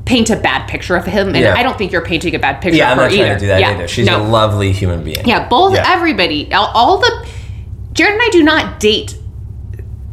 paint 0.05 0.29
a 0.29 0.37
bad 0.37 0.69
picture 0.69 0.97
of 0.97 1.07
him 1.07 1.29
and 1.29 1.39
Yeah. 1.39 1.55
I 1.57 1.63
don't 1.63 1.79
think 1.79 1.93
you're 1.93 2.05
painting 2.05 2.35
a 2.35 2.39
bad 2.39 2.61
picture 2.61 2.77
yeah 2.79 2.91
i'm 2.93 2.99
of 2.99 3.05
her 3.05 3.11
not 3.11 3.15
trying 3.17 3.21
either 3.27 3.35
to 3.35 3.41
do 3.41 3.47
that 3.47 3.61
Yeah. 3.61 3.71
either 3.71 3.89
she's 3.89 4.07
No. 4.07 4.21
a 4.21 4.25
lovely 4.25 4.73
human 4.73 5.05
being 5.05 5.25
Yeah, 5.25 5.49
both 5.49 5.75
Yeah. 5.75 5.85
everybody, 5.87 6.53
all, 6.53 6.67
all 6.75 6.99
the 6.99 7.27
Jared 7.93 8.15
and 8.15 8.23
I 8.23 8.29
do 8.31 8.43
not 8.43 8.81
date 8.81 9.17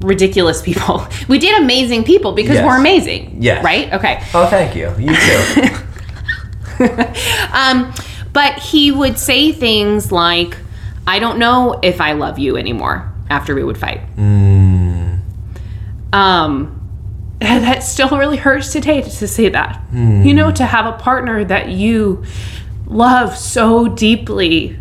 ridiculous 0.01 0.61
people. 0.61 1.05
We 1.27 1.39
date 1.39 1.57
amazing 1.57 2.03
people 2.03 2.31
because 2.33 2.55
Yes. 2.55 2.65
we're 2.65 2.77
amazing. 2.77 3.37
Yes. 3.41 3.63
Right? 3.63 3.91
Okay. 3.93 4.21
oh 4.33 4.47
thank 4.47 4.75
you 4.75 4.93
you 4.97 5.15
too 5.15 5.75
Um, 7.53 7.93
but 8.33 8.59
he 8.59 8.91
would 8.91 9.17
say 9.17 9.51
things 9.51 10.11
like, 10.11 10.55
"I 11.07 11.17
don't 11.19 11.39
know 11.39 11.79
if 11.81 11.99
I 11.99 12.11
love 12.13 12.37
you 12.39 12.55
anymore." 12.57 13.11
After 13.29 13.55
we 13.55 13.63
would 13.63 13.77
fight. 13.77 14.01
Um, 16.13 16.73
that 17.39 17.83
still 17.83 18.09
really 18.09 18.37
hurts 18.37 18.71
today 18.71 19.01
to 19.01 19.27
say 19.27 19.49
that. 19.49 19.81
You 19.91 20.33
know, 20.33 20.51
to 20.51 20.65
have 20.65 20.85
a 20.85 20.93
partner 20.97 21.43
that 21.43 21.69
you 21.69 22.23
love 22.85 23.35
so 23.35 23.87
deeply 23.87 24.77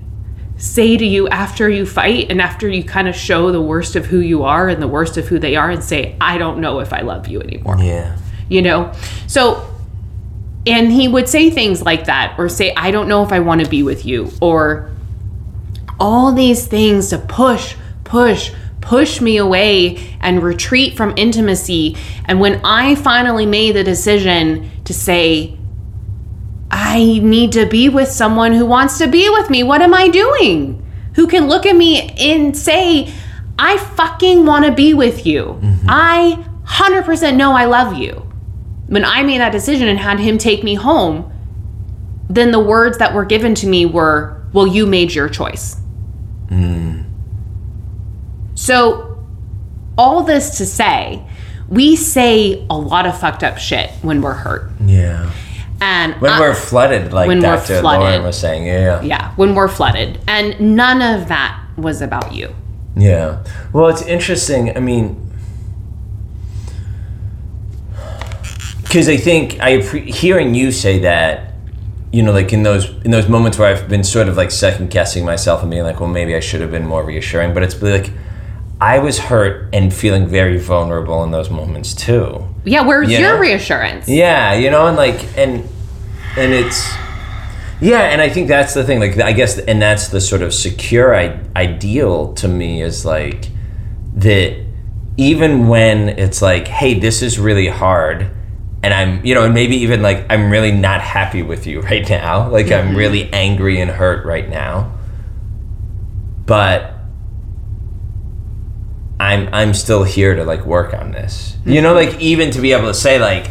say 0.57 0.97
to 0.97 1.05
you 1.05 1.29
after 1.29 1.69
you 1.69 1.85
fight 1.85 2.31
and 2.31 2.41
after 2.41 2.69
you 2.69 2.83
kind 2.83 3.09
of 3.09 3.15
show 3.15 3.53
the 3.53 3.61
worst 3.61 3.95
of 3.95 4.07
who 4.07 4.21
you 4.21 4.43
are 4.43 4.69
and 4.69 4.83
the 4.83 4.89
worst 4.89 5.17
of 5.17 5.27
who 5.29 5.39
they 5.39 5.55
are 5.55 5.71
and 5.71 5.85
say, 5.85 6.17
I 6.21 6.39
don't 6.39 6.61
know 6.61 6.81
if 6.81 6.93
I 6.93 7.03
love 7.03 7.29
you 7.29 7.41
anymore. 7.41 7.77
yeah 7.79 8.17
You 8.49 8.63
know? 8.63 8.93
So, 9.27 9.75
and 10.67 10.91
he 10.91 11.09
would 11.09 11.29
say 11.29 11.51
things 11.51 11.83
like 11.83 12.07
that 12.07 12.37
or 12.39 12.49
say, 12.49 12.73
I 12.75 12.91
don't 12.91 13.09
know 13.09 13.23
if 13.23 13.33
I 13.33 13.41
want 13.41 13.63
to 13.63 13.69
be 13.69 13.83
with 13.83 14.07
you 14.07 14.31
or 14.41 14.91
all 16.01 16.33
these 16.33 16.67
things 16.67 17.11
to 17.11 17.19
push, 17.19 17.77
push, 18.05 18.53
push 18.81 19.21
me 19.21 19.37
away 19.37 20.17
and 20.21 20.43
retreat 20.43 20.97
from 20.97 21.13
intimacy. 21.17 21.97
And 22.25 22.41
when 22.41 22.61
I 22.65 22.95
finally 22.95 23.47
made 23.47 23.77
the 23.77 23.85
decision 23.85 24.71
to 24.85 24.95
say, 24.95 25.57
I 26.87 27.19
need 27.19 27.53
to 27.53 27.67
be 27.67 27.89
with 27.89 28.09
someone 28.09 28.53
who 28.53 28.65
wants 28.65 28.99
to 28.99 29.09
be 29.09 29.29
with 29.29 29.51
me, 29.51 29.65
what 29.65 29.83
am 29.83 29.93
I 29.93 30.07
doing? 30.09 30.87
Who 31.17 31.27
can 31.27 31.49
look 31.49 31.67
at 31.67 31.75
me 31.75 32.11
and 32.11 32.57
say, 32.57 33.13
I 33.59 33.77
fucking 33.77 34.47
want 34.47 34.67
to 34.67 34.73
be 34.73 34.95
with 34.95 35.27
you. 35.27 35.59
Mm-hmm. 35.61 35.87
I 35.89 36.47
100% 36.65 37.37
know 37.37 37.53
I 37.53 37.65
love 37.65 37.97
you. 37.97 38.13
When 38.87 39.05
I 39.05 39.25
made 39.25 39.41
that 39.41 39.51
decision 39.51 39.89
and 39.89 39.99
had 39.99 40.21
him 40.21 40.39
take 40.39 40.63
me 40.63 40.75
home, 40.77 41.33
then 42.31 42.53
the 42.53 42.61
words 42.61 42.99
that 42.99 43.15
were 43.15 43.25
given 43.25 43.57
to 43.57 43.67
me 43.67 43.85
were, 43.85 44.47
Well, 44.53 44.69
you 44.69 44.87
made 44.87 45.13
your 45.13 45.29
choice. 45.29 45.77
Mm. 46.49 47.05
So, 48.55 49.27
all 49.99 50.23
this 50.23 50.59
to 50.59 50.67
say, 50.67 51.27
we 51.69 51.97
say 51.97 52.65
a 52.71 52.79
lot 52.79 53.07
of 53.07 53.19
fucked 53.19 53.43
up 53.43 53.59
shit 53.59 53.91
when 54.03 54.21
we're 54.23 54.35
hurt. 54.35 54.71
yeah 54.85 55.33
And 55.81 56.15
when 56.21 56.41
we're 56.41 56.55
flooded 56.55 57.13
like 57.13 57.29
when 57.29 57.39
we're 57.39 57.57
dr 57.57 57.81
flooded. 57.81 58.01
lauren 58.01 58.23
was 58.23 58.39
saying 58.39 58.67
yeah 58.67 59.03
yeah, 59.03 59.35
when 59.35 59.55
we're 59.55 59.69
flooded. 59.69 60.19
And 60.27 60.59
none 60.77 61.03
of 61.03 61.29
that 61.29 61.63
was 61.77 62.01
about 62.01 62.33
you. 62.33 62.55
Yeah. 62.97 63.45
Well, 63.73 63.89
it's 63.89 64.03
interesting. 64.03 64.77
I 64.77 64.81
mean, 64.81 65.31
because 68.83 69.09
I 69.09 69.19
think 69.19 69.61
I 69.61 69.79
hearing 69.81 70.55
you 70.55 70.73
say 70.73 71.01
that, 71.01 71.53
you 72.13 72.23
know, 72.23 72.33
like 72.33 72.53
in 72.53 72.63
those 72.63 72.89
in 73.05 73.11
those 73.11 73.29
moments 73.29 73.59
where 73.59 73.69
I've 73.69 73.89
been 73.89 74.05
sort 74.05 74.29
of 74.29 74.37
like 74.37 74.51
second 74.51 74.91
guessing 74.91 75.25
myself 75.25 75.61
and 75.61 75.71
being 75.71 75.83
like, 75.83 76.01
well, 76.01 76.09
maybe 76.09 76.35
I 76.35 76.41
should 76.41 76.63
have 76.63 76.71
been 76.71 76.87
more 76.87 77.05
reassuring. 77.05 77.53
But 77.53 77.63
it's 77.63 77.81
like 77.83 78.11
I 78.81 78.99
was 78.99 79.19
hurt 79.19 79.69
and 79.75 79.93
feeling 79.93 80.27
very 80.27 80.59
vulnerable 80.59 81.23
in 81.23 81.31
those 81.31 81.51
moments 81.51 81.95
too. 81.95 82.49
Yeah, 82.67 82.83
where's 82.83 83.09
You 83.09 83.19
your 83.19 83.35
know? 83.35 83.41
reassurance? 83.41 84.09
Yeah, 84.09 84.55
you 84.55 84.71
know, 84.71 84.89
and 84.89 84.97
like, 84.97 85.39
and 85.39 85.69
and 86.37 86.53
it's 86.53 86.85
yeah, 87.81 88.03
and 88.03 88.21
I 88.21 88.29
think 88.29 88.49
that's 88.49 88.75
the 88.75 88.83
thing. 88.83 88.99
Like, 88.99 89.19
I 89.19 89.33
guess, 89.33 89.59
and 89.59 89.81
that's 89.81 90.09
the 90.09 90.21
sort 90.21 90.43
of 90.43 90.53
secure 90.53 91.15
I- 91.15 91.41
ideal 91.55 92.35
to 92.35 92.49
me 92.49 92.83
is 92.83 93.05
like 93.05 93.49
that. 94.17 94.65
Even 95.19 95.69
when 95.69 96.11
it's 96.11 96.43
like, 96.43 96.69
hey, 96.69 96.93
this 96.99 97.23
is 97.23 97.39
really 97.39 97.69
hard, 97.69 98.31
and 98.83 98.93
I'm, 98.93 99.25
you 99.25 99.35
know, 99.35 99.45
and 99.45 99.55
maybe 99.55 99.77
even 99.77 100.03
like 100.03 100.27
I'm 100.29 100.51
really 100.51 100.73
not 100.73 101.01
happy 101.01 101.43
with 101.43 101.67
you 101.67 101.81
right 101.93 102.07
now. 102.09 102.51
Like, 102.51 102.73
I'm 102.73 102.89
mm-hmm. 102.89 102.97
really 102.97 103.33
angry 103.33 103.81
and 103.81 103.91
hurt 103.91 104.27
right 104.27 104.49
now, 104.49 104.93
but 106.45 106.96
I'm 109.19 109.49
I'm 109.53 109.75
still 109.75 110.03
here 110.03 110.35
to 110.35 110.45
like 110.45 110.67
work 110.67 110.93
on 110.95 111.13
this. 111.13 111.57
You 111.65 111.81
know, 111.83 111.95
like 111.95 112.21
even 112.21 112.51
to 112.53 112.61
be 112.61 112.73
able 112.73 112.89
to 112.89 112.95
say 112.95 113.19
like, 113.19 113.51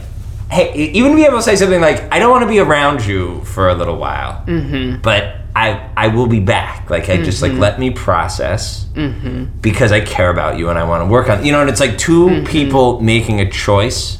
hey, 0.51 0.73
even 0.73 1.11
to 1.11 1.17
be 1.17 1.25
able 1.25 1.37
to 1.37 1.43
say 1.43 1.55
something 1.55 1.81
like, 1.81 2.11
I 2.13 2.19
don't 2.19 2.31
want 2.31 2.43
to 2.43 2.47
be 2.47 2.59
around 2.59 3.05
you 3.05 3.43
for 3.45 3.69
a 3.69 3.73
little 3.73 3.97
while, 3.97 4.43
mm-hmm. 4.45 5.01
but 5.01 5.37
I 5.55 5.89
I 5.97 6.09
will 6.09 6.27
be 6.27 6.39
back. 6.39 6.89
Like 6.89 7.09
I 7.09 7.17
just 7.17 7.41
like 7.41 7.51
mm-hmm. 7.51 7.61
let 7.61 7.79
me 7.79 7.89
process 7.89 8.85
mm-hmm. 8.93 9.45
because 9.61 9.91
I 9.91 10.01
care 10.01 10.29
about 10.29 10.57
you 10.57 10.69
and 10.69 10.77
I 10.77 10.83
want 10.83 11.01
to 11.01 11.07
work 11.07 11.29
on. 11.29 11.43
You 11.43 11.51
know, 11.51 11.61
and 11.61 11.69
it's 11.69 11.79
like 11.79 11.97
2 11.97 12.25
mm-hmm. 12.25 12.45
people 12.45 13.01
making 13.01 13.39
a 13.41 13.49
choice 13.49 14.19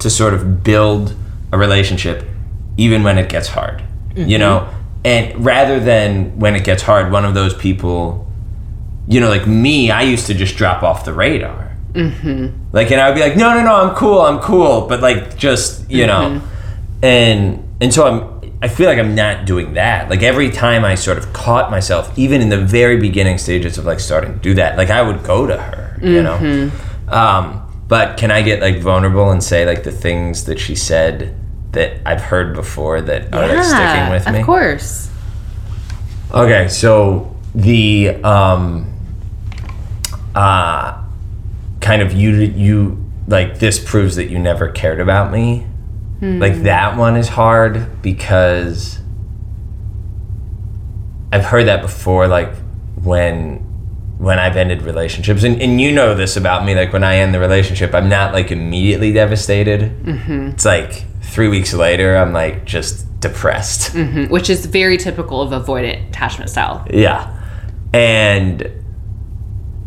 to 0.00 0.10
sort 0.10 0.34
of 0.34 0.64
build 0.64 1.14
a 1.52 1.58
relationship, 1.58 2.24
even 2.76 3.04
when 3.04 3.16
it 3.16 3.28
gets 3.28 3.48
hard. 3.48 3.82
You 4.16 4.38
know, 4.38 4.72
and 5.04 5.44
rather 5.44 5.80
than 5.80 6.38
when 6.38 6.54
it 6.54 6.64
gets 6.64 6.82
hard, 6.82 7.10
one 7.12 7.24
of 7.24 7.34
those 7.34 7.52
people 7.54 8.23
you 9.06 9.20
know, 9.20 9.28
like 9.28 9.46
me, 9.46 9.90
I 9.90 10.02
used 10.02 10.26
to 10.26 10.34
just 10.34 10.56
drop 10.56 10.82
off 10.82 11.04
the 11.04 11.12
radar. 11.12 11.76
Mm-hmm. 11.92 12.72
Like, 12.72 12.90
and 12.90 13.00
I 13.00 13.08
would 13.08 13.14
be 13.14 13.20
like, 13.20 13.36
no, 13.36 13.54
no, 13.54 13.62
no, 13.62 13.74
I'm 13.74 13.94
cool, 13.94 14.20
I'm 14.20 14.40
cool, 14.40 14.86
but 14.88 15.00
like, 15.00 15.36
just 15.36 15.90
you 15.90 16.06
know, 16.06 16.42
and 17.02 17.76
and 17.80 17.92
so 17.92 18.06
I'm. 18.06 18.34
I 18.62 18.68
feel 18.68 18.86
like 18.86 18.98
I'm 18.98 19.14
not 19.14 19.44
doing 19.44 19.74
that. 19.74 20.08
Like 20.08 20.22
every 20.22 20.50
time 20.50 20.86
I 20.86 20.94
sort 20.94 21.18
of 21.18 21.30
caught 21.34 21.70
myself, 21.70 22.18
even 22.18 22.40
in 22.40 22.48
the 22.48 22.56
very 22.56 22.96
beginning 22.98 23.36
stages 23.36 23.76
of 23.76 23.84
like 23.84 24.00
starting 24.00 24.32
to 24.32 24.38
do 24.38 24.54
that, 24.54 24.78
like 24.78 24.88
I 24.88 25.02
would 25.02 25.22
go 25.22 25.46
to 25.46 25.54
her, 25.54 25.98
you 26.00 26.22
know. 26.22 26.70
Um, 27.08 27.60
but 27.88 28.16
can 28.16 28.30
I 28.30 28.40
get 28.40 28.60
like 28.60 28.78
vulnerable 28.80 29.30
and 29.30 29.44
say 29.44 29.66
like 29.66 29.84
the 29.84 29.92
things 29.92 30.44
that 30.46 30.58
she 30.58 30.74
said 30.76 31.36
that 31.72 32.00
I've 32.06 32.22
heard 32.22 32.54
before 32.54 33.02
that 33.02 33.34
are 33.34 33.46
like 33.46 33.64
sticking 33.64 34.10
with 34.10 34.32
me? 34.32 34.40
Of 34.40 34.46
course. 34.46 35.10
Okay, 36.32 36.68
so 36.68 37.36
the 37.54 38.16
um 38.24 38.93
uh 40.34 41.02
kind 41.80 42.02
of 42.02 42.12
you 42.12 42.30
you 42.32 43.04
like 43.28 43.58
this 43.58 43.78
proves 43.82 44.16
that 44.16 44.30
you 44.30 44.38
never 44.38 44.68
cared 44.68 45.00
about 45.00 45.32
me. 45.32 45.66
Like 46.20 46.62
that 46.62 46.96
one 46.96 47.16
is 47.16 47.28
hard 47.28 48.00
because 48.00 48.98
I've 51.32 51.44
heard 51.44 51.66
that 51.66 51.82
before 51.82 52.26
like 52.28 52.54
when 53.02 53.58
when 54.18 54.38
I've 54.38 54.56
ended 54.56 54.82
relationships 54.82 55.42
and, 55.42 55.60
and 55.60 55.80
you 55.80 55.90
know 55.92 56.14
this 56.14 56.36
about 56.36 56.64
me 56.64 56.74
like 56.74 56.92
when 56.92 57.02
I 57.04 57.16
end 57.16 57.34
the 57.34 57.40
relationship 57.40 57.92
I'm 57.94 58.08
not 58.08 58.32
like 58.32 58.50
immediately 58.52 59.12
devastated. 59.12 59.92
It's 60.06 60.64
like 60.64 61.04
three 61.20 61.48
weeks 61.48 61.74
later, 61.74 62.16
I'm 62.16 62.32
like 62.32 62.64
just 62.64 63.04
depressed. 63.20 63.92
Mhm, 63.94 64.30
Which 64.30 64.48
is 64.48 64.64
very 64.66 64.96
typical 64.96 65.42
of 65.42 65.50
avoidant 65.50 66.08
attachment 66.08 66.48
style. 66.50 66.86
Yeah. 66.90 67.38
And 67.92 68.70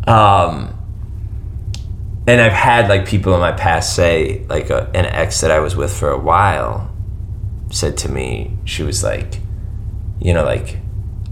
um 0.08 0.74
and 2.26 2.40
I've 2.40 2.52
had 2.52 2.88
like 2.88 3.06
people 3.06 3.34
in 3.34 3.40
my 3.40 3.52
past 3.52 3.94
say 3.96 4.44
like 4.48 4.70
a, 4.70 4.90
an 4.94 5.06
ex 5.06 5.40
that 5.40 5.50
I 5.50 5.60
was 5.60 5.76
with 5.76 5.92
for 5.92 6.10
a 6.10 6.18
while 6.18 6.90
said 7.70 7.96
to 7.98 8.10
me 8.10 8.56
she 8.64 8.82
was 8.82 9.02
like 9.02 9.40
you 10.20 10.32
know 10.34 10.44
like 10.44 10.78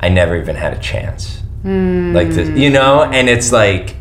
I 0.00 0.08
never 0.08 0.36
even 0.36 0.56
had 0.56 0.74
a 0.74 0.78
chance. 0.78 1.42
Like 2.14 2.28
this, 2.28 2.48
you 2.50 2.70
know, 2.70 3.02
and 3.02 3.28
it's 3.28 3.50
like 3.50 3.96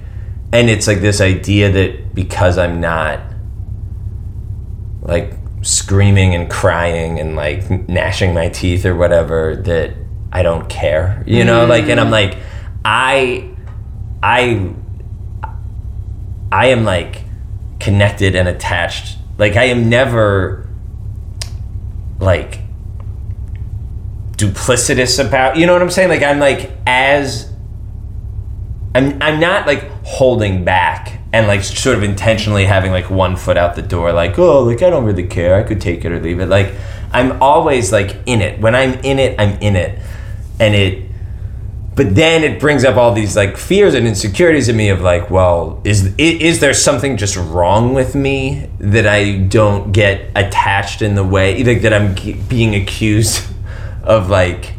and 0.51 0.69
it's 0.69 0.87
like 0.87 0.99
this 0.99 1.21
idea 1.21 1.71
that 1.71 2.13
because 2.13 2.57
I'm 2.57 2.79
not 2.79 3.21
like 5.01 5.33
screaming 5.61 6.35
and 6.35 6.49
crying 6.49 7.19
and 7.19 7.35
like 7.35 7.89
gnashing 7.89 8.33
my 8.33 8.49
teeth 8.49 8.85
or 8.85 8.95
whatever 8.95 9.55
that 9.65 9.93
I 10.31 10.43
don't 10.43 10.69
care, 10.69 11.23
you 11.25 11.43
know, 11.43 11.65
like 11.65 11.85
and 11.85 11.99
I'm 11.99 12.11
like 12.11 12.37
I 12.83 13.54
I 14.25 14.73
I 16.51 16.67
am 16.67 16.83
like 16.83 17.21
connected 17.79 18.35
and 18.35 18.47
attached. 18.47 19.19
Like 19.37 19.55
I 19.55 19.65
am 19.65 19.87
never 19.87 20.67
like 22.19 22.61
duplicitous 24.31 25.23
about, 25.23 25.57
you 25.57 25.67
know 25.67 25.73
what 25.73 25.83
I'm 25.83 25.91
saying? 25.91 26.09
Like 26.09 26.23
I'm 26.23 26.39
like 26.39 26.71
as 26.87 27.53
I'm 28.95 29.21
I'm 29.21 29.39
not 29.39 29.67
like 29.67 29.91
holding 30.03 30.65
back 30.65 31.19
and 31.31 31.45
like 31.45 31.63
sort 31.63 31.95
of 31.95 32.01
intentionally 32.01 32.65
having 32.65 32.91
like 32.91 33.11
one 33.11 33.35
foot 33.35 33.57
out 33.57 33.75
the 33.75 33.81
door 33.83 34.11
like 34.11 34.39
oh 34.39 34.63
like 34.63 34.81
I 34.81 34.89
don't 34.89 35.05
really 35.05 35.27
care 35.27 35.55
I 35.55 35.63
could 35.63 35.81
take 35.81 36.05
it 36.05 36.11
or 36.11 36.19
leave 36.19 36.39
it 36.39 36.47
like 36.47 36.73
I'm 37.11 37.41
always 37.41 37.91
like 37.91 38.15
in 38.25 38.41
it 38.41 38.59
when 38.59 38.73
I'm 38.73 38.93
in 39.03 39.19
it 39.19 39.39
I'm 39.39 39.59
in 39.59 39.75
it 39.75 39.99
and 40.59 40.73
it 40.73 41.04
but 41.95 42.13
then 42.13 42.43
it 42.43 42.59
brings 42.59 42.83
up 42.83 42.97
all 42.97 43.13
these 43.13 43.35
like 43.35 43.57
fears 43.57 43.93
and 43.93 44.05
insecurities 44.05 44.67
in 44.67 44.75
me 44.75 44.89
of 44.89 45.01
like 45.01 45.29
well 45.29 45.81
is 45.83 46.13
is 46.17 46.59
there 46.59 46.73
something 46.73 47.17
just 47.17 47.35
wrong 47.37 47.93
with 47.93 48.15
me 48.15 48.69
that 48.79 49.07
I 49.07 49.37
don't 49.37 49.91
get 49.91 50.29
attached 50.35 51.01
in 51.01 51.15
the 51.15 51.23
way 51.23 51.63
like 51.63 51.81
that 51.81 51.93
I'm 51.93 52.13
being 52.47 52.75
accused 52.75 53.45
of 54.03 54.29
like 54.29 54.75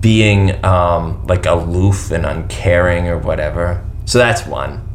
being 0.00 0.64
um, 0.64 1.26
like 1.26 1.46
aloof 1.46 2.10
and 2.10 2.24
uncaring 2.24 3.06
or 3.06 3.18
whatever. 3.18 3.84
So 4.06 4.18
that's 4.18 4.46
one. 4.46 4.86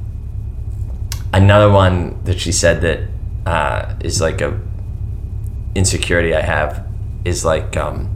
Another 1.31 1.69
one 1.69 2.23
that 2.23 2.39
she 2.39 2.51
said 2.51 2.81
that 2.81 3.09
uh, 3.45 3.95
is 4.03 4.19
like 4.19 4.41
a 4.41 4.59
insecurity 5.75 6.33
I 6.33 6.41
have 6.41 6.87
is 7.23 7.45
like 7.45 7.77
um, 7.77 8.14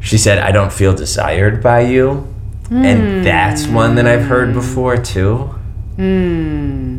she 0.00 0.18
said 0.18 0.38
I 0.38 0.52
don't 0.52 0.72
feel 0.72 0.94
desired 0.94 1.62
by 1.62 1.80
you, 1.80 2.32
and 2.70 3.24
that's 3.24 3.66
one 3.66 3.94
that 3.96 4.06
I've 4.06 4.24
heard 4.24 4.52
before 4.54 4.96
too. 4.96 5.54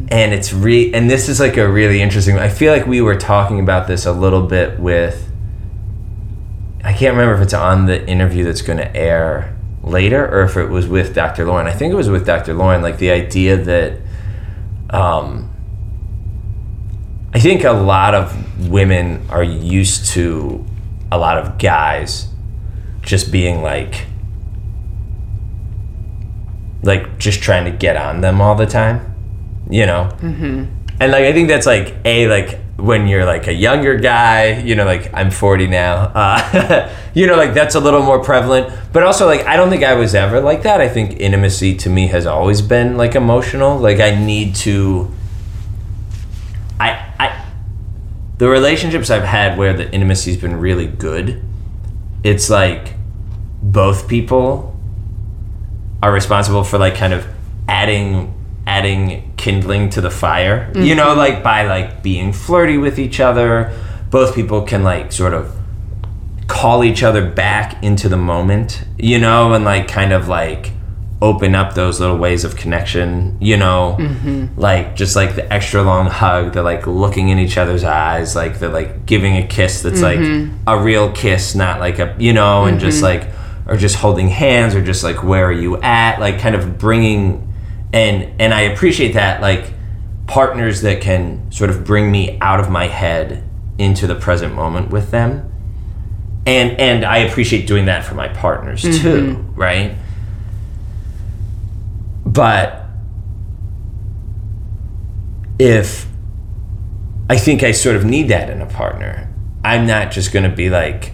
And 0.09 0.33
it's 0.33 0.53
re 0.53 0.93
and 0.93 1.09
this 1.09 1.29
is 1.29 1.39
like 1.39 1.57
a 1.57 1.67
really 1.67 2.01
interesting. 2.01 2.37
I 2.39 2.49
feel 2.49 2.73
like 2.73 2.87
we 2.87 3.01
were 3.01 3.17
talking 3.17 3.59
about 3.59 3.87
this 3.87 4.05
a 4.05 4.11
little 4.11 4.43
bit 4.43 4.79
with 4.79 5.27
I 6.87 6.93
can't 6.93 7.17
remember 7.17 7.35
if 7.35 7.41
it's 7.41 7.53
on 7.53 7.85
the 7.85 8.07
interview 8.07 8.45
that's 8.45 8.61
going 8.61 8.77
to 8.77 8.95
air 8.95 9.57
later 9.83 10.25
or 10.25 10.43
if 10.43 10.55
it 10.55 10.69
was 10.69 10.87
with 10.87 11.13
Dr. 11.13 11.45
Lauren. 11.45 11.67
I 11.67 11.73
think 11.73 11.91
it 11.91 11.97
was 11.97 12.09
with 12.09 12.25
Dr. 12.25 12.53
Lauren. 12.53 12.81
Like 12.81 12.97
the 12.97 13.11
idea 13.11 13.57
that, 13.57 13.99
um, 14.89 15.51
I 17.33 17.39
think 17.39 17.65
a 17.65 17.73
lot 17.73 18.15
of 18.15 18.69
women 18.69 19.27
are 19.29 19.43
used 19.43 20.07
to 20.13 20.65
a 21.11 21.17
lot 21.17 21.37
of 21.37 21.57
guys 21.57 22.29
just 23.07 23.31
being 23.31 23.63
like, 23.63 24.05
like 26.83 27.17
just 27.17 27.41
trying 27.41 27.65
to 27.65 27.71
get 27.71 27.97
on 27.97 28.21
them 28.21 28.41
all 28.41 28.53
the 28.53 28.67
time, 28.67 29.15
you 29.69 29.85
know? 29.85 30.09
Mm-hmm. 30.19 30.65
And 30.99 31.11
like, 31.11 31.23
I 31.23 31.33
think 31.33 31.47
that's 31.47 31.65
like, 31.65 31.95
A, 32.05 32.27
like, 32.27 32.59
when 32.75 33.07
you're 33.07 33.25
like 33.25 33.47
a 33.47 33.53
younger 33.53 33.97
guy, 33.97 34.59
you 34.59 34.75
know, 34.75 34.85
like 34.85 35.11
I'm 35.11 35.31
40 35.31 35.65
now, 35.67 36.11
uh, 36.13 36.93
you 37.15 37.25
know, 37.25 37.35
like 37.35 37.55
that's 37.55 37.73
a 37.73 37.79
little 37.79 38.03
more 38.03 38.23
prevalent. 38.23 38.71
But 38.93 39.03
also, 39.03 39.25
like, 39.25 39.45
I 39.47 39.55
don't 39.55 39.69
think 39.69 39.83
I 39.83 39.95
was 39.95 40.13
ever 40.13 40.39
like 40.41 40.63
that. 40.63 40.79
I 40.79 40.87
think 40.87 41.19
intimacy 41.19 41.75
to 41.77 41.89
me 41.89 42.07
has 42.07 42.27
always 42.27 42.61
been 42.61 42.97
like 42.97 43.15
emotional. 43.15 43.79
Like, 43.79 43.99
I 43.99 44.13
need 44.13 44.55
to, 44.57 45.11
I, 46.79 47.11
I, 47.19 47.45
the 48.37 48.47
relationships 48.47 49.09
I've 49.09 49.23
had 49.23 49.57
where 49.57 49.73
the 49.73 49.91
intimacy's 49.91 50.37
been 50.37 50.59
really 50.59 50.87
good, 50.87 51.43
it's 52.23 52.49
like 52.49 52.96
both 53.71 54.07
people 54.07 54.75
are 56.01 56.11
responsible 56.11 56.63
for 56.63 56.77
like 56.77 56.95
kind 56.95 57.13
of 57.13 57.25
adding 57.67 58.33
adding 58.65 59.33
kindling 59.37 59.89
to 59.91 60.01
the 60.01 60.11
fire. 60.11 60.71
You 60.75 60.95
know 60.95 61.09
mm-hmm. 61.09 61.19
like 61.19 61.43
by 61.43 61.67
like 61.67 62.03
being 62.03 62.33
flirty 62.33 62.77
with 62.77 62.99
each 62.99 63.19
other. 63.19 63.73
Both 64.09 64.35
people 64.35 64.61
can 64.61 64.83
like 64.83 65.11
sort 65.11 65.33
of 65.33 65.53
call 66.47 66.83
each 66.83 67.03
other 67.03 67.29
back 67.29 67.83
into 67.83 68.07
the 68.07 68.17
moment 68.17 68.85
you 68.97 69.19
know 69.19 69.53
and 69.53 69.65
like 69.65 69.87
kind 69.87 70.13
of 70.13 70.27
like 70.27 70.71
open 71.21 71.55
up 71.55 71.73
those 71.73 71.99
little 71.99 72.17
ways 72.17 72.43
of 72.43 72.55
connection 72.55 73.37
you 73.41 73.57
know? 73.57 73.97
Mm-hmm. 73.99 74.59
Like 74.59 74.95
just 74.95 75.15
like 75.15 75.35
the 75.35 75.51
extra 75.51 75.81
long 75.81 76.07
hug 76.07 76.53
the 76.53 76.63
like 76.63 76.87
looking 76.87 77.29
in 77.29 77.37
each 77.37 77.57
other's 77.57 77.83
eyes 77.83 78.35
like 78.35 78.59
the 78.59 78.69
like 78.69 79.05
giving 79.05 79.35
a 79.35 79.45
kiss 79.45 79.81
that's 79.81 80.01
like 80.01 80.19
mm-hmm. 80.19 80.55
a 80.67 80.81
real 80.81 81.11
kiss 81.11 81.53
not 81.53 81.79
like 81.79 81.99
a 81.99 82.15
you 82.17 82.33
know 82.33 82.65
and 82.65 82.79
just 82.79 83.03
like 83.03 83.27
or 83.67 83.75
just 83.75 83.95
holding 83.95 84.29
hands 84.29 84.73
or 84.73 84.83
just 84.83 85.03
like 85.03 85.23
where 85.23 85.45
are 85.45 85.51
you 85.51 85.77
at? 85.81 86.19
Like 86.19 86.39
kind 86.39 86.55
of 86.55 86.77
bringing 86.77 87.53
and 87.93 88.39
and 88.39 88.53
I 88.53 88.61
appreciate 88.61 89.13
that 89.13 89.41
like 89.41 89.73
partners 90.25 90.81
that 90.81 91.01
can 91.01 91.51
sort 91.51 91.69
of 91.69 91.83
bring 91.83 92.11
me 92.11 92.37
out 92.41 92.59
of 92.59 92.69
my 92.69 92.87
head 92.87 93.43
into 93.77 94.07
the 94.07 94.15
present 94.15 94.53
moment 94.53 94.89
with 94.89 95.11
them. 95.11 95.51
And 96.45 96.79
and 96.79 97.03
I 97.03 97.17
appreciate 97.19 97.67
doing 97.67 97.85
that 97.85 98.05
for 98.05 98.15
my 98.15 98.29
partners 98.29 98.81
too 98.81 98.89
mm-hmm. 98.89 99.55
right? 99.55 99.95
But 102.25 102.85
if 105.59 106.07
I 107.29 107.37
think 107.37 107.63
I 107.63 107.71
sort 107.71 107.95
of 107.95 108.05
need 108.05 108.29
that 108.29 108.49
in 108.49 108.61
a 108.61 108.65
partner 108.65 109.33
I'm 109.65 109.85
not 109.85 110.11
just 110.11 110.31
going 110.31 110.49
to 110.49 110.55
be 110.55 110.69
like 110.69 111.11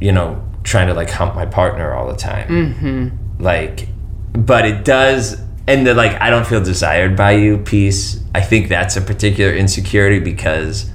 you 0.00 0.12
know 0.12 0.42
trying 0.66 0.88
to 0.88 0.94
like 0.94 1.10
hump 1.10 1.34
my 1.34 1.46
partner 1.46 1.94
all 1.94 2.08
the 2.08 2.16
time. 2.16 2.48
Mm-hmm. 2.48 3.42
like 3.42 3.88
but 4.32 4.66
it 4.66 4.84
does 4.84 5.40
and 5.66 5.86
the 5.86 5.94
like 5.94 6.20
i 6.20 6.28
don't 6.28 6.46
feel 6.46 6.62
desired 6.62 7.16
by 7.16 7.32
you 7.32 7.58
piece. 7.58 8.22
I 8.34 8.42
think 8.42 8.68
that's 8.68 8.96
a 8.96 9.00
particular 9.00 9.54
insecurity 9.54 10.18
because 10.18 10.90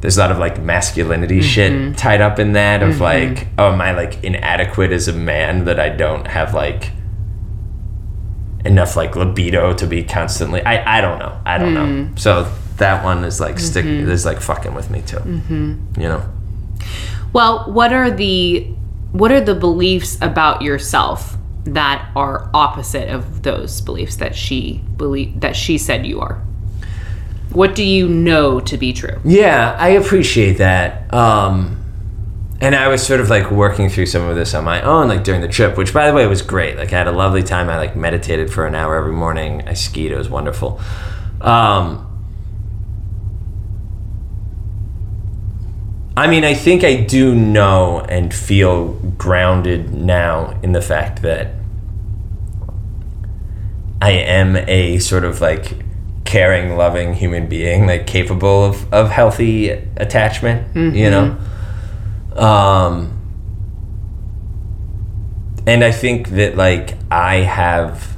there's 0.00 0.16
a 0.18 0.20
lot 0.20 0.32
of 0.32 0.38
like 0.38 0.60
masculinity 0.60 1.38
mm-hmm. 1.38 1.48
shit 1.92 1.96
tied 1.96 2.20
up 2.20 2.38
in 2.38 2.52
that 2.52 2.82
of 2.82 2.94
mm-hmm. 2.94 3.02
like 3.02 3.48
oh 3.58 3.72
am 3.72 3.80
i 3.80 3.92
like 3.92 4.22
inadequate 4.24 4.90
as 4.90 5.06
a 5.08 5.12
man 5.12 5.64
that 5.66 5.78
i 5.78 5.88
don't 5.88 6.26
have 6.26 6.52
like 6.52 6.90
enough 8.64 8.96
like 8.96 9.14
libido 9.14 9.72
to 9.72 9.86
be 9.86 10.02
constantly 10.02 10.62
i 10.64 10.98
i 10.98 11.00
don't 11.00 11.18
know. 11.18 11.40
I 11.46 11.58
don't 11.58 11.74
know. 11.74 11.86
Mm. 11.86 12.18
So 12.18 12.50
that 12.78 13.04
one 13.04 13.22
is 13.24 13.38
like 13.38 13.58
stick 13.58 13.84
mm-hmm. 13.84 14.10
is 14.10 14.24
like 14.24 14.40
fucking 14.40 14.74
with 14.74 14.90
me 14.90 15.02
too. 15.02 15.20
You 15.96 16.08
know 16.08 16.28
Well, 17.32 17.70
what 17.72 17.92
are 17.92 18.10
the 18.10 18.64
what 19.12 19.30
are 19.30 19.40
the 19.40 19.54
beliefs 19.54 20.18
about 20.20 20.62
yourself 20.62 21.36
that 21.64 22.10
are 22.16 22.50
opposite 22.52 23.08
of 23.08 23.42
those 23.42 23.80
beliefs 23.80 24.16
that 24.16 24.34
she 24.34 24.82
believe 24.96 25.40
that 25.40 25.56
she 25.56 25.78
said 25.78 26.06
you 26.06 26.20
are? 26.20 26.42
What 27.50 27.74
do 27.74 27.84
you 27.84 28.08
know 28.08 28.60
to 28.60 28.76
be 28.76 28.92
true? 28.92 29.20
Yeah, 29.24 29.76
I 29.78 29.90
appreciate 29.90 30.54
that. 30.54 31.12
Um, 31.14 31.84
and 32.60 32.74
I 32.74 32.88
was 32.88 33.06
sort 33.06 33.20
of 33.20 33.30
like 33.30 33.50
working 33.50 33.88
through 33.88 34.06
some 34.06 34.22
of 34.22 34.36
this 34.36 34.54
on 34.54 34.64
my 34.64 34.82
own, 34.82 35.08
like 35.08 35.22
during 35.22 35.40
the 35.40 35.48
trip, 35.48 35.76
which 35.76 35.92
by 35.92 36.08
the 36.08 36.14
way 36.14 36.26
was 36.26 36.42
great. 36.42 36.76
Like 36.76 36.92
I 36.92 36.98
had 36.98 37.06
a 37.06 37.12
lovely 37.12 37.42
time. 37.42 37.68
I 37.68 37.76
like 37.76 37.94
meditated 37.94 38.52
for 38.52 38.66
an 38.66 38.74
hour 38.74 38.96
every 38.96 39.12
morning. 39.12 39.62
I 39.66 39.74
skied. 39.74 40.10
It 40.10 40.16
was 40.16 40.28
wonderful. 40.28 40.80
Um, 41.40 42.13
I 46.16 46.28
mean, 46.28 46.44
I 46.44 46.54
think 46.54 46.84
I 46.84 46.94
do 46.96 47.34
know 47.34 48.00
and 48.08 48.32
feel 48.32 48.92
grounded 49.18 49.92
now 49.92 50.58
in 50.62 50.72
the 50.72 50.80
fact 50.80 51.22
that 51.22 51.54
I 54.00 54.12
am 54.12 54.56
a 54.56 54.98
sort 54.98 55.24
of 55.24 55.40
like 55.40 55.72
caring, 56.24 56.76
loving 56.76 57.14
human 57.14 57.48
being, 57.48 57.86
like 57.86 58.06
capable 58.06 58.64
of, 58.64 58.92
of 58.92 59.10
healthy 59.10 59.70
attachment, 59.70 60.76
you 60.94 61.10
know? 61.10 61.36
Um, 62.36 63.10
and 65.66 65.82
I 65.82 65.90
think 65.90 66.28
that 66.30 66.56
like 66.56 66.94
I 67.10 67.36
have 67.36 68.14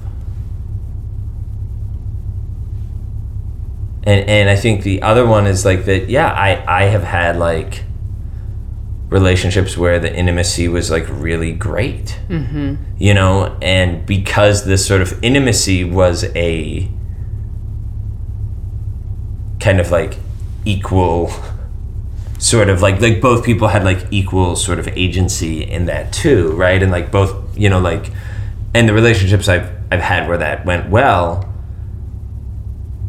and 4.02 4.28
and 4.28 4.48
I 4.48 4.56
think 4.56 4.82
the 4.84 5.02
other 5.02 5.26
one 5.26 5.46
is 5.46 5.64
like 5.64 5.84
that. 5.86 6.08
Yeah, 6.08 6.30
I 6.32 6.82
I 6.82 6.84
have 6.84 7.02
had 7.02 7.38
like 7.38 7.82
relationships 9.08 9.76
where 9.76 9.98
the 9.98 10.14
intimacy 10.14 10.68
was 10.68 10.90
like 10.90 11.06
really 11.08 11.52
great. 11.52 12.18
Mm-hmm. 12.28 12.76
You 12.98 13.14
know, 13.14 13.56
and 13.62 14.04
because 14.06 14.64
this 14.64 14.86
sort 14.86 15.00
of 15.00 15.22
intimacy 15.22 15.84
was 15.84 16.24
a 16.34 16.88
kind 19.60 19.80
of 19.80 19.90
like 19.90 20.18
equal 20.64 21.32
sort 22.38 22.68
of 22.68 22.82
like 22.82 23.00
like 23.00 23.20
both 23.20 23.44
people 23.44 23.68
had 23.68 23.84
like 23.84 24.06
equal 24.10 24.56
sort 24.56 24.78
of 24.78 24.86
agency 24.88 25.62
in 25.62 25.86
that 25.86 26.12
too 26.12 26.52
right 26.52 26.82
and 26.82 26.92
like 26.92 27.10
both 27.10 27.56
you 27.56 27.68
know 27.68 27.80
like 27.80 28.10
and 28.74 28.86
the 28.86 28.92
relationships 28.92 29.48
i've 29.48 29.70
i've 29.90 30.02
had 30.02 30.28
where 30.28 30.36
that 30.36 30.66
went 30.66 30.90
well 30.90 31.50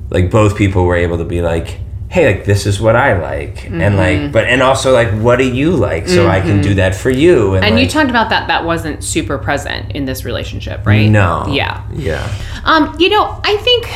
like 0.10 0.32
both 0.32 0.56
people 0.56 0.86
were 0.86 0.96
able 0.96 1.18
to 1.18 1.26
be 1.26 1.42
like 1.42 1.80
hey 2.10 2.36
like 2.36 2.46
this 2.46 2.66
is 2.66 2.80
what 2.80 2.96
i 2.96 3.20
like 3.20 3.56
mm-hmm. 3.56 3.82
and 3.82 3.98
like 3.98 4.32
but 4.32 4.46
and 4.46 4.62
also 4.62 4.94
like 4.94 5.12
what 5.22 5.38
do 5.38 5.44
you 5.44 5.72
like 5.72 6.08
so 6.08 6.20
mm-hmm. 6.22 6.32
i 6.32 6.40
can 6.40 6.62
do 6.62 6.70
mm-hmm. 6.70 6.78
that 6.78 6.96
for 6.96 7.10
you 7.10 7.56
and, 7.56 7.66
and 7.66 7.76
like, 7.76 7.84
you 7.84 7.90
talked 7.90 8.10
about 8.10 8.30
that 8.30 8.48
that 8.48 8.64
wasn't 8.64 9.04
super 9.04 9.38
present 9.38 9.92
in 9.92 10.06
this 10.06 10.24
relationship 10.24 10.86
right 10.86 11.10
no 11.10 11.46
yeah 11.50 11.86
yeah 11.94 12.34
um 12.64 12.96
you 12.98 13.10
know 13.10 13.42
i 13.44 13.58
think 13.58 13.88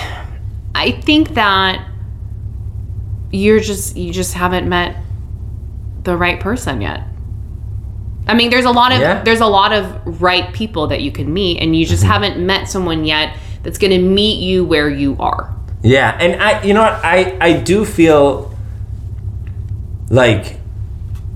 i 0.75 0.91
think 0.91 1.29
that 1.35 1.87
you're 3.31 3.59
just 3.59 3.95
you 3.95 4.11
just 4.11 4.33
haven't 4.33 4.67
met 4.67 4.97
the 6.03 6.17
right 6.17 6.39
person 6.39 6.81
yet. 6.81 7.03
I 8.27 8.33
mean, 8.33 8.49
there's 8.49 8.65
a 8.65 8.71
lot 8.71 8.91
of 8.91 8.99
yeah. 8.99 9.23
there's 9.23 9.39
a 9.39 9.47
lot 9.47 9.73
of 9.73 10.21
right 10.21 10.53
people 10.53 10.87
that 10.87 11.01
you 11.01 11.11
can 11.11 11.33
meet, 11.33 11.59
and 11.59 11.75
you 11.75 11.85
just 11.85 12.03
mm-hmm. 12.03 12.11
haven't 12.11 12.45
met 12.45 12.67
someone 12.67 13.05
yet 13.05 13.37
that's 13.63 13.77
going 13.77 13.91
to 13.91 13.99
meet 13.99 14.39
you 14.39 14.65
where 14.65 14.89
you 14.89 15.15
are. 15.19 15.55
Yeah, 15.83 16.15
and 16.19 16.41
I, 16.41 16.63
you 16.63 16.73
know 16.73 16.81
what, 16.81 17.03
I 17.03 17.37
I 17.41 17.53
do 17.53 17.85
feel 17.85 18.55
like 20.09 20.57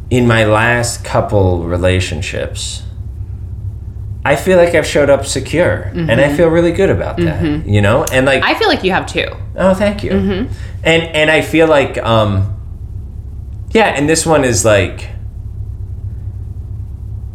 in 0.10 0.28
my 0.28 0.46
last 0.46 1.04
couple 1.04 1.64
relationships, 1.64 2.84
I 4.24 4.36
feel 4.36 4.58
like 4.58 4.76
I've 4.76 4.86
showed 4.86 5.10
up 5.10 5.26
secure, 5.26 5.90
mm-hmm. 5.90 6.10
and 6.10 6.22
I 6.22 6.26
mm-hmm. 6.26 6.38
feel 6.38 6.50
really 6.50 6.72
good 6.72 6.90
about 6.90 7.18
that. 7.18 7.42
Mm-hmm. 7.42 7.70
You 7.70 7.82
know, 7.82 8.04
and 8.12 8.26
like 8.26 8.44
I 8.44 8.54
feel 8.54 8.68
like 8.68 8.84
you 8.84 8.92
have 8.92 9.08
too. 9.08 9.28
Oh, 9.56 9.74
thank 9.74 10.04
you. 10.04 10.12
Mm-hmm. 10.12 10.54
And 10.84 11.04
and 11.04 11.32
I 11.32 11.42
feel 11.42 11.68
like 11.68 11.98
um 11.98 12.56
yeah, 13.76 13.88
and 13.88 14.08
this 14.08 14.26
one 14.26 14.46
is 14.46 14.64
like, 14.64 15.10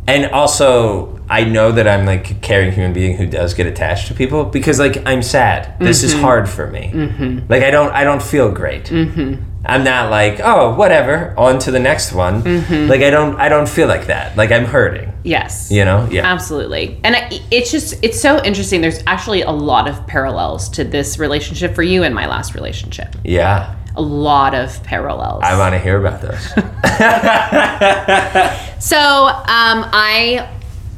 and 0.06 0.30
also 0.32 1.19
I 1.31 1.45
know 1.45 1.70
that 1.70 1.87
I'm 1.87 2.07
like 2.07 2.33
a 2.33 2.35
caring 2.35 2.72
human 2.72 2.93
being 2.93 3.16
who 3.16 3.24
does 3.24 3.55
get 3.55 3.66
attached 3.66 4.09
to 4.09 4.14
people 4.14 4.45
because 4.45 4.81
like 4.81 5.07
I'm 5.07 5.22
sad. 5.22 5.78
This 5.78 5.99
mm-hmm. 5.99 6.07
is 6.07 6.20
hard 6.20 6.49
for 6.49 6.66
me. 6.66 6.91
Mm-hmm. 6.93 7.47
Like 7.49 7.62
I 7.62 7.70
don't 7.70 7.93
I 7.93 8.03
don't 8.03 8.20
feel 8.20 8.51
great. 8.51 8.87
Mm-hmm. 8.87 9.41
I'm 9.64 9.85
not 9.85 10.11
like 10.11 10.41
oh 10.43 10.74
whatever 10.74 11.33
on 11.39 11.61
to 11.61 11.70
the 11.70 11.78
next 11.78 12.12
one. 12.12 12.43
Mm-hmm. 12.43 12.91
Like 12.91 13.03
I 13.03 13.11
don't 13.11 13.37
I 13.37 13.49
don't 13.49 13.68
feel 13.68 13.87
like 13.87 14.09
that. 14.09 14.37
Like 14.37 14.51
I'm 14.51 14.64
hurting. 14.64 15.12
Yes. 15.22 15.70
You 15.70 15.85
know. 15.85 16.09
Yeah. 16.11 16.26
Absolutely. 16.26 16.99
And 17.05 17.14
I, 17.14 17.28
it's 17.53 17.70
just 17.70 18.03
it's 18.03 18.20
so 18.20 18.43
interesting. 18.43 18.81
There's 18.81 19.05
actually 19.07 19.43
a 19.43 19.53
lot 19.53 19.89
of 19.89 20.05
parallels 20.09 20.68
to 20.70 20.83
this 20.83 21.20
relationship 21.20 21.76
for 21.76 21.85
you 21.85 22.03
and 22.03 22.12
my 22.12 22.26
last 22.26 22.57
relationship. 22.57 23.14
Yeah 23.22 23.76
a 23.97 24.01
lot 24.01 24.55
of 24.55 24.83
parallels. 24.85 25.43
I 25.45 25.59
want 25.59 25.74
to 25.74 25.78
hear 25.78 25.99
about 25.99 26.22
those. 26.22 26.47
so 28.83 28.97
um, 28.97 29.85
I 29.93 30.49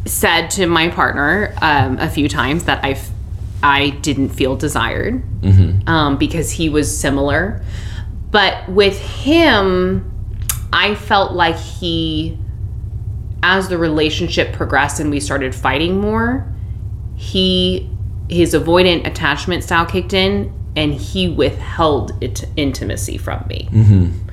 said 0.04 0.50
to 0.50 0.66
my 0.66 0.88
partner 0.88 1.54
um, 1.62 1.98
a 1.98 2.08
few 2.08 2.28
times 2.28 2.64
that 2.64 2.84
I 2.84 3.00
I 3.62 3.90
didn't 3.90 4.30
feel 4.30 4.56
desired 4.56 5.22
mm-hmm. 5.40 5.88
um, 5.88 6.18
because 6.18 6.50
he 6.50 6.68
was 6.68 6.98
similar, 6.98 7.62
but 8.32 8.68
with 8.68 8.98
him, 8.98 10.10
I 10.72 10.96
felt 10.96 11.32
like 11.32 11.56
he, 11.56 12.36
as 13.42 13.68
the 13.68 13.78
relationship 13.78 14.52
progressed 14.52 14.98
and 14.98 15.10
we 15.10 15.20
started 15.20 15.54
fighting 15.54 16.00
more, 16.00 16.52
he 17.14 17.88
his 18.28 18.54
avoidant 18.54 19.06
attachment 19.06 19.62
style 19.62 19.84
kicked 19.84 20.12
in 20.12 20.52
and 20.74 20.94
he 20.94 21.28
withheld 21.28 22.12
it, 22.22 22.44
intimacy 22.56 23.18
from 23.18 23.44
me. 23.46 23.68
Mm-hmm. 23.70 24.28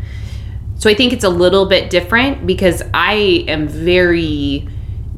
So 0.78 0.90
I 0.90 0.94
think 0.94 1.12
it's 1.12 1.26
a 1.26 1.30
little 1.30 1.66
bit 1.66 1.90
different 1.90 2.48
because 2.48 2.82
I 2.94 3.44
am 3.48 3.68
very 3.68 4.70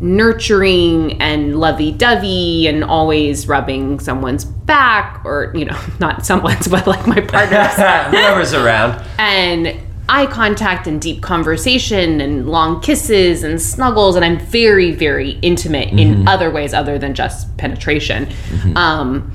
nurturing 0.02 1.22
and 1.22 1.60
lovey-dovey 1.60 2.66
and 2.66 2.84
always 2.84 3.48
rubbing 3.48 4.00
someone's 4.00 4.44
back 4.44 5.22
or 5.24 5.52
you 5.56 5.64
know 5.64 5.80
not 6.00 6.26
someone's 6.26 6.68
but 6.70 6.88
like 6.88 7.06
my 7.06 7.22
partner's 7.22 7.76
whoever's 8.12 8.54
around 8.54 9.02
and 9.20 9.80
eye 10.10 10.26
contact 10.26 10.88
and 10.88 11.00
deep 11.00 11.22
conversation 11.22 12.20
and 12.20 12.50
long 12.50 12.82
kisses 12.82 13.44
and 13.44 13.62
snuggles 13.62 14.16
and 14.16 14.26
i'm 14.26 14.40
very 14.40 14.92
very 14.92 15.32
intimate 15.44 15.90
mm-hmm. 15.90 16.00
in 16.00 16.28
other 16.28 16.50
ways 16.50 16.74
other 16.74 16.98
than 16.98 17.14
just 17.14 17.56
penetration 17.58 18.26
mm-hmm. 18.26 18.76
um, 18.76 19.32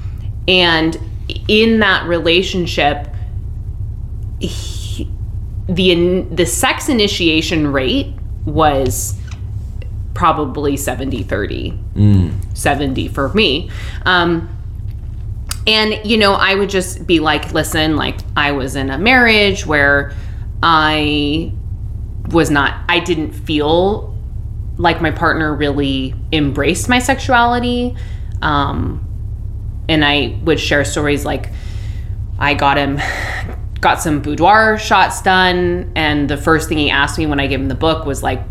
and 0.48 0.98
in 1.46 1.78
that 1.78 2.06
relationship 2.08 3.06
he, 4.40 5.08
the 5.68 6.22
the 6.32 6.44
sex 6.44 6.88
initiation 6.88 7.68
rate 7.68 8.12
was 8.44 9.16
probably 10.16 10.76
70 10.76 11.22
30 11.22 11.78
mm. 11.94 12.56
70 12.56 13.08
for 13.08 13.28
me. 13.34 13.70
Um, 14.04 14.52
and 15.68 15.98
you 16.08 16.16
know 16.16 16.34
i 16.34 16.54
would 16.54 16.70
just 16.70 17.08
be 17.08 17.18
like 17.18 17.52
listen 17.52 17.96
like 17.96 18.20
i 18.36 18.52
was 18.52 18.76
in 18.76 18.88
a 18.88 18.96
marriage 18.96 19.66
where 19.66 20.12
i 20.62 21.52
was 22.28 22.52
not 22.52 22.84
i 22.88 23.00
didn't 23.00 23.32
feel 23.32 24.16
like 24.78 25.00
my 25.00 25.10
partner 25.10 25.54
really 25.54 26.14
embraced 26.32 26.88
my 26.88 26.98
sexuality. 26.98 27.96
Um, 28.42 29.02
and 29.88 30.04
I 30.04 30.38
would 30.42 30.60
share 30.60 30.84
stories 30.84 31.24
like 31.24 31.50
I 32.38 32.54
got 32.54 32.76
him 32.76 33.00
got 33.80 34.00
some 34.00 34.20
boudoir 34.20 34.78
shots 34.78 35.22
done. 35.22 35.92
And 35.94 36.28
the 36.28 36.36
first 36.36 36.68
thing 36.68 36.78
he 36.78 36.90
asked 36.90 37.18
me 37.18 37.26
when 37.26 37.40
I 37.40 37.46
gave 37.46 37.60
him 37.60 37.68
the 37.68 37.74
book 37.74 38.04
was 38.04 38.22
like 38.22 38.42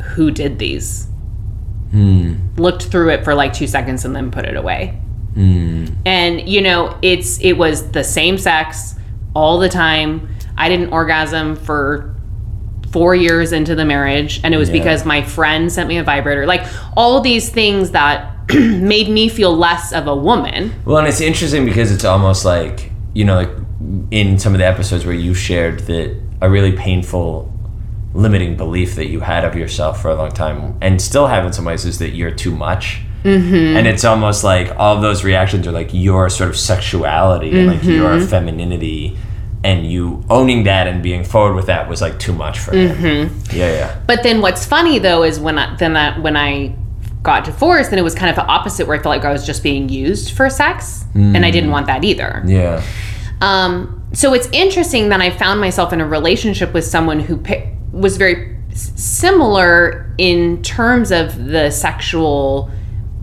who 0.00 0.30
did 0.30 0.58
these? 0.58 1.06
Hmm. 1.90 2.34
Looked 2.56 2.84
through 2.84 3.10
it 3.10 3.24
for 3.24 3.34
like 3.34 3.52
2 3.52 3.66
seconds 3.66 4.04
and 4.04 4.14
then 4.14 4.30
put 4.30 4.44
it 4.44 4.56
away. 4.56 4.98
Hmm. 5.34 5.86
And 6.04 6.48
you 6.48 6.60
know, 6.60 6.98
it's 7.02 7.40
it 7.40 7.52
was 7.54 7.90
the 7.92 8.04
same 8.04 8.38
sex 8.38 8.96
all 9.34 9.58
the 9.58 9.68
time. 9.68 10.28
I 10.56 10.68
didn't 10.68 10.92
orgasm 10.92 11.56
for 11.56 12.14
four 12.92 13.14
years 13.14 13.52
into 13.52 13.74
the 13.74 13.84
marriage, 13.84 14.40
and 14.42 14.52
it 14.52 14.56
was 14.56 14.68
yeah. 14.68 14.78
because 14.78 15.04
my 15.04 15.22
friend 15.22 15.70
sent 15.70 15.88
me 15.88 15.98
a 15.98 16.04
vibrator. 16.04 16.46
Like 16.46 16.66
all 16.96 17.20
these 17.20 17.48
things 17.48 17.92
that 17.92 18.50
made 18.54 19.08
me 19.08 19.28
feel 19.28 19.56
less 19.56 19.92
of 19.92 20.06
a 20.06 20.16
woman. 20.16 20.72
Well, 20.84 20.98
and 20.98 21.06
it's 21.06 21.20
interesting 21.20 21.64
because 21.64 21.92
it's 21.92 22.04
almost 22.04 22.44
like, 22.44 22.90
you 23.14 23.24
know, 23.24 23.36
like 23.36 23.50
in 24.10 24.38
some 24.38 24.52
of 24.54 24.58
the 24.58 24.66
episodes 24.66 25.06
where 25.06 25.14
you 25.14 25.34
shared 25.34 25.80
that 25.80 26.20
a 26.42 26.50
really 26.50 26.72
painful 26.72 27.52
limiting 28.12 28.56
belief 28.56 28.96
that 28.96 29.08
you 29.08 29.20
had 29.20 29.44
of 29.44 29.54
yourself 29.54 30.02
for 30.02 30.10
a 30.10 30.14
long 30.14 30.30
time 30.30 30.76
and 30.80 31.00
still 31.00 31.28
have 31.28 31.46
in 31.46 31.52
some 31.52 31.64
ways 31.64 31.84
is 31.84 31.98
that 31.98 32.10
you're 32.10 32.30
too 32.30 32.54
much. 32.54 33.00
Mm-hmm. 33.22 33.76
And 33.76 33.86
it's 33.86 34.04
almost 34.04 34.42
like 34.42 34.74
all 34.78 35.00
those 35.00 35.24
reactions 35.24 35.66
are 35.66 35.72
like 35.72 35.90
your 35.92 36.28
sort 36.30 36.50
of 36.50 36.56
sexuality 36.56 37.50
and 37.50 37.66
like 37.66 37.82
your 37.84 38.12
mm-hmm. 38.12 38.26
femininity 38.26 39.16
and 39.62 39.86
you 39.86 40.24
owning 40.30 40.64
that 40.64 40.86
and 40.86 41.02
being 41.02 41.22
forward 41.22 41.54
with 41.54 41.66
that 41.66 41.88
was 41.88 42.00
like 42.00 42.18
too 42.18 42.32
much 42.32 42.58
for 42.58 42.74
him. 42.74 42.96
Mm-hmm. 42.96 43.56
Yeah, 43.56 43.72
yeah. 43.72 44.00
But 44.06 44.22
then 44.22 44.40
what's 44.40 44.64
funny 44.64 44.98
though 44.98 45.22
is 45.22 45.38
when 45.38 45.58
I 45.58 45.76
then 45.76 45.96
I, 45.96 46.18
when 46.18 46.36
I 46.36 46.74
got 47.22 47.44
divorced, 47.44 47.90
then 47.90 47.98
it 47.98 48.02
was 48.02 48.14
kind 48.14 48.30
of 48.30 48.36
the 48.36 48.46
opposite 48.46 48.86
where 48.86 48.98
I 48.98 49.02
felt 49.02 49.14
like 49.14 49.24
I 49.24 49.32
was 49.32 49.44
just 49.44 49.62
being 49.62 49.88
used 49.90 50.32
for 50.32 50.48
sex, 50.48 51.04
mm. 51.14 51.36
and 51.36 51.44
I 51.44 51.50
didn't 51.50 51.70
want 51.70 51.86
that 51.86 52.04
either. 52.04 52.42
Yeah. 52.46 52.82
Um, 53.42 54.08
so 54.12 54.32
it's 54.34 54.48
interesting 54.52 55.10
that 55.10 55.20
I 55.20 55.30
found 55.30 55.60
myself 55.60 55.92
in 55.92 56.00
a 56.00 56.06
relationship 56.06 56.72
with 56.72 56.84
someone 56.84 57.20
who 57.20 57.36
was 57.92 58.16
very 58.16 58.56
similar 58.72 60.12
in 60.18 60.62
terms 60.62 61.10
of 61.10 61.46
the 61.46 61.70
sexual 61.70 62.70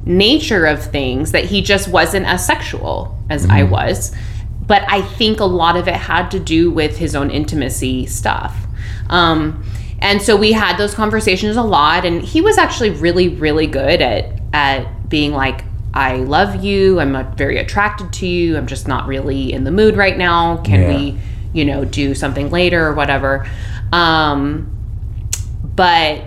nature 0.06 0.66
of 0.66 0.84
things 0.84 1.32
that 1.32 1.46
he 1.46 1.62
just 1.62 1.88
wasn't 1.88 2.26
as 2.26 2.46
sexual 2.46 3.18
as 3.30 3.46
mm. 3.46 3.52
I 3.52 3.62
mm-hmm. 3.62 3.72
was. 3.72 4.16
But 4.66 4.84
I 4.90 5.02
think 5.02 5.40
a 5.40 5.46
lot 5.46 5.78
of 5.78 5.88
it 5.88 5.96
had 5.96 6.30
to 6.32 6.40
do 6.40 6.72
with 6.72 6.98
his 6.98 7.16
own 7.16 7.30
intimacy 7.30 8.06
stuff. 8.06 8.56
Um, 9.10 9.64
and 10.00 10.22
so 10.22 10.36
we 10.36 10.52
had 10.52 10.78
those 10.78 10.94
conversations 10.94 11.56
a 11.56 11.64
lot 11.64 12.06
and 12.06 12.22
he 12.22 12.42
was 12.42 12.58
actually 12.58 12.92
really 12.92 13.30
really 13.30 13.66
good 13.66 14.02
at 14.02 14.40
at 14.54 15.10
being 15.10 15.32
like 15.32 15.64
I 15.94 16.18
love 16.18 16.64
you. 16.64 17.00
I'm 17.00 17.36
very 17.36 17.58
attracted 17.58 18.14
to 18.14 18.28
you. 18.28 18.56
I'm 18.56 18.68
just 18.68 18.88
not 18.88 19.08
really 19.08 19.52
in 19.52 19.64
the 19.64 19.72
mood 19.72 19.98
right 19.98 20.16
now. 20.16 20.58
Can 20.58 20.82
yeah. 20.82 20.96
we, 20.96 21.20
you 21.54 21.66
know, 21.66 21.86
do 21.86 22.14
something 22.14 22.52
later 22.52 22.86
or 22.86 22.94
whatever? 22.94 23.50
Um, 23.92 24.74
but 25.76 26.24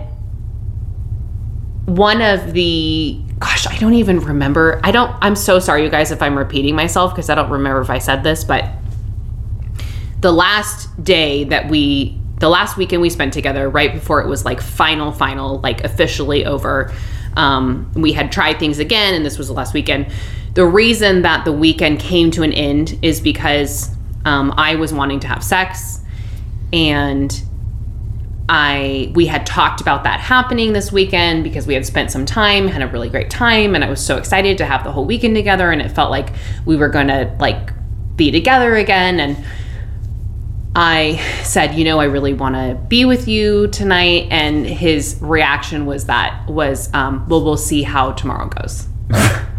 one 1.85 2.21
of 2.21 2.53
the 2.53 3.19
gosh, 3.39 3.67
I 3.67 3.77
don't 3.77 3.95
even 3.95 4.19
remember. 4.19 4.79
I 4.83 4.91
don't 4.91 5.15
I'm 5.21 5.35
so 5.35 5.59
sorry 5.59 5.83
you 5.83 5.89
guys 5.89 6.11
if 6.11 6.21
I'm 6.21 6.37
repeating 6.37 6.75
myself 6.75 7.13
because 7.13 7.29
I 7.29 7.35
don't 7.35 7.49
remember 7.49 7.81
if 7.81 7.89
I 7.89 7.97
said 7.97 8.23
this, 8.23 8.43
but 8.43 8.69
the 10.21 10.31
last 10.31 11.03
day 11.03 11.43
that 11.45 11.67
we 11.67 12.17
the 12.39 12.49
last 12.49 12.77
weekend 12.77 13.01
we 13.01 13.09
spent 13.09 13.33
together 13.33 13.69
right 13.69 13.93
before 13.93 14.21
it 14.21 14.27
was 14.27 14.45
like 14.45 14.61
final 14.61 15.11
final 15.11 15.59
like 15.59 15.83
officially 15.83 16.45
over 16.45 16.91
um, 17.35 17.89
we 17.95 18.11
had 18.11 18.31
tried 18.31 18.59
things 18.59 18.79
again 18.79 19.13
and 19.13 19.25
this 19.25 19.37
was 19.37 19.47
the 19.47 19.53
last 19.53 19.73
weekend 19.73 20.11
the 20.53 20.65
reason 20.65 21.21
that 21.21 21.45
the 21.45 21.51
weekend 21.51 21.99
came 21.99 22.29
to 22.31 22.43
an 22.43 22.51
end 22.51 22.97
is 23.01 23.21
because 23.21 23.89
um, 24.25 24.53
i 24.57 24.75
was 24.75 24.93
wanting 24.93 25.19
to 25.19 25.27
have 25.27 25.43
sex 25.43 26.01
and 26.73 27.43
I 28.53 29.09
we 29.15 29.27
had 29.27 29.45
talked 29.45 29.79
about 29.79 30.03
that 30.03 30.19
happening 30.19 30.73
this 30.73 30.91
weekend 30.91 31.45
because 31.45 31.65
we 31.65 31.73
had 31.73 31.85
spent 31.85 32.11
some 32.11 32.25
time, 32.25 32.67
had 32.67 32.81
a 32.81 32.87
really 32.87 33.07
great 33.07 33.29
time, 33.29 33.75
and 33.75 33.83
I 33.83 33.89
was 33.89 34.05
so 34.05 34.17
excited 34.17 34.57
to 34.57 34.65
have 34.65 34.83
the 34.83 34.91
whole 34.91 35.05
weekend 35.05 35.35
together 35.35 35.71
and 35.71 35.81
it 35.81 35.89
felt 35.89 36.11
like 36.11 36.33
we 36.65 36.75
were 36.75 36.89
gonna 36.89 37.33
like 37.39 37.71
be 38.17 38.29
together 38.29 38.75
again 38.75 39.21
and 39.21 39.37
I 40.75 41.15
said, 41.43 41.75
you 41.75 41.85
know, 41.85 41.99
I 41.99 42.05
really 42.05 42.33
want 42.33 42.55
to 42.55 42.77
be 42.87 43.03
with 43.03 43.27
you 43.27 43.67
tonight, 43.67 44.27
and 44.31 44.65
his 44.65 45.17
reaction 45.19 45.85
was 45.85 46.05
that 46.05 46.47
was, 46.47 46.93
um, 46.93 47.27
well, 47.27 47.43
we'll 47.43 47.57
see 47.57 47.83
how 47.83 48.13
tomorrow 48.13 48.47
goes. 48.47 48.87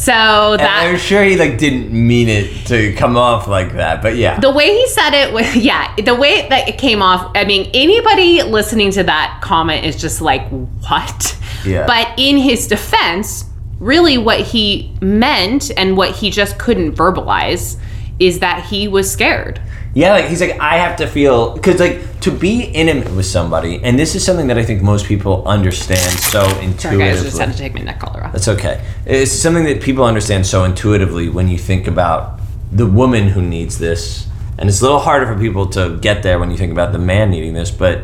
so 0.00 0.12
And 0.54 0.62
I'm 0.62 0.96
sure 0.96 1.22
he 1.22 1.36
like 1.36 1.58
didn't 1.58 1.92
mean 1.92 2.28
it 2.28 2.66
to 2.68 2.94
come 2.94 3.18
off 3.18 3.46
like 3.46 3.74
that, 3.74 4.00
but 4.00 4.16
yeah. 4.16 4.40
the 4.40 4.50
way 4.50 4.68
he 4.74 4.88
said 4.88 5.10
it 5.12 5.32
was 5.32 5.54
yeah 5.70 5.94
the 5.96 6.14
way 6.14 6.48
that 6.48 6.68
it 6.68 6.78
came 6.78 7.02
off 7.02 7.30
i 7.34 7.44
mean 7.44 7.70
anybody 7.74 8.42
listening 8.42 8.90
to 8.92 9.02
that 9.02 9.40
comment 9.42 9.84
is 9.84 9.96
just 9.96 10.20
like 10.20 10.48
what 10.48 11.36
Yeah. 11.64 11.86
but 11.86 12.08
in 12.18 12.38
his 12.38 12.66
defense 12.66 13.44
really 13.78 14.16
what 14.18 14.40
he 14.40 14.92
meant 15.00 15.70
and 15.76 15.96
what 15.96 16.16
he 16.16 16.30
just 16.30 16.58
couldn't 16.58 16.92
verbalize 16.92 17.78
is 18.18 18.40
that 18.40 18.64
he 18.64 18.88
was 18.88 19.10
scared 19.10 19.60
Yeah, 19.92 20.12
like 20.12 20.26
he's 20.26 20.40
like, 20.40 20.58
I 20.60 20.76
have 20.78 20.96
to 20.98 21.06
feel 21.08 21.54
because 21.54 21.80
like 21.80 22.20
to 22.20 22.30
be 22.30 22.62
intimate 22.62 23.10
with 23.14 23.26
somebody, 23.26 23.80
and 23.82 23.98
this 23.98 24.14
is 24.14 24.24
something 24.24 24.46
that 24.46 24.56
I 24.58 24.64
think 24.64 24.82
most 24.82 25.06
people 25.06 25.46
understand 25.48 26.12
so 26.20 26.46
sorry 26.46 26.64
intuitively. 26.64 26.98
guys 27.06 27.20
I 27.20 27.24
just 27.24 27.38
had 27.38 27.50
to 27.52 27.58
take 27.58 27.74
my 27.74 27.80
neck 27.80 27.98
collar 27.98 28.22
off 28.24 28.32
That's 28.32 28.46
okay. 28.48 28.80
It's 29.04 29.32
something 29.32 29.64
that 29.64 29.82
people 29.82 30.04
understand 30.04 30.46
so 30.46 30.62
intuitively 30.64 31.28
when 31.28 31.48
you 31.48 31.58
think 31.58 31.88
about 31.88 32.38
the 32.70 32.86
woman 32.86 33.28
who 33.28 33.42
needs 33.42 33.78
this, 33.78 34.28
and 34.58 34.68
it's 34.68 34.80
a 34.80 34.84
little 34.84 35.00
harder 35.00 35.26
for 35.26 35.36
people 35.36 35.66
to 35.70 35.98
get 36.00 36.22
there 36.22 36.38
when 36.38 36.50
you 36.52 36.56
think 36.56 36.70
about 36.72 36.92
the 36.92 36.98
man 36.98 37.30
needing 37.30 37.54
this, 37.54 37.70
but. 37.70 38.02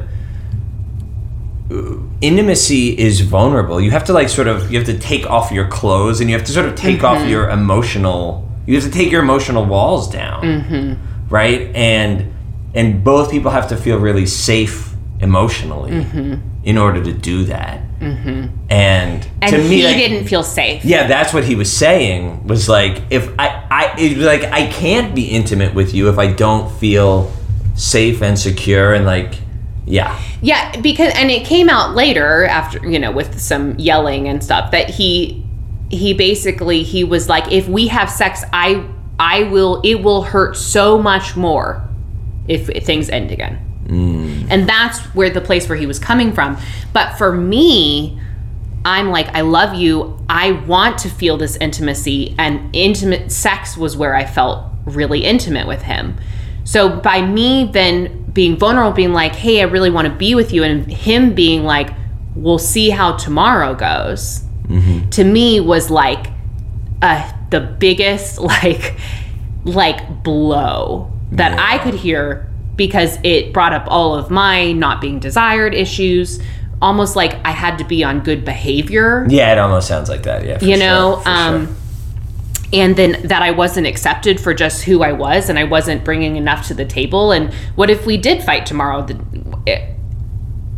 uh, 1.70 1.98
Intimacy 2.22 2.96
is 2.98 3.20
vulnerable. 3.20 3.78
You 3.78 3.90
have 3.90 4.04
to 4.04 4.14
like 4.14 4.30
sort 4.30 4.48
of 4.48 4.72
you 4.72 4.78
have 4.78 4.86
to 4.86 4.98
take 4.98 5.28
off 5.28 5.52
your 5.52 5.68
clothes 5.68 6.18
and 6.20 6.30
you 6.30 6.34
have 6.36 6.46
to 6.46 6.52
sort 6.52 6.64
of 6.66 6.74
take 6.74 7.04
off 7.04 7.28
your 7.28 7.50
emotional. 7.50 8.48
You 8.66 8.74
have 8.74 8.84
to 8.84 8.90
take 8.90 9.10
your 9.12 9.22
emotional 9.22 9.66
walls 9.66 10.10
down, 10.10 10.98
right? 11.28 11.74
And 11.74 12.32
and 12.74 13.02
both 13.02 13.30
people 13.30 13.50
have 13.50 13.68
to 13.68 13.76
feel 13.76 13.98
really 13.98 14.26
safe 14.26 14.94
emotionally 15.20 15.92
mm-hmm. 15.92 16.34
in 16.64 16.76
order 16.76 17.02
to 17.02 17.12
do 17.12 17.44
that. 17.44 17.80
Mm-hmm. 18.00 18.54
And, 18.68 19.28
and 19.40 19.50
to 19.50 19.58
me, 19.58 19.78
he 19.78 19.84
like, 19.84 19.96
didn't 19.96 20.26
feel 20.26 20.42
safe 20.42 20.84
yeah, 20.84 21.06
that's 21.06 21.32
what 21.32 21.44
he 21.44 21.54
was 21.54 21.72
saying. 21.72 22.46
Was 22.46 22.68
like, 22.68 23.02
if 23.10 23.28
I, 23.38 23.66
I, 23.70 23.94
it 23.98 24.18
was 24.18 24.26
like 24.26 24.44
I 24.44 24.66
can't 24.66 25.14
be 25.14 25.28
intimate 25.28 25.74
with 25.74 25.94
you 25.94 26.10
if 26.10 26.18
I 26.18 26.32
don't 26.32 26.70
feel 26.78 27.32
safe 27.74 28.22
and 28.22 28.38
secure 28.38 28.92
and 28.92 29.06
like, 29.06 29.34
yeah, 29.86 30.20
Yeah, 30.42 30.78
because 30.80 31.14
and 31.14 31.30
it 31.30 31.46
came 31.46 31.70
out 31.70 31.94
later 31.94 32.44
after 32.44 32.86
you 32.86 32.98
know 32.98 33.12
with 33.12 33.40
some 33.40 33.78
yelling 33.78 34.28
and 34.28 34.42
stuff 34.44 34.72
that 34.72 34.90
he 34.90 35.46
he 35.90 36.12
basically 36.12 36.82
he 36.82 37.04
was 37.04 37.28
like 37.28 37.50
if 37.52 37.68
we 37.68 37.86
have 37.88 38.10
sex 38.10 38.42
I 38.52 38.86
I 39.18 39.44
will 39.44 39.80
it 39.82 39.96
will 40.02 40.22
hurt 40.22 40.56
so 40.56 40.98
much 40.98 41.36
more 41.36 41.88
if, 42.48 42.66
things 42.84 43.08
end 43.08 43.30
again. 43.30 43.58
And 44.50 44.68
that's 44.68 44.98
where 45.14 45.30
the 45.30 45.40
place 45.40 45.68
where 45.68 45.78
he 45.78 45.86
was 45.86 45.98
coming 45.98 46.32
from. 46.32 46.58
But 46.92 47.16
for 47.16 47.32
me, 47.32 48.20
I'm 48.84 49.10
like, 49.10 49.28
I 49.34 49.40
love 49.40 49.74
you. 49.74 50.18
I 50.28 50.52
want 50.52 50.98
to 50.98 51.08
feel 51.08 51.36
this 51.36 51.56
intimacy, 51.56 52.34
and 52.38 52.74
intimate 52.74 53.32
sex 53.32 53.76
was 53.76 53.96
where 53.96 54.14
I 54.14 54.24
felt 54.24 54.64
really 54.84 55.24
intimate 55.24 55.66
with 55.66 55.82
him. 55.82 56.16
So 56.64 57.00
by 57.00 57.22
me 57.22 57.68
then 57.72 58.30
being 58.32 58.56
vulnerable, 58.56 58.92
being 58.92 59.12
like, 59.12 59.34
hey, 59.34 59.60
I 59.60 59.64
really 59.64 59.90
want 59.90 60.08
to 60.08 60.14
be 60.14 60.34
with 60.34 60.52
you, 60.52 60.62
and 60.62 60.90
him 60.90 61.34
being 61.34 61.64
like, 61.64 61.90
we'll 62.34 62.58
see 62.58 62.90
how 62.90 63.16
tomorrow 63.16 63.74
goes, 63.74 64.42
to 65.12 65.24
me 65.24 65.60
was 65.60 65.90
like 65.90 66.26
uh, 67.02 67.32
the 67.50 67.60
biggest 67.60 68.38
like 68.52 68.96
like 69.64 70.22
blow 70.22 71.10
that 71.32 71.58
I 71.58 71.78
could 71.82 71.94
hear 71.94 72.48
because 72.76 73.18
it 73.24 73.52
brought 73.52 73.72
up 73.72 73.84
all 73.88 74.14
of 74.14 74.30
my 74.30 74.72
not 74.72 75.00
being 75.00 75.18
desired 75.18 75.74
issues. 75.74 76.40
Almost 76.82 77.16
like 77.16 77.34
I 77.44 77.52
had 77.52 77.78
to 77.78 77.84
be 77.84 78.04
on 78.04 78.20
good 78.20 78.44
behavior 78.44 79.26
yeah, 79.30 79.50
it 79.52 79.58
almost 79.58 79.88
sounds 79.88 80.08
like 80.10 80.24
that. 80.24 80.44
Yeah, 80.44 80.58
for 80.58 80.64
you 80.66 80.76
know 80.76 81.22
um 81.24 81.66
sure. 81.66 81.76
and 82.74 82.96
then 82.96 83.22
that 83.28 83.40
i 83.42 83.50
wasn't 83.50 83.86
accepted 83.86 84.38
for 84.38 84.52
just 84.52 84.82
who 84.84 85.02
i 85.02 85.10
was 85.10 85.48
and 85.48 85.58
i 85.58 85.64
wasn't 85.64 86.04
bringing 86.04 86.36
enough 86.36 86.66
to 86.68 86.74
the 86.74 86.84
table 86.84 87.32
and 87.32 87.52
what 87.76 87.88
if 87.88 88.04
we 88.04 88.18
did 88.18 88.42
fight 88.42 88.66
tomorrow 88.66 89.02
The- 89.06 89.95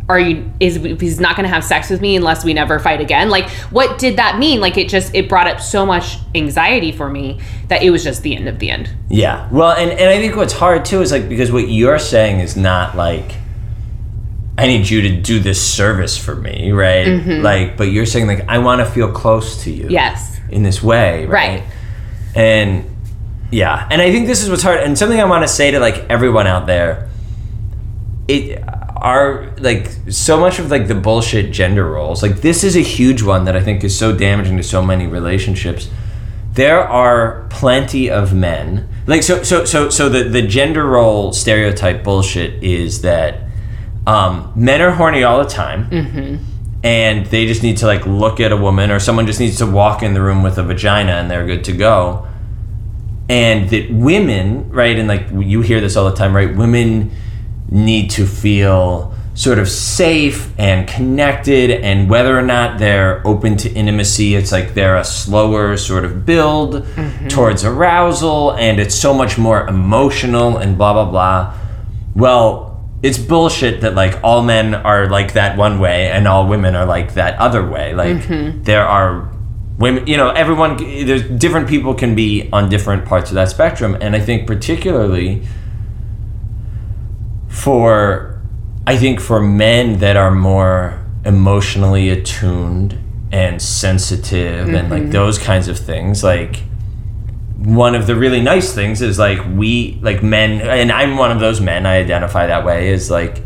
are 0.09 0.19
you 0.19 0.51
is 0.59 0.75
he's 0.99 1.19
not 1.19 1.35
going 1.35 1.47
to 1.47 1.53
have 1.53 1.63
sex 1.63 1.89
with 1.89 2.01
me 2.01 2.15
unless 2.15 2.43
we 2.43 2.53
never 2.53 2.79
fight 2.79 2.99
again 2.99 3.29
like 3.29 3.47
what 3.69 3.99
did 3.99 4.17
that 4.17 4.39
mean 4.39 4.59
like 4.59 4.75
it 4.75 4.89
just 4.89 5.13
it 5.13 5.29
brought 5.29 5.47
up 5.47 5.61
so 5.61 5.85
much 5.85 6.17
anxiety 6.33 6.91
for 6.91 7.09
me 7.09 7.39
that 7.67 7.83
it 7.83 7.91
was 7.91 8.03
just 8.03 8.23
the 8.23 8.35
end 8.35 8.47
of 8.47 8.57
the 8.59 8.69
end 8.69 8.89
Yeah. 9.09 9.47
Well, 9.51 9.71
and, 9.71 9.91
and 9.91 10.09
I 10.09 10.17
think 10.17 10.35
what's 10.35 10.53
hard 10.53 10.85
too 10.85 11.01
is 11.01 11.11
like 11.11 11.29
because 11.29 11.51
what 11.51 11.69
you're 11.69 11.99
saying 11.99 12.39
is 12.39 12.55
not 12.57 12.95
like 12.95 13.33
I 14.57 14.67
need 14.67 14.89
you 14.89 15.01
to 15.03 15.21
do 15.21 15.39
this 15.39 15.61
service 15.61 16.17
for 16.17 16.35
me, 16.35 16.71
right? 16.71 17.07
Mm-hmm. 17.07 17.41
Like, 17.41 17.77
but 17.77 17.85
you're 17.85 18.05
saying 18.05 18.27
like 18.27 18.47
I 18.49 18.57
want 18.57 18.79
to 18.79 18.85
feel 18.85 19.11
close 19.11 19.63
to 19.63 19.71
you. 19.71 19.87
yes 19.89 20.39
In 20.49 20.63
this 20.63 20.81
way, 20.81 21.25
right? 21.25 21.61
Right. 21.61 21.63
And 22.35 22.89
yeah, 23.51 23.87
and 23.89 24.01
I 24.01 24.11
think 24.11 24.27
this 24.27 24.43
is 24.43 24.49
what's 24.49 24.63
hard 24.63 24.79
and 24.79 24.97
something 24.97 25.19
I 25.19 25.25
want 25.25 25.43
to 25.43 25.47
say 25.47 25.71
to 25.71 25.79
like 25.79 26.05
everyone 26.09 26.47
out 26.47 26.65
there. 26.65 27.09
It 28.27 28.61
are 29.01 29.53
like 29.59 29.89
so 30.09 30.39
much 30.39 30.59
of 30.59 30.71
like 30.71 30.87
the 30.87 30.95
bullshit 30.95 31.51
gender 31.51 31.89
roles. 31.89 32.21
Like 32.21 32.41
this 32.41 32.63
is 32.63 32.75
a 32.75 32.81
huge 32.81 33.21
one 33.21 33.45
that 33.45 33.55
I 33.55 33.61
think 33.61 33.83
is 33.83 33.97
so 33.97 34.15
damaging 34.15 34.57
to 34.57 34.63
so 34.63 34.83
many 34.83 35.07
relationships. 35.07 35.89
There 36.53 36.79
are 36.79 37.47
plenty 37.49 38.09
of 38.09 38.33
men 38.33 38.89
like 39.09 39.23
so 39.23 39.41
so 39.43 39.65
so 39.65 39.89
so 39.89 40.07
the 40.07 40.23
the 40.23 40.43
gender 40.43 40.85
role 40.85 41.33
stereotype 41.33 42.03
bullshit 42.03 42.63
is 42.63 43.01
that 43.01 43.41
um, 44.05 44.53
men 44.55 44.81
are 44.81 44.91
horny 44.91 45.23
all 45.23 45.43
the 45.43 45.49
time 45.49 45.87
and 46.83 47.25
they 47.27 47.45
just 47.45 47.63
need 47.63 47.77
to 47.77 47.85
like 47.85 48.05
look 48.05 48.39
at 48.39 48.51
a 48.51 48.57
woman 48.57 48.91
or 48.91 48.99
someone 48.99 49.25
just 49.25 49.39
needs 49.39 49.57
to 49.57 49.65
walk 49.65 50.03
in 50.03 50.13
the 50.13 50.21
room 50.21 50.43
with 50.43 50.57
a 50.57 50.63
vagina 50.63 51.13
and 51.13 51.29
they're 51.29 51.45
good 51.45 51.63
to 51.65 51.71
go. 51.73 52.27
And 53.27 53.69
that 53.69 53.91
women 53.91 54.69
right 54.69 54.97
and 54.97 55.07
like 55.07 55.27
you 55.31 55.61
hear 55.61 55.81
this 55.81 55.95
all 55.95 56.09
the 56.09 56.15
time 56.15 56.35
right? 56.35 56.55
Women 56.55 57.11
need 57.71 58.09
to 58.11 58.25
feel 58.25 59.13
sort 59.39 59.57
of 59.57 59.69
safe 59.69 60.51
and 60.57 60.85
connected 60.85 61.71
and 61.71 62.09
whether 62.09 62.37
or 62.37 62.41
not 62.41 62.77
they're 62.77 63.25
open 63.25 63.55
to 63.55 63.71
intimacy 63.71 64.35
it's 64.35 64.51
like 64.51 64.73
they're 64.73 64.97
a 64.97 65.03
slower 65.03 65.77
sort 65.77 66.03
of 66.03 66.25
build 66.25 66.83
mm-hmm. 66.83 67.27
towards 67.29 67.63
arousal 67.63 68.51
and 68.55 68.81
it's 68.81 68.93
so 68.93 69.13
much 69.13 69.37
more 69.37 69.65
emotional 69.67 70.57
and 70.57 70.77
blah 70.77 70.91
blah 70.91 71.09
blah. 71.09 71.57
Well 72.15 72.83
it's 73.01 73.17
bullshit 73.17 73.79
that 73.79 73.95
like 73.95 74.21
all 74.25 74.43
men 74.43 74.75
are 74.75 75.07
like 75.07 75.31
that 75.33 75.57
one 75.57 75.79
way 75.79 76.11
and 76.11 76.27
all 76.27 76.45
women 76.45 76.75
are 76.75 76.85
like 76.85 77.13
that 77.13 77.39
other 77.39 77.65
way. 77.65 77.93
Like 77.93 78.17
mm-hmm. 78.17 78.63
there 78.63 78.85
are 78.85 79.31
women 79.77 80.05
you 80.05 80.17
know 80.17 80.31
everyone 80.31 80.75
there's 81.05 81.23
different 81.23 81.69
people 81.69 81.93
can 81.93 82.13
be 82.13 82.49
on 82.51 82.67
different 82.67 83.05
parts 83.05 83.29
of 83.29 83.35
that 83.35 83.47
spectrum. 83.47 83.95
And 84.01 84.17
i 84.17 84.19
think 84.19 84.47
particularly 84.47 85.43
for 87.59 88.41
i 88.87 88.97
think 88.97 89.19
for 89.19 89.41
men 89.41 89.99
that 89.99 90.15
are 90.15 90.31
more 90.31 91.05
emotionally 91.25 92.09
attuned 92.09 92.97
and 93.31 93.61
sensitive 93.61 94.69
and 94.69 94.89
like 94.89 95.03
mm-hmm. 95.03 95.11
those 95.11 95.37
kinds 95.37 95.67
of 95.67 95.77
things 95.77 96.23
like 96.23 96.63
one 97.57 97.93
of 97.93 98.07
the 98.07 98.15
really 98.15 98.41
nice 98.41 98.73
things 98.73 99.01
is 99.01 99.19
like 99.19 99.39
we 99.55 99.99
like 100.01 100.23
men 100.23 100.61
and 100.61 100.91
i'm 100.91 101.17
one 101.17 101.31
of 101.31 101.39
those 101.39 101.59
men 101.59 101.85
i 101.85 101.97
identify 101.97 102.47
that 102.47 102.65
way 102.65 102.89
is 102.89 103.11
like 103.11 103.43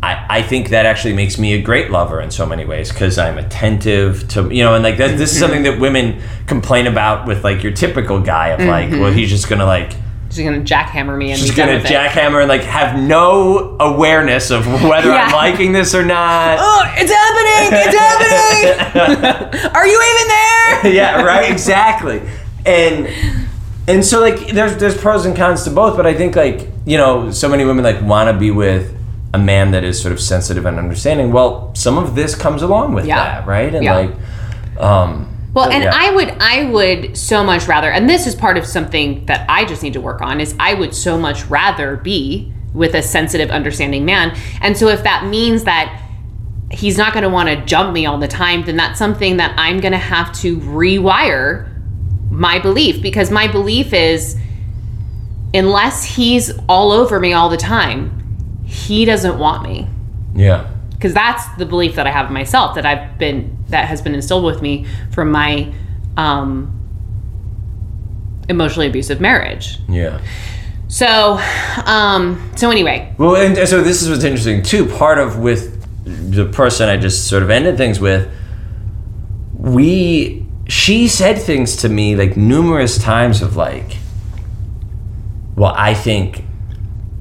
I, 0.00 0.26
I 0.28 0.42
think 0.42 0.68
that 0.68 0.86
actually 0.86 1.14
makes 1.14 1.38
me 1.38 1.54
a 1.54 1.62
great 1.62 1.90
lover 1.90 2.20
in 2.20 2.30
so 2.30 2.46
many 2.46 2.64
ways 2.64 2.92
because 2.92 3.18
I'm 3.18 3.36
attentive 3.36 4.28
to 4.28 4.54
you 4.54 4.62
know 4.62 4.74
and 4.74 4.84
like 4.84 4.96
that, 4.98 5.18
this 5.18 5.32
is 5.32 5.36
mm-hmm. 5.36 5.40
something 5.40 5.62
that 5.64 5.80
women 5.80 6.22
complain 6.46 6.86
about 6.86 7.26
with 7.26 7.42
like 7.42 7.64
your 7.64 7.72
typical 7.72 8.20
guy 8.20 8.48
of 8.48 8.60
like 8.60 8.90
well 8.90 9.00
mm-hmm. 9.00 9.18
he's 9.18 9.30
just 9.30 9.48
gonna 9.48 9.66
like 9.66 9.92
she's 10.38 10.44
gonna 10.46 10.60
jackhammer 10.62 11.18
me 11.18 11.32
and 11.32 11.40
She's 11.40 11.50
gonna 11.54 11.74
with 11.74 11.84
it. 11.84 11.88
jackhammer 11.92 12.40
and 12.40 12.48
like 12.48 12.62
have 12.62 12.98
no 12.98 13.76
awareness 13.80 14.50
of 14.50 14.66
whether 14.84 15.10
I'm 15.10 15.32
liking 15.32 15.72
this 15.72 15.94
or 15.94 16.04
not. 16.04 16.58
Oh, 16.60 16.84
it's 16.96 17.10
happening! 17.12 17.80
It's 17.86 17.96
happening! 17.96 19.70
Are 19.74 19.86
you 19.86 20.00
even 20.00 20.28
there? 20.28 20.94
yeah, 20.94 21.22
right, 21.22 21.50
exactly. 21.50 22.22
And 22.64 23.08
and 23.88 24.04
so 24.04 24.20
like 24.20 24.48
there's 24.48 24.76
there's 24.76 24.96
pros 24.96 25.24
and 25.26 25.36
cons 25.36 25.64
to 25.64 25.70
both, 25.70 25.96
but 25.96 26.06
I 26.06 26.14
think 26.14 26.36
like, 26.36 26.68
you 26.86 26.96
know, 26.96 27.30
so 27.30 27.48
many 27.48 27.64
women 27.64 27.82
like 27.84 28.00
want 28.02 28.32
to 28.32 28.38
be 28.38 28.50
with 28.50 28.94
a 29.34 29.38
man 29.38 29.72
that 29.72 29.82
is 29.84 30.00
sort 30.00 30.12
of 30.12 30.20
sensitive 30.20 30.66
and 30.66 30.78
understanding. 30.78 31.32
Well, 31.32 31.74
some 31.74 31.98
of 31.98 32.14
this 32.14 32.34
comes 32.34 32.62
along 32.62 32.94
with 32.94 33.06
Yeah. 33.06 33.16
that, 33.40 33.46
right? 33.46 33.74
And 33.74 33.84
Yeah. 33.84 33.94
like 33.96 34.10
um 34.80 35.28
Well, 35.54 35.66
but 35.66 35.74
and 35.74 35.84
yeah. 35.84 35.92
I 35.94 36.10
would 36.14 36.28
I 36.40 36.64
would 36.70 37.16
so 37.16 37.42
much 37.42 37.66
rather 37.66 37.90
and 37.90 38.08
this 38.08 38.26
is 38.26 38.34
part 38.34 38.58
of 38.58 38.66
something 38.66 39.24
that 39.26 39.48
I 39.48 39.64
just 39.64 39.82
need 39.82 39.94
to 39.94 40.00
work 40.00 40.20
on 40.20 40.40
is 40.40 40.54
I 40.60 40.74
would 40.74 40.94
so 40.94 41.18
much 41.18 41.44
rather 41.46 41.96
be 41.96 42.52
with 42.74 42.94
a 42.94 43.02
sensitive 43.02 43.50
understanding 43.50 44.04
man. 44.04 44.36
And 44.60 44.76
so 44.76 44.88
if 44.88 45.02
that 45.04 45.26
means 45.26 45.64
that 45.64 46.02
he's 46.70 46.98
not 46.98 47.14
going 47.14 47.22
to 47.22 47.30
want 47.30 47.48
to 47.48 47.64
jump 47.64 47.94
me 47.94 48.04
all 48.04 48.18
the 48.18 48.28
time, 48.28 48.64
then 48.66 48.76
that's 48.76 48.98
something 48.98 49.38
that 49.38 49.54
I'm 49.58 49.80
going 49.80 49.92
to 49.92 49.98
have 49.98 50.32
to 50.40 50.58
rewire 50.58 51.74
my 52.30 52.58
belief 52.58 53.00
because 53.02 53.30
my 53.30 53.48
belief 53.50 53.92
is 53.94 54.36
unless 55.54 56.04
he's 56.04 56.52
all 56.68 56.92
over 56.92 57.18
me 57.18 57.32
all 57.32 57.48
the 57.48 57.56
time, 57.56 58.62
he 58.66 59.06
doesn't 59.06 59.38
want 59.38 59.62
me 59.62 59.88
Yeah. 60.36 60.68
because 60.90 61.14
that's 61.14 61.48
the 61.56 61.64
belief 61.64 61.94
that 61.94 62.06
I 62.06 62.10
have 62.10 62.30
myself 62.30 62.74
that 62.74 62.84
I've 62.84 63.16
been 63.18 63.56
that 63.68 63.88
has 63.88 64.02
been 64.02 64.14
instilled 64.14 64.44
with 64.44 64.62
me 64.62 64.86
from 65.12 65.30
my 65.30 65.72
um, 66.16 66.74
emotionally 68.48 68.86
abusive 68.86 69.20
marriage. 69.20 69.78
Yeah. 69.88 70.20
So, 70.88 71.38
um, 71.84 72.50
so 72.56 72.70
anyway, 72.70 73.14
Well, 73.18 73.36
and 73.36 73.68
so 73.68 73.82
this 73.82 74.02
is 74.02 74.08
what's 74.08 74.24
interesting 74.24 74.62
too. 74.62 74.86
Part 74.86 75.18
of 75.18 75.38
with 75.38 75.76
the 76.04 76.46
person 76.46 76.88
I 76.88 76.96
just 76.96 77.28
sort 77.28 77.42
of 77.42 77.50
ended 77.50 77.76
things 77.76 78.00
with, 78.00 78.30
we 79.54 80.46
she 80.66 81.08
said 81.08 81.38
things 81.38 81.76
to 81.76 81.88
me 81.88 82.16
like 82.16 82.36
numerous 82.36 82.98
times 82.98 83.42
of 83.42 83.56
like, 83.56 83.96
well, 85.56 85.74
I 85.76 85.92
think 85.92 86.44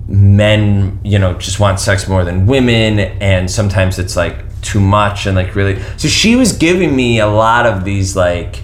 men, 0.08 1.00
you 1.04 1.20
know, 1.20 1.34
just 1.34 1.60
want 1.60 1.82
sex 1.82 2.08
more 2.08 2.24
than 2.24 2.46
women, 2.46 3.00
and 3.00 3.52
sometimes 3.52 4.00
it's 4.00 4.16
like 4.16 4.47
too 4.62 4.80
much 4.80 5.26
and 5.26 5.36
like 5.36 5.56
really. 5.56 5.82
So 5.98 6.08
she 6.08 6.36
was 6.36 6.54
giving 6.54 6.96
me 6.96 7.20
a 7.20 7.28
lot 7.28 7.66
of 7.66 7.84
these 7.84 8.16
like, 8.16 8.64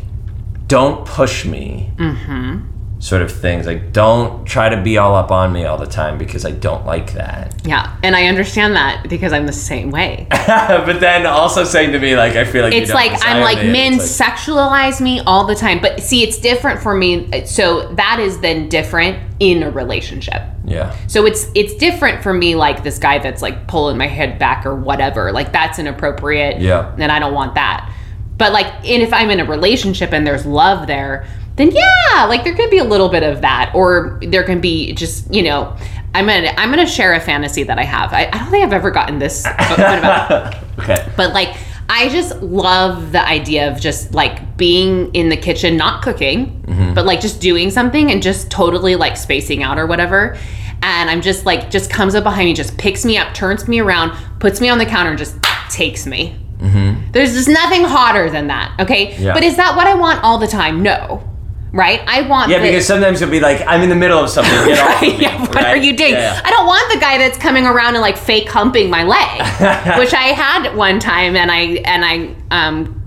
don't 0.67 1.05
push 1.05 1.45
me 1.45 1.91
mm-hmm. 1.97 2.59
Sort 3.03 3.21
of 3.21 3.29
things. 3.29 3.65
Like, 3.67 3.91
don't 3.91 4.45
try 4.45 4.69
to 4.69 4.81
be 4.81 4.97
all 4.97 5.13
up 5.13 5.29
on 5.29 5.51
me 5.51 5.65
all 5.65 5.77
the 5.77 5.85
time 5.85 6.17
because 6.17 6.45
I 6.45 6.51
don't 6.51 6.85
like 6.85 7.11
that. 7.13 7.53
yeah, 7.65 7.97
and 8.01 8.15
I 8.15 8.27
understand 8.27 8.77
that 8.77 9.09
because 9.09 9.33
I'm 9.33 9.45
the 9.45 9.51
same 9.51 9.91
way. 9.91 10.25
but 10.47 10.99
then 11.01 11.25
also 11.25 11.65
saying 11.65 11.91
to 11.91 11.99
me, 11.99 12.15
like, 12.15 12.37
I 12.37 12.45
feel 12.45 12.63
like 12.63 12.73
It's 12.73 12.93
like 12.93 13.11
I'm 13.25 13.41
like 13.41 13.57
me, 13.57 13.71
men 13.73 13.91
like- 13.97 14.01
sexualize 14.07 15.01
me 15.01 15.19
all 15.19 15.45
the 15.45 15.53
time, 15.53 15.81
but 15.81 15.99
see, 15.99 16.23
it's 16.23 16.37
different 16.37 16.81
for 16.81 16.95
me. 16.95 17.45
So 17.45 17.93
that 17.95 18.21
is 18.21 18.39
then 18.39 18.69
different 18.69 19.19
in 19.41 19.63
a 19.63 19.69
relationship. 19.69 20.41
yeah, 20.63 20.95
So 21.07 21.25
it's 21.25 21.47
it's 21.53 21.75
different 21.75 22.23
for 22.23 22.33
me 22.33 22.55
like 22.55 22.85
this 22.85 22.99
guy 22.99 23.19
that's 23.19 23.41
like 23.41 23.67
pulling 23.67 23.97
my 23.97 24.07
head 24.07 24.39
back 24.39 24.65
or 24.65 24.75
whatever. 24.75 25.33
Like 25.33 25.51
that's 25.51 25.77
inappropriate. 25.77 26.61
Yeah. 26.61 26.95
And 26.97 27.11
I 27.11 27.19
don't 27.19 27.33
want 27.33 27.55
that. 27.55 27.91
But 28.37 28.53
like 28.53 28.67
and 28.89 29.03
if 29.03 29.11
I'm 29.11 29.29
in 29.29 29.41
a 29.41 29.45
relationship 29.45 30.13
and 30.13 30.25
there's 30.25 30.45
love 30.45 30.87
there, 30.87 31.27
then 31.55 31.71
yeah, 31.71 32.25
like 32.25 32.43
there 32.43 32.55
could 32.55 32.69
be 32.69 32.79
a 32.79 32.83
little 32.83 33.09
bit 33.09 33.23
of 33.23 33.41
that. 33.41 33.71
Or 33.75 34.19
there 34.21 34.43
can 34.43 34.59
be 34.59 34.93
just, 34.93 35.31
you 35.33 35.43
know, 35.43 35.75
I'm 36.15 36.27
gonna 36.27 36.53
I'm 36.57 36.69
gonna 36.69 36.87
share 36.87 37.13
a 37.13 37.19
fantasy 37.19 37.63
that 37.63 37.79
I 37.79 37.83
have. 37.83 38.13
I, 38.13 38.27
I 38.31 38.37
don't 38.39 38.51
think 38.51 38.63
I've 38.63 38.73
ever 38.73 38.91
gotten 38.91 39.19
this 39.19 39.45
about 39.45 40.55
okay, 40.79 41.07
but 41.17 41.33
like 41.33 41.55
I 41.89 42.09
just 42.09 42.41
love 42.41 43.11
the 43.11 43.25
idea 43.25 43.71
of 43.71 43.79
just 43.79 44.13
like 44.13 44.57
being 44.57 45.13
in 45.13 45.29
the 45.29 45.37
kitchen, 45.37 45.75
not 45.75 46.01
cooking, 46.01 46.61
mm-hmm. 46.63 46.93
but 46.93 47.05
like 47.05 47.19
just 47.19 47.41
doing 47.41 47.69
something 47.71 48.11
and 48.11 48.23
just 48.23 48.49
totally 48.49 48.95
like 48.95 49.17
spacing 49.17 49.63
out 49.63 49.77
or 49.77 49.85
whatever. 49.85 50.37
And 50.81 51.09
I'm 51.09 51.21
just 51.21 51.45
like, 51.45 51.69
just 51.69 51.89
comes 51.89 52.13
up 52.13 52.23
behind 52.23 52.45
me, 52.45 52.53
just 52.53 52.77
picks 52.77 53.05
me 53.05 53.17
up, 53.17 53.33
turns 53.33 53.67
me 53.67 53.79
around, 53.79 54.11
puts 54.39 54.59
me 54.59 54.69
on 54.69 54.77
the 54.77 54.85
counter, 54.85 55.11
and 55.11 55.17
just 55.17 55.41
takes 55.69 56.05
me. 56.05 56.37
Mm-hmm. 56.57 57.11
There's 57.11 57.33
just 57.33 57.47
nothing 57.47 57.83
hotter 57.83 58.29
than 58.29 58.47
that. 58.47 58.75
Okay. 58.79 59.17
Yeah. 59.17 59.33
But 59.33 59.43
is 59.43 59.55
that 59.57 59.75
what 59.75 59.87
I 59.87 59.93
want 59.95 60.23
all 60.23 60.37
the 60.37 60.47
time? 60.47 60.81
No. 60.83 61.32
Right? 61.74 62.01
I 62.07 62.21
want 62.28 62.51
yeah, 62.51 62.59
the- 62.59 62.67
because 62.69 62.86
sometimes 62.86 63.19
you'll 63.19 63.32
be 63.32 63.39
like, 63.39 63.61
I'm 63.67 63.82
in 63.82 63.89
the 63.89 63.95
middle 63.95 64.19
of 64.19 64.30
something. 64.30 64.53
Get 64.65 64.80
off 64.80 65.01
Right, 65.01 65.17
me, 65.17 65.24
yeah, 65.24 65.39
what 65.41 65.55
right? 65.55 65.65
are 65.65 65.76
you 65.78 65.97
doing? 65.97 66.11
Yeah, 66.13 66.36
yeah. 66.36 66.41
I 66.45 66.51
don't 66.51 66.67
want 66.67 66.93
the 66.93 66.99
guy 66.99 67.17
that's 67.17 67.38
coming 67.38 67.65
around 67.65 67.95
and 67.95 68.01
like 68.01 68.15
fake 68.17 68.47
humping 68.47 68.91
my 68.91 69.03
leg, 69.03 69.97
which 69.99 70.13
I 70.13 70.28
had 70.36 70.76
one 70.76 70.99
time, 70.99 71.36
and 71.36 71.51
I 71.51 71.61
and 71.86 72.05
I 72.05 72.36
um 72.51 72.99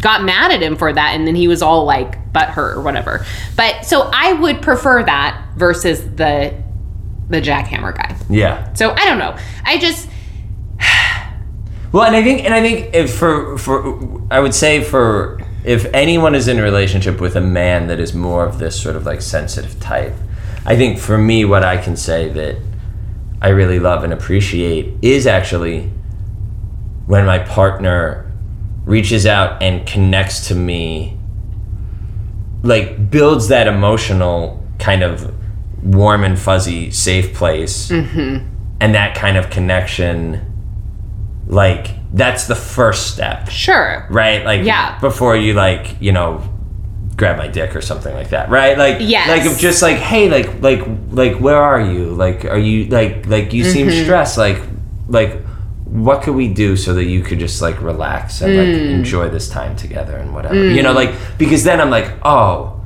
got 0.00 0.22
mad 0.22 0.52
at 0.52 0.62
him 0.62 0.76
for 0.76 0.92
that, 0.92 1.16
and 1.16 1.26
then 1.26 1.34
he 1.34 1.48
was 1.48 1.60
all 1.60 1.84
like 1.84 2.32
butthurt 2.32 2.76
or 2.76 2.82
whatever. 2.82 3.26
But 3.56 3.84
so 3.84 4.08
I 4.14 4.32
would 4.32 4.62
prefer 4.62 5.02
that 5.02 5.44
versus 5.56 6.00
the 6.14 6.54
the 7.28 7.40
jackhammer 7.42 7.96
guy. 7.96 8.16
Yeah. 8.30 8.72
So 8.74 8.92
I 8.92 9.04
don't 9.06 9.18
know. 9.18 9.36
I 9.64 9.76
just 9.78 10.08
Well, 11.92 12.04
and 12.04 12.14
I 12.14 12.22
think, 12.22 12.44
and 12.44 12.54
I 12.54 12.60
think 12.60 12.94
if 12.94 13.12
for 13.14 13.58
for 13.58 14.22
I 14.30 14.38
would 14.40 14.54
say 14.54 14.84
for 14.84 15.40
if 15.64 15.86
anyone 15.92 16.34
is 16.34 16.48
in 16.48 16.58
a 16.58 16.62
relationship 16.62 17.20
with 17.20 17.36
a 17.36 17.40
man 17.40 17.88
that 17.88 17.98
is 17.98 18.14
more 18.14 18.46
of 18.46 18.58
this 18.58 18.80
sort 18.80 18.96
of 18.96 19.04
like 19.04 19.20
sensitive 19.20 19.78
type, 19.80 20.14
I 20.64 20.76
think 20.76 20.98
for 20.98 21.18
me, 21.18 21.44
what 21.44 21.64
I 21.64 21.76
can 21.76 21.96
say 21.96 22.28
that 22.28 22.56
I 23.40 23.48
really 23.48 23.78
love 23.78 24.04
and 24.04 24.12
appreciate 24.12 24.94
is 25.02 25.26
actually 25.26 25.90
when 27.06 27.24
my 27.24 27.38
partner 27.38 28.30
reaches 28.84 29.26
out 29.26 29.62
and 29.62 29.86
connects 29.86 30.48
to 30.48 30.54
me, 30.54 31.16
like 32.62 33.10
builds 33.10 33.48
that 33.48 33.66
emotional 33.66 34.62
kind 34.78 35.02
of 35.02 35.34
warm 35.82 36.24
and 36.24 36.38
fuzzy 36.38 36.90
safe 36.90 37.34
place, 37.34 37.90
mm-hmm. 37.90 38.46
and 38.80 38.94
that 38.94 39.16
kind 39.16 39.36
of 39.36 39.50
connection 39.50 40.44
like 41.46 41.97
that's 42.12 42.46
the 42.46 42.54
first 42.54 43.12
step 43.12 43.48
sure. 43.50 44.06
right 44.10 44.44
like 44.44 44.64
Yeah. 44.64 44.98
before 45.00 45.36
you 45.36 45.52
like 45.54 45.96
you 46.00 46.12
know 46.12 46.42
grab 47.16 47.36
my 47.36 47.48
dick 47.48 47.74
or 47.76 47.80
something 47.82 48.14
like 48.14 48.30
that 48.30 48.48
right 48.48 48.78
like 48.78 48.96
Yes. 49.00 49.28
like 49.28 49.44
of 49.50 49.58
just 49.58 49.82
like 49.82 49.96
hey 49.96 50.28
like 50.30 50.62
like 50.62 50.80
like 51.10 51.38
where 51.40 51.56
are 51.60 51.80
you 51.80 52.06
like 52.14 52.44
are 52.44 52.58
you 52.58 52.86
like 52.86 53.26
like 53.26 53.52
you 53.52 53.64
seem 53.64 53.88
Mm-hmm. 53.88 54.04
stressed 54.04 54.38
like 54.38 54.60
like 55.08 55.42
what 55.84 56.22
could 56.22 56.34
we 56.34 56.48
do 56.48 56.76
so 56.76 56.94
that 56.94 57.04
you 57.04 57.22
could 57.22 57.38
just 57.38 57.60
like 57.60 57.80
relax 57.82 58.40
and 58.40 58.56
like 58.56 58.66
Mm. 58.68 58.90
enjoy 58.90 59.28
this 59.30 59.48
time 59.48 59.74
together 59.76 60.16
and 60.16 60.32
whatever 60.34 60.54
you 60.70 60.82
know 60.82 60.92
like 60.92 61.12
because 61.38 61.64
then 61.64 61.80
i'm 61.80 61.90
like 61.90 62.10
oh 62.24 62.80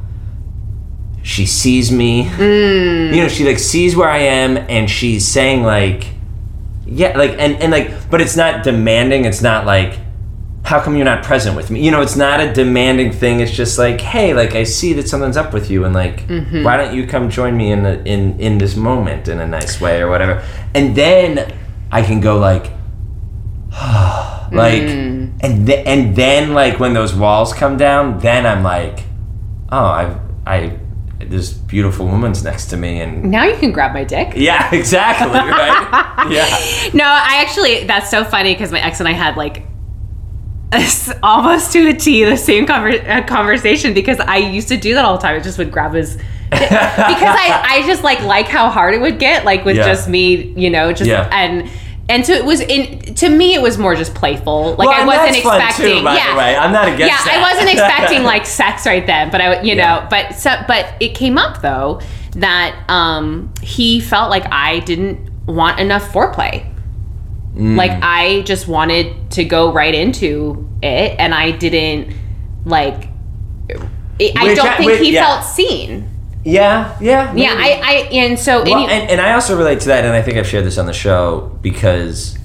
she 1.23 1.47
sees 1.47 1.93
me 1.93 2.25
Mm. 2.25 3.15
you 3.15 3.23
know 3.23 3.29
she 3.29 3.45
like 3.45 3.59
sees 3.59 3.95
where 3.95 4.09
i 4.09 4.19
am 4.19 4.57
and 4.57 4.89
she's 4.91 5.27
saying 5.27 5.63
like 5.63 6.07
yeah 6.87 7.17
like 7.17 7.31
and 7.39 7.57
and 7.63 7.71
like 7.73 7.91
but 8.11 8.21
it's 8.21 8.37
not 8.37 8.65
demanding 8.65 9.25
it's 9.25 9.43
not 9.43 9.65
like 9.67 9.99
how 10.65 10.81
come 10.81 10.95
you're 10.97 11.05
not 11.05 11.23
present 11.25 11.57
with 11.57 11.71
me 11.71 11.85
you 11.85 11.91
know 11.91 12.03
it's 12.03 12.17
not 12.17 12.39
a 12.41 12.53
demanding 12.53 13.11
thing 13.13 13.41
it's 13.41 13.51
just 13.53 13.79
like 13.79 14.01
hey 14.01 14.33
like 14.35 14.55
i 14.55 14.63
see 14.65 14.93
that 14.93 15.09
something's 15.09 15.37
up 15.37 15.53
with 15.53 15.71
you 15.71 15.85
and 15.85 15.95
like 15.95 16.27
Mm-hmm. 16.29 16.63
why 16.65 16.77
don't 16.77 16.95
you 16.95 17.07
come 17.07 17.31
join 17.31 17.57
me 17.57 17.73
in 17.73 17.83
the, 17.83 18.03
in 18.05 18.39
in 18.41 18.59
this 18.59 18.77
moment 18.77 19.29
in 19.29 19.41
a 19.41 19.47
nice 19.47 19.81
way 19.81 20.01
or 20.01 20.09
whatever 20.09 20.43
and 20.75 20.95
then 20.97 21.53
i 21.91 22.03
can 22.03 22.21
go 22.21 22.39
like 22.39 22.67
like 24.53 24.83
Mm. 24.83 25.33
and 25.41 25.67
th- 25.67 25.87
and 25.87 26.15
then 26.15 26.53
like 26.55 26.79
when 26.79 26.93
those 26.95 27.15
walls 27.15 27.53
come 27.55 27.77
down 27.77 28.19
then 28.19 28.45
i'm 28.47 28.63
like 28.63 29.05
oh 29.71 29.87
I've 29.87 30.17
i 30.47 30.79
this 31.33 31.53
beautiful 31.53 32.07
woman's 32.07 32.45
next 32.45 32.67
to 32.67 32.77
me 32.77 33.01
and 33.01 33.31
Now 33.31 33.45
you 33.45 33.57
can 33.57 33.73
grab 33.73 33.93
my 33.95 34.05
dick. 34.05 34.35
yeah 34.37 34.73
exactly 34.81 35.29
right 35.31 36.27
yeah 36.31 36.47
No, 36.95 37.05
I 37.05 37.43
actually 37.45 37.85
that's 37.85 38.11
so 38.11 38.23
funny 38.25 38.53
because 38.55 38.71
my 38.71 38.81
ex 38.81 39.01
and 39.01 39.09
I 39.09 39.13
had 39.13 39.37
like 39.37 39.65
almost 41.23 41.73
to 41.73 41.89
a 41.89 41.93
T 41.95 42.25
the 42.25 42.37
same 42.37 42.67
conver- 42.67 43.07
uh, 43.09 43.27
conversation 43.27 43.93
because 43.93 44.19
I 44.21 44.37
used 44.39 44.69
to 44.69 44.77
do 44.77 44.95
that 44.95 45.05
all 45.05 45.17
the 45.19 45.23
time. 45.23 45.37
I 45.37 45.41
just 45.41 45.59
would 45.59 45.71
grab 45.71 45.93
his 45.93 46.17
because 46.51 46.67
I 46.71 47.63
I 47.69 47.83
just 47.87 48.03
like 48.03 48.21
like 48.23 48.47
how 48.47 48.71
hard 48.71 48.95
it 48.95 49.01
would 49.01 49.19
get 49.19 49.45
like 49.45 49.65
with 49.65 49.77
Yeah. 49.77 49.87
just 49.87 50.09
me, 50.09 50.53
you 50.57 50.71
know, 50.71 50.93
just 50.93 51.09
Yeah. 51.11 51.29
and 51.33 51.69
and 52.09 52.27
so 52.27 52.33
it 52.33 52.45
was 52.45 52.61
in 52.61 53.15
to 53.17 53.29
me 53.29 53.55
it 53.55 53.63
was 53.63 53.79
more 53.79 53.95
just 53.95 54.15
playful. 54.15 54.75
Like 54.77 54.89
Well, 54.89 54.91
I 54.91 55.05
wasn't 55.07 55.33
that's 55.33 55.43
fun, 55.43 55.61
too, 55.61 55.67
expecting 55.67 56.05
by 56.05 56.13
the 56.15 56.19
yeah. 56.19 56.37
way. 56.37 56.57
I'm 56.57 56.73
not 56.73 56.89
against 56.89 57.01
Yeah, 57.01 57.25
that. 57.25 57.35
I 57.39 57.53
wasn't 57.53 57.71
expecting 57.79 58.23
like 58.25 58.45
sex 58.47 58.87
right 58.87 59.07
then, 59.07 59.31
but 59.31 59.41
I 59.41 59.63
you 59.63 59.75
Yeah. 59.75 60.01
know, 60.01 60.07
but 60.11 60.35
so 60.35 60.55
but 60.67 60.95
it 61.01 61.15
came 61.15 61.39
up 61.39 61.63
though 61.63 62.01
that 62.37 62.85
um 62.89 63.53
he 63.63 64.01
felt 64.01 64.31
like 64.31 64.45
I 64.51 64.81
didn't 64.81 65.31
want 65.47 65.79
enough 65.81 66.13
foreplay. 66.13 66.67
Mm. 67.55 67.77
Like 67.77 67.93
I 68.03 68.43
just 68.43 68.67
wanted 68.67 69.31
to 69.33 69.45
go 69.45 69.73
right 69.73 69.95
into 69.95 70.69
it, 70.83 71.17
and 71.19 71.35
I 71.35 71.51
didn't 71.51 72.15
like. 72.65 73.09
It, 74.19 74.37
I 74.37 74.55
don't 74.55 74.67
I- 74.67 74.77
think 74.77 74.91
which- 74.91 75.01
he 75.01 75.13
yeah. 75.15 75.25
felt 75.27 75.45
seen. 75.45 76.09
Yeah, 76.45 76.97
yeah, 77.01 77.33
Yeah. 77.35 77.55
I, 77.57 77.81
I 77.85 77.93
and 78.13 78.39
so 78.39 78.65
Well, 78.65 78.75
any, 78.77 78.85
and, 78.93 79.11
and 79.11 79.21
I 79.21 79.33
also 79.33 79.57
relate 79.57 79.81
to 79.81 79.89
that, 79.89 80.05
and 80.05 80.13
I 80.13 80.23
think 80.23 80.39
I've 80.39 80.47
shared 80.47 80.65
this 80.65 80.77
on 80.79 80.87
the 80.87 80.93
show 80.93 81.57
because 81.63 82.37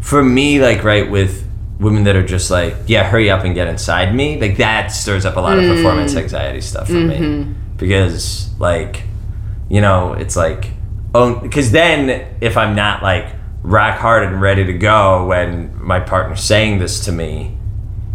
for 0.00 0.22
me, 0.24 0.60
like, 0.60 0.82
right, 0.84 1.08
with 1.10 1.44
women 1.78 2.04
that 2.04 2.16
are 2.16 2.26
just 2.26 2.50
like, 2.50 2.74
yeah, 2.86 3.04
hurry 3.04 3.30
up 3.30 3.44
and 3.44 3.54
get 3.54 3.68
inside 3.68 4.14
me, 4.14 4.40
like, 4.40 4.56
that 4.56 4.88
stirs 4.88 5.24
up 5.24 5.36
a 5.36 5.40
lot 5.40 5.58
of 5.58 5.64
Mm. 5.64 5.76
performance 5.76 6.16
anxiety 6.16 6.60
stuff 6.60 6.86
for 6.88 6.94
Mm-hmm. 6.94 7.50
me. 7.50 7.54
Because, 7.76 8.48
like, 8.58 9.02
you 9.68 9.80
know, 9.80 10.14
it's 10.14 10.36
like, 10.36 10.70
oh, 11.14 11.34
because 11.36 11.70
then 11.72 12.26
if 12.40 12.56
I'm 12.56 12.74
not, 12.74 13.02
like, 13.02 13.26
rock 13.62 13.98
hard 13.98 14.22
and 14.24 14.40
ready 14.40 14.64
to 14.64 14.72
go 14.72 15.26
when 15.26 15.72
my 15.80 16.00
partner's 16.00 16.40
saying 16.40 16.78
this 16.78 17.04
to 17.04 17.12
me, 17.12 17.55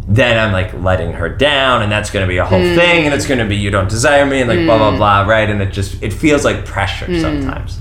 then 0.08 0.38
I'm 0.38 0.52
like 0.52 0.74
letting 0.82 1.14
her 1.14 1.30
down, 1.30 1.82
and 1.84 1.92
that's 1.92 2.10
going 2.12 2.26
to 2.26 2.28
be 2.30 2.38
a 2.38 2.46
whole 2.46 2.60
Mm. 2.60 2.76
thing, 2.76 3.06
and 3.06 3.14
it's 3.14 3.26
going 3.28 3.40
to 3.40 3.46
be 3.46 3.56
you 3.56 3.70
don't 3.72 3.90
desire 3.90 4.26
me, 4.26 4.42
and 4.42 4.50
like 4.50 4.66
blah 4.66 4.78
blah 4.78 4.98
blah, 4.98 5.22
right? 5.32 5.50
And 5.50 5.62
it 5.62 5.72
just 5.72 6.02
it 6.04 6.12
feels 6.14 6.44
like 6.44 6.66
pressure 6.66 7.06
Mm. 7.06 7.22
sometimes, 7.22 7.80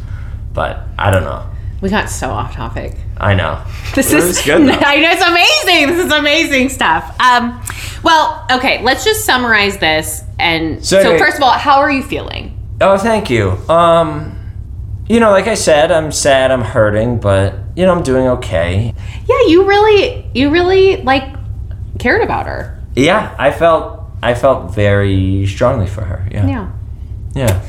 but 0.52 0.80
I 0.98 1.10
don't 1.10 1.24
know. 1.24 1.42
we 1.80 1.88
got 1.88 2.10
so 2.10 2.28
off 2.30 2.54
topic. 2.54 2.94
I 3.18 3.32
know 3.34 3.58
This 3.94 4.12
It 4.12 4.18
is 4.18 4.42
good. 4.42 4.66
Though. 4.68 4.72
I 4.86 4.96
know 5.00 5.10
it's 5.10 5.22
amazing. 5.24 5.96
This 5.96 6.06
is 6.06 6.12
amazing 6.12 6.68
stuff. 6.68 7.16
Um, 7.20 7.58
well, 8.02 8.46
okay, 8.50 8.82
let's 8.82 9.02
just 9.04 9.24
summarize 9.24 9.78
this. 9.78 10.22
And 10.38 10.84
So 10.84 11.02
so, 11.02 11.18
first 11.18 11.36
of 11.38 11.42
all, 11.42 11.52
how 11.52 11.78
are 11.80 11.90
you 11.90 12.02
feeling? 12.02 12.56
Oh, 12.82 12.96
thank 12.98 13.28
you. 13.30 13.52
Um, 13.68 14.36
you 15.08 15.20
know, 15.20 15.30
like 15.30 15.48
I 15.48 15.54
said, 15.54 15.90
I'm 15.90 16.12
sad, 16.12 16.50
I'm 16.50 16.62
hurting, 16.62 17.18
but 17.18 17.54
you 17.76 17.84
know, 17.86 17.92
I'm 17.94 18.02
doing 18.02 18.26
okay. 18.28 18.94
Yeah, 19.26 19.40
you 19.48 19.64
really, 19.66 20.26
you 20.34 20.50
really 20.50 20.98
like 21.02 21.24
cared 22.00 22.22
about 22.22 22.46
her. 22.46 22.78
Yeah, 22.96 23.34
I 23.38 23.50
felt 23.52 24.00
I 24.22 24.34
felt 24.34 24.74
very 24.74 25.46
strongly 25.46 25.86
for 25.86 26.02
her. 26.02 26.26
Yeah, 26.30 26.46
Yeah. 26.46 26.70
yeah. 27.34 27.62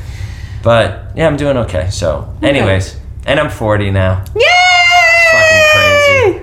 But 0.63 1.11
yeah, 1.15 1.27
I'm 1.27 1.37
doing 1.37 1.57
okay. 1.57 1.89
So, 1.91 2.33
anyways, 2.41 2.97
and 3.25 3.39
I'm 3.39 3.49
40 3.49 3.91
now. 3.91 4.23
Yay! 4.35 4.41
fucking 5.31 5.63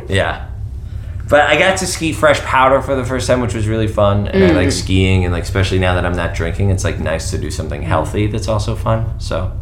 crazy. 0.01 0.15
Yeah. 0.15 0.45
But 1.29 1.43
I 1.43 1.59
got 1.59 1.77
to 1.79 1.87
ski 1.87 2.13
fresh 2.15 2.41
powder 2.41 2.81
for 2.81 2.97
the 2.97 3.05
first 3.05 3.27
time, 3.27 3.41
which 3.43 3.53
was 3.55 3.69
really 3.69 3.87
fun. 3.89 4.29
And 4.29 4.43
I 4.45 4.51
Mm. 4.51 4.55
like 4.57 4.73
skiing, 4.73 5.25
and 5.25 5.33
like 5.35 5.43
especially 5.43 5.79
now 5.79 5.95
that 5.95 6.07
I'm 6.07 6.17
not 6.17 6.35
drinking, 6.35 6.71
it's 6.71 6.85
like 6.85 6.99
nice 7.01 7.31
to 7.33 7.39
do 7.39 7.51
something 7.51 7.83
healthy 7.83 8.27
that's 8.29 8.49
also 8.49 8.75
fun. 8.75 9.05
So. 9.21 9.53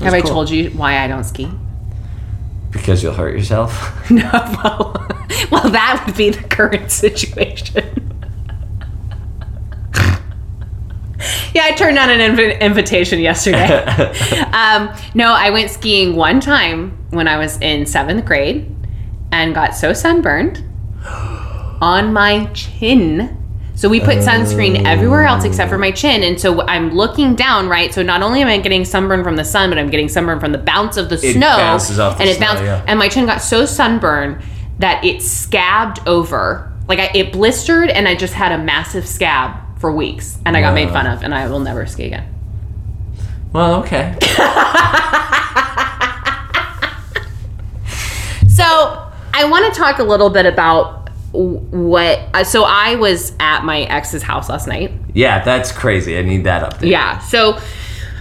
Have 0.00 0.14
I 0.14 0.20
cool. 0.20 0.30
told 0.30 0.50
you 0.50 0.70
why 0.70 0.98
I 1.02 1.08
don't 1.08 1.24
ski? 1.24 1.48
Because 2.70 3.02
you'll 3.02 3.14
hurt 3.14 3.34
yourself. 3.34 3.72
No. 4.10 4.94
Well, 5.50 5.70
that 5.70 6.04
would 6.06 6.16
be 6.16 6.30
the 6.30 6.42
current 6.48 6.90
situation. 6.90 8.12
yeah, 11.54 11.62
I 11.64 11.72
turned 11.76 11.96
down 11.96 12.10
an 12.10 12.36
inv- 12.36 12.60
invitation 12.60 13.20
yesterday. 13.20 13.66
um, 14.52 14.94
no, 15.14 15.32
I 15.32 15.50
went 15.50 15.70
skiing 15.70 16.14
one 16.16 16.40
time 16.40 16.96
when 17.10 17.26
I 17.28 17.38
was 17.38 17.58
in 17.60 17.86
seventh 17.86 18.24
grade 18.24 18.74
and 19.32 19.54
got 19.54 19.74
so 19.74 19.92
sunburned 19.92 20.62
on 21.80 22.12
my 22.12 22.46
chin. 22.52 23.32
So 23.74 23.88
we 23.90 24.00
put 24.00 24.18
sunscreen 24.18 24.84
everywhere 24.86 25.24
else 25.26 25.44
except 25.44 25.68
for 25.70 25.76
my 25.78 25.90
chin. 25.90 26.22
And 26.22 26.40
so 26.40 26.62
I'm 26.62 26.90
looking 26.94 27.34
down, 27.34 27.68
right? 27.68 27.92
So 27.92 28.02
not 28.02 28.22
only 28.22 28.40
am 28.40 28.48
I 28.48 28.58
getting 28.58 28.84
sunburned 28.86 29.22
from 29.24 29.36
the 29.36 29.44
sun, 29.44 29.68
but 29.70 29.78
I'm 29.78 29.90
getting 29.90 30.08
sunburn 30.08 30.40
from 30.40 30.52
the 30.52 30.58
bounce 30.58 30.96
of 30.96 31.08
the 31.10 31.16
It 31.16 31.34
snow. 31.34 31.56
bounces 31.56 31.98
off 31.98 32.16
the 32.16 32.22
and 32.22 32.30
it 32.30 32.36
snow, 32.36 32.46
bounced. 32.46 32.62
yeah. 32.62 32.84
And 32.86 32.98
my 32.98 33.08
chin 33.08 33.26
got 33.26 33.42
so 33.42 33.66
sunburned 33.66 34.42
that 34.78 35.04
it 35.04 35.22
scabbed 35.22 36.00
over. 36.06 36.72
Like 36.88 36.98
I, 36.98 37.10
it 37.14 37.32
blistered 37.32 37.90
and 37.90 38.06
I 38.06 38.14
just 38.14 38.34
had 38.34 38.52
a 38.52 38.58
massive 38.58 39.06
scab 39.08 39.78
for 39.78 39.90
weeks. 39.92 40.38
And 40.46 40.56
I 40.56 40.60
got 40.60 40.74
made 40.74 40.90
fun 40.90 41.06
of 41.06 41.22
and 41.22 41.34
I 41.34 41.48
will 41.48 41.60
never 41.60 41.86
ski 41.86 42.04
again. 42.04 42.32
well, 43.52 43.76
okay. 43.82 44.16
So 48.48 48.64
I 49.34 49.44
want 49.44 49.72
to 49.72 49.78
talk 49.78 49.98
a 49.98 50.02
little 50.02 50.30
bit 50.30 50.46
about 50.46 51.10
what. 51.32 52.20
uh, 52.32 52.42
So 52.44 52.64
I 52.64 52.94
was 52.96 53.34
at 53.38 53.64
my 53.64 53.82
ex's 53.82 54.22
house 54.22 54.48
last 54.48 54.66
night. 54.66 54.92
Yeah, 55.12 55.44
that's 55.44 55.72
crazy. 55.72 56.18
I 56.18 56.22
need 56.22 56.44
that 56.44 56.62
update. 56.72 56.88
Yeah. 56.90 57.18
So 57.18 57.58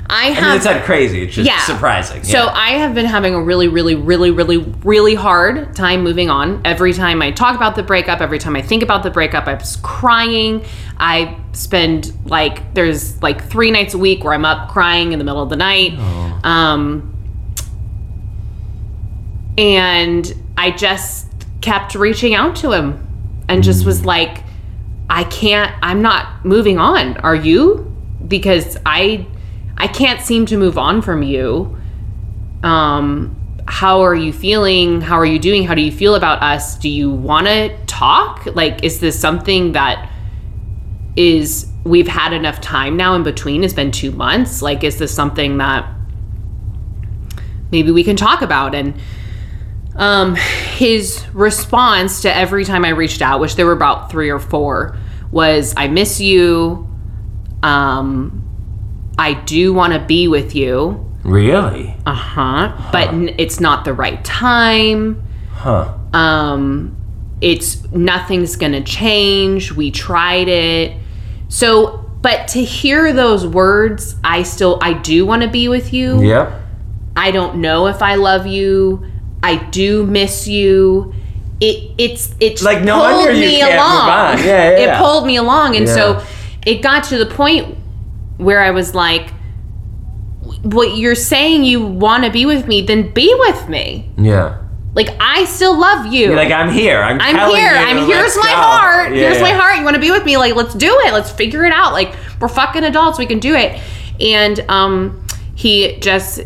I 0.08 0.26
I 0.26 0.26
mean, 0.28 0.36
have. 0.36 0.56
it's 0.58 0.66
not 0.66 0.84
crazy. 0.84 1.24
It's 1.24 1.34
just 1.34 1.48
yeah. 1.48 1.60
surprising. 1.62 2.24
So 2.24 2.38
yeah. 2.38 2.52
I 2.54 2.72
have 2.72 2.94
been 2.94 3.06
having 3.06 3.34
a 3.34 3.42
really, 3.42 3.68
really, 3.68 3.96
really, 3.96 4.32
really, 4.32 4.58
really 4.58 5.16
hard 5.16 5.76
time 5.76 6.04
moving 6.04 6.30
on. 6.30 6.62
Every 6.64 6.94
time 6.94 7.22
I 7.22 7.32
talk 7.32 7.56
about 7.56 7.76
the 7.76 7.84
breakup, 7.84 8.22
every 8.22 8.38
time 8.38 8.56
I 8.56 8.62
think 8.62 8.84
about 8.84 9.04
the 9.04 9.10
breakup, 9.10 9.48
I'm 9.48 9.58
just 9.58 9.82
crying. 9.82 10.64
I 10.98 11.40
spend 11.54 12.14
like 12.30 12.74
there's 12.76 13.22
like 13.24 13.50
three 13.50 13.72
nights 13.72 13.94
a 13.94 13.98
week 13.98 14.24
where 14.24 14.34
I'm 14.34 14.46
up 14.46 14.70
crying 14.70 15.12
in 15.12 15.20
the 15.20 15.26
middle 15.26 15.42
of 15.42 15.50
the 15.50 15.56
night. 15.56 15.98
Um, 16.46 17.12
and 19.58 20.34
I 20.58 20.72
just 20.72 21.28
kept 21.62 21.96
reaching 21.96 22.36
out 22.36 22.56
to 22.58 22.72
him 22.72 23.08
and 23.48 23.64
just 23.64 23.86
was 23.86 24.06
like, 24.06 24.44
I 25.10 25.24
can't, 25.26 25.74
I'm 25.82 26.02
not 26.02 26.46
moving 26.46 26.78
on. 26.78 27.18
Are 27.18 27.36
you? 27.36 27.92
Because 28.28 28.78
I, 28.86 29.28
I 29.78 29.88
can't 29.88 30.22
seem 30.22 30.46
to 30.48 30.58
move 30.58 30.78
on 30.78 31.02
from 31.02 31.24
you. 31.24 31.78
Um, 32.64 33.36
how 33.68 34.02
are 34.02 34.16
you 34.16 34.32
feeling? 34.32 35.02
How 35.02 35.16
are 35.16 35.26
you 35.26 35.40
doing? 35.40 35.64
How 35.64 35.74
do 35.74 35.82
you 35.82 35.92
feel 35.92 36.16
about 36.16 36.42
us? 36.42 36.78
Do 36.78 36.90
you 36.90 37.10
want 37.12 37.48
to 37.48 37.76
talk? 37.88 38.46
Like, 38.56 38.84
is 38.84 39.00
this 39.00 39.20
something 39.20 39.72
that 39.74 40.10
is 41.16 41.72
we've 41.84 42.08
had 42.08 42.34
enough 42.34 42.62
time 42.62 42.96
now 42.96 43.16
in 43.16 43.24
between? 43.24 43.64
It's 43.64 43.74
been 43.74 43.92
two 43.92 44.12
months. 44.12 44.62
Like, 44.62 44.84
is 44.84 44.98
this 44.98 45.14
something 45.14 45.58
that 45.58 45.90
maybe 47.72 47.92
we 47.92 48.04
can 48.04 48.16
talk 48.16 48.42
about? 48.42 48.76
And 48.76 49.00
um, 49.96 50.36
his 50.36 51.26
response 51.34 52.22
to 52.22 52.36
every 52.36 52.66
time 52.66 52.86
I 52.86 52.90
reached 52.90 53.22
out, 53.22 53.40
which 53.40 53.56
there 53.56 53.66
were 53.66 53.72
about 53.72 54.12
three 54.12 54.30
or 54.30 54.40
four, 54.40 54.98
was 55.32 55.74
I 55.76 55.88
miss 55.88 56.22
you. 56.22 56.88
Um, 57.64 58.45
I 59.18 59.34
do 59.34 59.74
want 59.74 59.94
to 59.94 60.00
be 60.00 60.28
with 60.28 60.56
you. 60.56 61.06
really? 61.24 61.96
Uh 62.06 62.14
huh. 62.14 62.90
But 62.92 63.10
n- 63.10 63.36
it's 63.38 63.60
not 63.60 63.86
the 63.86 63.94
right 63.94 64.24
time. 64.24 65.24
Huh. 65.52 65.94
Um, 66.14 66.96
it's 67.42 67.84
nothing's 67.92 68.56
gonna 68.56 68.84
change. 68.84 69.72
We 69.72 69.92
tried 69.92 70.48
it. 70.48 70.98
So, 71.48 72.10
but 72.22 72.48
to 72.50 72.64
hear 72.64 73.14
those 73.14 73.46
words, 73.46 74.16
I 74.24 74.44
still, 74.44 74.80
I 74.82 74.94
do 74.94 75.26
want 75.26 75.44
to 75.44 75.48
be 75.48 75.68
with 75.68 75.94
you. 75.94 76.22
Yep. 76.22 76.62
I 77.16 77.32
don't 77.32 77.58
know 77.58 77.88
if 77.88 78.02
I 78.02 78.16
love 78.16 78.46
you. 78.48 79.06
I 79.44 79.58
do 79.58 80.06
miss 80.06 80.48
you. 80.48 81.14
It 81.62 81.92
it's 81.98 82.36
it's 82.42 82.62
Like, 82.64 82.84
no 82.84 82.96
pulled 83.00 83.12
wonder 83.26 83.34
you 83.34 83.40
me 83.42 83.60
can't 83.60 83.72
move 83.74 83.80
on. 83.80 84.38
Yeah, 84.40 84.46
yeah, 84.46 84.70
It 84.72 84.86
yeah. 84.88 85.00
pulled 85.00 85.26
me 85.26 85.38
along, 85.38 85.76
and 85.78 85.86
Yeah. 85.88 85.94
so 85.94 86.24
it 86.66 86.82
got 86.82 87.04
to 87.06 87.18
the 87.18 87.28
point 87.28 87.75
where 88.38 88.62
I 88.62 88.72
was 88.72 88.94
like, 88.94 89.32
"What 90.62 90.98
you're 90.98 91.16
saying? 91.16 91.64
You 91.64 91.86
want 91.86 92.26
to 92.26 92.32
be 92.32 92.46
with 92.46 92.68
me? 92.68 92.82
Then 92.82 93.14
be 93.14 93.34
with 93.40 93.70
me. 93.70 94.12
Yeah. 94.18 94.62
Like 94.94 95.10
I 95.20 95.44
still 95.46 95.78
love 95.78 96.08
you. 96.08 96.28
You're 96.28 96.36
like, 96.36 96.52
I'm 96.52 96.72
here. 96.72 97.02
I'm, 97.02 97.20
I'm 97.20 97.50
here. 97.52 97.72
you, 97.72 97.78
I'm 97.78 98.08
here's 98.08 98.36
my 98.38 98.44
go." 98.44 98.56
heart. 98.56 99.12
Yeah, 99.12 99.30
here's 99.30 99.42
my 99.42 99.52
heart. 99.52 99.78
You 99.78 99.84
want 99.84 99.96
to 99.96 100.02
be 100.02 100.12
with 100.12 100.24
me? 100.24 100.38
Like, 100.38 100.56
let's 100.56 100.74
do 100.74 101.00
it. 101.06 101.14
Let's 101.14 101.32
figure 101.32 101.66
it 101.66 101.74
out. 101.74 101.92
Like, 101.92 102.16
we're 102.40 102.48
fucking 102.48 102.84
adults. 102.84 103.20
We 103.20 103.26
can 103.26 103.40
do 103.40 103.54
it. 103.56 103.82
And 104.22 104.60
um, 104.70 105.28
he 105.56 105.98
just 106.00 106.42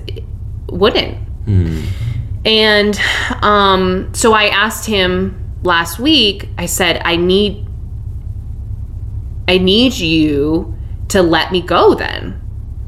wouldn't. 0.68 1.18
Hmm. 1.46 1.84
And 2.44 3.00
um, 3.44 4.14
so 4.14 4.34
I 4.34 4.46
asked 4.46 4.88
him 4.88 5.54
last 5.62 6.00
week. 6.00 6.50
I 6.58 6.66
said, 6.66 7.02
I 7.06 7.18
need, 7.18 7.68
I 9.48 9.60
need 9.60 9.94
you 9.94 10.76
to 11.10 11.22
let 11.22 11.51
me 11.51 11.62
go. 11.62 11.93
Then, 11.95 12.39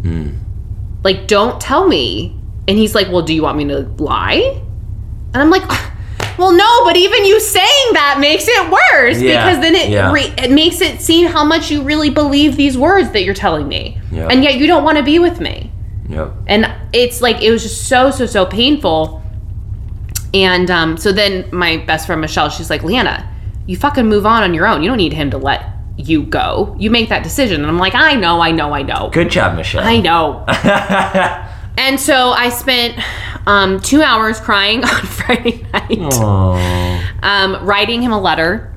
Hmm. 0.01 0.29
like, 1.03 1.27
don't 1.27 1.59
tell 1.61 1.87
me. 1.87 2.35
And 2.67 2.77
he's 2.77 2.95
like, 2.95 3.11
Well, 3.11 3.21
do 3.23 3.33
you 3.33 3.43
want 3.43 3.57
me 3.57 3.65
to 3.67 3.81
lie? 3.97 4.61
And 5.33 5.41
I'm 5.41 5.49
like, 5.49 5.63
well, 6.37 6.51
no, 6.51 6.83
but 6.85 6.95
even 6.97 7.25
you 7.25 7.39
saying 7.39 7.93
that 7.93 8.17
makes 8.19 8.45
it 8.47 8.71
worse 8.71 9.21
Yeah, 9.21 9.45
because 9.45 9.61
then 9.61 9.75
it 9.75 9.89
yeah. 9.89 10.11
re- 10.11 10.33
it 10.37 10.51
makes 10.51 10.81
it 10.81 10.99
seem 11.01 11.27
how 11.27 11.43
much 11.43 11.69
you 11.69 11.83
really 11.83 12.09
believe 12.09 12.55
these 12.57 12.77
words 12.77 13.11
that 13.11 13.23
you're 13.23 13.33
telling 13.33 13.67
me, 13.67 13.99
and 14.29 14.43
yet 14.43 14.55
you 14.55 14.65
don't 14.67 14.83
want 14.83 14.97
to 14.97 15.03
be 15.03 15.19
with 15.19 15.39
me. 15.39 15.71
Yep. 16.09 16.33
And 16.47 16.71
it's 16.93 17.21
like 17.21 17.41
it 17.41 17.51
was 17.51 17.63
just 17.63 17.87
so 17.87 18.11
so 18.11 18.25
so 18.25 18.45
painful. 18.45 19.21
And 20.33 20.69
um, 20.71 20.97
so 20.97 21.11
then 21.11 21.45
my 21.51 21.77
best 21.77 22.05
friend 22.07 22.21
Michelle, 22.21 22.49
she's 22.49 22.69
like, 22.69 22.83
Leanna, 22.83 23.29
you 23.67 23.75
fucking 23.77 24.05
move 24.07 24.25
on 24.25 24.43
on 24.43 24.53
your 24.53 24.65
own. 24.67 24.81
You 24.81 24.89
don't 24.89 24.97
need 24.97 25.13
him 25.13 25.29
to 25.31 25.37
let 25.37 25.70
you 26.09 26.23
go. 26.23 26.75
You 26.79 26.89
make 26.91 27.09
that 27.09 27.23
decision. 27.23 27.61
And 27.61 27.69
I'm 27.69 27.77
like, 27.77 27.95
I 27.95 28.15
know, 28.15 28.39
I 28.41 28.51
know, 28.51 28.73
I 28.73 28.81
know. 28.81 29.09
Good 29.13 29.29
job, 29.31 29.55
Michelle. 29.55 29.83
I 29.85 29.97
know. 29.97 30.45
And 31.77 31.97
so 31.99 32.31
I 32.31 32.49
spent 32.49 32.99
um, 33.47 33.79
two 33.79 34.01
hours 34.01 34.41
crying 34.41 34.83
on 34.83 34.89
Friday 35.05 35.65
night, 35.71 36.13
um, 37.23 37.65
writing 37.65 38.01
him 38.01 38.11
a 38.11 38.19
letter, 38.19 38.75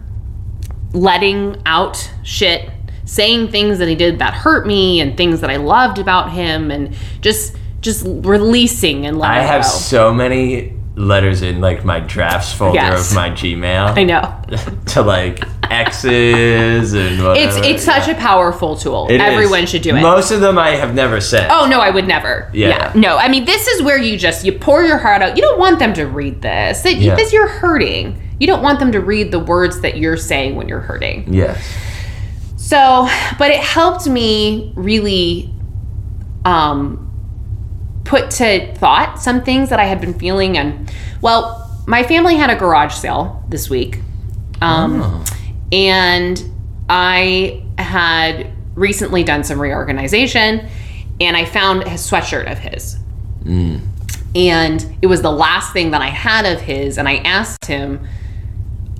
letting 0.92 1.60
out 1.66 2.10
shit, 2.22 2.70
saying 3.04 3.48
things 3.48 3.78
that 3.78 3.88
he 3.88 3.94
did 3.96 4.20
that 4.20 4.32
hurt 4.32 4.64
me 4.66 5.00
and 5.00 5.16
things 5.16 5.40
that 5.40 5.50
I 5.50 5.56
loved 5.56 5.98
about 5.98 6.30
him 6.32 6.70
and 6.70 6.94
just 7.20 7.56
just 7.80 8.06
releasing 8.06 9.04
and 9.06 9.18
letting 9.18 9.38
I 9.38 9.40
have 9.42 9.62
go. 9.62 9.68
so 9.68 10.14
many 10.14 10.72
letters 10.96 11.42
in 11.42 11.60
like 11.60 11.84
my 11.84 11.98
drafts 12.00 12.52
folder 12.54 12.76
Yes. 12.76 13.10
of 13.10 13.16
my 13.16 13.30
Gmail 13.30 13.92
I 13.98 14.04
know. 14.04 14.40
to 14.92 15.02
like 15.02 15.42
exes 15.70 16.92
and 16.92 17.22
whatever. 17.22 17.48
It's 17.48 17.56
it's 17.66 17.84
such 17.84 18.08
a 18.08 18.14
powerful 18.14 18.76
tool. 18.76 19.06
It 19.08 19.16
is. 19.16 19.20
Everyone 19.20 19.66
should 19.66 19.82
do 19.82 19.94
it. 19.96 20.02
Most 20.02 20.30
of 20.30 20.40
them 20.40 20.58
I 20.58 20.70
have 20.70 20.94
never 20.94 21.20
said. 21.20 21.48
Oh 21.50 21.66
no, 21.66 21.80
I 21.80 21.90
would 21.90 22.06
never. 22.06 22.50
Yeah. 22.52 22.92
No, 22.94 23.16
I 23.16 23.28
mean 23.28 23.44
this 23.44 23.66
is 23.66 23.82
where 23.82 23.98
you 23.98 24.16
just 24.18 24.44
you 24.44 24.52
pour 24.52 24.82
your 24.82 24.98
heart 24.98 25.22
out. 25.22 25.36
You 25.36 25.42
don't 25.42 25.58
want 25.58 25.78
them 25.78 25.92
to 25.94 26.04
read 26.06 26.42
this. 26.42 26.84
It, 26.84 26.98
Yeah. 26.98 27.14
This 27.14 27.32
you're 27.32 27.48
hurting. 27.48 28.20
You 28.40 28.46
don't 28.46 28.62
want 28.62 28.80
them 28.80 28.92
to 28.92 29.00
read 29.00 29.30
the 29.30 29.38
words 29.38 29.80
that 29.82 29.96
you're 29.96 30.16
saying 30.16 30.56
when 30.56 30.68
you're 30.68 30.80
hurting. 30.80 31.32
Yes. 31.32 31.58
So, 32.56 33.08
but 33.38 33.50
it 33.50 33.60
helped 33.60 34.06
me 34.06 34.72
really 34.76 35.52
um 36.44 37.00
put 38.04 38.30
to 38.30 38.74
thought 38.74 39.18
some 39.20 39.42
things 39.42 39.70
that 39.70 39.80
I 39.80 39.84
had 39.84 40.00
been 40.00 40.14
feeling 40.14 40.58
and 40.58 40.92
well, 41.22 41.60
my 41.86 42.02
family 42.02 42.36
had 42.36 42.50
a 42.50 42.56
garage 42.56 42.94
sale 42.94 43.42
this 43.48 43.70
week. 43.70 44.00
Um 44.60 45.00
Oh. 45.02 45.24
And 45.74 46.40
I 46.88 47.64
had 47.78 48.52
recently 48.76 49.24
done 49.24 49.42
some 49.42 49.60
reorganization 49.60 50.68
and 51.20 51.36
I 51.36 51.44
found 51.44 51.82
a 51.82 51.96
sweatshirt 51.96 52.50
of 52.50 52.58
his. 52.58 52.96
And 54.36 54.96
it 55.02 55.08
was 55.08 55.20
the 55.20 55.32
last 55.32 55.72
thing 55.72 55.90
that 55.90 56.00
I 56.00 56.08
had 56.08 56.46
of 56.46 56.60
his 56.60 56.96
and 56.96 57.08
I 57.08 57.16
asked 57.16 57.66
him 57.66 58.06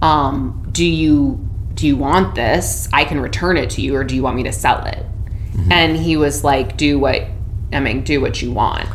um, 0.03 0.69
do 0.73 0.85
you 0.85 1.49
do 1.75 1.87
you 1.87 1.97
want 1.97 2.35
this? 2.35 2.89
I 2.93 3.05
can 3.05 3.21
return 3.21 3.57
it 3.57 3.71
to 3.71 3.81
you 3.81 3.95
or 3.97 4.05
do 4.05 4.15
you 4.15 4.23
want 4.23 4.37
me 4.37 4.43
to 4.45 4.53
sell 4.53 4.85
it? 4.85 5.05
And 5.71 5.97
he 5.97 6.17
was 6.17 6.43
like 6.43 6.77
do 6.77 6.99
what 6.99 7.23
I 7.73 7.79
mean 7.79 8.03
do 8.03 8.21
what 8.21 8.43
you 8.43 8.53
want. 8.53 8.89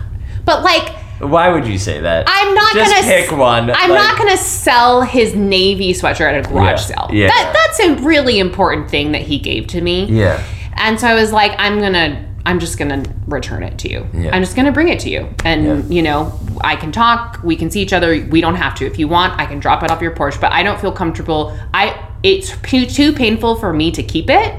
But 0.44 0.64
like 0.64 0.96
Why 1.20 1.50
would 1.50 1.68
you 1.68 1.78
say 1.78 2.00
that? 2.00 2.26
I'm 2.28 2.54
not 2.56 2.74
Just 2.74 2.94
gonna 2.96 3.08
pick 3.08 3.32
one. 3.32 3.70
I'm 3.72 3.90
like- 3.90 4.00
not 4.00 4.18
gonna 4.18 4.38
sell 4.38 5.02
his 5.02 5.36
navy 5.36 5.94
sweatshirt 5.94 6.32
at 6.34 6.46
a 6.46 6.50
garage 6.50 6.66
Yeah, 6.66 6.76
sale. 6.78 7.10
yeah. 7.12 7.28
That 7.28 7.54
that's 7.54 7.80
a 7.90 7.96
really 8.04 8.40
important 8.40 8.90
thing 8.90 9.12
that 9.12 9.22
he 9.24 9.38
gave 9.40 9.68
to 9.68 9.82
me. 9.82 10.06
Yeah. 10.06 10.42
And 10.76 11.00
so 11.00 11.08
I 11.08 11.16
was 11.16 11.32
like, 11.34 11.54
I'm 11.58 11.80
gonna 11.80 12.26
I'm 12.46 12.60
just 12.60 12.78
gonna 12.80 13.04
return 13.28 13.64
it 13.64 13.78
to 13.80 13.90
you. 13.92 14.08
Yeah. 14.14 14.34
I'm 14.34 14.42
just 14.42 14.56
gonna 14.56 14.72
bring 14.72 14.88
it 14.88 15.00
to 15.02 15.10
you. 15.10 15.28
And 15.44 15.66
Yeah. 15.66 15.82
you 15.96 16.02
know, 16.02 16.40
I 16.62 16.78
can 16.78 16.92
talk, 16.92 17.40
we 17.44 17.56
can 17.58 17.70
see 17.70 17.82
each 17.82 17.92
other. 17.94 18.26
We 18.32 18.40
don't 18.42 18.56
have 18.56 18.74
to. 18.76 18.86
If 18.86 18.98
you 18.98 19.08
want, 19.10 19.40
I 19.40 19.46
can 19.46 19.60
drop 19.60 19.84
it 19.84 19.92
off 19.92 20.02
your 20.02 20.12
porch, 20.12 20.40
but 20.40 20.52
I 20.54 20.64
don't 20.64 20.80
feel 20.80 20.92
comfortable. 20.94 21.56
I 21.74 21.96
it's 22.24 22.56
too, 22.64 22.86
too 22.86 23.12
painful 23.14 23.56
for 23.58 23.74
me 23.74 23.92
to 23.92 24.02
keep 24.04 24.30
it. 24.30 24.54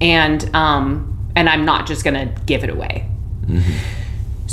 And 0.00 0.54
um 0.54 1.10
and 1.34 1.48
I'm 1.48 1.64
not 1.64 1.86
just 1.86 2.04
gonna 2.04 2.26
give 2.46 2.62
it 2.64 2.70
away. 2.70 3.08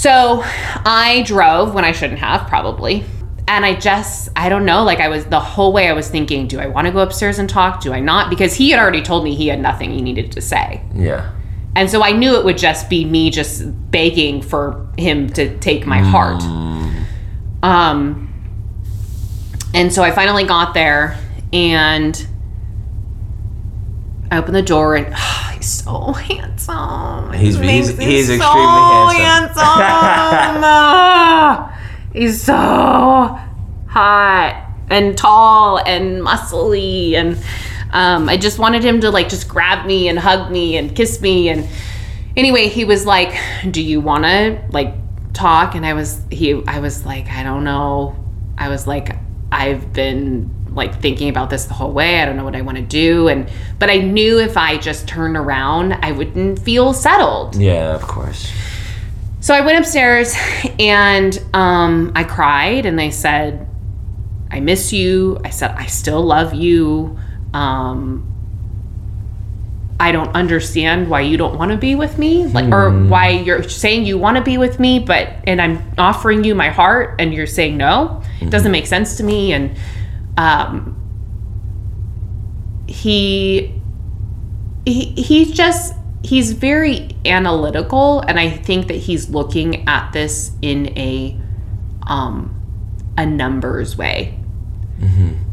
So 0.02 0.42
I 0.44 1.22
drove 1.28 1.76
when 1.76 1.86
I 1.86 1.92
shouldn't 1.92 2.22
have, 2.22 2.48
probably. 2.48 3.06
And 3.48 3.64
I 3.64 3.76
just, 3.76 4.30
I 4.36 4.50
don't 4.50 4.66
know, 4.66 4.84
like 4.84 5.00
I 5.00 5.10
was 5.10 5.26
the 5.26 5.40
whole 5.40 5.72
way 5.74 5.90
I 5.90 5.94
was 5.94 6.10
thinking, 6.10 6.48
do 6.48 6.60
I 6.60 6.66
want 6.66 6.88
to 6.88 6.92
go 6.92 7.02
upstairs 7.02 7.38
and 7.38 7.48
talk? 7.48 7.82
Do 7.82 7.94
I 7.94 8.00
not? 8.00 8.32
Because 8.32 8.56
he 8.56 8.72
had 8.72 8.80
already 8.80 9.04
told 9.04 9.24
me 9.24 9.36
he 9.36 9.48
had 9.48 9.60
nothing 9.60 9.92
he 9.92 10.02
needed 10.02 10.32
to 10.32 10.42
say. 10.42 10.84
Yeah. 10.96 11.32
And 11.76 11.88
so 11.88 12.04
I 12.04 12.14
knew 12.14 12.34
it 12.34 12.44
would 12.44 12.58
just 12.58 12.90
be 12.90 13.06
me 13.06 13.30
just 13.30 13.62
begging 13.92 14.42
for 14.42 14.90
him 14.98 15.30
to 15.34 15.56
take 15.60 15.86
my 15.86 16.00
heart. 16.00 16.42
Um, 17.62 18.28
and 19.76 19.94
so 19.94 20.02
I 20.02 20.10
finally 20.10 20.46
got 20.46 20.74
there 20.74 21.16
and 21.54 22.28
I 24.32 24.38
opened 24.38 24.56
the 24.56 24.62
door 24.62 24.96
and 24.96 25.14
he's 25.54 25.70
so 25.70 26.14
handsome. 26.14 27.34
He's- 27.34 27.56
he's- 27.58 27.90
he's 28.00 28.28
so 28.28 28.34
extremely 28.36 29.16
handsome. 29.18 29.64
handsome. 30.64 31.78
He's 32.14 32.42
so 32.44 32.54
hot 33.88 34.70
and 34.90 35.18
tall 35.18 35.78
and 35.80 36.22
muscly 36.22 37.14
and 37.14 37.38
um, 37.94 38.28
I 38.28 38.36
just 38.36 38.60
wanted 38.60 38.84
him 38.84 39.00
to 39.02 39.10
like 39.12 39.30
just 39.30 39.48
grab 39.48 39.86
me 39.86 40.10
and 40.10 40.20
hug 40.20 40.52
me 40.52 40.76
and 40.76 40.94
kiss 40.94 41.22
me 41.22 41.48
and 41.48 41.68
anyway 42.36 42.68
he 42.68 42.84
was 42.84 43.06
like 43.06 43.34
do 43.72 43.82
you 43.82 44.02
want 44.02 44.26
to 44.26 44.62
like 44.72 44.94
talk 45.34 45.74
and 45.76 45.86
I 45.86 45.94
was 45.94 46.22
he 46.30 46.62
I 46.68 46.80
was 46.80 47.06
like 47.06 47.30
I 47.30 47.44
don't 47.44 47.64
know 47.64 48.18
I 48.58 48.68
was 48.68 48.86
like 48.88 49.16
I've 49.50 49.94
been 49.94 50.50
like 50.74 51.02
thinking 51.02 51.30
about 51.30 51.50
this 51.50 51.66
the 51.66 51.74
whole 51.74 51.92
way 51.92 52.22
I 52.22 52.26
don't 52.26 52.38
know 52.38 52.46
what 52.46 52.56
I 52.56 52.62
want 52.62 52.78
to 52.78 52.84
do 52.84 53.28
and 53.28 53.50
but 53.80 53.90
I 53.90 53.98
knew 53.98 54.40
if 54.40 54.56
I 54.58 54.78
just 54.78 55.08
turned 55.08 55.36
around 55.36 55.94
I 55.94 56.12
wouldn't 56.14 56.60
feel 56.60 56.94
settled 56.94 57.56
Yeah, 57.58 57.94
of 57.94 58.02
course. 58.04 58.52
so 59.42 59.54
I 59.54 59.62
went 59.62 59.80
upstairs 59.80 60.34
and 60.80 61.38
um, 61.54 62.12
I 62.16 62.24
cried 62.24 62.86
and 62.86 63.02
I 63.02 63.10
said, 63.10 63.68
I 64.50 64.60
miss 64.60 64.92
you. 64.94 65.40
I 65.46 65.50
said, 65.50 65.72
I 65.72 65.86
still 65.86 66.22
love 66.22 66.54
you. 66.54 67.18
Um, 67.54 68.28
I 70.00 70.12
don't 70.12 70.34
understand 70.36 71.10
why 71.10 71.22
you 71.22 71.38
don't 71.38 71.58
want 71.58 71.72
to 71.72 71.78
be 71.78 71.94
with 71.96 72.18
me, 72.18 72.48
like, 72.48 72.72
or 72.74 72.90
why 72.90 73.30
you're 73.30 73.62
saying 73.64 74.06
you 74.06 74.18
want 74.18 74.36
to 74.38 74.44
be 74.44 74.58
with 74.58 74.80
me, 74.80 74.98
but 75.00 75.30
and 75.46 75.62
I'm 75.62 75.80
offering 75.98 76.44
you 76.44 76.56
my 76.56 76.70
heart, 76.70 77.16
and 77.20 77.32
you're 77.34 77.46
saying 77.46 77.78
no. 77.78 78.24
It 78.42 78.50
doesn't 78.50 78.72
make 78.72 78.88
sense 78.88 79.18
to 79.18 79.24
me. 79.24 79.54
And 79.54 79.78
um, 80.38 80.98
he 82.88 83.74
he 84.86 85.06
he's 85.14 85.52
just 85.52 85.94
he's 86.24 86.52
very 86.52 87.10
analytical 87.26 88.20
and 88.22 88.40
i 88.40 88.50
think 88.50 88.88
that 88.88 88.96
he's 88.96 89.30
looking 89.30 89.88
at 89.88 90.12
this 90.14 90.52
in 90.62 90.88
a 90.98 91.36
um 92.08 92.62
a 93.18 93.26
numbers 93.26 93.98
way. 93.98 94.38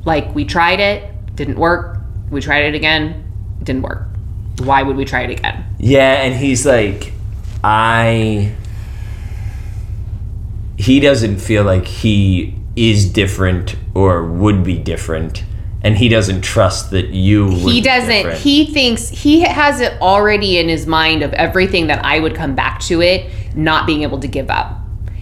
Like 0.04 0.34
we 0.34 0.44
tried 0.44 0.80
it 0.80 1.36
didn't 1.36 1.58
work. 1.58 1.98
We 2.30 2.40
tried 2.40 2.64
it 2.64 2.74
again 2.74 3.24
didn't 3.62 3.82
work. 3.82 4.06
Why 4.58 4.82
would 4.82 4.96
we 4.96 5.04
try 5.04 5.22
it 5.22 5.30
again? 5.30 5.64
Yeah, 5.78 6.22
and 6.22 6.34
he's 6.34 6.66
like, 6.66 7.12
I. 7.62 8.52
He 10.76 11.00
doesn't 11.00 11.38
feel 11.38 11.64
like 11.64 11.86
he 11.86 12.57
is 12.90 13.10
different 13.10 13.76
or 13.94 14.24
would 14.24 14.62
be 14.64 14.78
different, 14.78 15.44
and 15.82 15.96
he 15.98 16.08
doesn't 16.08 16.42
trust 16.42 16.90
that 16.90 17.08
you. 17.08 17.46
Would 17.46 17.72
he 17.72 17.80
doesn't 17.80 18.34
he 18.34 18.66
thinks 18.72 19.08
he 19.08 19.40
has 19.40 19.80
it 19.80 20.00
already 20.00 20.58
in 20.58 20.68
his 20.68 20.86
mind 20.86 21.22
of 21.22 21.32
everything 21.34 21.86
that 21.88 22.04
i 22.04 22.18
would 22.20 22.34
come 22.34 22.54
back 22.54 22.80
to 22.80 23.00
it 23.02 23.30
not 23.56 23.86
being 23.86 24.02
able 24.02 24.18
to 24.20 24.28
give 24.28 24.50
up 24.50 24.76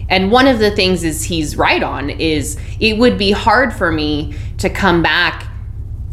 and 0.09 0.31
one 0.31 0.47
of 0.47 0.59
the 0.59 0.71
things 0.71 1.03
is 1.03 1.23
he's 1.23 1.55
right 1.57 1.83
on 1.83 2.09
is 2.09 2.57
it 2.79 2.97
would 2.97 3.17
be 3.17 3.31
hard 3.31 3.73
for 3.73 3.91
me 3.91 4.33
to 4.57 4.69
come 4.69 5.01
back 5.03 5.47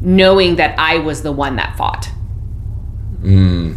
knowing 0.01 0.57
that 0.57 0.75
i 0.79 0.99
was 0.99 1.23
the 1.23 1.33
one 1.33 1.57
that 1.57 1.77
fought 1.77 2.09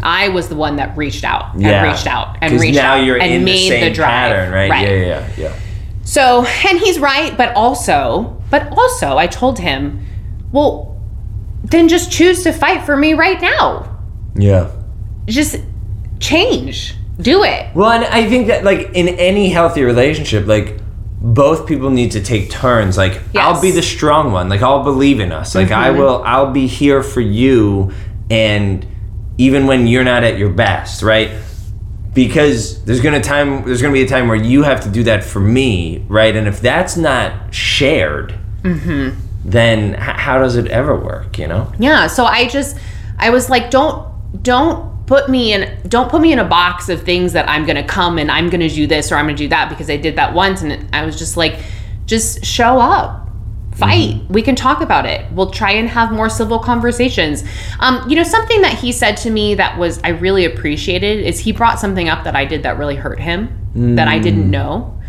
i 0.03 0.29
was 0.33 0.49
the 0.49 0.55
one 0.55 0.75
that 0.75 0.95
reached 0.97 1.23
out 1.23 1.53
and 1.53 1.61
Mm. 1.63 1.65
Yeah. 1.65 1.91
reached 1.91 2.07
out 2.07 2.37
and 2.41 2.59
reached 2.59 2.75
now 2.75 2.95
out 2.95 3.05
you're 3.05 3.19
and 3.19 3.31
in 3.33 3.43
made 3.45 3.71
the 3.71 3.79
same 3.81 3.93
drive 3.93 4.09
pattern, 4.09 4.53
right? 4.53 4.69
right 4.69 4.87
Yeah, 4.87 4.95
yeah, 5.05 5.29
yeah. 5.37 5.59
So, 6.07 6.45
and 6.45 6.79
he's 6.79 6.99
right, 6.99 7.35
but 7.35 7.53
also, 7.53 8.41
but 8.49 8.71
also, 8.77 9.17
I 9.17 9.27
told 9.27 9.59
him, 9.59 10.05
well, 10.53 10.97
then 11.65 11.89
just 11.89 12.09
choose 12.09 12.43
to 12.43 12.53
fight 12.53 12.85
for 12.85 12.95
me 12.95 13.13
right 13.13 13.41
now. 13.41 13.99
Yeah. 14.33 14.71
Just 15.25 15.57
change, 16.21 16.95
do 17.19 17.43
it. 17.43 17.75
Well, 17.75 17.91
and 17.91 18.05
I 18.05 18.29
think 18.29 18.47
that 18.47 18.63
like 18.63 18.91
in 18.93 19.09
any 19.09 19.49
healthy 19.49 19.83
relationship, 19.83 20.47
like 20.47 20.79
both 21.19 21.67
people 21.67 21.89
need 21.89 22.13
to 22.13 22.23
take 22.23 22.49
turns. 22.49 22.95
Like 22.95 23.19
I'll 23.35 23.61
be 23.61 23.71
the 23.71 23.81
strong 23.81 24.31
one. 24.31 24.47
Like 24.47 24.61
I'll 24.61 24.85
believe 24.85 25.19
in 25.19 25.33
us. 25.33 25.55
Like 25.55 25.71
I 25.71 25.89
mm-hmm. 25.89 25.99
will. 25.99 26.23
I'll 26.23 26.53
be 26.53 26.67
here 26.67 27.03
for 27.03 27.19
you, 27.19 27.91
and 28.31 28.87
even 29.37 29.67
when 29.67 29.87
you're 29.87 30.05
not 30.05 30.23
at 30.23 30.37
your 30.37 30.51
best, 30.51 31.03
right? 31.03 31.31
Because 32.17 32.83
there's 32.83 32.99
gonna 32.99 33.21
time. 33.21 33.63
There's 33.63 33.79
gonna 33.79 33.93
be 33.93 34.01
a 34.01 34.07
time 34.07 34.27
where 34.27 34.35
you 34.35 34.63
have 34.63 34.81
to 34.81 34.89
do 34.89 35.03
that 35.03 35.23
for 35.23 35.39
me, 35.39 36.03
right? 36.07 36.35
And 36.35 36.47
if 36.47 36.59
that's 36.61 36.97
not 36.97 37.53
shared, 37.53 38.33
mm-hmm. 38.63 39.19
then 39.45 39.93
h- 39.93 39.99
how 39.99 40.39
does 40.39 40.55
it 40.55 40.65
ever 40.69 40.99
work? 40.99 41.37
You 41.37 41.47
know? 41.47 41.71
Yeah. 41.77 42.07
So 42.07 42.25
I 42.25 42.47
just, 42.47 42.75
I 43.19 43.29
was 43.29 43.51
like, 43.51 43.69
don't, 43.69 44.11
don't 44.41 45.05
put 45.05 45.29
me 45.29 45.53
in, 45.53 45.77
don't 45.87 46.09
put 46.09 46.19
me 46.19 46.33
in 46.33 46.39
a 46.39 46.43
box 46.43 46.89
of 46.89 47.03
things 47.03 47.33
that 47.33 47.47
I'm 47.47 47.67
gonna 47.67 47.85
come 47.85 48.17
and 48.17 48.31
I'm 48.31 48.49
gonna 48.49 48.67
do 48.67 48.87
this 48.87 49.11
or 49.11 49.15
I'm 49.17 49.25
gonna 49.25 49.37
do 49.37 49.49
that 49.49 49.69
because 49.69 49.87
I 49.87 49.97
did 49.97 50.15
that 50.15 50.33
once 50.33 50.63
and 50.63 50.89
I 50.95 51.05
was 51.05 51.19
just 51.19 51.37
like, 51.37 51.59
just 52.07 52.43
show 52.43 52.79
up. 52.79 53.26
Fight. 53.77 54.21
We 54.29 54.41
can 54.41 54.55
talk 54.55 54.81
about 54.81 55.05
it. 55.05 55.31
We'll 55.31 55.51
try 55.51 55.71
and 55.71 55.87
have 55.87 56.11
more 56.11 56.29
civil 56.29 56.59
conversations. 56.59 57.43
Um, 57.79 58.07
you 58.09 58.15
know, 58.15 58.23
something 58.23 58.61
that 58.61 58.73
he 58.73 58.91
said 58.91 59.17
to 59.17 59.29
me 59.29 59.55
that 59.55 59.77
was 59.77 59.99
I 60.03 60.09
really 60.09 60.45
appreciated 60.45 61.25
is 61.25 61.39
he 61.39 61.51
brought 61.51 61.79
something 61.79 62.09
up 62.09 62.23
that 62.23 62.35
I 62.35 62.45
did 62.45 62.63
that 62.63 62.77
really 62.77 62.95
hurt 62.95 63.19
him 63.19 63.49
that 63.95 64.07
I 64.07 64.17
didn't 64.19 64.49
know. 64.49 64.99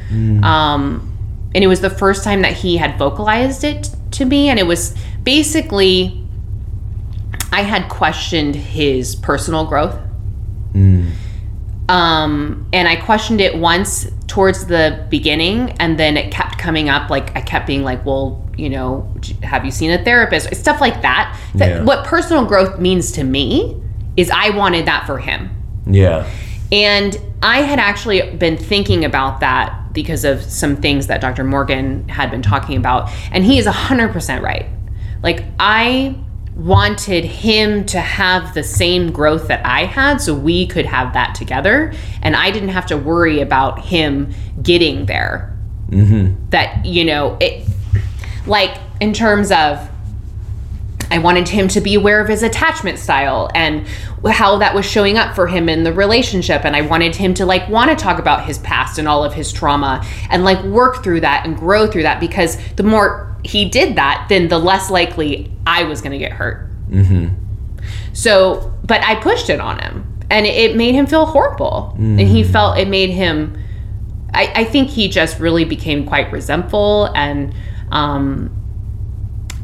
Um, 0.44 1.16
and 1.54 1.64
it 1.64 1.66
was 1.66 1.80
the 1.80 1.90
first 1.90 2.24
time 2.24 2.42
that 2.42 2.52
he 2.52 2.76
had 2.76 2.98
vocalized 2.98 3.64
it 3.64 3.90
to 4.12 4.24
me 4.24 4.48
and 4.48 4.58
it 4.58 4.66
was 4.66 4.94
basically 5.22 6.24
I 7.52 7.62
had 7.62 7.88
questioned 7.88 8.54
his 8.54 9.14
personal 9.16 9.66
growth. 9.66 9.98
Um, 11.88 12.68
and 12.72 12.86
I 12.86 12.96
questioned 12.96 13.40
it 13.40 13.56
once 13.56 14.06
towards 14.26 14.66
the 14.66 15.06
beginning, 15.08 15.70
and 15.80 15.98
then 15.98 16.18
it 16.18 16.30
kept 16.30 16.58
coming 16.58 16.90
up. 16.90 17.08
Like 17.08 17.34
I 17.34 17.40
kept 17.40 17.66
being 17.66 17.82
like, 17.82 18.04
"Well, 18.04 18.47
you 18.58 18.68
know, 18.68 19.06
have 19.42 19.64
you 19.64 19.70
seen 19.70 19.90
a 19.90 19.98
therapist?" 19.98 20.54
Stuff 20.54 20.80
like 20.80 21.02
that. 21.02 21.36
That 21.54 21.68
Yeah. 21.68 21.82
what 21.84 22.04
personal 22.04 22.44
growth 22.44 22.78
means 22.78 23.12
to 23.12 23.24
me 23.24 23.76
is 24.16 24.30
I 24.30 24.50
wanted 24.50 24.86
that 24.86 25.06
for 25.06 25.18
him. 25.18 25.50
Yeah. 25.86 26.24
And 26.70 27.16
I 27.42 27.62
had 27.62 27.78
actually 27.78 28.20
been 28.36 28.56
thinking 28.56 29.04
about 29.04 29.40
that 29.40 29.72
because 29.92 30.24
of 30.24 30.42
some 30.42 30.76
things 30.76 31.06
that 31.06 31.20
Dr. 31.20 31.44
Morgan 31.44 32.04
had 32.08 32.30
been 32.30 32.42
talking 32.42 32.76
about. 32.76 33.10
And 33.32 33.44
he 33.44 33.58
is 33.58 33.66
100% 33.66 34.42
right. 34.42 34.66
Like, 35.22 35.44
I 35.58 36.14
wanted 36.54 37.24
him 37.24 37.84
to 37.86 38.00
have 38.00 38.52
the 38.54 38.62
same 38.64 39.12
growth 39.12 39.48
that 39.48 39.64
I 39.64 39.84
had 39.84 40.20
so 40.20 40.34
we 40.34 40.66
could 40.66 40.86
have 40.86 41.12
that 41.14 41.34
together. 41.34 41.92
And 42.22 42.36
I 42.36 42.50
didn't 42.50 42.70
have 42.70 42.86
to 42.86 42.96
worry 42.96 43.40
about 43.40 43.80
him 43.86 44.34
getting 44.62 45.06
there. 45.06 45.56
Mm-hmm. 45.90 46.50
That, 46.50 46.84
you 46.84 47.04
know, 47.04 47.36
it, 47.40 47.64
like, 48.48 48.76
in 49.00 49.12
terms 49.12 49.52
of, 49.52 49.88
I 51.10 51.18
wanted 51.18 51.48
him 51.48 51.68
to 51.68 51.80
be 51.80 51.94
aware 51.94 52.20
of 52.20 52.28
his 52.28 52.42
attachment 52.42 52.98
style 52.98 53.50
and 53.54 53.86
how 54.26 54.58
that 54.58 54.74
was 54.74 54.84
showing 54.84 55.16
up 55.16 55.34
for 55.34 55.46
him 55.46 55.68
in 55.68 55.82
the 55.84 55.92
relationship. 55.92 56.64
And 56.64 56.76
I 56.76 56.82
wanted 56.82 57.16
him 57.16 57.32
to 57.34 57.46
like 57.46 57.68
want 57.68 57.90
to 57.90 57.96
talk 57.96 58.18
about 58.18 58.44
his 58.44 58.58
past 58.58 58.98
and 58.98 59.08
all 59.08 59.24
of 59.24 59.32
his 59.32 59.52
trauma 59.52 60.04
and 60.28 60.44
like 60.44 60.62
work 60.64 61.02
through 61.02 61.20
that 61.20 61.46
and 61.46 61.56
grow 61.56 61.86
through 61.86 62.02
that 62.02 62.20
because 62.20 62.58
the 62.74 62.82
more 62.82 63.36
he 63.42 63.64
did 63.66 63.96
that, 63.96 64.26
then 64.28 64.48
the 64.48 64.58
less 64.58 64.90
likely 64.90 65.50
I 65.66 65.84
was 65.84 66.02
going 66.02 66.12
to 66.12 66.18
get 66.18 66.32
hurt. 66.32 66.68
Mm-hmm. 66.90 67.28
So, 68.12 68.74
but 68.84 69.02
I 69.02 69.14
pushed 69.14 69.48
it 69.48 69.60
on 69.60 69.78
him 69.78 70.18
and 70.30 70.44
it, 70.44 70.76
made 70.76 70.94
him 70.94 71.06
feel 71.06 71.24
horrible. 71.24 71.94
And 71.96 72.20
he 72.20 72.42
mm-hmm. 72.42 72.52
felt 72.52 72.78
it 72.78 72.88
made 72.88 73.10
him, 73.10 73.56
I, 74.34 74.52
I 74.54 74.64
think 74.64 74.90
he 74.90 75.08
just 75.08 75.40
really 75.40 75.64
became 75.64 76.04
quite 76.04 76.30
resentful 76.30 77.06
and, 77.14 77.54
um, 77.90 78.54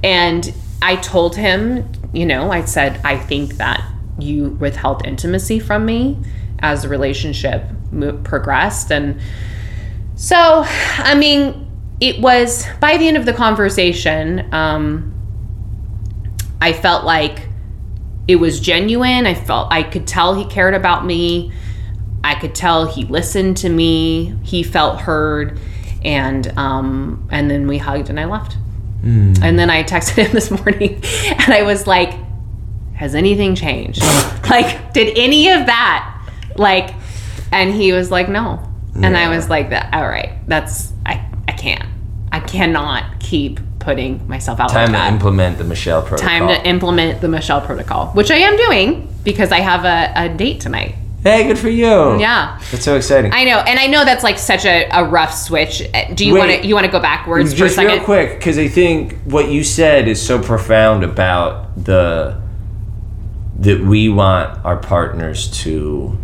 and 0.03 0.53
I 0.83 0.97
told 0.97 1.37
him, 1.37 1.91
you 2.13 2.27
know, 2.27 2.51
I 2.51 2.65
said, 2.65 3.01
I 3.05 3.17
think 3.17 3.55
that 3.55 3.85
you 4.19 4.51
withheld 4.51 5.07
intimacy 5.07 5.59
from 5.59 5.85
me 5.87 6.19
as 6.61 6.83
the 6.83 6.89
relationship 6.89 7.65
mo- 7.91 8.19
progressed. 8.23 8.93
And 8.93 9.21
so, 10.15 10.65
I 10.67 11.15
mean, 11.15 11.71
it 12.01 12.21
was 12.21 12.67
by 12.81 12.97
the 12.97 13.09
end 13.09 13.17
of 13.17 13.25
the 13.25 13.33
conversation, 13.33 14.53
um, 14.53 15.11
I 16.61 16.73
felt 16.73 17.05
like 17.05 17.49
it 18.27 18.37
was 18.37 18.61
genuine. 18.61 19.27
I 19.27 19.35
felt 19.35 19.73
I 19.73 19.83
could 19.83 20.07
tell 20.07 20.35
he 20.35 20.45
cared 20.47 20.75
about 20.75 21.05
me. 21.05 21.53
I 22.23 22.35
could 22.35 22.55
tell 22.55 22.87
he 22.87 23.05
listened 23.05 23.59
to 23.59 23.69
me. 23.69 24.35
He 24.43 24.63
felt 24.63 25.01
heard, 25.01 25.59
and 26.05 26.57
um, 26.59 27.27
and 27.31 27.51
then 27.51 27.67
we 27.67 27.79
hugged 27.79 28.11
and 28.11 28.19
I 28.21 28.25
left. 28.27 28.57
And 29.43 29.59
then 29.59 29.69
I 29.69 29.83
texted 29.85 30.17
him 30.25 30.33
this 30.33 30.51
morning, 30.51 31.03
and 31.29 31.53
I 31.53 31.63
was 31.63 31.87
like, 31.87 32.15
"Has 32.95 33.15
anything 33.15 33.55
changed? 33.55 34.03
like, 34.51 34.93
did 34.95 35.19
any 35.19 35.51
of 35.51 35.67
that 35.67 36.27
like?" 36.57 36.95
And 37.53 37.73
he 37.75 37.93
was 37.93 38.11
like, 38.11 38.29
"No." 38.29 38.61
And 38.95 39.17
I 39.17 39.29
was 39.29 39.51
like, 39.51 39.71
"That 39.71 39.93
all 39.93 40.09
right? 40.09 40.33
That's 40.49 40.93
I 41.05 41.27
I 41.49 41.53
can't. 41.53 41.85
I 42.33 42.41
cannot 42.41 43.21
keep 43.21 43.61
putting 43.79 44.27
myself 44.27 44.59
out 44.59 44.71
Time 44.71 44.93
like 44.93 45.03
to 45.03 45.09
implement 45.09 45.59
the 45.59 45.65
Michelle 45.65 46.01
protocol. 46.01 46.29
time 46.29 46.49
to 46.49 46.67
implement 46.67 47.21
the 47.21 47.29
Michelle 47.29 47.61
protocol, 47.61 48.07
which 48.15 48.31
I 48.31 48.37
am 48.37 48.57
doing 48.57 49.15
because 49.23 49.53
I 49.53 49.61
have 49.61 49.85
a, 49.85 50.13
a 50.17 50.35
date 50.35 50.61
tonight. 50.61 50.95
Hey, 51.25 51.47
good 51.47 51.59
for 51.59 51.71
you. 51.71 52.21
Yeah. 52.21 52.61
That's 52.71 52.85
so 52.85 52.97
exciting. 52.97 53.33
I 53.33 53.45
know, 53.45 53.59
and 53.61 53.79
I 53.79 53.87
know 53.87 54.05
that's 54.05 54.23
like 54.23 54.39
such 54.39 54.67
a, 54.67 54.87
a 54.93 55.05
rough 55.09 55.33
switch. 55.35 55.83
Uh, 55.95 56.13
Do 56.13 56.27
you 56.27 56.35
want 56.35 56.51
to 56.51 56.67
you 56.67 56.75
want 56.75 56.85
to 56.85 56.93
go 56.93 57.01
backwards 57.01 57.55
for 57.55 57.65
a 57.65 57.67
Just 57.69 57.79
real 57.79 57.89
second? 57.89 58.05
quick, 58.05 58.39
because 58.39 58.59
I 58.59 58.69
think 58.69 59.15
what 59.23 59.49
you 59.49 59.65
said 59.65 60.07
is 60.07 60.21
so 60.21 60.39
profound 60.41 61.03
about 61.03 61.83
the 61.83 62.41
that 63.59 63.81
we 63.81 64.11
want 64.11 64.63
our 64.67 64.77
partners 64.77 65.51
to 65.63 66.19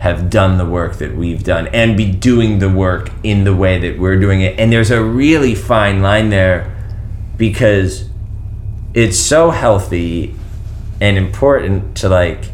have 0.00 0.28
done 0.28 0.58
the 0.58 0.66
work 0.66 0.96
that 0.96 1.16
we've 1.16 1.42
done 1.42 1.66
and 1.68 1.96
be 1.96 2.10
doing 2.12 2.58
the 2.58 2.68
work 2.68 3.10
in 3.22 3.44
the 3.44 3.54
way 3.54 3.78
that 3.78 3.98
we're 3.98 4.20
doing 4.20 4.42
it. 4.42 4.58
And 4.58 4.70
there's 4.70 4.90
a 4.90 5.02
really 5.02 5.54
fine 5.54 6.02
line 6.02 6.28
there 6.28 6.76
because 7.38 8.10
it's 8.92 9.18
so 9.18 9.50
healthy 9.50 10.34
and 11.00 11.16
important 11.16 11.96
to 11.96 12.08
like 12.10 12.50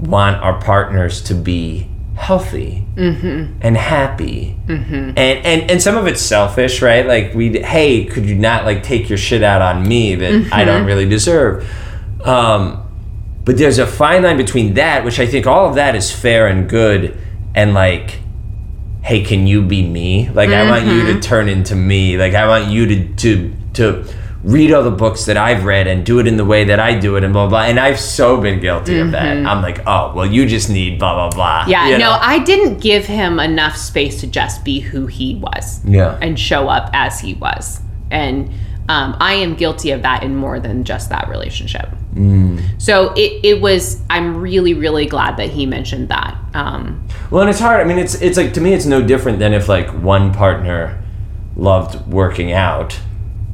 want 0.00 0.42
our 0.42 0.60
partners 0.60 1.22
to 1.22 1.34
be 1.34 1.88
healthy 2.20 2.86
mm-hmm. 2.96 3.58
and 3.62 3.76
happy. 3.76 4.56
Mm-hmm. 4.66 4.92
And, 4.92 5.18
and 5.18 5.70
and 5.70 5.82
some 5.82 5.96
of 5.96 6.06
it's 6.06 6.20
selfish 6.20 6.82
right? 6.82 7.06
Like 7.06 7.34
we 7.34 7.60
hey 7.60 8.04
could 8.04 8.26
you 8.26 8.34
not 8.34 8.64
like 8.64 8.82
take 8.82 9.08
your 9.08 9.18
shit 9.18 9.42
out 9.42 9.62
on 9.62 9.88
me 9.88 10.14
that 10.16 10.30
i 10.30 10.34
mm-hmm. 10.34 10.66
don't 10.66 10.84
really 10.84 11.08
deserve? 11.08 11.68
Um 12.26 12.86
but 13.44 13.56
there's 13.56 13.78
a 13.78 13.86
fine 13.86 14.22
line 14.22 14.36
between 14.36 14.74
that 14.74 15.02
which 15.02 15.18
i 15.18 15.26
think 15.26 15.46
all 15.46 15.66
of 15.66 15.76
that 15.76 15.96
is 15.96 16.12
fair 16.12 16.46
and 16.46 16.68
good 16.68 17.16
and 17.54 17.72
like 17.72 18.18
hey 19.02 19.24
can 19.24 19.46
you 19.46 19.62
be 19.62 19.86
me? 19.86 20.28
Like 20.28 20.50
i 20.50 20.68
want 20.68 20.86
you 20.86 21.14
to 21.14 21.20
turn 21.20 21.48
into 21.48 21.74
me. 21.74 22.18
Like 22.18 22.34
i 22.34 22.46
want 22.46 22.70
you 22.70 22.86
to 22.86 23.14
to 23.14 23.56
to 23.74 24.14
read 24.42 24.72
all 24.72 24.82
the 24.82 24.90
books 24.90 25.26
that 25.26 25.36
i've 25.36 25.64
read 25.64 25.86
and 25.86 26.06
do 26.06 26.18
it 26.18 26.26
in 26.26 26.36
the 26.38 26.44
way 26.44 26.64
that 26.64 26.80
i 26.80 26.98
do 26.98 27.16
it 27.16 27.24
and 27.24 27.32
blah 27.32 27.46
blah 27.46 27.62
and 27.62 27.78
i've 27.78 28.00
so 28.00 28.40
been 28.40 28.58
guilty 28.58 28.98
of 28.98 29.10
that 29.10 29.36
i'm 29.46 29.60
like 29.60 29.80
oh 29.86 30.12
well 30.14 30.24
you 30.24 30.46
just 30.46 30.70
need 30.70 30.98
blah 30.98 31.14
blah 31.14 31.30
blah 31.30 31.64
Yeah, 31.70 31.88
you 31.88 31.98
no. 31.98 32.10
I 32.12 32.38
didn't 32.38 32.80
give 32.80 33.04
him 33.04 33.38
enough 33.38 33.76
space 33.76 34.20
to 34.20 34.26
just 34.26 34.64
be 34.64 34.80
who 34.80 35.06
he 35.06 35.36
was 35.36 35.84
yeah 35.84 36.18
and 36.22 36.38
show 36.38 36.68
up 36.68 36.88
as 36.94 37.20
he 37.20 37.34
was. 37.34 37.80
And 38.10 38.50
um, 38.88 39.16
I 39.20 39.34
am 39.34 39.54
guilty 39.54 39.92
of 39.92 40.02
that 40.02 40.24
in 40.24 40.34
more 40.34 40.58
than 40.58 40.82
just 40.82 41.10
that 41.10 41.28
relationship. 41.28 41.88
Mm. 42.14 42.60
So 42.82 43.12
it, 43.14 43.44
it 43.44 43.60
was, 43.60 44.02
I'm 44.10 44.38
really, 44.38 44.74
really 44.74 45.06
glad 45.06 45.36
that 45.36 45.50
he 45.50 45.64
mentioned 45.64 46.08
that. 46.08 46.36
Um, 46.54 47.06
Well, 47.30 47.42
and 47.42 47.50
it's 47.50 47.60
hard. 47.60 47.80
I 47.80 47.84
mean, 47.84 47.98
it's 47.98 48.16
it's 48.20 48.36
like 48.36 48.52
to 48.54 48.60
me, 48.60 48.72
it's 48.74 48.86
no 48.86 49.00
different 49.00 49.38
than 49.38 49.52
if 49.52 49.68
like 49.68 49.88
one 50.02 50.32
partner 50.32 51.00
loved 51.56 52.04
working 52.10 52.50
out 52.52 52.98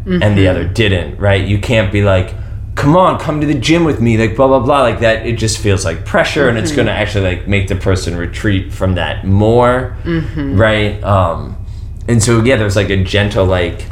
and 0.06 0.22
Mm-hmm. 0.22 0.34
the 0.36 0.48
other 0.48 0.64
didn't, 0.66 1.18
right? 1.18 1.46
You 1.46 1.58
can't 1.58 1.90
be 1.92 2.02
like, 2.02 2.32
"Come 2.76 2.96
on, 2.96 3.18
come 3.18 3.40
to 3.40 3.46
the 3.46 3.54
gym 3.54 3.84
with 3.84 4.00
me," 4.00 4.16
like 4.16 4.36
blah 4.36 4.46
blah 4.46 4.60
blah, 4.60 4.82
like 4.82 5.00
that. 5.00 5.26
It 5.26 5.36
just 5.36 5.58
feels 5.58 5.84
like 5.84 6.04
pressure, 6.04 6.48
and 6.48 6.56
it's 6.56 6.70
Mm-hmm. 6.70 6.76
going 6.76 6.86
to 6.86 6.92
actually 6.92 7.24
like 7.36 7.48
make 7.48 7.68
the 7.68 7.76
person 7.76 8.16
retreat 8.16 8.72
from 8.72 8.94
that 8.94 9.26
more, 9.26 9.96
Mm-hmm. 10.04 10.56
right? 10.58 11.02
Um, 11.02 11.56
and 12.08 12.22
so 12.22 12.42
yeah, 12.44 12.56
there's 12.56 12.76
like 12.76 12.88
a 12.90 13.02
gentle 13.02 13.44
like. 13.46 13.86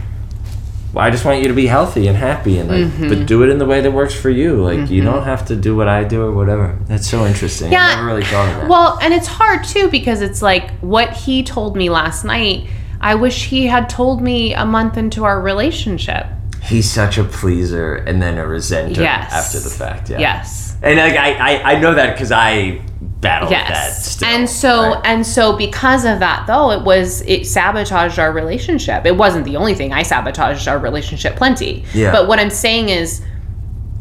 Well, 0.92 1.04
I 1.04 1.10
just 1.10 1.24
want 1.24 1.40
you 1.42 1.48
to 1.48 1.54
be 1.54 1.66
healthy 1.66 2.06
and 2.06 2.16
happy, 2.16 2.58
and 2.58 2.68
like, 2.68 2.84
Mm-hmm. 2.84 3.08
but 3.08 3.26
do 3.26 3.42
it 3.42 3.48
in 3.48 3.58
the 3.58 3.66
way 3.66 3.80
that 3.80 3.90
works 3.90 4.14
for 4.14 4.30
you. 4.30 4.62
Like, 4.62 4.88
you 4.90 5.02
don't 5.02 5.24
have 5.24 5.44
to 5.46 5.56
do 5.56 5.74
what 5.74 5.88
I 5.88 6.04
do 6.04 6.22
or 6.22 6.30
whatever. 6.30 6.78
That's 6.86 7.08
so 7.10 7.26
interesting. 7.26 7.72
Yeah. 7.72 7.84
I 7.84 7.94
never 7.96 8.06
really 8.06 8.22
thought 8.22 8.48
of 8.54 8.60
that. 8.60 8.68
Well, 8.70 8.98
and 9.02 9.12
it's 9.12 9.26
hard 9.26 9.64
too 9.64 9.88
because 9.88 10.20
it's 10.22 10.40
like 10.40 10.70
what 10.82 11.12
he 11.12 11.42
told 11.42 11.76
me 11.76 11.90
last 11.90 12.24
night. 12.24 12.68
I 13.04 13.14
wish 13.14 13.44
he 13.46 13.66
had 13.66 13.88
told 13.88 14.22
me 14.22 14.54
a 14.54 14.64
month 14.64 14.96
into 14.96 15.24
our 15.24 15.40
relationship. 15.40 16.26
He's 16.62 16.90
such 16.90 17.18
a 17.18 17.24
pleaser 17.24 17.94
and 17.96 18.20
then 18.22 18.38
a 18.38 18.44
resenter 18.44 18.96
Yes. 18.96 19.30
after 19.32 19.60
the 19.60 19.68
fact. 19.68 20.08
Yeah. 20.08 20.18
Yes. 20.18 20.76
And 20.82 20.98
like 20.98 21.12
I, 21.14 21.32
I, 21.34 21.72
I 21.74 21.80
know 21.80 21.94
that 21.94 22.14
because 22.14 22.32
I 22.32 22.80
battled 23.20 23.50
with 23.50 23.58
that 23.58 23.68
Yes. 23.70 24.06
still. 24.12 24.28
and 24.28 24.48
so 24.48 24.92
right? 24.94 25.00
and 25.04 25.26
so 25.26 25.54
because 25.56 26.06
of 26.06 26.20
that 26.20 26.46
though, 26.46 26.70
it 26.70 26.82
was 26.82 27.20
it 27.26 27.46
sabotaged 27.46 28.18
our 28.18 28.32
relationship. 28.32 29.04
It 29.04 29.16
wasn't 29.16 29.44
the 29.44 29.56
only 29.56 29.74
thing. 29.74 29.92
I 29.92 30.02
sabotaged 30.02 30.66
our 30.66 30.78
relationship 30.78 31.36
plenty. 31.36 31.84
Yeah. 31.92 32.10
But 32.12 32.26
what 32.28 32.38
I'm 32.38 32.50
saying 32.50 32.88
is 32.88 33.20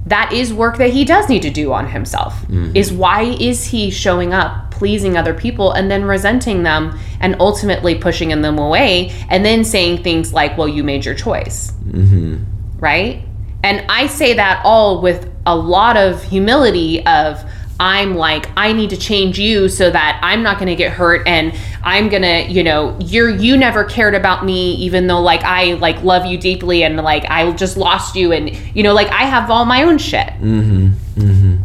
that 0.06 0.32
is 0.34 0.54
work 0.54 0.78
that 0.78 0.92
he 0.92 1.04
does 1.06 1.28
need 1.30 1.42
to 1.42 1.50
do 1.50 1.74
on 1.74 1.88
himself. 1.90 2.34
Mm-hmm. 2.44 2.76
Is 2.76 2.92
why 2.94 3.24
is 3.24 3.66
he 3.66 3.90
showing 3.90 4.34
up 4.34 4.62
pleasing 4.84 5.16
other 5.16 5.34
people 5.34 5.72
and 5.72 5.90
then 5.90 6.04
resenting 6.04 6.64
them 6.64 7.00
and 7.22 7.38
ultimately 7.40 7.96
pushing 7.96 8.28
them 8.42 8.60
away 8.60 9.10
and 9.30 9.46
then 9.46 9.64
saying 9.64 10.04
things 10.04 10.34
like, 10.34 10.58
"Well, 10.58 10.68
you 10.68 10.84
made 10.84 11.06
your 11.06 11.16
choice." 11.16 11.72
Mm-hmm. 11.88 12.44
right? 12.80 13.24
And 13.64 13.86
I 13.88 14.08
say 14.08 14.34
that 14.34 14.62
all 14.66 15.02
with 15.02 15.32
a 15.46 15.56
lot 15.56 15.96
of 15.96 16.22
humility 16.22 17.06
of 17.06 17.42
I'm 17.80 18.16
like 18.16 18.50
I 18.58 18.74
need 18.74 18.90
to 18.90 18.98
change 18.98 19.40
you 19.40 19.70
so 19.70 19.90
that 19.90 20.20
I'm 20.22 20.44
not 20.44 20.58
going 20.58 20.68
to 20.68 20.76
get 20.76 20.92
hurt 20.92 21.26
and 21.26 21.54
I'm 21.82 22.10
going 22.10 22.24
to, 22.24 22.42
you 22.52 22.62
know, 22.62 22.98
you're 23.00 23.30
you 23.30 23.56
never 23.56 23.86
cared 23.86 24.16
about 24.16 24.44
me 24.44 24.74
even 24.74 25.08
though 25.08 25.22
like 25.22 25.46
I 25.46 25.76
like 25.76 26.04
love 26.04 26.26
you 26.26 26.38
deeply 26.38 26.84
and 26.84 26.98
like 26.98 27.24
I 27.30 27.50
just 27.54 27.78
lost 27.78 28.18
you 28.18 28.34
and 28.34 28.54
you 28.76 28.84
know 28.84 28.94
like 28.94 29.08
I 29.08 29.24
have 29.24 29.50
all 29.50 29.64
my 29.64 29.84
own 29.84 29.98
shit. 29.98 30.28
Mm-hmm. 30.28 30.88
Mm-hmm. 31.16 31.56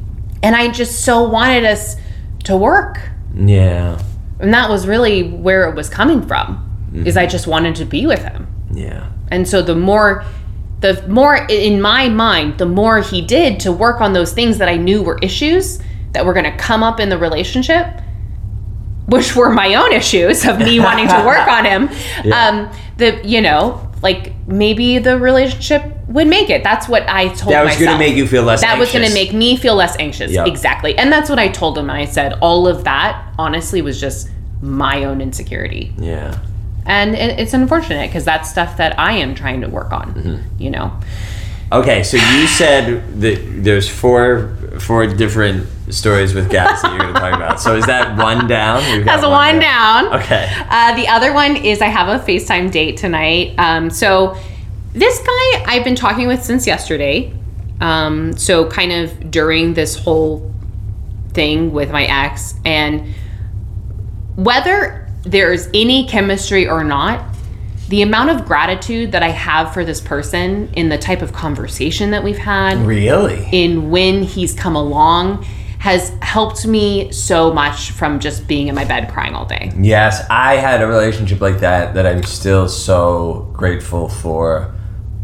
And 0.44 0.54
I 0.54 0.70
just 0.70 1.04
so 1.04 1.28
wanted 1.28 1.64
us 1.64 1.96
to 2.48 2.56
work. 2.56 2.98
Yeah. 3.34 4.00
And 4.40 4.52
that 4.54 4.70
was 4.70 4.86
really 4.86 5.30
where 5.30 5.68
it 5.68 5.74
was 5.74 5.88
coming 5.88 6.26
from. 6.26 6.64
Is 6.94 7.18
I 7.18 7.26
just 7.26 7.46
wanted 7.46 7.76
to 7.76 7.84
be 7.84 8.06
with 8.06 8.22
him. 8.22 8.46
Yeah. 8.72 9.10
And 9.30 9.46
so 9.46 9.60
the 9.60 9.74
more 9.74 10.24
the 10.80 11.06
more 11.06 11.36
in 11.36 11.82
my 11.82 12.08
mind, 12.08 12.56
the 12.56 12.66
more 12.66 13.00
he 13.00 13.20
did 13.20 13.60
to 13.60 13.72
work 13.72 14.00
on 14.00 14.14
those 14.14 14.32
things 14.32 14.56
that 14.58 14.68
I 14.68 14.76
knew 14.76 15.02
were 15.02 15.18
issues 15.18 15.80
that 16.12 16.24
were 16.24 16.32
going 16.32 16.50
to 16.50 16.56
come 16.56 16.82
up 16.82 16.98
in 16.98 17.10
the 17.10 17.18
relationship, 17.18 18.00
which 19.06 19.36
were 19.36 19.50
my 19.50 19.74
own 19.74 19.92
issues 19.92 20.46
of 20.46 20.58
me 20.58 20.80
wanting 20.80 21.08
to 21.08 21.24
work 21.26 21.46
on 21.58 21.66
him. 21.66 21.90
Yeah. 22.24 22.48
Um, 22.48 22.70
the 22.96 23.20
you 23.22 23.42
know, 23.42 23.87
like 24.02 24.32
maybe 24.46 24.98
the 24.98 25.18
relationship 25.18 25.82
would 26.08 26.26
make 26.26 26.50
it. 26.50 26.62
That's 26.62 26.88
what 26.88 27.08
I 27.08 27.28
told 27.28 27.30
myself. 27.30 27.50
That 27.50 27.64
was 27.64 27.76
going 27.76 27.90
to 27.92 27.98
make 27.98 28.16
you 28.16 28.26
feel 28.26 28.42
less. 28.44 28.60
that 28.62 28.78
was 28.78 28.92
going 28.92 29.06
to 29.06 29.12
make 29.12 29.32
me 29.32 29.56
feel 29.56 29.74
less 29.74 29.96
anxious. 29.98 30.30
Yep. 30.32 30.46
Exactly. 30.46 30.96
And 30.96 31.12
that's 31.12 31.28
what 31.28 31.38
I 31.38 31.48
told 31.48 31.76
him. 31.76 31.90
I 31.90 32.04
said 32.04 32.34
all 32.40 32.66
of 32.68 32.84
that 32.84 33.32
honestly 33.38 33.82
was 33.82 34.00
just 34.00 34.30
my 34.62 35.04
own 35.04 35.20
insecurity. 35.20 35.92
Yeah. 35.98 36.38
And 36.86 37.14
it, 37.14 37.38
it's 37.40 37.52
unfortunate 37.54 38.08
because 38.08 38.24
that's 38.24 38.48
stuff 38.50 38.76
that 38.78 38.98
I 38.98 39.12
am 39.12 39.34
trying 39.34 39.60
to 39.60 39.68
work 39.68 39.92
on, 39.92 40.14
Mm-hmm. 40.14 40.62
you 40.62 40.70
know. 40.70 40.98
Okay, 41.70 42.02
so 42.02 42.16
you 42.16 42.46
said 42.46 43.20
that 43.20 43.62
there's 43.62 43.86
four 43.88 44.56
four 44.78 45.06
different 45.06 45.66
stories 45.92 46.34
with 46.34 46.50
gas 46.50 46.82
that 46.82 46.90
you're 46.90 47.00
going 47.00 47.14
to 47.14 47.20
talk 47.20 47.34
about. 47.34 47.60
So 47.60 47.76
is 47.76 47.86
that 47.86 48.18
one 48.18 48.46
down? 48.46 49.04
That's 49.04 49.22
a 49.22 49.28
one 49.28 49.58
down. 49.58 50.14
Okay. 50.20 50.50
Uh, 50.68 50.94
the 50.96 51.08
other 51.08 51.32
one 51.32 51.56
is 51.56 51.80
I 51.80 51.86
have 51.86 52.08
a 52.08 52.24
FaceTime 52.24 52.70
date 52.70 52.96
tonight. 52.96 53.54
Um, 53.58 53.90
so 53.90 54.36
this 54.92 55.18
guy 55.18 55.64
I've 55.66 55.84
been 55.84 55.96
talking 55.96 56.28
with 56.28 56.42
since 56.42 56.66
yesterday. 56.66 57.32
Um, 57.80 58.36
so 58.36 58.68
kind 58.68 58.92
of 58.92 59.30
during 59.30 59.74
this 59.74 59.96
whole 59.96 60.52
thing 61.32 61.72
with 61.72 61.90
my 61.90 62.04
ex, 62.04 62.54
and 62.64 63.14
whether 64.36 65.08
there's 65.22 65.68
any 65.74 66.06
chemistry 66.06 66.68
or 66.68 66.82
not, 66.82 67.27
the 67.88 68.02
amount 68.02 68.30
of 68.30 68.44
gratitude 68.44 69.12
that 69.12 69.22
I 69.22 69.30
have 69.30 69.72
for 69.72 69.84
this 69.84 70.00
person 70.00 70.70
in 70.74 70.88
the 70.88 70.98
type 70.98 71.22
of 71.22 71.32
conversation 71.32 72.10
that 72.10 72.22
we've 72.22 72.38
had, 72.38 72.78
Really? 72.78 73.48
in 73.50 73.90
when 73.90 74.22
he's 74.22 74.54
come 74.54 74.76
along, 74.76 75.44
has 75.78 76.12
helped 76.20 76.66
me 76.66 77.10
so 77.12 77.52
much 77.52 77.92
from 77.92 78.18
just 78.18 78.46
being 78.46 78.68
in 78.68 78.74
my 78.74 78.84
bed 78.84 79.10
crying 79.10 79.34
all 79.34 79.46
day. 79.46 79.72
Yes, 79.78 80.26
I 80.28 80.56
had 80.56 80.82
a 80.82 80.86
relationship 80.86 81.40
like 81.40 81.60
that 81.60 81.94
that 81.94 82.04
I'm 82.04 82.22
still 82.24 82.68
so 82.68 83.48
grateful 83.52 84.08
for 84.08 84.74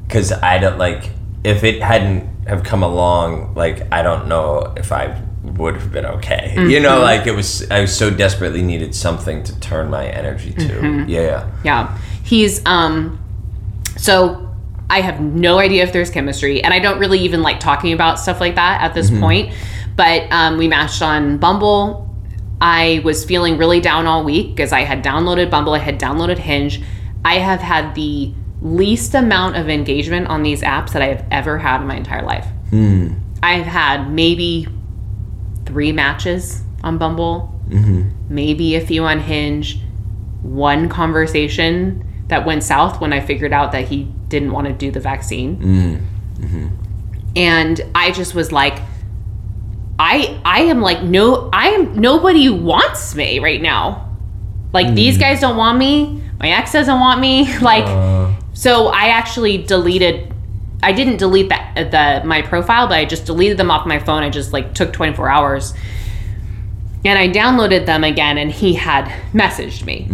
cuz 0.09 0.33
I 0.33 0.59
don't 0.59 0.79
like 0.79 1.11
if 1.43 1.65
it 1.65 1.83
hadn't 1.83 2.29
have 2.47 2.63
come 2.63 2.83
along 2.83 3.55
like 3.55 3.83
I 3.93 4.03
don't 4.03 4.29
know 4.29 4.73
if 4.77 4.93
I 4.93 5.21
would 5.43 5.75
have 5.75 5.93
been 5.93 6.07
okay. 6.07 6.55
You 6.57 6.81
know, 6.81 6.93
mm-hmm. 6.93 7.03
like 7.03 7.27
it 7.27 7.33
was 7.35 7.69
I 7.71 7.85
so 7.85 8.11
desperately 8.11 8.63
needed 8.63 8.95
something 8.95 9.43
to 9.45 9.61
turn 9.61 9.91
my 9.91 10.07
energy 10.07 10.53
to. 10.53 10.69
Mm-hmm. 10.69 11.09
Yeah. 11.09 11.51
Yeah. 11.65 11.99
He's 12.25 12.65
um 12.67 13.21
so 13.97 14.51
I 14.91 15.01
have 15.01 15.21
no 15.21 15.59
idea 15.59 15.83
if 15.85 15.93
there's 15.93 16.11
chemistry 16.11 16.63
and 16.63 16.75
I 16.75 16.79
don't 16.79 16.99
really 16.99 17.21
even 17.21 17.43
like 17.43 17.61
talking 17.61 17.93
about 17.93 18.19
stuff 18.19 18.41
like 18.41 18.57
that 18.57 18.81
at 18.83 18.95
this 18.95 19.11
point. 19.21 19.55
But 19.97 20.27
um 20.33 20.59
we 20.59 20.67
matched 20.69 21.03
on 21.03 21.39
Bumble. 21.39 22.11
I 22.61 23.03
was 23.05 23.25
feeling 23.25 23.59
really 23.59 23.81
down 23.81 24.07
all 24.07 24.25
week 24.25 24.55
because 24.57 24.73
I 24.73 24.81
had 24.81 25.05
downloaded 25.05 25.51
Bumble, 25.51 25.75
I 25.75 25.79
had 25.79 26.01
downloaded 26.01 26.39
Hinge. 26.39 26.81
I 27.25 27.39
have 27.39 27.61
had 27.61 27.95
the 27.95 28.33
least 28.63 29.15
amount 29.15 29.57
of 29.57 29.69
engagement 29.69 30.27
on 30.29 30.43
these 30.43 30.63
apps 30.63 30.93
that 30.93 31.03
I 31.03 31.07
have 31.09 31.25
ever 31.31 31.59
had 31.59 31.83
in 31.83 31.87
my 31.87 31.97
entire 31.97 32.23
life. 32.23 32.47
I've 33.43 33.67
had 33.67 34.11
maybe 34.11 34.67
three 35.67 35.93
matches 35.93 36.63
on 36.83 36.97
Bumble, 36.97 37.53
maybe 38.31 38.77
a 38.77 38.81
few 38.81 39.05
on 39.05 39.21
Hinge, 39.21 39.81
one 40.43 40.89
conversation 40.89 42.05
that 42.29 42.47
went 42.47 42.63
south 42.63 43.01
when 43.01 43.13
I 43.13 43.21
figured 43.21 43.53
out 43.53 43.73
that 43.73 43.89
he 43.89 44.05
didn't 44.29 44.53
want 44.53 44.67
to 44.67 44.73
do 44.73 44.91
the 44.91 45.01
vaccine. 45.01 46.07
And 47.37 47.81
I 47.95 48.11
just 48.13 48.35
was 48.35 48.53
like, 48.53 48.79
I 49.99 50.41
I 50.45 50.63
am 50.63 50.81
like 50.81 51.03
no 51.03 51.49
I 51.53 51.69
am 51.71 52.01
nobody 52.01 52.49
wants 52.49 53.15
me 53.15 53.39
right 53.39 53.61
now. 53.63 54.09
Like 54.73 54.95
these 54.95 55.19
guys 55.19 55.41
don't 55.41 55.57
want 55.57 55.79
me. 55.79 56.23
My 56.41 56.49
ex 56.51 56.73
doesn't 56.73 56.99
want 57.01 57.21
me. 57.21 57.47
Like 57.61 57.85
Uh, 57.87 58.33
so 58.55 58.89
I 58.89 59.09
actually 59.09 59.59
deleted 59.59 60.33
I 60.83 60.93
didn't 60.93 61.17
delete 61.19 61.49
that 61.51 61.91
the 61.93 62.27
my 62.27 62.43
profile, 62.43 62.87
but 62.89 62.99
I 62.99 63.05
just 63.05 63.25
deleted 63.27 63.57
them 63.57 63.71
off 63.71 63.87
my 63.87 63.99
phone. 63.99 64.23
I 64.23 64.31
just 64.31 64.53
like 64.53 64.75
took 64.75 64.93
24 64.93 65.29
hours. 65.29 65.75
And 67.05 67.19
I 67.19 67.29
downloaded 67.29 67.87
them 67.87 68.03
again 68.05 68.39
and 68.39 68.51
he 68.51 68.75
had 68.75 69.05
messaged 69.33 69.85
me. 69.85 70.09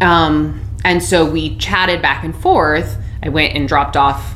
Um 0.00 0.60
and 0.84 1.02
so 1.02 1.28
we 1.28 1.56
chatted 1.56 2.02
back 2.02 2.24
and 2.24 2.36
forth. 2.36 2.96
I 3.22 3.30
went 3.30 3.56
and 3.56 3.66
dropped 3.66 3.96
off 3.96 4.34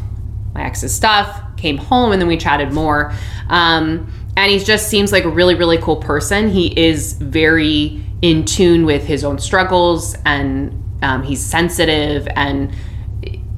my 0.55 0.65
ex's 0.65 0.95
stuff, 0.95 1.43
came 1.57 1.77
home, 1.77 2.13
and 2.13 2.21
then 2.21 2.29
we 2.29 2.37
chatted 2.37 2.73
more. 2.73 3.13
Um, 3.49 4.13
and 4.37 4.51
he 4.51 4.59
just 4.59 4.89
seems 4.89 5.13
like 5.13 5.25
a 5.25 5.29
really, 5.29 5.55
really 5.55 5.79
cool 5.79 5.97
person. 5.97 6.49
He 6.49 6.79
is 6.79 7.15
very 7.15 8.03
in 8.23 8.45
tune 8.45 8.87
with 8.87 9.07
his 9.07 9.25
own 9.25 9.39
struggles, 9.39 10.17
and 10.25 10.83
um, 11.03 11.23
he's 11.23 11.45
sensitive, 11.45 12.27
and 12.35 12.75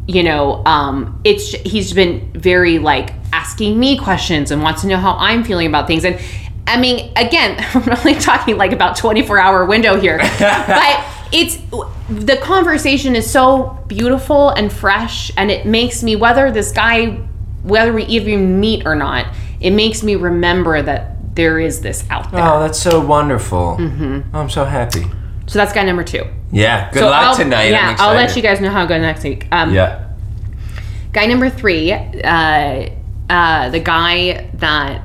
you 0.06 0.22
know, 0.22 0.64
um, 0.66 1.20
it's 1.24 1.52
he's 1.52 1.92
been 1.92 2.32
very 2.32 2.78
like 2.78 3.12
asking 3.32 3.78
me 3.78 3.96
questions 3.96 4.50
and 4.50 4.62
wants 4.62 4.82
to 4.82 4.88
know 4.88 4.96
how 4.96 5.12
I'm 5.12 5.44
feeling 5.44 5.66
about 5.66 5.86
things. 5.86 6.04
And 6.04 6.18
I 6.66 6.78
mean, 6.80 7.12
again, 7.16 7.64
I'm 7.74 7.88
only 7.88 8.14
talking 8.14 8.56
like 8.56 8.72
about 8.72 8.96
24 8.96 9.38
hour 9.38 9.64
window 9.64 10.00
here, 10.00 10.18
but 10.38 11.06
it's 11.32 11.56
the 12.08 12.38
conversation 12.42 13.14
is 13.16 13.30
so 13.30 13.78
beautiful 13.86 14.50
and 14.50 14.72
fresh, 14.72 15.30
and 15.36 15.50
it 15.50 15.66
makes 15.66 16.02
me 16.02 16.16
whether 16.16 16.50
this 16.50 16.72
guy, 16.72 17.06
whether 17.62 17.92
we 17.92 18.04
even 18.04 18.60
meet 18.60 18.86
or 18.86 18.94
not, 18.94 19.26
it 19.60 19.70
makes 19.70 20.02
me 20.02 20.16
remember 20.16 20.82
that 20.82 21.34
there 21.36 21.58
is 21.58 21.80
this 21.80 22.04
out 22.10 22.30
there. 22.32 22.42
Oh, 22.42 22.60
that's 22.60 22.80
so 22.80 23.00
wonderful. 23.04 23.76
Mm-hmm. 23.78 24.34
I'm 24.34 24.50
so 24.50 24.64
happy. 24.64 25.04
So 25.46 25.58
that's 25.58 25.72
guy 25.72 25.84
number 25.84 26.04
two. 26.04 26.24
Yeah. 26.52 26.90
Good 26.92 27.00
So 27.00 27.06
luck 27.10 27.22
I'll- 27.22 27.36
tonight. 27.36 27.70
Yeah, 27.70 27.90
I'm 27.90 27.96
I'll 28.00 28.14
let 28.14 28.34
you 28.36 28.42
guys 28.42 28.60
know 28.60 28.70
how 28.70 28.84
it 28.84 28.88
goes 28.88 29.00
next 29.00 29.22
week. 29.24 29.46
Um, 29.52 29.72
Yeah. 29.72 30.06
Guy 31.12 31.26
number 31.26 31.50
three, 31.50 31.92
uh, 31.92 32.88
uh, 33.28 33.68
the 33.70 33.80
guy 33.80 34.48
that 34.54 35.02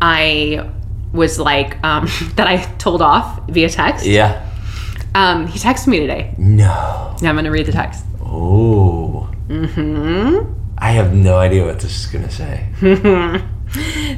I 0.00 0.70
was 1.12 1.38
like, 1.38 1.82
um, 1.84 2.06
that 2.36 2.46
I 2.46 2.58
told 2.78 3.02
off 3.02 3.40
via 3.48 3.68
text. 3.68 4.06
Yeah. 4.06 4.43
Um, 5.14 5.46
he 5.46 5.58
texted 5.58 5.86
me 5.88 6.00
today. 6.00 6.34
No. 6.38 7.16
Now 7.22 7.28
I'm 7.28 7.34
going 7.34 7.44
to 7.44 7.50
read 7.50 7.66
the 7.66 7.72
text. 7.72 8.04
Oh. 8.20 9.30
Mm-hmm. 9.48 10.52
I 10.78 10.90
have 10.90 11.14
no 11.14 11.38
idea 11.38 11.64
what 11.64 11.80
this 11.80 11.98
is 11.98 12.06
gonna 12.06 12.30
say. 12.30 12.68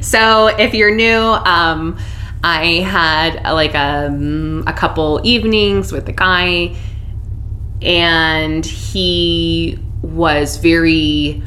So 0.01 0.47
if 0.47 0.73
you're 0.73 0.93
new, 0.93 1.19
um, 1.19 1.97
I 2.43 2.81
had 2.81 3.41
uh, 3.45 3.53
like 3.53 3.73
um, 3.75 4.63
a 4.67 4.73
couple 4.73 5.19
evenings 5.23 5.91
with 5.91 6.07
a 6.07 6.11
guy, 6.11 6.75
and 7.81 8.65
he 8.65 9.79
was 10.01 10.57
very. 10.57 11.41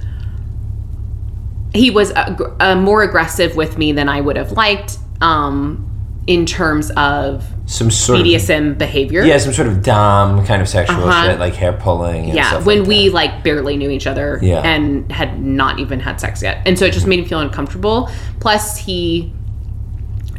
He 1.72 1.90
was 1.90 2.10
uh, 2.10 2.36
uh, 2.58 2.74
more 2.74 3.04
aggressive 3.04 3.54
with 3.54 3.78
me 3.78 3.92
than 3.92 4.08
I 4.08 4.20
would 4.20 4.36
have 4.36 4.52
liked, 4.52 4.98
um, 5.20 5.88
in 6.26 6.44
terms 6.44 6.90
of 6.96 7.46
Some 7.70 7.90
sort 7.90 8.18
of 8.20 8.26
BDSM 8.26 8.76
behavior. 8.78 9.22
yeah, 9.22 9.38
some 9.38 9.52
sort 9.52 9.68
of 9.68 9.80
dom 9.82 10.44
kind 10.44 10.60
of 10.60 10.68
sexual 10.68 11.04
Uh-huh. 11.04 11.26
shit, 11.30 11.38
like 11.38 11.54
hair 11.54 11.72
pulling. 11.72 12.24
And 12.26 12.34
yeah 12.34 12.58
when 12.64 12.80
like 12.80 12.88
we 12.88 13.08
that. 13.08 13.14
like 13.14 13.44
barely 13.44 13.76
knew 13.76 13.90
each 13.90 14.06
other 14.08 14.38
Yeah. 14.42 14.60
and 14.62 15.10
had 15.12 15.40
not 15.40 15.78
even 15.78 16.00
had 16.00 16.20
sex 16.20 16.42
yet 16.42 16.62
and 16.66 16.76
so 16.78 16.84
it 16.84 16.92
just 16.92 17.06
made 17.06 17.20
me 17.20 17.26
feel 17.26 17.38
uncomfortable 17.40 18.10
plus 18.40 18.76
he 18.76 19.32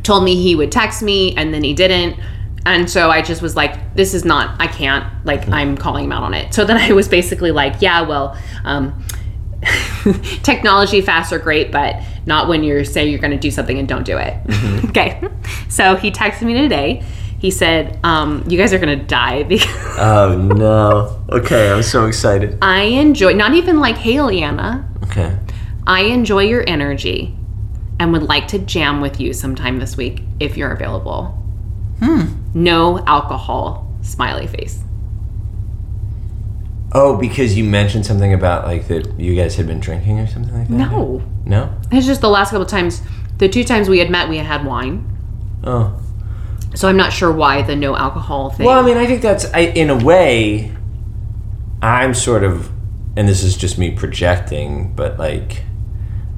told 0.04 0.24
me 0.26 0.36
he 0.42 0.56
would 0.56 0.72
text 0.74 1.02
me 1.02 1.34
and 1.38 1.54
then 1.54 1.64
he 1.64 1.74
didn't 1.74 2.18
and 2.66 2.90
so 2.90 3.10
i 3.10 3.22
just 3.22 3.42
was 3.42 3.56
like 3.56 3.96
this 3.96 4.14
is 4.14 4.26
not 4.26 4.60
i 4.60 4.68
can't 4.68 5.06
like 5.26 5.42
Mm-hmm. 5.44 5.54
i'm 5.54 5.78
calling 5.78 6.04
him 6.06 6.12
out 6.12 6.24
on 6.24 6.34
it 6.34 6.54
so 6.54 6.66
then 6.66 6.76
i 6.78 6.92
was 6.92 7.08
basically 7.08 7.52
like 7.52 7.76
yeah 7.82 8.02
well 8.02 8.36
um 8.66 9.02
technology 10.44 11.02
fasts 11.02 11.32
are 11.32 11.40
great 11.40 11.72
but 11.72 11.96
not 12.26 12.48
when 12.48 12.64
you're 12.64 12.84
say 12.84 13.08
you're 13.08 13.20
going 13.20 13.32
to 13.32 13.38
do 13.38 13.52
something 13.52 13.78
and 13.80 13.88
don't 13.88 14.04
do 14.06 14.18
it 14.18 14.34
Mm-hmm. 14.48 14.88
okay 14.90 15.22
so 15.70 15.96
he 15.96 16.12
texted 16.12 16.44
me 16.44 16.54
today 16.54 17.04
he 17.42 17.50
said 17.50 18.00
um, 18.04 18.44
you 18.48 18.56
guys 18.56 18.72
are 18.72 18.78
going 18.78 19.00
to 19.00 19.04
die 19.04 19.42
because 19.52 19.68
Oh 19.98 20.38
no. 20.38 21.24
Okay, 21.38 21.72
I'm 21.72 21.82
so 21.82 22.06
excited. 22.06 22.60
I 22.62 22.84
enjoy 22.84 23.34
not 23.34 23.56
even 23.56 23.80
like, 23.80 23.98
hey 23.98 24.22
Leanna, 24.22 24.88
Okay. 25.06 25.36
I 25.88 26.02
enjoy 26.04 26.44
your 26.44 26.64
energy 26.68 27.36
and 28.00 28.14
would 28.14 28.22
like 28.24 28.48
to 28.50 28.60
jam 28.60 29.02
with 29.02 29.20
you 29.20 29.34
sometime 29.34 29.80
this 29.80 29.98
week 29.98 30.22
if 30.40 30.56
you're 30.56 30.72
available. 30.72 31.36
Hmm. 32.00 32.28
No 32.54 33.00
alcohol, 33.06 33.92
smiley 34.04 34.46
face. 34.46 34.84
Oh, 36.94 37.18
because 37.18 37.58
you 37.58 37.64
mentioned 37.64 38.06
something 38.06 38.34
about 38.34 38.66
like 38.66 38.88
that 38.88 39.20
you 39.20 39.36
guys 39.36 39.56
had 39.56 39.66
been 39.66 39.80
drinking 39.80 40.20
or 40.20 40.28
something 40.28 40.54
like 40.54 40.68
that. 40.68 40.74
No. 40.74 41.24
No. 41.46 41.74
It's 41.92 42.06
just 42.06 42.22
the 42.22 42.30
last 42.30 42.52
couple 42.52 42.66
times, 42.68 43.02
the 43.38 43.50
two 43.50 43.64
times 43.64 43.90
we 43.90 43.98
had 44.00 44.12
met, 44.12 44.30
we 44.30 44.38
had 44.38 44.64
wine. 44.64 45.08
Oh. 45.64 46.01
So 46.76 46.88
I'm 46.88 46.98
not 46.98 47.12
sure 47.12 47.32
why 47.32 47.62
the 47.62 47.76
no 47.76 47.96
alcohol 47.96 48.50
thing. 48.50 48.66
Well, 48.66 48.80
I 48.80 48.82
mean, 48.86 48.98
I 48.98 49.06
think 49.06 49.22
that's 49.22 49.46
I, 49.54 49.60
in 49.60 49.90
a 49.90 49.98
way. 49.98 50.76
I'm 51.82 52.14
sort 52.14 52.44
of 52.44 52.72
and 53.16 53.28
this 53.28 53.44
is 53.44 53.58
just 53.58 53.78
me 53.78 53.92
projecting, 53.92 54.94
but 54.94 55.18
like 55.18 55.64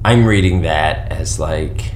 I'm 0.04 0.26
reading 0.26 0.62
that 0.64 1.12
as 1.12 1.40
like 1.40 1.92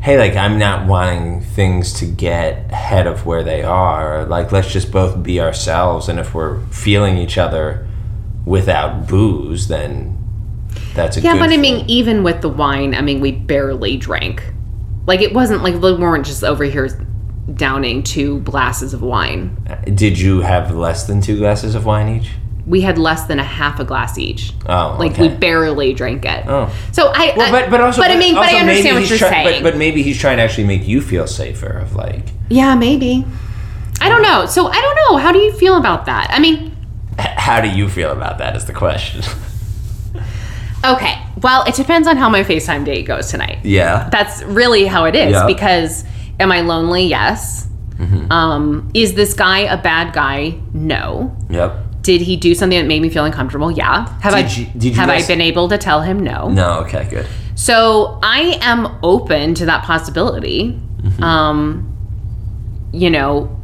hey, 0.00 0.18
like 0.18 0.36
I'm 0.36 0.58
not 0.58 0.86
wanting 0.86 1.40
things 1.40 1.94
to 1.94 2.04
get 2.06 2.70
ahead 2.70 3.06
of 3.06 3.24
where 3.24 3.42
they 3.42 3.62
are. 3.62 4.26
Like 4.26 4.52
let's 4.52 4.70
just 4.70 4.92
both 4.92 5.22
be 5.22 5.40
ourselves 5.40 6.08
and 6.08 6.18
if 6.18 6.34
we're 6.34 6.60
feeling 6.66 7.16
each 7.16 7.38
other 7.38 7.86
without 8.44 9.08
booze, 9.08 9.68
then 9.68 10.18
that's 10.94 11.16
a 11.16 11.20
Yeah, 11.20 11.34
but 11.34 11.44
I 11.44 11.48
thing. 11.48 11.60
mean, 11.60 11.84
even 11.88 12.22
with 12.22 12.42
the 12.42 12.50
wine, 12.50 12.94
I 12.94 13.00
mean, 13.00 13.20
we 13.20 13.32
barely 13.32 13.96
drank. 13.96 14.42
Like 15.06 15.22
it 15.22 15.32
wasn't 15.32 15.62
like 15.62 15.74
we 15.74 15.94
weren't 15.94 16.26
just 16.26 16.44
over 16.44 16.64
here 16.64 16.88
downing 17.52 18.02
two 18.02 18.40
glasses 18.40 18.94
of 18.94 19.02
wine. 19.02 19.56
Did 19.94 20.18
you 20.18 20.40
have 20.40 20.74
less 20.74 21.06
than 21.06 21.20
two 21.20 21.36
glasses 21.38 21.74
of 21.74 21.84
wine 21.84 22.08
each? 22.20 22.30
We 22.66 22.80
had 22.80 22.96
less 22.96 23.24
than 23.24 23.38
a 23.38 23.44
half 23.44 23.78
a 23.78 23.84
glass 23.84 24.16
each. 24.16 24.52
Oh, 24.66 24.96
Like 24.98 25.12
okay. 25.12 25.28
we 25.28 25.34
barely 25.34 25.92
drank 25.92 26.24
it. 26.24 26.46
Oh. 26.48 26.74
So 26.92 27.12
I, 27.14 27.34
Well, 27.36 27.52
but 27.52 27.68
but 27.70 27.80
also, 27.82 28.00
but 28.00 28.10
I 28.10 28.16
mean, 28.16 28.34
but 28.34 28.44
I 28.46 28.58
understand 28.58 28.96
what 28.96 29.08
you're 29.08 29.18
try- 29.18 29.28
saying. 29.30 29.62
But, 29.62 29.72
but 29.72 29.78
maybe 29.78 30.02
he's 30.02 30.18
trying 30.18 30.38
to 30.38 30.42
actually 30.42 30.66
make 30.66 30.88
you 30.88 31.02
feel 31.02 31.26
safer. 31.26 31.66
Of 31.78 31.94
like, 31.94 32.24
yeah, 32.48 32.74
maybe. 32.74 33.26
I 34.00 34.08
don't 34.08 34.22
know. 34.22 34.46
So 34.46 34.66
I 34.68 34.80
don't 34.80 34.96
know. 34.96 35.18
How 35.18 35.30
do 35.32 35.38
you 35.38 35.52
feel 35.52 35.76
about 35.76 36.06
that? 36.06 36.28
I 36.30 36.38
mean, 36.38 36.74
how 37.18 37.60
do 37.60 37.68
you 37.68 37.88
feel 37.90 38.10
about 38.12 38.38
that? 38.38 38.56
Is 38.56 38.64
the 38.64 38.72
question. 38.72 39.22
okay. 40.84 41.20
Well, 41.42 41.64
it 41.64 41.74
depends 41.74 42.08
on 42.08 42.16
how 42.16 42.28
my 42.30 42.42
FaceTime 42.42 42.84
date 42.84 43.02
goes 43.06 43.30
tonight. 43.30 43.58
yeah. 43.64 44.08
That's 44.10 44.42
really 44.44 44.86
how 44.86 45.04
it 45.04 45.14
is. 45.14 45.32
Yeah. 45.32 45.46
Because 45.46 46.04
am 46.40 46.52
I 46.52 46.60
lonely? 46.60 47.06
Yes. 47.06 47.68
Mm-hmm. 47.96 48.30
Um, 48.32 48.90
is 48.94 49.14
this 49.14 49.34
guy 49.34 49.60
a 49.60 49.76
bad 49.80 50.12
guy? 50.12 50.58
No. 50.72 51.36
Yep. 51.50 51.76
Did 52.02 52.20
he 52.20 52.36
do 52.36 52.54
something 52.54 52.78
that 52.78 52.86
made 52.86 53.00
me 53.00 53.08
feel 53.08 53.24
uncomfortable? 53.24 53.70
Yeah. 53.70 54.08
Have 54.20 54.34
Did 54.34 54.44
I 54.44 54.48
you- 54.48 54.66
did 54.66 54.84
you 54.84 54.92
have 54.94 55.08
guys- 55.08 55.24
I 55.24 55.28
been 55.28 55.40
able 55.40 55.68
to 55.68 55.78
tell 55.78 56.02
him 56.02 56.20
no? 56.20 56.48
No. 56.48 56.80
Okay. 56.80 57.06
Good. 57.08 57.26
So 57.54 58.18
I 58.22 58.58
am 58.62 58.98
open 59.02 59.54
to 59.54 59.66
that 59.66 59.84
possibility. 59.84 60.78
Mm-hmm. 61.02 61.22
Um, 61.22 61.96
you 62.92 63.10
know, 63.10 63.56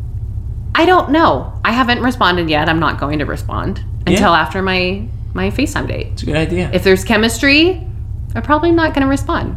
I 0.74 0.86
don't 0.86 1.10
know. 1.10 1.52
I 1.64 1.72
haven't 1.72 2.00
responded 2.02 2.48
yet. 2.48 2.68
I'm 2.68 2.78
not 2.80 2.98
going 3.00 3.18
to 3.18 3.24
respond 3.26 3.82
until 4.06 4.32
after 4.34 4.62
my 4.62 5.06
my 5.34 5.50
FaceTime 5.50 5.86
date. 5.88 6.08
It's 6.12 6.22
a 6.22 6.26
good 6.26 6.36
idea. 6.36 6.70
If 6.72 6.82
there's 6.84 7.04
chemistry, 7.04 7.86
I'm 8.34 8.42
probably 8.42 8.72
not 8.72 8.94
going 8.94 9.02
to 9.02 9.08
respond. 9.08 9.56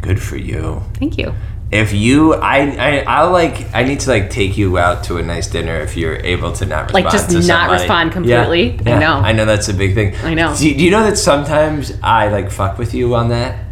good 0.00 0.20
for 0.20 0.36
you. 0.36 0.82
Thank 0.94 1.16
you. 1.18 1.32
If 1.72 1.94
you, 1.94 2.34
I, 2.34 2.58
I, 2.58 2.98
I 3.06 3.22
like, 3.22 3.74
I 3.74 3.82
need 3.84 4.00
to 4.00 4.10
like 4.10 4.28
take 4.28 4.58
you 4.58 4.76
out 4.76 5.04
to 5.04 5.16
a 5.16 5.22
nice 5.22 5.46
dinner 5.46 5.80
if 5.80 5.96
you're 5.96 6.16
able 6.16 6.52
to 6.52 6.66
not 6.66 6.92
respond. 6.92 7.04
Like, 7.04 7.12
just 7.12 7.32
not 7.32 7.42
somebody. 7.44 7.72
respond 7.72 8.12
completely? 8.12 8.78
Yeah, 8.84 8.96
I 8.96 8.98
know. 8.98 9.14
I 9.14 9.32
know 9.32 9.46
that's 9.46 9.68
a 9.68 9.74
big 9.74 9.94
thing. 9.94 10.14
I 10.16 10.34
know. 10.34 10.54
Do 10.54 10.68
you, 10.68 10.74
do 10.76 10.84
you 10.84 10.90
know 10.90 11.02
that 11.02 11.16
sometimes 11.16 11.98
I 12.02 12.28
like 12.28 12.50
fuck 12.50 12.76
with 12.76 12.92
you 12.92 13.14
on 13.14 13.30
that? 13.30 13.64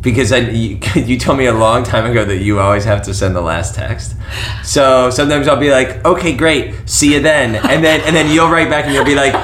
Because 0.00 0.32
I, 0.32 0.38
you, 0.38 0.80
you 0.96 1.16
told 1.16 1.38
me 1.38 1.46
a 1.46 1.54
long 1.54 1.84
time 1.84 2.10
ago 2.10 2.24
that 2.24 2.38
you 2.38 2.58
always 2.58 2.84
have 2.86 3.02
to 3.02 3.14
send 3.14 3.36
the 3.36 3.40
last 3.40 3.76
text. 3.76 4.16
So 4.64 5.10
sometimes 5.10 5.46
I'll 5.46 5.60
be 5.60 5.70
like, 5.70 6.04
okay, 6.04 6.34
great, 6.34 6.88
see 6.88 7.14
you 7.14 7.20
then, 7.20 7.54
and 7.54 7.84
then 7.84 8.00
and 8.00 8.16
then 8.16 8.34
you'll 8.34 8.50
write 8.50 8.68
back 8.68 8.86
and 8.86 8.94
you'll 8.94 9.04
be 9.04 9.14
like, 9.14 9.34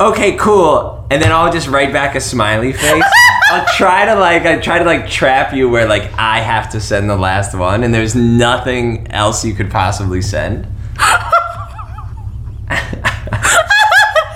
okay, 0.00 0.36
cool, 0.36 1.06
and 1.12 1.22
then 1.22 1.30
I'll 1.30 1.52
just 1.52 1.68
write 1.68 1.92
back 1.92 2.16
a 2.16 2.20
smiley 2.20 2.72
face. 2.72 3.04
I'll 3.52 3.66
try 3.76 4.04
to 4.06 4.14
like 4.14 4.44
I 4.46 4.58
try 4.58 4.78
to 4.78 4.84
like 4.84 5.08
trap 5.08 5.52
you 5.52 5.68
where 5.68 5.86
like 5.86 6.10
I 6.18 6.40
have 6.40 6.70
to 6.70 6.80
send 6.80 7.10
the 7.10 7.16
last 7.16 7.54
one 7.54 7.84
and 7.84 7.92
there's 7.92 8.14
nothing 8.14 9.06
else 9.10 9.44
you 9.44 9.54
could 9.54 9.70
possibly 9.70 10.22
send. 10.22 10.66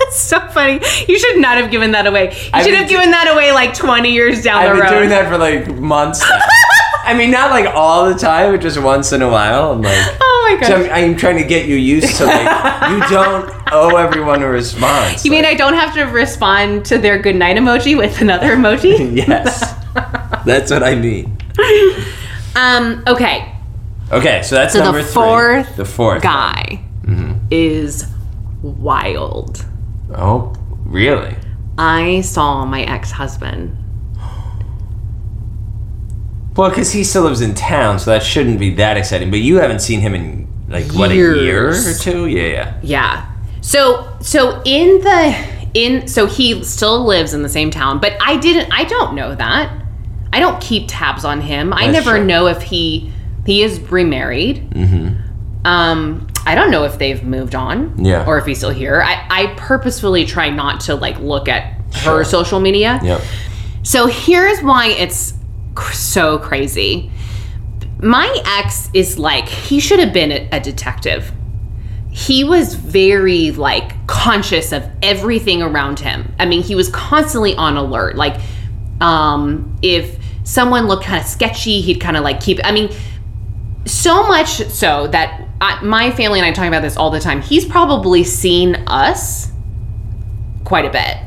It's 0.01 0.18
so 0.20 0.40
funny. 0.48 0.80
You 1.09 1.18
should 1.18 1.38
not 1.40 1.59
have 1.59 1.70
given 1.70 1.90
that 1.93 2.06
away. 2.06 2.32
You 2.32 2.51
I've 2.55 2.64
should 2.64 2.70
been 2.70 2.80
have 2.82 2.88
given 2.88 3.10
that 3.10 3.28
away 3.32 3.52
like 3.52 3.74
20 3.74 4.10
years 4.12 4.43
down 4.43 4.62
the 4.64 4.70
road. 4.70 4.72
I've 4.72 4.76
the 4.76 4.82
been 4.82 4.93
road. 4.93 4.98
doing 4.98 5.09
that 5.10 5.28
for 5.28 5.36
like 5.38 5.68
months 5.80 6.20
now. 6.28 6.40
I 7.07 7.15
mean, 7.15 7.31
not 7.31 7.51
like 7.51 7.66
all 7.74 8.07
the 8.12 8.19
time, 8.19 8.53
but 8.53 8.61
just 8.61 8.81
once 8.81 9.12
in 9.12 9.23
a 9.23 9.28
while. 9.28 9.73
I'm 9.73 9.83
like, 9.83 9.95
Oh 10.20 10.49
my 10.51 10.61
gosh. 10.61 10.69
so 10.69 10.77
I'm, 10.77 10.91
I'm 11.12 11.16
trying 11.16 11.37
to 11.39 11.45
get 11.45 11.66
you 11.69 11.77
used 11.77 12.16
to 12.16 12.24
like 12.27 12.91
you 12.91 13.01
don't 13.16 13.51
owe 13.73 13.97
everyone 13.97 14.43
a 14.43 14.49
response. 14.49 15.24
You 15.24 15.31
mean 15.31 15.45
I 15.45 15.55
don't 15.55 15.74
have 15.74 15.95
to 15.95 16.05
respond 16.05 16.85
to 16.87 16.99
their 16.99 17.19
good 17.19 17.37
night 17.37 17.57
emoji 17.57 17.97
with 17.97 18.20
another 18.20 18.55
emoji? 18.57 19.16
yes, 19.27 19.74
that's 20.45 20.70
what 20.70 20.83
I 20.83 20.95
mean. 20.95 21.37
um, 22.55 23.03
okay. 23.07 23.53
Okay, 24.12 24.43
so 24.43 24.55
that's 24.55 24.73
So 24.74 24.83
number 24.85 25.03
the 25.03 25.09
three. 25.09 25.74
the 25.77 25.85
fourth 25.85 26.23
guy 26.23 26.83
Mm-hmm. 27.05 27.47
is 27.53 28.05
wild. 28.62 29.65
Oh, 30.15 30.55
really? 30.85 31.37
I 31.78 32.20
saw 32.23 32.65
my 32.65 32.83
ex-husband. 32.83 33.77
Well, 36.57 36.69
because 36.70 36.93
he 36.93 37.05
still 37.05 37.23
lives 37.24 37.41
in 37.41 37.55
town, 37.55 37.99
so 37.99 38.11
that 38.11 38.23
shouldn't 38.23 38.59
be 38.59 38.74
that 38.77 38.97
exciting. 38.97 39.31
But 39.31 39.41
you 39.41 39.57
haven't 39.57 39.81
seen 39.81 40.01
him 40.01 40.15
in 40.15 40.49
like 40.69 40.91
what 40.93 41.11
a 41.11 41.15
year 41.15 41.33
or 41.33 41.37
Years. 41.37 42.01
two? 42.03 42.27
Yeah, 42.27 42.43
yeah. 42.49 42.81
Yeah. 42.83 43.33
So 43.61 44.16
so 44.20 44.62
in 44.65 45.01
the 45.03 45.37
in 45.74 46.09
so 46.09 46.27
he 46.27 46.62
still 46.65 47.05
lives 47.05 47.35
in 47.35 47.43
the 47.43 47.49
same 47.49 47.70
town, 47.70 48.01
but 48.01 48.15
I 48.20 48.37
didn't 48.39 48.73
I 48.73 48.85
don't 48.85 49.15
know 49.15 49.35
that. 49.35 49.83
I 50.33 50.41
don't 50.41 50.61
keep 50.61 50.85
tabs 50.89 51.24
on 51.24 51.41
him. 51.41 51.73
I 51.73 51.91
That's 51.91 52.05
never 52.05 52.16
true. 52.19 52.27
know 52.27 52.47
if 52.47 52.62
he 52.62 53.12
he 53.45 53.62
is 53.62 53.78
remarried. 53.91 54.70
Mm-hmm. 54.70 55.66
Um 55.66 56.27
I 56.47 56.55
don't 56.55 56.70
know 56.70 56.85
if 56.85 56.99
they've 56.99 57.23
moved 57.24 57.55
on. 57.57 58.05
Yeah. 58.05 58.24
Or 58.24 58.39
if 58.39 58.47
he's 58.47 58.59
still 58.59 58.70
here. 58.70 59.03
I, 59.03 59.27
I 59.28 59.47
purposefully 59.57 60.24
try 60.24 60.49
not 60.49 60.81
to 60.83 60.95
like 60.95 61.19
look 61.19 61.49
at 61.49 61.74
Sure. 61.93 62.19
her 62.19 62.24
social 62.24 62.61
media. 62.61 63.01
Yep. 63.03 63.20
So 63.83 64.07
here's 64.07 64.61
why 64.62 64.89
it's 64.89 65.33
so 65.82 66.39
crazy. 66.39 67.11
My 68.01 68.43
ex 68.59 68.90
is 68.93 69.19
like, 69.19 69.48
he 69.48 69.81
should 69.81 70.01
have 70.01 70.12
been 70.12 70.32
a, 70.32 70.48
a 70.53 70.61
detective. 70.61 71.32
He 72.11 72.44
was 72.44 72.74
very 72.74 73.51
like 73.53 74.07
conscious 74.07 74.73
of 74.73 74.89
everything 75.03 75.62
around 75.62 76.01
him. 76.01 76.35
I 76.39 76.47
mean, 76.47 76.62
he 76.62 76.74
was 76.74 76.89
constantly 76.89 77.55
on 77.57 77.77
alert. 77.77 78.16
Like, 78.16 78.40
um, 79.01 79.77
if 79.82 80.19
someone 80.44 80.86
looked 80.86 81.05
kind 81.05 81.20
of 81.20 81.27
sketchy, 81.27 81.81
he'd 81.81 82.01
kind 82.01 82.16
of 82.16 82.24
like 82.24 82.40
keep. 82.40 82.59
I 82.65 82.73
mean, 82.73 82.90
so 83.85 84.27
much 84.27 84.48
so 84.69 85.07
that 85.09 85.47
I, 85.61 85.82
my 85.85 86.11
family 86.11 86.39
and 86.39 86.47
I 86.47 86.53
talk 86.53 86.66
about 86.66 86.82
this 86.82 86.97
all 86.97 87.11
the 87.11 87.20
time. 87.20 87.43
He's 87.43 87.65
probably 87.65 88.24
seen 88.24 88.77
us 88.86 89.53
quite 90.65 90.85
a 90.85 90.90
bit 90.90 91.26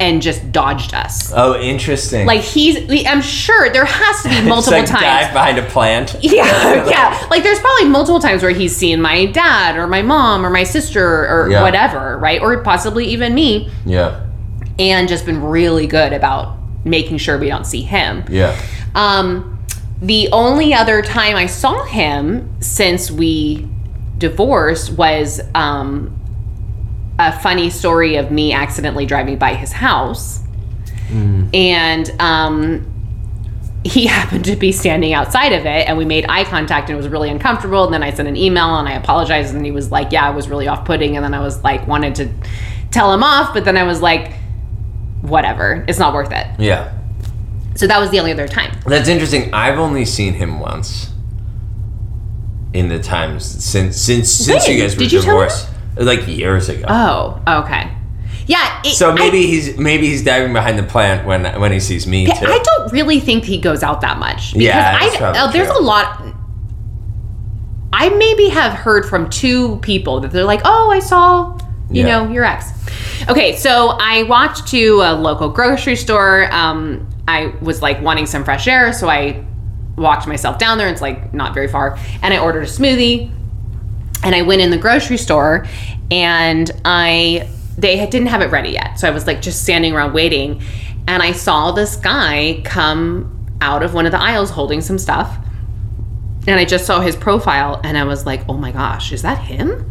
and 0.00 0.20
just 0.20 0.50
dodged 0.50 0.92
us. 0.92 1.32
Oh, 1.34 1.54
interesting. 1.60 2.26
Like 2.26 2.40
he's, 2.40 2.76
I'm 3.06 3.22
sure 3.22 3.70
there 3.72 3.84
has 3.84 4.22
to 4.24 4.28
be 4.28 4.42
multiple 4.48 4.78
like 4.80 4.88
times. 4.88 5.02
dive 5.02 5.32
behind 5.32 5.58
a 5.58 5.62
plant. 5.70 6.16
Yeah, 6.22 6.86
yeah. 6.88 7.26
Like 7.30 7.42
there's 7.44 7.60
probably 7.60 7.88
multiple 7.88 8.18
times 8.20 8.42
where 8.42 8.50
he's 8.50 8.74
seen 8.76 9.00
my 9.00 9.26
dad 9.26 9.76
or 9.76 9.86
my 9.86 10.02
mom 10.02 10.44
or 10.44 10.50
my 10.50 10.64
sister 10.64 11.04
or 11.28 11.48
Yeah. 11.50 11.62
whatever, 11.62 12.18
right? 12.18 12.40
Or 12.42 12.60
possibly 12.62 13.06
even 13.06 13.34
me, 13.34 13.70
Yeah. 13.86 14.24
and 14.80 15.08
just 15.08 15.24
been 15.26 15.40
really 15.42 15.86
good 15.86 16.12
about 16.12 16.56
making 16.84 17.18
sure 17.18 17.38
we 17.38 17.48
don't 17.48 17.66
see 17.66 17.82
him. 17.82 18.24
Yeah. 18.28 18.60
Um, 18.96 19.64
the 20.02 20.28
only 20.32 20.74
other 20.74 21.02
time 21.02 21.36
I 21.36 21.46
saw 21.46 21.84
him 21.84 22.60
since 22.60 23.10
we 23.12 23.68
divorced 24.18 24.92
was 24.92 25.40
um, 25.54 26.18
a 27.28 27.32
funny 27.40 27.70
story 27.70 28.16
of 28.16 28.30
me 28.30 28.52
accidentally 28.52 29.06
driving 29.06 29.38
by 29.38 29.54
his 29.54 29.72
house. 29.72 30.40
And 31.54 32.10
um, 32.20 32.90
he 33.84 34.06
happened 34.18 34.44
to 34.46 34.56
be 34.56 34.72
standing 34.72 35.12
outside 35.12 35.52
of 35.52 35.66
it, 35.66 35.88
and 35.88 35.96
we 35.96 36.04
made 36.04 36.26
eye 36.28 36.44
contact, 36.44 36.88
and 36.88 36.94
it 36.94 36.96
was 36.96 37.08
really 37.08 37.30
uncomfortable. 37.30 37.84
And 37.84 37.92
then 37.92 38.02
I 38.02 38.12
sent 38.12 38.28
an 38.28 38.36
email 38.36 38.76
and 38.76 38.88
I 38.88 38.92
apologized, 38.92 39.54
and 39.54 39.64
he 39.64 39.70
was 39.70 39.90
like, 39.90 40.10
Yeah, 40.12 40.30
it 40.30 40.34
was 40.34 40.48
really 40.48 40.68
off 40.68 40.84
putting. 40.84 41.16
And 41.16 41.24
then 41.24 41.34
I 41.34 41.40
was 41.40 41.62
like, 41.62 41.86
wanted 41.86 42.14
to 42.16 42.30
tell 42.90 43.12
him 43.12 43.22
off, 43.22 43.54
but 43.54 43.64
then 43.64 43.76
I 43.76 43.84
was 43.84 44.00
like, 44.00 44.32
Whatever, 45.22 45.84
it's 45.88 45.98
not 45.98 46.14
worth 46.14 46.32
it. 46.32 46.46
Yeah. 46.58 46.92
So 47.76 47.86
that 47.86 47.98
was 47.98 48.10
the 48.10 48.20
only 48.20 48.32
other 48.32 48.46
time. 48.46 48.78
That's 48.86 49.08
interesting. 49.08 49.52
I've 49.52 49.78
only 49.78 50.04
seen 50.04 50.34
him 50.34 50.60
once. 50.60 51.10
In 52.72 52.88
the 52.88 52.98
times 52.98 53.44
since 53.44 53.96
since 53.96 54.28
since 54.28 54.66
you 54.66 54.76
guys 54.76 54.96
were 54.96 54.98
Did 55.04 55.12
you 55.12 55.20
tell 55.22 55.34
divorced, 55.34 55.68
like 55.96 56.26
years 56.26 56.68
ago. 56.68 56.84
Oh, 56.88 57.42
okay. 57.64 57.90
Yeah. 58.46 58.80
it- 58.84 58.94
so 58.94 59.12
maybe 59.12 59.38
I, 59.38 59.42
he's 59.42 59.76
maybe 59.78 60.06
he's 60.06 60.22
diving 60.24 60.52
behind 60.52 60.78
the 60.78 60.82
plant 60.82 61.26
when 61.26 61.44
when 61.60 61.72
he 61.72 61.80
sees 61.80 62.06
me 62.06 62.26
too. 62.26 62.32
I 62.46 62.58
don't 62.62 62.92
really 62.92 63.20
think 63.20 63.44
he 63.44 63.58
goes 63.58 63.82
out 63.82 64.00
that 64.02 64.18
much. 64.18 64.52
Because 64.52 64.64
Yeah, 64.66 64.98
I, 65.00 65.16
uh, 65.18 65.50
there's 65.50 65.68
true. 65.68 65.78
a 65.80 65.82
lot. 65.82 66.22
I 67.92 68.08
maybe 68.10 68.48
have 68.48 68.72
heard 68.72 69.06
from 69.06 69.30
two 69.30 69.76
people 69.78 70.20
that 70.20 70.32
they're 70.32 70.44
like, 70.44 70.62
"Oh, 70.64 70.90
I 70.90 70.98
saw, 70.98 71.56
you 71.90 72.04
Yeah. 72.04 72.24
know, 72.24 72.30
your 72.32 72.44
ex." 72.44 72.70
Okay, 73.28 73.54
so 73.56 73.96
I 74.00 74.24
walked 74.24 74.66
to 74.68 75.00
a 75.02 75.14
local 75.14 75.48
grocery 75.48 75.96
store. 75.96 76.52
Um, 76.52 77.08
I 77.28 77.52
was 77.62 77.80
like 77.82 78.02
wanting 78.02 78.26
some 78.26 78.44
fresh 78.44 78.66
air, 78.66 78.92
so 78.92 79.08
I 79.08 79.44
walked 79.96 80.26
myself 80.26 80.58
down 80.58 80.76
there. 80.76 80.88
It's 80.88 81.00
like 81.00 81.32
not 81.32 81.54
very 81.54 81.68
far, 81.68 81.96
and 82.20 82.34
I 82.34 82.38
ordered 82.38 82.64
a 82.64 82.66
smoothie. 82.66 83.30
And 84.24 84.34
I 84.34 84.42
went 84.42 84.62
in 84.62 84.70
the 84.70 84.78
grocery 84.78 85.18
store, 85.18 85.66
and 86.10 86.70
I 86.84 87.48
they 87.76 87.96
didn't 88.06 88.28
have 88.28 88.40
it 88.40 88.50
ready 88.50 88.70
yet. 88.70 88.98
So 88.98 89.08
I 89.08 89.10
was 89.10 89.26
like 89.26 89.42
just 89.42 89.62
standing 89.62 89.94
around 89.94 90.12
waiting. 90.12 90.62
And 91.06 91.22
I 91.22 91.32
saw 91.32 91.72
this 91.72 91.96
guy 91.96 92.62
come 92.64 93.30
out 93.60 93.82
of 93.82 93.94
one 93.94 94.06
of 94.06 94.12
the 94.12 94.20
aisles 94.20 94.50
holding 94.50 94.80
some 94.80 94.98
stuff. 94.98 95.36
And 96.46 96.60
I 96.60 96.64
just 96.64 96.86
saw 96.86 97.00
his 97.00 97.16
profile 97.16 97.80
and 97.84 97.96
I 97.96 98.04
was 98.04 98.26
like, 98.26 98.42
oh 98.48 98.56
my 98.56 98.70
gosh, 98.70 99.12
is 99.12 99.22
that 99.22 99.38
him? 99.38 99.90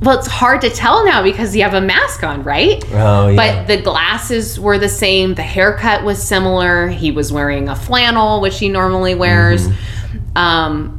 Well, 0.00 0.18
it's 0.18 0.28
hard 0.28 0.62
to 0.62 0.70
tell 0.70 1.04
now 1.04 1.22
because 1.22 1.54
you 1.54 1.62
have 1.62 1.74
a 1.74 1.80
mask 1.80 2.24
on, 2.24 2.42
right? 2.42 2.82
Oh, 2.92 3.28
yeah. 3.28 3.36
But 3.36 3.66
the 3.66 3.82
glasses 3.82 4.58
were 4.58 4.78
the 4.78 4.88
same. 4.88 5.34
The 5.34 5.42
haircut 5.42 6.04
was 6.04 6.22
similar. 6.22 6.88
He 6.88 7.10
was 7.10 7.30
wearing 7.30 7.68
a 7.68 7.76
flannel, 7.76 8.40
which 8.40 8.58
he 8.58 8.70
normally 8.70 9.14
wears. 9.14 9.68
Um, 10.34 10.96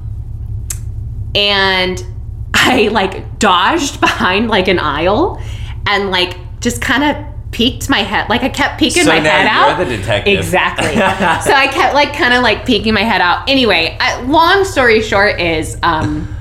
and 1.34 2.06
I 2.54 2.90
like 2.92 3.40
dodged 3.40 4.00
behind 4.00 4.50
like 4.50 4.68
an 4.68 4.80
aisle 4.80 5.42
and 5.88 6.12
like 6.12 6.38
just 6.60 6.82
kind 6.82 7.04
of 7.04 7.26
peeked 7.52 7.90
my 7.90 8.00
head. 8.00 8.30
Like 8.30 8.44
I 8.44 8.50
kept 8.50 8.80
peeking 8.80 9.04
So 9.04 9.10
my 9.10 9.20
head 9.20 9.48
out. 9.48 9.78
you're 9.78 9.86
the 9.88 9.98
detective. 9.98 10.38
Exactly. 10.38 10.94
so 10.96 11.54
I 11.54 11.68
kept 11.72 11.94
like 11.94 12.14
kind 12.14 12.34
of 12.34 12.44
like 12.44 12.66
peeking 12.66 12.94
my 12.94 13.02
head 13.04 13.22
out. 13.22 13.50
Anyway, 13.50 13.98
I, 14.00 14.22
long 14.22 14.64
story 14.64 15.02
short 15.02 15.40
is 15.42 15.78
um, 15.84 16.34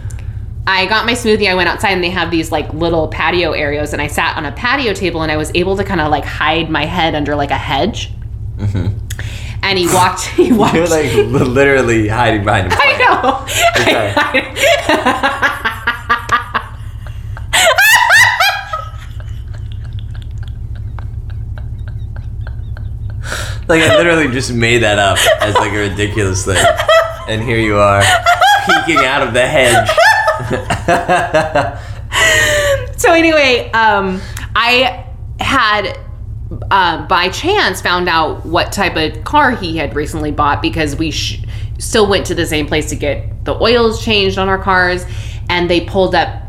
I 0.67 0.87
got 0.87 1.07
my 1.07 1.13
smoothie. 1.13 1.49
I 1.49 1.55
went 1.55 1.69
outside 1.69 1.93
and 1.93 2.05
they 2.05 2.11
have 2.11 2.31
these 2.31 2.53
like 2.53 2.73
little 2.75 3.09
patio 3.09 3.53
areas, 3.53 3.93
and 3.93 4.01
I 4.01 4.07
sat 4.07 4.37
on 4.37 4.47
a 4.47 4.53
patio 4.53 4.93
table 4.93 5.23
and 5.23 5.33
I 5.33 5.37
was 5.37 5.51
able 5.55 5.77
to 5.79 5.85
kind 5.85 6.01
of 6.01 6.11
like 6.11 6.25
hide 6.25 6.71
my 6.71 6.85
head 6.87 7.15
under 7.15 7.35
like 7.35 7.51
a 7.51 7.59
hedge. 7.59 8.13
And 9.63 9.79
he 9.79 9.87
walked. 9.89 10.23
He 10.27 10.53
walked. 10.57 10.75
You're 10.75 10.87
like 10.87 11.13
literally 11.15 12.09
hiding 12.09 12.45
behind 12.45 12.73
a 12.73 12.77
I 12.79 12.97
know. 12.99 13.47
Okay. 13.83 15.70
Like 23.71 23.83
I 23.83 23.97
literally 23.97 24.27
just 24.29 24.53
made 24.53 24.79
that 24.79 24.99
up 24.99 25.17
as 25.41 25.55
like 25.55 25.73
a 25.73 25.79
ridiculous 25.89 26.45
thing, 26.45 26.57
and 27.29 27.41
here 27.41 27.59
you 27.59 27.77
are, 27.79 28.03
peeking 28.67 28.99
out 28.99 29.23
of 29.27 29.33
the 29.33 29.47
hedge. 29.47 29.89
so 32.99 33.13
anyway, 33.13 33.71
um, 33.73 34.21
I 34.57 35.07
had 35.39 35.97
uh, 36.73 37.07
by 37.07 37.29
chance 37.29 37.81
found 37.81 38.09
out 38.09 38.45
what 38.45 38.73
type 38.73 38.97
of 38.97 39.23
car 39.25 39.53
he 39.53 39.77
had 39.77 39.95
recently 39.95 40.33
bought 40.33 40.61
because 40.63 40.97
we 40.97 41.13
sh- 41.13 41.41
still 41.79 42.09
went 42.09 42.27
to 42.27 42.35
the 42.35 42.47
same 42.47 42.67
place 42.67 42.91
to 42.91 42.97
get 42.97 43.45
the 43.45 43.55
oils 43.63 44.05
changed 44.05 44.37
on 44.37 44.49
our 44.49 44.59
cars, 44.59 45.05
and 45.49 45.71
they 45.71 45.81
pulled 45.83 46.15
up 46.17 46.43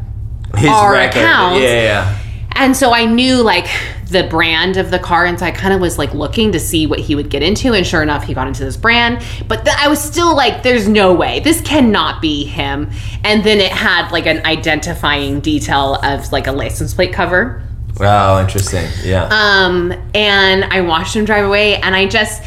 His 0.57 0.67
Our 0.69 0.93
record. 0.93 1.19
accounts. 1.21 1.61
Yeah, 1.61 1.83
yeah. 1.83 2.17
And 2.53 2.75
so 2.75 2.91
I 2.93 3.05
knew 3.05 3.43
like 3.43 3.67
the 4.11 4.23
brand 4.23 4.77
of 4.77 4.91
the 4.91 4.99
car, 4.99 5.25
and 5.25 5.39
so 5.39 5.45
I 5.45 5.51
kind 5.51 5.73
of 5.73 5.81
was 5.81 5.97
like 5.97 6.13
looking 6.13 6.51
to 6.51 6.59
see 6.59 6.85
what 6.85 6.99
he 6.99 7.15
would 7.15 7.29
get 7.29 7.41
into, 7.41 7.73
and 7.73 7.85
sure 7.85 8.03
enough, 8.03 8.23
he 8.23 8.33
got 8.33 8.47
into 8.47 8.63
this 8.63 8.77
brand. 8.77 9.23
But 9.47 9.65
th- 9.65 9.75
I 9.79 9.87
was 9.87 10.01
still 10.01 10.35
like, 10.35 10.63
"There's 10.63 10.87
no 10.87 11.13
way 11.13 11.39
this 11.39 11.61
cannot 11.61 12.21
be 12.21 12.45
him." 12.45 12.89
And 13.23 13.43
then 13.43 13.59
it 13.59 13.71
had 13.71 14.11
like 14.11 14.25
an 14.25 14.45
identifying 14.45 15.39
detail 15.39 15.95
of 16.03 16.31
like 16.31 16.47
a 16.47 16.51
license 16.51 16.93
plate 16.93 17.13
cover. 17.13 17.63
Oh, 17.99 18.41
interesting. 18.41 18.87
Yeah. 19.03 19.27
Um, 19.31 19.93
and 20.13 20.63
I 20.65 20.81
watched 20.81 21.15
him 21.15 21.25
drive 21.25 21.45
away, 21.45 21.77
and 21.77 21.95
I 21.95 22.07
just. 22.07 22.43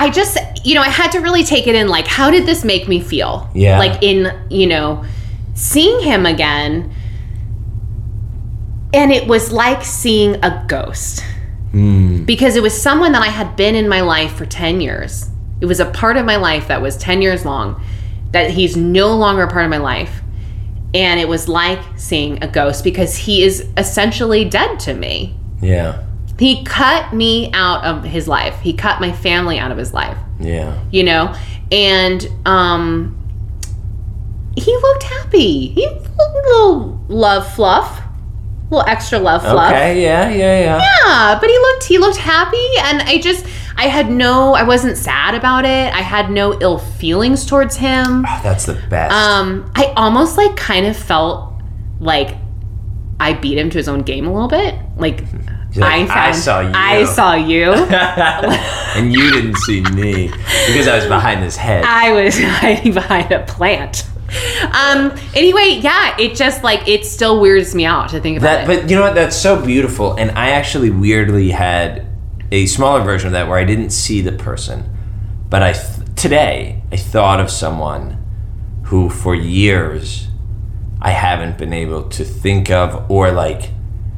I 0.00 0.10
just, 0.10 0.38
you 0.64 0.76
know, 0.76 0.80
I 0.82 0.90
had 0.90 1.10
to 1.10 1.18
really 1.18 1.42
take 1.42 1.66
it 1.66 1.74
in. 1.74 1.88
Like, 1.88 2.06
how 2.06 2.30
did 2.30 2.46
this 2.46 2.64
make 2.64 2.86
me 2.86 3.00
feel? 3.00 3.50
Yeah. 3.52 3.80
Like, 3.80 4.00
in, 4.00 4.32
you 4.48 4.68
know, 4.68 5.04
seeing 5.54 5.98
him 5.98 6.24
again, 6.24 6.94
and 8.94 9.12
it 9.12 9.26
was 9.26 9.52
like 9.52 9.84
seeing 9.84 10.36
a 10.44 10.64
ghost 10.68 11.24
because 11.72 12.56
it 12.56 12.62
was 12.62 12.80
someone 12.80 13.12
that 13.12 13.22
I 13.22 13.26
had 13.28 13.54
been 13.56 13.74
in 13.74 13.88
my 13.88 14.00
life 14.00 14.32
for 14.34 14.46
10 14.46 14.80
years. 14.80 15.28
It 15.60 15.66
was 15.66 15.80
a 15.80 15.86
part 15.86 16.16
of 16.16 16.24
my 16.24 16.36
life 16.36 16.68
that 16.68 16.80
was 16.80 16.96
10 16.96 17.20
years 17.20 17.44
long 17.44 17.82
that 18.32 18.50
he's 18.50 18.76
no 18.76 19.14
longer 19.14 19.42
a 19.44 19.50
part 19.50 19.64
of 19.64 19.70
my 19.70 19.76
life. 19.78 20.22
And 20.94 21.20
it 21.20 21.28
was 21.28 21.46
like 21.48 21.78
seeing 21.96 22.42
a 22.42 22.48
ghost 22.48 22.84
because 22.84 23.16
he 23.16 23.42
is 23.42 23.66
essentially 23.76 24.44
dead 24.46 24.80
to 24.80 24.94
me. 24.94 25.36
yeah. 25.60 26.04
He 26.38 26.62
cut 26.64 27.12
me 27.12 27.50
out 27.52 27.84
of 27.84 28.04
his 28.04 28.28
life. 28.28 28.60
He 28.60 28.72
cut 28.72 29.00
my 29.00 29.10
family 29.12 29.58
out 29.58 29.72
of 29.72 29.76
his 29.76 29.92
life 29.92 30.16
Yeah. 30.40 30.80
you 30.92 31.02
know 31.02 31.34
and 31.72 32.26
um 32.46 33.14
he 34.56 34.72
looked 34.76 35.02
happy 35.02 35.68
he 35.68 35.86
looked 35.86 36.06
a 36.18 36.32
little 36.32 37.04
love 37.08 37.52
fluff 37.54 38.00
little 38.70 38.86
extra 38.88 39.18
love 39.18 39.42
fluff 39.42 39.70
Okay. 39.72 40.02
Yeah. 40.02 40.28
Yeah. 40.28 40.60
Yeah. 40.60 40.82
yeah 41.06 41.38
but 41.40 41.48
he 41.48 41.58
looked 41.58 41.84
he 41.84 41.98
looked 41.98 42.18
happy 42.18 42.66
and 42.84 43.00
i 43.02 43.18
just 43.18 43.46
i 43.76 43.84
had 43.88 44.10
no 44.10 44.52
i 44.54 44.62
wasn't 44.62 44.96
sad 44.96 45.34
about 45.34 45.64
it 45.64 45.92
i 45.94 46.02
had 46.02 46.30
no 46.30 46.58
ill 46.60 46.78
feelings 46.78 47.46
towards 47.46 47.76
him 47.76 48.24
Oh, 48.28 48.40
that's 48.42 48.66
the 48.66 48.74
best. 48.90 49.14
um 49.14 49.70
i 49.74 49.86
almost 49.96 50.36
like 50.36 50.54
kind 50.56 50.84
of 50.86 50.96
felt 50.96 51.52
like 51.98 52.36
i 53.18 53.32
beat 53.32 53.56
him 53.56 53.70
to 53.70 53.78
his 53.78 53.88
own 53.88 54.02
game 54.02 54.26
a 54.26 54.32
little 54.32 54.48
bit 54.48 54.74
like 54.96 55.22
like, 55.76 56.08
I, 56.10 56.28
"I 56.28 56.32
saw 56.32 56.60
you." 56.60 56.72
I 56.74 57.04
saw 57.04 57.34
you. 57.34 57.72
and 58.96 59.12
you 59.12 59.30
didn't 59.30 59.56
see 59.58 59.82
me 59.82 60.28
because 60.66 60.88
I 60.88 60.96
was 60.96 61.04
behind 61.06 61.42
this 61.42 61.56
head. 61.56 61.84
I 61.84 62.10
was 62.12 62.38
hiding 62.40 62.94
behind 63.00 63.30
a 63.32 63.44
plant. 63.44 64.04
Um. 64.72 65.12
Anyway, 65.34 65.78
yeah. 65.80 66.16
It 66.18 66.34
just 66.34 66.62
like 66.62 66.86
it 66.86 67.06
still 67.06 67.40
weirds 67.40 67.74
me 67.74 67.84
out 67.86 68.10
to 68.10 68.20
think 68.20 68.38
about 68.38 68.66
That, 68.66 68.70
it. 68.70 68.82
but 68.82 68.90
you 68.90 68.96
know 68.96 69.02
what? 69.02 69.14
That's 69.14 69.36
so 69.36 69.64
beautiful. 69.64 70.14
And 70.14 70.30
I 70.32 70.50
actually 70.50 70.90
weirdly 70.90 71.50
had 71.50 72.06
a 72.52 72.66
smaller 72.66 73.02
version 73.02 73.28
of 73.28 73.32
that 73.32 73.48
where 73.48 73.58
I 73.58 73.64
didn't 73.64 73.90
see 73.90 74.20
the 74.20 74.32
person, 74.32 74.84
but 75.48 75.62
I 75.62 75.72
th- 75.72 76.14
today 76.16 76.82
I 76.92 76.96
thought 76.96 77.40
of 77.40 77.50
someone 77.50 78.16
who 78.84 79.08
for 79.10 79.34
years 79.34 80.28
I 81.00 81.10
haven't 81.12 81.58
been 81.58 81.72
able 81.72 82.08
to 82.10 82.24
think 82.24 82.70
of 82.70 83.10
or 83.10 83.30
like 83.32 83.70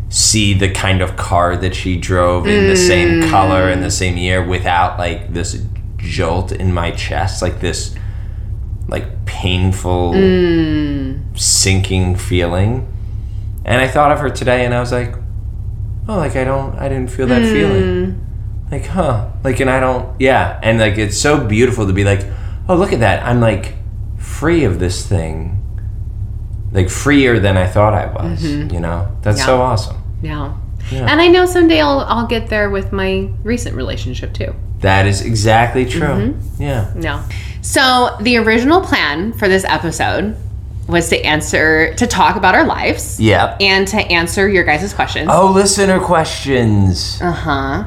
see 0.08 0.54
the 0.54 0.70
kind 0.70 1.02
of 1.02 1.16
car 1.16 1.56
that 1.56 1.74
she 1.74 1.96
drove 1.96 2.46
in 2.46 2.66
the 2.68 2.76
same 2.76 3.28
color 3.30 3.68
in 3.70 3.80
the 3.80 3.90
same 3.90 4.16
year 4.16 4.44
without 4.44 4.98
like 4.98 5.32
this 5.32 5.62
jolt 5.98 6.50
in 6.52 6.72
my 6.72 6.90
chest, 6.92 7.42
like 7.42 7.60
this 7.60 7.94
like 8.90 9.24
painful 9.24 10.12
mm. 10.12 11.38
sinking 11.38 12.16
feeling. 12.16 12.86
And 13.64 13.80
I 13.80 13.88
thought 13.88 14.10
of 14.10 14.18
her 14.18 14.30
today 14.30 14.64
and 14.64 14.74
I 14.74 14.80
was 14.80 14.92
like, 14.92 15.14
oh, 16.08 16.16
like 16.16 16.36
I 16.36 16.44
don't, 16.44 16.76
I 16.76 16.88
didn't 16.88 17.10
feel 17.10 17.26
that 17.28 17.42
feeling. 17.42 17.82
Mm. 17.82 18.70
Like, 18.70 18.86
huh. 18.86 19.30
Like, 19.42 19.60
and 19.60 19.70
I 19.70 19.80
don't, 19.80 20.20
yeah. 20.20 20.58
And 20.62 20.78
like, 20.78 20.98
it's 20.98 21.18
so 21.18 21.44
beautiful 21.44 21.86
to 21.86 21.92
be 21.92 22.04
like, 22.04 22.24
oh, 22.68 22.76
look 22.76 22.92
at 22.92 23.00
that. 23.00 23.24
I'm 23.24 23.40
like 23.40 23.74
free 24.18 24.64
of 24.64 24.78
this 24.78 25.06
thing. 25.06 25.56
Like, 26.72 26.88
freer 26.88 27.40
than 27.40 27.56
I 27.56 27.66
thought 27.66 27.94
I 27.94 28.06
was, 28.06 28.42
mm-hmm. 28.42 28.72
you 28.72 28.80
know? 28.80 29.16
That's 29.22 29.38
Yeah. 29.38 29.46
so 29.46 29.60
awesome. 29.60 29.96
yeah. 30.22 30.56
Yeah. 30.90 31.06
And 31.08 31.20
I 31.20 31.28
know 31.28 31.46
someday 31.46 31.80
I'll 31.80 32.00
I'll 32.00 32.26
get 32.26 32.48
there 32.48 32.70
with 32.70 32.90
my 32.90 33.28
recent 33.44 33.76
relationship 33.76 34.32
too. 34.32 34.54
That 34.80 35.06
is 35.06 35.20
exactly 35.20 35.84
true. 35.84 36.00
Mm-hmm. 36.00 36.62
Yeah. 36.62 36.92
No. 36.96 37.22
So 37.62 38.16
the 38.20 38.36
original 38.38 38.80
plan 38.80 39.32
for 39.32 39.48
this 39.48 39.64
episode 39.64 40.36
was 40.88 41.08
to 41.10 41.20
answer 41.24 41.94
to 41.94 42.06
talk 42.06 42.36
about 42.36 42.54
our 42.54 42.64
lives 42.64 43.20
Yep. 43.20 43.58
and 43.60 43.86
to 43.88 43.98
answer 43.98 44.48
your 44.48 44.64
guys' 44.64 44.92
questions. 44.92 45.28
Oh, 45.30 45.52
listener 45.52 46.00
questions. 46.00 47.20
Uh 47.22 47.30
huh. 47.32 47.84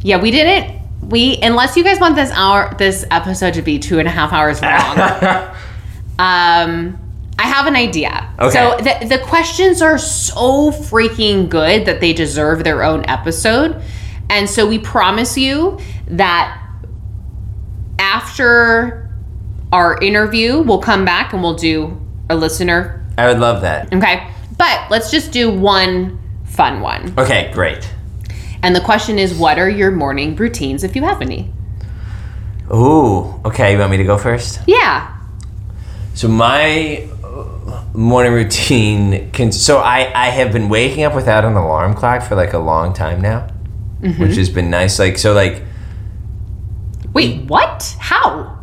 Yeah, 0.00 0.20
we 0.20 0.30
didn't. 0.30 0.76
We 1.00 1.38
unless 1.42 1.76
you 1.76 1.84
guys 1.84 1.98
want 2.00 2.16
this 2.16 2.30
hour, 2.32 2.74
this 2.76 3.04
episode 3.10 3.54
to 3.54 3.62
be 3.62 3.78
two 3.78 3.98
and 3.98 4.06
a 4.06 4.10
half 4.10 4.32
hours 4.32 4.60
long. 4.60 4.98
um, 6.18 6.98
I 7.38 7.42
have 7.46 7.66
an 7.66 7.76
idea. 7.76 8.28
Okay. 8.38 8.50
So 8.52 8.76
the 8.78 9.06
the 9.16 9.18
questions 9.24 9.80
are 9.80 9.96
so 9.96 10.70
freaking 10.70 11.48
good 11.48 11.86
that 11.86 12.00
they 12.00 12.12
deserve 12.12 12.64
their 12.64 12.82
own 12.82 13.04
episode, 13.08 13.80
and 14.28 14.50
so 14.50 14.66
we 14.66 14.78
promise 14.78 15.38
you 15.38 15.78
that 16.08 16.62
after 18.08 19.10
our 19.70 19.98
interview, 20.00 20.60
we'll 20.62 20.80
come 20.80 21.04
back 21.04 21.32
and 21.32 21.42
we'll 21.42 21.56
do 21.56 22.00
a 22.30 22.36
listener. 22.36 23.04
I 23.18 23.26
would 23.28 23.38
love 23.38 23.62
that. 23.62 23.92
Okay, 23.92 24.30
but 24.56 24.90
let's 24.90 25.10
just 25.10 25.30
do 25.30 25.50
one 25.50 26.18
fun 26.44 26.80
one. 26.80 27.12
Okay, 27.18 27.50
great. 27.52 27.92
And 28.62 28.74
the 28.74 28.80
question 28.80 29.18
is, 29.18 29.34
what 29.34 29.58
are 29.58 29.68
your 29.68 29.90
morning 29.90 30.34
routines 30.36 30.84
if 30.84 30.96
you 30.96 31.02
have 31.04 31.20
any? 31.20 31.52
Ooh, 32.72 33.40
okay. 33.44 33.72
You 33.72 33.78
want 33.78 33.90
me 33.90 33.98
to 33.98 34.04
go 34.04 34.18
first? 34.18 34.60
Yeah. 34.66 35.16
So 36.14 36.28
my 36.28 37.08
uh, 37.22 37.84
morning 37.94 38.32
routine 38.32 39.30
can. 39.32 39.52
So 39.52 39.78
I 39.78 40.10
I 40.14 40.30
have 40.30 40.52
been 40.52 40.68
waking 40.68 41.04
up 41.04 41.14
without 41.14 41.44
an 41.44 41.54
alarm 41.54 41.94
clock 41.94 42.22
for 42.22 42.34
like 42.34 42.54
a 42.54 42.58
long 42.58 42.94
time 42.94 43.20
now, 43.20 43.48
which 44.00 44.36
has 44.36 44.48
been 44.48 44.70
nice. 44.70 44.98
Like 44.98 45.18
so, 45.18 45.32
like 45.34 45.62
Wait, 47.12 47.48
what? 47.48 47.96
How? 47.98 48.58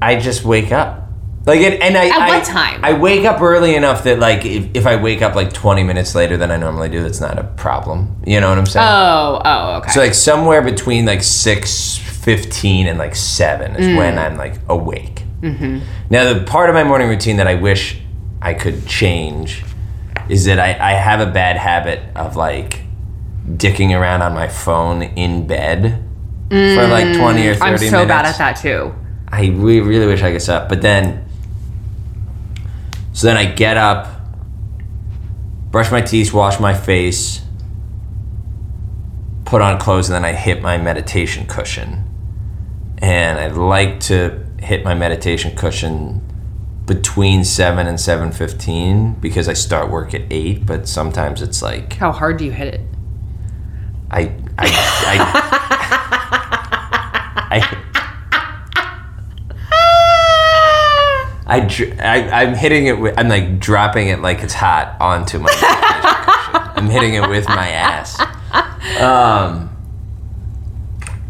I 0.00 0.16
just 0.16 0.44
wake 0.44 0.72
up. 0.72 1.00
Like, 1.44 1.60
it, 1.60 1.80
and 1.80 1.96
I 1.96 2.06
At 2.06 2.12
I- 2.22 2.28
what 2.28 2.44
time? 2.44 2.84
I 2.84 2.92
wake 2.92 3.24
up 3.24 3.40
early 3.40 3.74
enough 3.74 4.04
that 4.04 4.18
like 4.20 4.44
if, 4.44 4.68
if 4.74 4.86
I 4.86 4.96
wake 4.96 5.22
up 5.22 5.34
like 5.34 5.52
20 5.52 5.82
minutes 5.82 6.14
later 6.14 6.36
than 6.36 6.50
I 6.50 6.56
normally 6.56 6.88
do, 6.88 7.02
that's 7.02 7.20
not 7.20 7.38
a 7.38 7.44
problem. 7.44 8.22
You 8.26 8.40
know 8.40 8.48
what 8.48 8.58
I'm 8.58 8.66
saying? 8.66 8.86
Oh, 8.88 9.42
oh, 9.44 9.76
okay. 9.78 9.90
So 9.90 10.00
like 10.00 10.14
somewhere 10.14 10.62
between 10.62 11.04
like 11.04 11.22
six 11.22 11.98
fifteen 11.98 12.86
and 12.86 12.98
like 12.98 13.16
seven 13.16 13.74
is 13.74 13.96
when 13.96 14.16
I'm 14.16 14.36
like 14.36 14.54
awake. 14.68 15.24
Mm-hmm. 15.40 15.80
Now 16.10 16.32
the 16.32 16.44
part 16.44 16.70
of 16.70 16.74
my 16.74 16.84
morning 16.84 17.08
routine 17.08 17.36
that 17.38 17.48
I 17.48 17.56
wish 17.56 17.98
I 18.40 18.54
could 18.54 18.86
change 18.86 19.64
is 20.28 20.44
that 20.44 20.60
I, 20.60 20.92
I 20.92 20.92
have 20.92 21.18
a 21.18 21.30
bad 21.30 21.56
habit 21.56 22.00
of 22.14 22.36
like 22.36 22.82
dicking 23.44 23.90
around 23.98 24.22
on 24.22 24.32
my 24.34 24.46
phone 24.46 25.02
in 25.02 25.48
bed 25.48 26.04
for 26.52 26.86
like 26.86 27.06
mm. 27.06 27.18
twenty 27.18 27.48
or 27.48 27.54
thirty 27.54 27.64
I'm 27.64 27.74
minutes. 27.74 27.90
so 27.90 28.06
bad 28.06 28.26
at 28.26 28.36
that 28.36 28.56
too. 28.56 28.94
I 29.28 29.46
re- 29.46 29.80
really 29.80 30.06
wish 30.06 30.22
I 30.22 30.30
could 30.32 30.42
stop, 30.42 30.68
but 30.68 30.82
then 30.82 31.24
so 33.14 33.26
then 33.26 33.36
I 33.36 33.46
get 33.46 33.76
up, 33.76 34.08
brush 35.70 35.90
my 35.90 36.02
teeth, 36.02 36.32
wash 36.34 36.60
my 36.60 36.74
face, 36.74 37.42
put 39.44 39.62
on 39.62 39.78
clothes, 39.78 40.08
and 40.08 40.14
then 40.14 40.24
I 40.24 40.32
hit 40.32 40.62
my 40.62 40.76
meditation 40.76 41.46
cushion. 41.46 42.04
And 42.98 43.38
I 43.38 43.48
like 43.48 44.00
to 44.00 44.46
hit 44.60 44.84
my 44.84 44.94
meditation 44.94 45.56
cushion 45.56 46.20
between 46.86 47.44
seven 47.44 47.86
and 47.86 47.98
seven 47.98 48.30
fifteen 48.30 49.14
because 49.14 49.48
I 49.48 49.54
start 49.54 49.90
work 49.90 50.12
at 50.12 50.22
eight. 50.30 50.66
But 50.66 50.86
sometimes 50.86 51.40
it's 51.40 51.62
like 51.62 51.94
How 51.94 52.12
hard 52.12 52.36
do 52.36 52.44
you 52.44 52.52
hit 52.52 52.74
it? 52.74 52.80
I 54.10 54.34
I 54.58 54.68
I. 54.68 56.18
I 57.60 57.92
I, 61.46 61.58
I 62.00 62.42
I'm 62.42 62.54
hitting 62.54 62.86
it 62.86 62.98
with 62.98 63.18
I'm 63.18 63.28
like 63.28 63.58
dropping 63.58 64.08
it 64.08 64.20
like 64.20 64.42
it's 64.42 64.54
hot 64.54 64.96
onto 65.00 65.38
my. 65.38 65.50
I'm 66.76 66.88
hitting 66.88 67.14
it 67.14 67.28
with 67.28 67.46
my 67.48 67.68
ass. 67.68 68.18
Um 69.00 69.68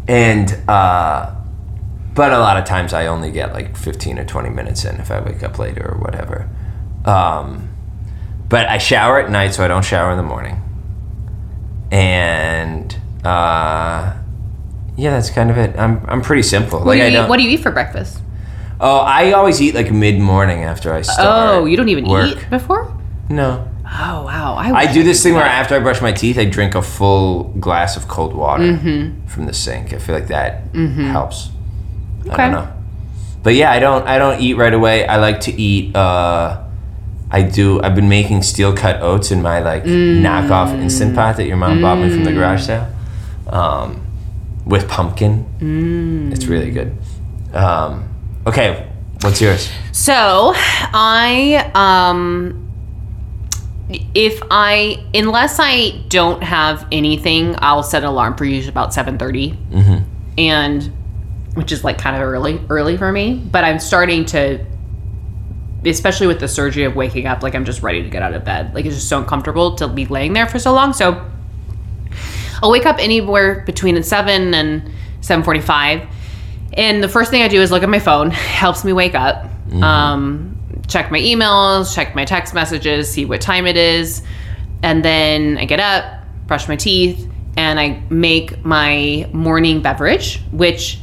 and 0.07 0.51
uh 0.69 1.35
but 2.13 2.31
a 2.31 2.39
lot 2.39 2.57
of 2.57 2.65
times 2.65 2.93
I 2.93 3.07
only 3.07 3.31
get 3.31 3.53
like 3.53 3.75
15 3.75 4.19
or 4.19 4.25
20 4.25 4.49
minutes 4.49 4.85
in 4.85 4.99
if 4.99 5.09
I 5.09 5.19
wake 5.19 5.43
up 5.43 5.57
later 5.59 5.93
or 5.93 5.97
whatever. 5.99 6.49
Um 7.05 7.69
but 8.49 8.67
I 8.67 8.77
shower 8.77 9.19
at 9.19 9.29
night 9.31 9.55
so 9.55 9.63
I 9.63 9.67
don't 9.67 9.83
shower 9.83 10.11
in 10.11 10.17
the 10.17 10.23
morning. 10.23 10.61
And 11.91 12.95
uh 13.25 14.22
yeah, 14.95 15.11
that's 15.11 15.29
kind 15.29 15.49
of 15.51 15.57
it. 15.57 15.77
I'm 15.77 16.03
I'm 16.07 16.21
pretty 16.21 16.43
simple. 16.43 16.79
What, 16.79 16.87
like 16.87 16.99
do 16.99 17.03
I 17.03 17.07
you 17.07 17.23
eat, 17.23 17.29
what 17.29 17.37
do 17.37 17.43
you 17.43 17.49
eat 17.51 17.61
for 17.61 17.71
breakfast? 17.71 18.19
Oh, 18.79 18.97
I 18.97 19.31
always 19.33 19.61
eat 19.61 19.75
like 19.75 19.91
mid 19.91 20.19
morning 20.19 20.63
after 20.63 20.93
I 20.93 21.01
start. 21.03 21.19
Oh, 21.55 21.65
you 21.65 21.77
don't 21.77 21.89
even 21.89 22.05
work. 22.07 22.37
eat 22.37 22.49
before? 22.49 22.95
No. 23.29 23.67
Oh 23.85 24.23
wow, 24.25 24.55
I, 24.57 24.71
I 24.73 24.93
do 24.93 25.03
this 25.03 25.21
thing 25.21 25.33
where 25.35 25.43
after 25.45 25.75
I 25.75 25.79
brush 25.79 26.01
my 26.01 26.11
teeth, 26.11 26.37
I 26.39 26.45
drink 26.45 26.73
a 26.73 26.81
full 26.81 27.43
glass 27.59 27.95
of 27.95 28.07
cold 28.07 28.33
water 28.33 28.63
Mm-hmm. 28.63 29.27
from 29.27 29.45
the 29.45 29.53
sink. 29.53 29.93
I 29.93 29.99
feel 29.99 30.15
like 30.15 30.27
that 30.27 30.63
helps. 30.73 31.49
I 32.25 32.29
Okay. 32.29 32.37
don't 32.37 32.51
know. 32.53 32.67
But 33.43 33.53
yeah, 33.55 33.71
I 33.71 33.79
don't 33.79 34.07
I 34.07 34.17
don't 34.17 34.41
eat 34.41 34.55
right 34.55 34.73
away. 34.73 35.05
I 35.05 35.17
like 35.17 35.41
to 35.41 35.51
eat 35.53 35.95
uh 35.95 36.63
I 37.29 37.41
do 37.43 37.81
I've 37.81 37.93
been 37.95 38.09
making 38.09 38.41
steel 38.43 38.73
cut 38.75 39.01
oats 39.01 39.31
in 39.31 39.41
my 39.41 39.59
like 39.59 39.83
Mm. 39.83 40.21
knockoff 40.21 40.73
instant 40.81 41.13
pot 41.15 41.37
that 41.37 41.45
your 41.45 41.57
mom 41.57 41.81
bought 41.81 41.97
me 41.99 42.09
from 42.09 42.23
the 42.23 42.31
garage 42.31 42.65
sale. 42.65 42.87
Um 43.47 44.02
with 44.65 44.87
pumpkin. 44.87 45.45
Mm. 45.59 46.31
It's 46.33 46.45
really 46.45 46.71
good. 46.71 46.95
Um 47.53 48.09
okay, 48.47 48.89
what's 49.21 49.41
yours? 49.41 49.69
So 49.91 50.53
I 50.55 51.71
um 51.75 52.59
if 54.15 54.41
I 54.49 55.05
unless 55.13 55.57
I 55.59 56.03
don't 56.07 56.41
have 56.43 56.87
anything, 56.91 57.55
I'll 57.59 57.83
set 57.83 58.03
an 58.03 58.09
alarm 58.09 58.35
for 58.35 58.45
usually 58.45 58.71
about 58.71 58.93
seven 58.93 59.17
and 60.37 60.91
which 61.53 61.71
is 61.71 61.83
like 61.83 61.97
kind 61.99 62.15
of 62.15 62.21
early 62.21 62.61
early 62.69 62.97
for 62.97 63.11
me. 63.11 63.35
But 63.35 63.63
I'm 63.63 63.79
starting 63.79 64.25
to 64.25 64.65
especially 65.85 66.27
with 66.27 66.39
the 66.39 66.47
surgery 66.47 66.85
of 66.85 66.95
waking 66.95 67.27
up, 67.27 67.43
like 67.43 67.55
I'm 67.55 67.65
just 67.65 67.83
ready 67.83 68.01
to 68.03 68.09
get 68.09 68.21
out 68.21 68.33
of 68.33 68.45
bed. 68.45 68.73
Like 68.73 68.85
it's 68.85 68.95
just 68.95 69.09
so 69.09 69.19
uncomfortable 69.19 69.75
to 69.75 69.87
be 69.87 70.05
laying 70.05 70.33
there 70.33 70.47
for 70.47 70.59
so 70.59 70.73
long. 70.73 70.93
So 70.93 71.29
I'll 72.63 72.71
wake 72.71 72.85
up 72.85 72.97
anywhere 72.97 73.61
between 73.65 74.01
seven 74.03 74.53
and 74.53 74.89
seven 75.19 75.43
forty-five, 75.43 76.07
and 76.73 77.03
the 77.03 77.09
first 77.09 77.29
thing 77.29 77.43
I 77.43 77.49
do 77.49 77.61
is 77.61 77.69
look 77.69 77.83
at 77.83 77.89
my 77.89 77.99
phone. 77.99 78.31
Helps 78.31 78.85
me 78.85 78.93
wake 78.93 79.13
up. 79.13 79.45
Um, 79.83 80.57
check 80.87 81.11
my 81.11 81.19
emails, 81.19 81.93
check 81.93 82.15
my 82.15 82.25
text 82.25 82.53
messages, 82.53 83.11
see 83.11 83.25
what 83.25 83.41
time 83.41 83.67
it 83.67 83.75
is, 83.75 84.23
and 84.81 85.03
then 85.03 85.57
I 85.57 85.65
get 85.65 85.79
up, 85.79 86.23
brush 86.47 86.67
my 86.67 86.75
teeth, 86.75 87.29
and 87.57 87.79
I 87.79 88.01
make 88.09 88.63
my 88.63 89.29
morning 89.33 89.81
beverage, 89.81 90.39
which 90.51 90.99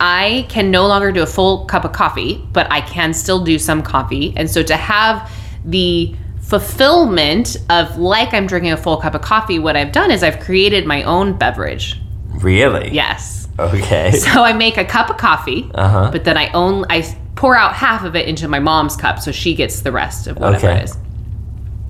I 0.00 0.46
can 0.48 0.70
no 0.70 0.86
longer 0.86 1.12
do 1.12 1.22
a 1.22 1.26
full 1.26 1.66
cup 1.66 1.84
of 1.84 1.92
coffee, 1.92 2.42
but 2.52 2.70
I 2.72 2.80
can 2.80 3.12
still 3.12 3.44
do 3.44 3.58
some 3.58 3.82
coffee. 3.82 4.32
And 4.36 4.50
so 4.50 4.62
to 4.62 4.76
have 4.76 5.30
the 5.64 6.14
fulfillment 6.52 7.56
of 7.70 7.96
like 7.96 8.34
I'm 8.34 8.46
drinking 8.46 8.72
a 8.72 8.76
full 8.76 8.98
cup 8.98 9.14
of 9.14 9.22
coffee, 9.22 9.58
what 9.58 9.74
I've 9.74 9.90
done 9.90 10.10
is 10.10 10.22
I've 10.22 10.38
created 10.38 10.86
my 10.86 11.02
own 11.04 11.32
beverage. 11.38 11.98
Really? 12.28 12.90
Yes. 12.92 13.48
Okay. 13.58 14.10
So 14.18 14.42
I 14.44 14.52
make 14.52 14.76
a 14.76 14.84
cup 14.84 15.08
of 15.08 15.16
coffee, 15.16 15.70
Uh-huh. 15.74 16.10
but 16.12 16.24
then 16.24 16.36
I 16.36 16.50
own 16.52 16.84
I 16.90 17.02
pour 17.36 17.56
out 17.56 17.72
half 17.74 18.04
of 18.04 18.14
it 18.16 18.28
into 18.28 18.48
my 18.48 18.58
mom's 18.58 18.96
cup 18.96 19.18
so 19.18 19.32
she 19.32 19.54
gets 19.54 19.80
the 19.80 19.90
rest 19.92 20.26
of 20.26 20.36
whatever 20.38 20.68
Okay. 20.68 20.80
it 20.80 20.84
is. 20.84 20.96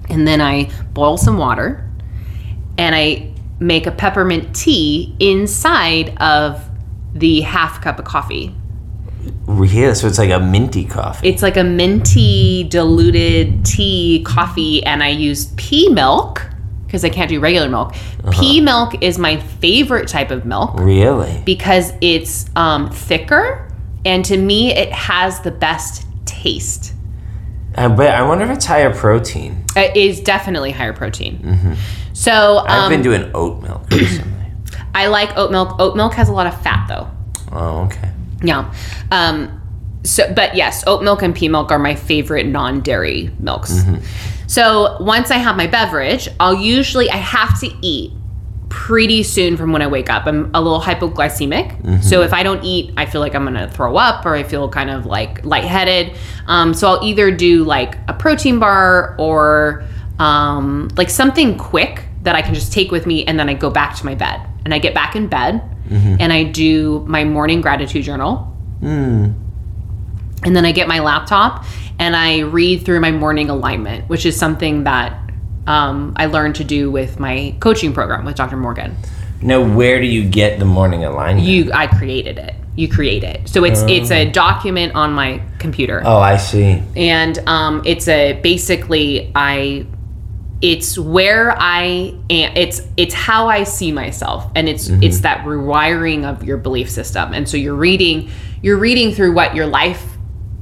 And 0.09 0.27
then 0.29 0.41
I 0.41 0.71
boil 0.93 1.17
some 1.17 1.39
water 1.39 1.89
and 2.79 2.95
I 2.95 3.33
make 3.59 3.87
a 3.89 3.91
peppermint 3.93 4.55
tea 4.55 5.15
inside 5.19 6.17
of 6.19 6.65
the 7.15 7.41
half 7.41 7.83
cup 7.83 7.99
of 7.99 8.05
coffee. 8.05 8.55
Really? 9.47 9.95
So 9.95 10.07
it's 10.07 10.19
like 10.19 10.31
a 10.31 10.41
minty 10.41 10.85
coffee. 10.85 11.29
It's 11.29 11.43
like 11.43 11.57
a 11.57 11.65
minty 11.65 12.65
diluted 12.65 13.65
tea 13.65 14.23
coffee, 14.27 14.85
and 14.85 15.03
I 15.03 15.09
use 15.09 15.47
pea 15.57 15.89
milk 15.89 16.47
because 16.87 17.05
I 17.05 17.09
can't 17.09 17.29
do 17.29 17.41
regular 17.41 17.69
milk. 17.69 17.95
Pea 18.31 18.61
milk 18.61 19.03
is 19.03 19.19
my 19.19 19.39
favorite 19.39 20.09
type 20.09 20.31
of 20.31 20.45
milk 20.45 20.79
really? 20.79 21.43
because 21.47 21.93
it's 22.01 22.47
um, 22.55 22.91
thicker, 22.91 23.69
and 24.05 24.25
to 24.27 24.37
me, 24.37 24.73
it 24.73 24.93
has 24.93 25.41
the 25.41 25.51
best 25.51 26.07
taste. 26.27 26.93
I 27.75 27.89
bet. 27.89 28.15
I 28.15 28.23
wonder 28.23 28.45
if 28.45 28.51
it's 28.51 28.67
higher 28.67 28.95
protein. 28.95 29.65
It 29.75 29.97
is 29.97 30.21
definitely 30.21 30.73
higher 30.73 30.93
protein. 30.93 31.77
So 32.13 32.59
um, 32.59 32.67
I've 32.69 32.91
been 32.91 33.03
doing 33.03 33.31
oat 33.35 33.63
milk 33.63 33.91
recently. 33.91 34.53
I 34.95 35.07
like 35.07 35.37
oat 35.37 35.51
milk. 35.51 35.81
Oat 35.81 35.97
milk 35.97 36.13
has 36.15 36.29
a 36.29 36.33
lot 36.33 36.47
of 36.47 36.61
fat, 36.63 36.87
though. 36.89 37.11
oh, 37.53 37.85
okay. 37.87 38.11
Yeah. 38.43 38.73
Um, 39.11 39.61
so, 40.05 40.33
but 40.35 40.57
yes, 40.57 40.83
oat 40.87 41.03
milk 41.03 41.23
and 41.23 41.35
pea 41.35 41.49
milk 41.49 41.71
are 41.71 41.79
my 41.79 41.95
favorite 41.95 42.47
non-dairy 42.47 43.31
milks. 43.39 43.85
So 44.47 44.97
once 45.01 45.31
I 45.31 45.37
have 45.39 45.57
my 45.57 45.67
beverage, 45.67 46.29
I'll 46.41 46.55
usually 46.55 47.09
I 47.11 47.17
have 47.17 47.59
to 47.61 47.71
eat 47.81 48.13
pretty 48.69 49.23
soon 49.23 49.57
from 49.57 49.73
when 49.73 49.81
I 49.83 49.87
wake 49.87 50.11
up. 50.11 50.27
I'm 50.27 50.51
a 50.55 50.61
little 50.61 50.81
hypoglycemic, 50.81 52.03
so 52.03 52.23
if 52.23 52.33
I 52.33 52.43
don't 52.43 52.65
eat, 52.65 52.93
I 52.97 53.07
feel 53.07 53.21
like 53.21 53.35
I'm 53.35 53.45
gonna 53.45 53.71
throw 53.71 53.97
up 53.97 54.27
or 54.27 54.35
I 54.35 54.43
feel 54.43 54.69
kind 54.69 54.91
of 54.91 55.07
like 55.07 55.45
lightheaded. 55.45 56.17
Um, 56.47 56.75
so 56.75 56.89
I'll 56.89 57.05
either 57.05 57.31
do 57.31 57.65
like 57.65 57.97
a 58.09 58.13
protein 58.15 58.59
bar 58.59 59.15
or 59.19 59.85
um, 60.19 60.89
like 60.97 61.11
something 61.11 61.57
quick 61.59 62.05
that 62.23 62.35
I 62.35 62.43
can 62.43 62.55
just 62.55 62.73
take 62.73 62.91
with 62.91 63.07
me, 63.07 63.25
and 63.25 63.39
then 63.39 63.49
I 63.49 63.55
go 63.55 63.71
back 63.71 63.95
to 63.97 64.05
my 64.07 64.15
bed. 64.15 64.41
And 64.65 64.73
I 64.73 64.79
get 64.79 64.95
back 64.95 65.17
in 65.17 65.27
bed, 65.27 65.61
and 65.91 66.33
I 66.33 66.45
do 66.45 67.05
my 67.07 67.25
morning 67.25 67.61
gratitude 67.61 68.05
journal. 68.05 68.49
And 70.45 70.57
then 70.57 70.65
I 70.65 70.73
get 70.73 70.89
my 70.89 70.99
laptop 71.01 71.65
and 71.99 72.17
I 72.17 72.41
read 72.41 72.85
through 72.85 73.01
my 73.01 73.13
morning 73.13 73.49
alignment, 73.51 74.09
which 74.09 74.27
is 74.27 74.37
something 74.37 74.85
that 74.85 75.19
um, 75.67 76.15
I 76.17 76.27
learned 76.27 76.57
to 76.57 76.65
do 76.65 76.91
with 76.91 77.21
my 77.21 77.55
coaching 77.61 77.93
program 77.93 78.25
with 78.25 78.35
Dr. 78.37 78.57
Morgan. 78.57 78.97
Now, 79.41 79.63
where 79.63 80.01
do 80.01 80.07
you 80.07 80.29
get 80.29 80.59
the 80.59 80.65
morning 80.65 81.05
alignment? 81.05 81.47
You, 81.47 81.73
I 81.73 81.87
created 81.87 82.39
it. 82.39 82.55
You 82.75 82.89
create 82.89 83.23
it. 83.23 83.49
So 83.49 83.65
it's 83.65 83.83
it's 83.83 84.11
a 84.11 84.31
document 84.31 84.95
on 84.95 85.13
my 85.13 85.43
computer, 85.59 86.01
oh, 86.05 86.17
I 86.19 86.39
see. 86.39 86.83
and 86.97 87.39
um, 87.47 87.83
it's 87.85 88.09
a 88.09 88.41
basically 88.43 89.31
I. 89.35 89.87
It's 90.63 90.97
where 90.97 91.55
I 91.59 92.15
am. 92.31 92.57
It's 92.57 92.83
it's 92.97 93.15
how 93.15 93.49
I 93.49 93.65
see 93.65 93.91
myself, 93.91 94.51
and 94.55 94.69
it's 94.69 94.89
mm-hmm. 94.89 95.03
it's 95.03 95.21
that 95.21 95.45
rewiring 95.45 96.25
of 96.25 96.45
your 96.45 96.57
belief 96.57 96.89
system. 96.89 97.35
And 97.35 97.49
so 97.49 97.57
you're 97.57 97.75
reading 97.75 98.31
you're 98.63 98.79
reading 98.79 99.13
through 99.13 99.33
what 99.33 99.57
your 99.57 99.67
life 99.67 100.09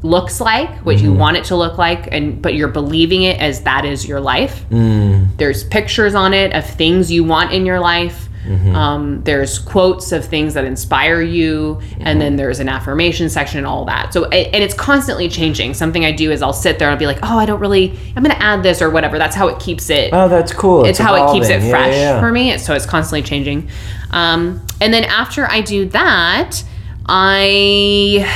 looks 0.02 0.40
like, 0.40 0.70
what 0.86 0.98
you 1.00 1.10
mm-hmm. 1.10 1.18
want 1.18 1.36
it 1.36 1.44
to 1.44 1.56
look 1.56 1.76
like, 1.76 2.08
and 2.10 2.40
but 2.40 2.54
you're 2.54 2.68
believing 2.68 3.24
it 3.24 3.38
as 3.38 3.62
that 3.64 3.84
is 3.84 4.08
your 4.08 4.20
life. 4.20 4.64
Mm. 4.70 5.36
There's 5.36 5.64
pictures 5.64 6.14
on 6.14 6.32
it 6.32 6.54
of 6.54 6.64
things 6.64 7.12
you 7.12 7.22
want 7.22 7.52
in 7.52 7.66
your 7.66 7.78
life. 7.78 8.29
Um, 8.48 9.22
there's 9.24 9.58
quotes 9.58 10.12
of 10.12 10.24
things 10.24 10.54
that 10.54 10.64
inspire 10.64 11.20
you, 11.20 11.80
and 11.98 12.20
then 12.20 12.36
there's 12.36 12.58
an 12.58 12.68
affirmation 12.68 13.28
section 13.28 13.58
and 13.58 13.66
all 13.66 13.84
that. 13.84 14.14
So, 14.14 14.24
and 14.24 14.64
it's 14.64 14.74
constantly 14.74 15.28
changing. 15.28 15.74
Something 15.74 16.04
I 16.06 16.12
do 16.12 16.30
is 16.30 16.40
I'll 16.42 16.52
sit 16.54 16.78
there 16.78 16.88
and 16.88 16.94
I'll 16.94 16.98
be 16.98 17.06
like, 17.06 17.18
oh, 17.22 17.38
I 17.38 17.44
don't 17.44 17.60
really, 17.60 17.98
I'm 18.16 18.22
going 18.22 18.34
to 18.34 18.42
add 18.42 18.62
this 18.62 18.80
or 18.80 18.88
whatever. 18.88 19.18
That's 19.18 19.36
how 19.36 19.48
it 19.48 19.60
keeps 19.60 19.90
it 19.90 20.12
Oh, 20.12 20.28
that's 20.28 20.52
cool. 20.52 20.86
it's 20.86 20.98
how 20.98 21.14
it 21.14 21.32
keeps 21.34 21.48
it 21.48 21.60
fresh 21.70 21.94
yeah, 21.94 22.14
yeah. 22.14 22.20
for 22.20 22.32
me. 22.32 22.56
So 22.58 22.74
it's 22.74 22.86
constantly 22.86 23.22
changing. 23.22 23.68
Um, 24.10 24.64
and 24.80 24.92
then 24.92 25.04
after 25.04 25.46
I 25.46 25.60
do 25.60 25.86
that, 25.90 26.62
I 27.06 28.26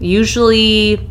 usually 0.00 1.10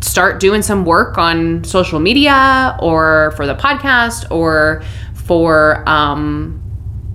start 0.00 0.40
doing 0.40 0.62
some 0.62 0.84
work 0.84 1.18
on 1.18 1.64
social 1.64 2.00
media 2.00 2.76
or 2.80 3.32
for 3.36 3.46
the 3.46 3.54
podcast 3.54 4.30
or 4.30 4.82
for 5.14 5.88
um, 5.88 6.59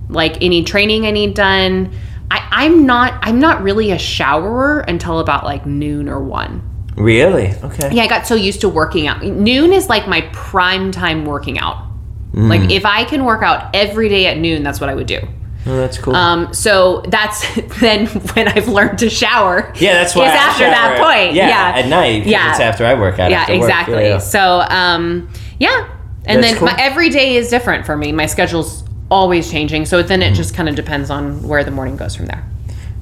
like 0.08 0.42
any 0.42 0.64
training 0.64 1.06
I 1.06 1.10
need 1.10 1.34
done. 1.34 1.92
I, 2.30 2.46
I'm 2.50 2.86
not 2.86 3.18
I'm 3.22 3.38
not 3.38 3.62
really 3.62 3.92
a 3.92 3.98
showerer 3.98 4.84
until 4.88 5.20
about 5.20 5.44
like 5.44 5.66
noon 5.66 6.08
or 6.08 6.22
one. 6.22 6.62
Really? 6.96 7.52
Okay. 7.62 7.94
Yeah, 7.94 8.04
I 8.04 8.08
got 8.08 8.26
so 8.26 8.34
used 8.34 8.62
to 8.62 8.68
working 8.68 9.06
out. 9.06 9.22
Noon 9.22 9.72
is 9.72 9.88
like 9.88 10.08
my 10.08 10.22
prime 10.32 10.90
time 10.90 11.26
working 11.26 11.58
out. 11.58 11.86
Mm. 12.32 12.48
Like 12.48 12.70
if 12.70 12.84
I 12.84 13.04
can 13.04 13.24
work 13.24 13.42
out 13.42 13.74
every 13.74 14.08
day 14.08 14.26
at 14.26 14.38
noon, 14.38 14.62
that's 14.62 14.80
what 14.80 14.88
I 14.88 14.94
would 14.94 15.06
do. 15.06 15.20
Oh, 15.68 15.76
that's 15.76 15.98
cool. 15.98 16.14
Um, 16.14 16.54
so 16.54 17.02
that's 17.08 17.44
then 17.80 18.06
when 18.06 18.48
I've 18.48 18.68
learned 18.68 19.00
to 19.00 19.10
shower. 19.10 19.72
yeah, 19.76 19.94
that's 19.94 20.14
why. 20.14 20.26
is 20.26 20.32
I 20.32 20.36
after 20.36 20.64
that 20.64 20.98
point. 21.00 21.34
Yeah, 21.34 21.48
Yeah, 21.48 21.78
at 21.80 21.88
night. 21.88 22.24
Yeah. 22.24 22.50
It's 22.50 22.60
after 22.60 22.84
I 22.86 22.94
work 22.94 23.18
out. 23.18 23.30
Yeah, 23.30 23.50
exactly. 23.50 23.96
Yeah, 23.96 24.08
yeah. 24.08 24.18
So 24.18 24.60
um, 24.68 25.28
yeah, 25.58 25.88
and 26.24 26.42
That's 26.42 26.52
then 26.52 26.58
cool. 26.58 26.68
my, 26.68 26.76
every 26.78 27.08
day 27.08 27.36
is 27.36 27.50
different 27.50 27.84
for 27.84 27.96
me. 27.96 28.12
My 28.12 28.26
schedule's 28.26 28.84
always 29.10 29.50
changing. 29.50 29.86
So 29.86 30.02
then 30.02 30.20
Mm-hmm. 30.20 30.32
it 30.32 30.36
just 30.36 30.54
kind 30.54 30.68
of 30.68 30.74
depends 30.74 31.10
on 31.10 31.42
where 31.46 31.62
the 31.64 31.70
morning 31.70 31.96
goes 31.96 32.14
from 32.16 32.26
there. 32.26 32.44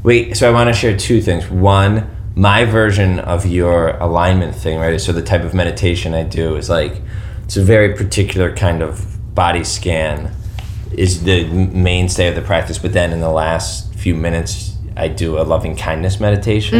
Wait, 0.02 0.36
so 0.36 0.48
I 0.48 0.52
want 0.52 0.68
to 0.68 0.74
share 0.74 0.96
two 0.96 1.20
things. 1.22 1.48
One, 1.50 2.08
my 2.36 2.64
version 2.64 3.18
of 3.20 3.46
your 3.46 3.90
alignment 3.98 4.54
thing, 4.54 4.78
right? 4.78 5.00
So 5.00 5.12
the 5.12 5.22
type 5.22 5.42
of 5.44 5.54
meditation 5.54 6.12
I 6.14 6.24
do 6.24 6.56
is 6.56 6.68
like 6.68 7.00
it's 7.44 7.56
a 7.56 7.62
very 7.62 7.94
particular 7.94 8.54
kind 8.54 8.82
of 8.82 9.34
body 9.34 9.64
scan 9.64 10.30
is 10.92 11.24
the 11.24 11.44
mainstay 11.46 12.28
of 12.28 12.34
the 12.34 12.42
practice, 12.42 12.78
but 12.78 12.92
then 12.92 13.12
in 13.12 13.20
the 13.20 13.30
last 13.30 13.94
few 13.94 14.14
minutes 14.14 14.72
I 14.96 15.08
do 15.08 15.38
a 15.38 15.42
loving 15.42 15.74
kindness 15.74 16.20
meditation, 16.20 16.78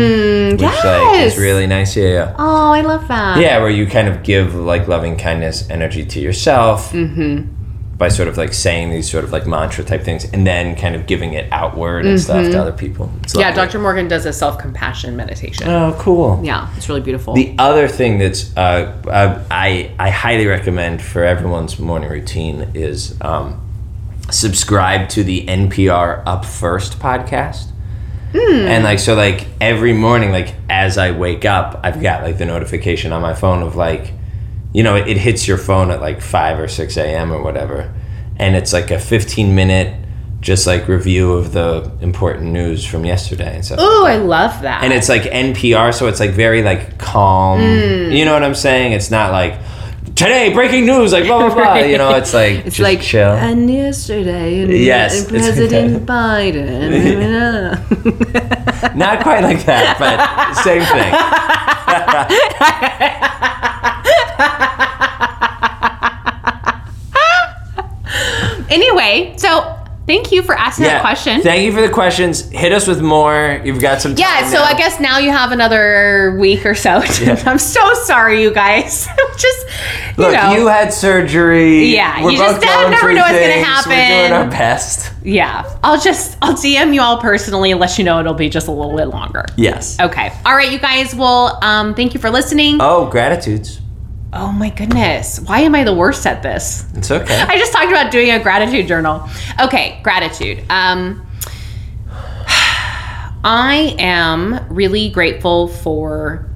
which 0.53 0.61
like 0.63 0.75
Mm, 0.85 1.25
is 1.27 1.37
really 1.39 1.67
nice. 1.67 1.97
Yeah, 1.97 2.09
yeah. 2.09 2.37
Oh, 2.39 2.71
I 2.71 2.83
love 2.83 3.09
that. 3.09 3.41
Yeah, 3.41 3.59
where 3.59 3.71
you 3.71 3.87
kind 3.87 4.07
of 4.09 4.23
give 4.23 4.55
like 4.55 4.87
loving 4.87 5.17
kindness 5.17 5.69
energy 5.71 6.05
to 6.05 6.21
yourself 6.21 6.93
by 7.97 8.09
sort 8.09 8.29
of 8.29 8.37
like 8.37 8.53
saying 8.53 8.91
these 8.91 9.09
sort 9.09 9.25
of 9.25 9.31
like 9.31 9.47
mantra 9.47 9.85
type 9.85 10.03
things 10.03 10.25
and 10.33 10.47
then 10.47 10.75
kind 10.75 10.97
of 10.97 11.07
giving 11.07 11.35
it 11.35 11.47
outward 11.53 12.05
and 12.05 12.21
stuff 12.21 12.45
to 12.51 12.61
other 12.61 12.73
people. 12.73 13.11
It's 13.23 13.35
Yeah, 13.35 13.49
lovely. 13.51 13.67
Dr. 13.67 13.79
Morgan 13.79 14.09
does 14.09 14.27
a 14.27 14.33
self 14.33 14.59
compassion 14.59 15.17
meditation. 15.17 15.69
Oh, 15.69 15.97
cool. 15.99 16.41
yeah, 16.43 16.75
it's 16.77 16.89
really 16.89 17.01
beautiful. 17.01 17.35
The 17.35 17.55
other 17.59 17.87
thing 17.89 18.19
that's 18.19 18.55
uh, 18.57 19.01
uh, 19.07 19.45
I 19.51 19.93
I 19.99 20.11
highly 20.11 20.47
recommend 20.47 21.03
for 21.03 21.23
everyone's 21.25 21.79
morning 21.79 22.11
routine 22.11 22.71
is 22.75 23.17
um, 23.21 23.61
subscribe 24.31 25.09
to 25.11 25.23
the 25.23 25.47
NPR 25.47 26.23
Up 26.27 26.45
First 26.45 26.99
podcast. 26.99 27.71
And 28.35 28.83
like 28.83 28.99
so, 28.99 29.15
like 29.15 29.47
every 29.61 29.93
morning, 29.93 30.33
like 30.33 30.57
as 30.69 30.99
I 30.99 31.13
wake 31.13 31.45
up, 31.45 31.79
I've 31.85 32.03
got 32.03 32.25
like 32.25 32.37
the 32.39 32.45
notification 32.45 33.13
on 33.13 33.23
my 33.23 33.33
phone 33.33 33.63
of 33.63 33.77
like, 33.77 34.13
you 34.75 34.83
know, 34.83 34.97
it, 34.97 35.09
it 35.09 35.17
hits 35.17 35.49
your 35.49 35.57
phone 35.57 35.91
at 35.91 36.03
like 36.03 36.21
five 36.21 36.61
or 36.61 36.69
six 36.69 36.99
a.m. 36.99 37.33
or 37.33 37.43
whatever, 37.43 37.95
and 38.37 38.57
it's 38.57 38.75
like 38.75 38.91
a 38.91 38.99
fifteen 38.99 39.55
minute 39.55 40.05
just 40.45 40.67
like 40.67 40.87
review 40.89 41.33
of 41.33 41.55
the 41.55 41.91
important 42.03 42.53
news 42.53 42.85
from 42.85 43.07
yesterday 43.07 43.55
and 43.55 43.65
stuff. 43.65 43.79
like 43.79 44.13
I 44.13 44.17
love 44.19 44.61
that. 44.61 44.85
and 44.85 44.93
it's 44.93 45.09
like 45.09 45.23
NPR, 45.23 45.95
so 45.95 46.07
it's 46.07 46.21
like 46.21 46.33
very 46.33 46.63
like 46.63 46.99
calm. 46.99 47.61
Mm. 47.61 48.15
You 48.15 48.27
know 48.27 48.35
what 48.35 48.43
I'm 48.43 48.55
saying? 48.55 48.93
It's 48.93 49.11
not 49.11 49.33
like 49.33 49.59
today 50.15 50.53
breaking 50.53 50.85
news, 50.87 51.13
like 51.13 51.25
blah 51.25 51.47
blah 51.47 51.55
blah. 51.55 51.75
You 51.77 51.97
know, 51.97 52.15
it's 52.17 52.35
like 52.35 52.67
It's 52.67 52.77
just 52.77 52.81
like 52.81 53.01
chill. 53.01 53.31
And 53.31 53.71
yesterday, 53.71 54.61
and, 54.61 54.71
Yes, 54.73 55.21
and 55.21 55.29
President 55.31 56.07
Biden. 56.07 57.81
not 58.97 59.23
quite 59.23 59.43
like 59.43 59.65
that, 59.65 59.97
but 59.99 60.55
same 60.63 60.83
thing. 60.83 61.15
Anyway, 68.75 69.35
so 69.37 69.79
thank 70.07 70.31
you 70.33 70.43
for 70.43 70.55
asking 70.55 70.85
that 70.85 71.01
question. 71.01 71.41
Thank 71.41 71.65
you 71.65 71.73
for 71.73 71.81
the 71.81 71.89
questions. 71.89 72.43
Hit 72.51 72.73
us 72.73 72.87
with 72.87 73.01
more. 73.01 73.61
You've 73.65 73.81
got 73.81 74.01
some. 74.03 74.15
Time 74.15 74.19
Yeah, 74.21 74.49
so 74.49 74.59
now. 74.59 74.65
I 74.65 74.75
guess 74.75 75.01
now 75.01 75.19
you 75.19 75.31
have 75.31 75.53
another 75.53 76.37
week 76.39 76.67
or 76.67 76.75
so. 76.75 76.91
I'm 77.47 77.59
so 77.59 77.95
sorry, 78.05 78.43
you 78.43 78.53
guys. 78.53 79.07
just 79.39 79.67
you 80.19 80.25
Look, 80.25 80.33
know, 80.35 80.55
you 80.55 80.67
had 80.67 80.93
surgery. 80.93 81.87
Yeah, 81.87 82.23
We're 82.23 82.33
you 82.33 82.39
both 82.39 82.61
just 82.63 82.91
never 82.91 83.13
know 83.13 83.23
what's 83.23 83.33
gonna 83.33 83.83
things. 83.83 83.87
We're 83.87 84.09
doing 84.29 84.33
our 84.33 84.49
best. 84.51 85.13
yeah. 85.25 85.79
I'll 85.83 86.01
just 86.01 86.37
I'll 86.43 86.55
DM 86.55 86.95
you 86.95 87.01
all 87.01 87.21
personally 87.21 87.71
and 87.71 87.81
let 87.81 87.97
you 87.99 88.05
know 88.05 88.21
it'll 88.21 88.35
be 88.35 88.49
just 88.49 88.69
a 88.69 88.73
little 88.73 88.97
bit 88.97 89.07
longer. 89.07 89.45
Yes. 89.57 89.99
Okay. 90.01 90.33
All 90.45 90.55
right, 90.55 90.71
you 90.71 90.79
guys. 90.79 91.15
Well, 91.15 91.59
um, 91.63 91.95
thank 91.95 92.15
you 92.15 92.21
for 92.21 92.31
listening. 92.31 92.79
Oh, 92.81 93.07
gratitudes. 93.07 93.81
Oh 94.35 94.51
my 94.53 94.71
goodness. 94.71 95.39
Why 95.41 95.61
am 95.61 95.75
I 95.75 95.85
the 95.85 95.95
worst 95.95 96.27
at 96.27 96.43
this? 96.43 96.85
It's 96.95 97.11
okay. 97.11 97.41
I 97.49 97.57
just 97.57 97.73
talked 97.73 97.89
about 97.89 98.11
doing 98.11 98.31
a 98.31 98.43
gratitude 98.43 98.89
journal. 98.89 99.29
Okay, 99.61 100.01
gratitude. 100.03 100.65
Um, 100.69 101.25
I 103.47 103.95
am 103.99 104.67
really 104.69 105.11
grateful 105.11 105.69
for 105.69 106.51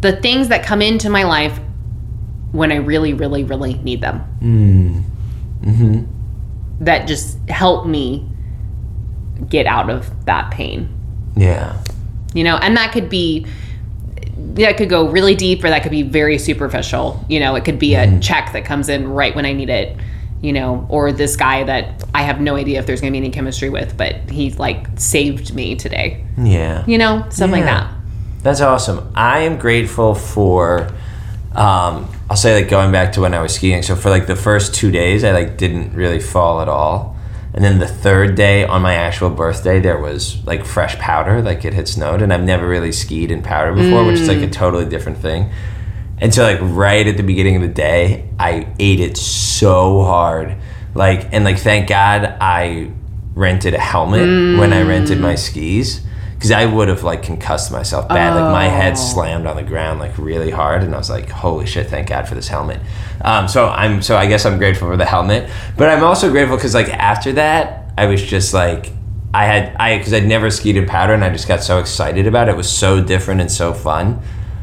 the 0.00 0.16
things 0.16 0.48
that 0.48 0.64
come 0.64 0.82
into 0.82 1.08
my 1.10 1.22
life 1.22 1.58
when 2.52 2.72
I 2.72 2.76
really, 2.76 3.14
really, 3.14 3.44
really 3.44 3.74
need 3.74 4.00
them. 4.00 4.24
Mm. 4.40 5.04
Mm. 5.62 6.08
That 6.80 7.06
just 7.06 7.38
help 7.48 7.86
me 7.86 8.28
get 9.48 9.66
out 9.66 9.90
of 9.90 10.24
that 10.26 10.50
pain 10.50 10.94
yeah. 11.36 11.80
you 12.34 12.42
know 12.44 12.56
and 12.56 12.76
that 12.76 12.92
could 12.92 13.08
be 13.08 13.46
that 14.54 14.76
could 14.76 14.88
go 14.88 15.08
really 15.08 15.34
deep 15.34 15.62
or 15.64 15.70
that 15.70 15.82
could 15.82 15.90
be 15.92 16.02
very 16.02 16.38
superficial 16.38 17.24
you 17.28 17.40
know 17.40 17.54
it 17.54 17.64
could 17.64 17.78
be 17.78 17.94
a 17.94 18.18
check 18.20 18.52
that 18.52 18.64
comes 18.64 18.88
in 18.88 19.06
right 19.08 19.34
when 19.34 19.44
i 19.46 19.52
need 19.52 19.68
it 19.68 19.96
you 20.40 20.52
know 20.52 20.86
or 20.88 21.10
this 21.12 21.36
guy 21.36 21.64
that 21.64 22.04
i 22.14 22.22
have 22.22 22.40
no 22.40 22.54
idea 22.56 22.78
if 22.78 22.86
there's 22.86 23.00
going 23.00 23.12
to 23.12 23.18
be 23.18 23.24
any 23.24 23.30
chemistry 23.32 23.68
with 23.70 23.96
but 23.96 24.14
he 24.30 24.50
like 24.52 24.86
saved 24.96 25.54
me 25.54 25.74
today 25.76 26.24
Yeah. 26.36 26.84
you 26.86 26.98
know 26.98 27.26
stuff 27.30 27.50
like 27.50 27.64
that 27.64 27.92
That's 28.42 28.60
awesome. 28.60 29.10
I 29.16 29.40
am 29.40 29.58
grateful 29.58 30.14
for 30.14 30.92
um 31.52 32.06
I'll 32.30 32.36
say 32.36 32.54
like 32.60 32.70
going 32.70 32.92
back 32.92 33.12
to 33.14 33.20
when 33.22 33.34
I 33.34 33.40
was 33.42 33.54
skiing. 33.54 33.82
So 33.82 33.96
for 33.96 34.10
like 34.10 34.26
the 34.28 34.36
first 34.36 34.74
2 34.76 34.90
days 34.92 35.24
I 35.24 35.32
like 35.32 35.56
didn't 35.56 35.92
really 35.94 36.20
fall 36.20 36.60
at 36.60 36.68
all. 36.68 37.16
And 37.58 37.64
then 37.64 37.80
the 37.80 37.88
third 37.88 38.36
day 38.36 38.64
on 38.64 38.82
my 38.82 38.94
actual 38.94 39.30
birthday 39.30 39.80
there 39.80 39.98
was 39.98 40.46
like 40.46 40.64
fresh 40.64 40.96
powder 40.98 41.42
like 41.42 41.64
it 41.64 41.74
had 41.74 41.88
snowed 41.88 42.22
and 42.22 42.32
I've 42.32 42.44
never 42.44 42.68
really 42.68 42.92
skied 42.92 43.32
in 43.32 43.42
powder 43.42 43.74
before, 43.74 44.04
which 44.04 44.20
is 44.20 44.28
like 44.28 44.38
a 44.38 44.42
mm. 44.42 44.52
totally 44.52 44.84
different 44.84 45.18
thing. 45.18 45.50
And 46.18 46.32
so 46.32 46.44
like 46.44 46.60
right 46.62 47.04
at 47.04 47.16
the 47.16 47.24
beginning 47.24 47.56
of 47.56 47.62
the 47.62 47.74
day, 47.74 48.28
I 48.38 48.72
ate 48.78 49.00
it 49.00 49.16
so 49.16 50.02
hard. 50.02 50.56
Like 50.94 51.30
and 51.32 51.44
like 51.44 51.58
thank 51.58 51.88
God 51.88 52.26
I 52.40 52.92
rented 53.34 53.74
a 53.74 53.80
helmet 53.80 54.20
when 54.56 54.72
I 54.72 54.82
rented 54.82 55.18
my 55.18 55.34
mm. 55.34 55.38
skis 55.40 56.02
because 56.38 56.52
I 56.52 56.66
would 56.66 56.86
have 56.86 57.02
like 57.02 57.24
concussed 57.24 57.72
myself 57.72 58.08
bad. 58.08 58.34
Like 58.34 58.52
my 58.52 58.68
head 58.68 58.96
slammed 58.96 59.44
on 59.44 59.56
the 59.56 59.64
ground 59.64 59.98
like 59.98 60.16
really 60.18 60.52
hard, 60.52 60.84
and 60.84 60.94
I 60.94 60.98
was 60.98 61.10
like, 61.10 61.28
"Holy 61.28 61.66
shit! 61.66 61.88
Thank 61.88 62.08
God 62.08 62.28
for 62.28 62.36
this 62.36 62.46
helmet." 62.46 62.80
Um, 63.22 63.48
so 63.48 63.68
I'm 63.68 64.02
so 64.02 64.16
I 64.16 64.26
guess 64.26 64.46
I'm 64.46 64.56
grateful 64.56 64.86
for 64.86 64.96
the 64.96 65.04
helmet, 65.04 65.50
but 65.76 65.88
I'm 65.88 66.04
also 66.04 66.30
grateful 66.30 66.56
because 66.56 66.74
like 66.74 66.88
after 66.90 67.32
that, 67.32 67.92
I 67.98 68.06
was 68.06 68.22
just 68.22 68.54
like. 68.54 68.92
I 69.34 69.44
had 69.44 69.76
I 69.76 69.98
because 69.98 70.14
I'd 70.14 70.24
never 70.26 70.50
skied 70.50 70.78
in 70.78 70.86
powder 70.86 71.12
and 71.12 71.22
I 71.22 71.28
just 71.28 71.46
got 71.46 71.62
so 71.62 71.80
excited 71.80 72.26
about 72.26 72.48
it. 72.48 72.52
It 72.52 72.56
was 72.56 72.70
so 72.70 73.04
different 73.04 73.42
and 73.42 73.52
so 73.52 73.74
fun 73.74 74.22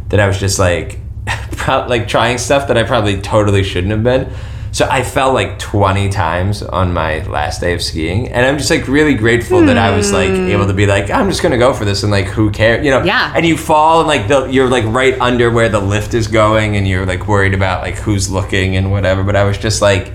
that 0.09 0.19
I 0.19 0.25
was 0.25 0.39
just 0.39 0.57
like 0.57 0.97
pro- 1.51 1.85
like 1.87 2.07
trying 2.07 2.39
stuff 2.39 2.67
that 2.69 2.75
I 2.75 2.81
probably 2.81 3.21
totally 3.21 3.61
shouldn't 3.61 3.91
have 3.91 4.03
been. 4.03 4.33
So 4.75 4.85
I 4.91 5.03
fell 5.03 5.31
like 5.31 5.57
20 5.57 6.09
times 6.09 6.61
on 6.61 6.91
my 6.91 7.23
last 7.27 7.61
day 7.61 7.73
of 7.73 7.81
skiing 7.81 8.27
and 8.27 8.45
I'm 8.45 8.57
just 8.57 8.69
like 8.69 8.89
really 8.89 9.13
grateful 9.13 9.61
that 9.67 9.77
I 9.77 9.95
was 9.95 10.11
like 10.11 10.29
hmm. 10.31 10.47
able 10.47 10.67
to 10.67 10.73
be 10.73 10.85
like 10.85 11.09
I'm 11.09 11.29
just 11.29 11.41
going 11.41 11.53
to 11.53 11.57
go 11.57 11.73
for 11.73 11.85
this 11.85 12.03
and 12.03 12.11
like 12.11 12.25
who 12.25 12.51
cares, 12.51 12.83
you 12.83 12.91
know. 12.91 13.01
Yeah. 13.01 13.31
And 13.33 13.45
you 13.45 13.55
fall 13.55 14.01
and 14.01 14.07
like 14.09 14.27
the, 14.27 14.47
you're 14.47 14.67
like 14.67 14.83
right 14.83 15.17
under 15.21 15.49
where 15.49 15.69
the 15.69 15.79
lift 15.79 16.13
is 16.13 16.27
going 16.27 16.75
and 16.75 16.85
you're 16.85 17.05
like 17.05 17.25
worried 17.25 17.53
about 17.53 17.83
like 17.83 17.95
who's 17.95 18.29
looking 18.29 18.75
and 18.75 18.91
whatever, 18.91 19.23
but 19.23 19.37
I 19.37 19.45
was 19.45 19.57
just 19.57 19.81
like 19.81 20.11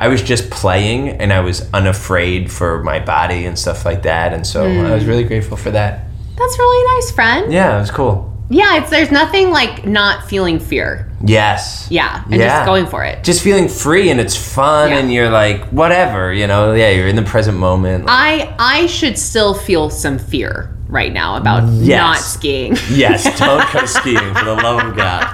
I 0.00 0.08
was 0.08 0.20
just 0.20 0.50
playing 0.50 1.10
and 1.10 1.32
I 1.32 1.38
was 1.38 1.72
unafraid 1.72 2.50
for 2.50 2.82
my 2.82 2.98
body 2.98 3.44
and 3.46 3.56
stuff 3.56 3.84
like 3.84 4.02
that 4.02 4.32
and 4.32 4.44
so 4.44 4.66
I 4.66 4.92
was 4.92 5.04
hmm. 5.04 5.10
really 5.10 5.22
grateful 5.22 5.56
for 5.56 5.70
that. 5.70 6.06
that's 6.36 6.58
really 6.58 6.96
nice 6.96 7.12
friend 7.12 7.52
Yeah, 7.52 7.76
it 7.76 7.80
was 7.82 7.92
cool. 7.92 8.36
yeah 8.48 8.78
it's 8.78 8.90
there's 8.90 9.12
nothing 9.12 9.50
like 9.50 9.86
not 9.86 10.28
feeling 10.28 10.58
fear 10.58 11.09
Yes. 11.22 11.86
Yeah, 11.90 12.22
and 12.24 12.34
Yeah. 12.40 12.48
just 12.60 12.66
going 12.66 12.86
for 12.86 13.04
it. 13.04 13.22
Just 13.24 13.42
feeling 13.42 13.68
free 13.68 14.10
and 14.10 14.18
it's 14.18 14.36
fun 14.36 14.90
Yeah. 14.90 14.98
and 14.98 15.12
you're 15.12 15.30
like 15.30 15.66
whatever, 15.68 16.32
you 16.32 16.46
know. 16.46 16.72
Yeah, 16.72 16.90
you're 16.90 17.08
in 17.08 17.16
the 17.16 17.22
present 17.22 17.58
moment. 17.58 18.04
I 18.08 18.54
I 18.58 18.86
should 18.86 19.18
still 19.18 19.52
feel 19.54 19.90
some 19.90 20.18
fear 20.18 20.74
right 20.88 21.12
now 21.12 21.36
about 21.36 21.68
Yes. 21.68 21.98
not 22.00 22.18
skiing. 22.18 22.76
yes, 22.90 23.24
don't 23.38 23.70
go 23.72 23.84
skiing 23.84 24.34
for 24.34 24.44
the 24.44 24.54
love 24.54 24.82
of 24.84 24.96
God. 24.96 25.26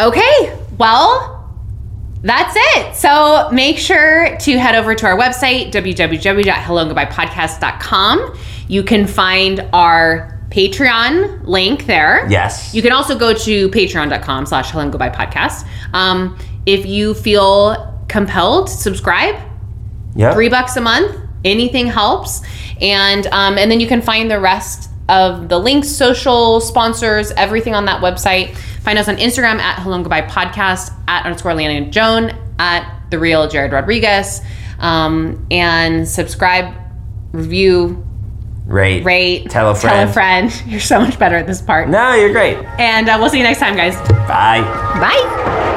Okay, 0.00 0.56
well, 0.78 1.34
that's 2.22 2.54
it. 2.56 2.94
So 2.94 3.48
make 3.52 3.78
sure 3.78 4.36
to 4.38 4.58
head 4.58 4.76
over 4.76 4.94
to 4.94 5.06
our 5.06 5.18
website, 5.18 5.72
www.helloandgoodbyepodcast.com. 5.72 8.38
You 8.68 8.82
can 8.84 9.06
find 9.08 9.68
our 9.72 10.37
Patreon 10.50 11.46
link 11.46 11.86
there. 11.86 12.26
Yes. 12.28 12.74
You 12.74 12.82
can 12.82 12.92
also 12.92 13.18
go 13.18 13.34
to 13.34 13.68
patreon.com 13.68 14.46
slash 14.46 14.70
hello 14.70 14.82
and 14.82 14.92
goodbye 14.92 15.10
podcast. 15.10 15.66
Um, 15.92 16.38
if 16.66 16.86
you 16.86 17.14
feel 17.14 18.04
compelled, 18.08 18.68
subscribe. 18.68 19.36
Yeah. 20.14 20.32
Three 20.32 20.48
bucks 20.48 20.76
a 20.76 20.80
month. 20.80 21.14
Anything 21.44 21.86
helps. 21.86 22.42
And 22.80 23.26
um, 23.28 23.58
and 23.58 23.70
then 23.70 23.80
you 23.80 23.86
can 23.86 24.02
find 24.02 24.30
the 24.30 24.40
rest 24.40 24.90
of 25.08 25.48
the 25.48 25.58
links, 25.58 25.88
social, 25.88 26.60
sponsors, 26.60 27.30
everything 27.32 27.74
on 27.74 27.84
that 27.86 28.02
website. 28.02 28.56
Find 28.82 28.98
us 28.98 29.08
on 29.08 29.16
Instagram 29.16 29.58
at 29.58 29.80
Hello 29.80 29.94
and 29.94 30.04
Goodbye 30.04 30.22
Podcast, 30.22 30.92
at 31.08 31.24
underscore 31.24 31.54
Leanna 31.54 31.90
Joan, 31.90 32.32
at 32.58 33.10
the 33.10 33.18
real 33.18 33.48
Jared 33.48 33.72
Rodriguez. 33.72 34.40
Um, 34.78 35.46
and 35.50 36.06
subscribe, 36.06 36.74
review, 37.32 38.07
Rate. 38.68 39.02
rate, 39.04 39.50
Tell 39.50 39.70
a 39.70 39.74
friend. 39.74 39.94
Tell 39.94 40.08
a 40.08 40.12
friend. 40.12 40.62
You're 40.66 40.78
so 40.80 41.00
much 41.00 41.18
better 41.18 41.36
at 41.36 41.46
this 41.46 41.62
part. 41.62 41.88
No, 41.88 42.14
you're 42.14 42.32
great. 42.32 42.58
And 42.78 43.08
uh, 43.08 43.16
we'll 43.18 43.30
see 43.30 43.38
you 43.38 43.44
next 43.44 43.60
time, 43.60 43.74
guys. 43.74 43.96
Bye. 44.28 44.60
Bye. 45.00 45.74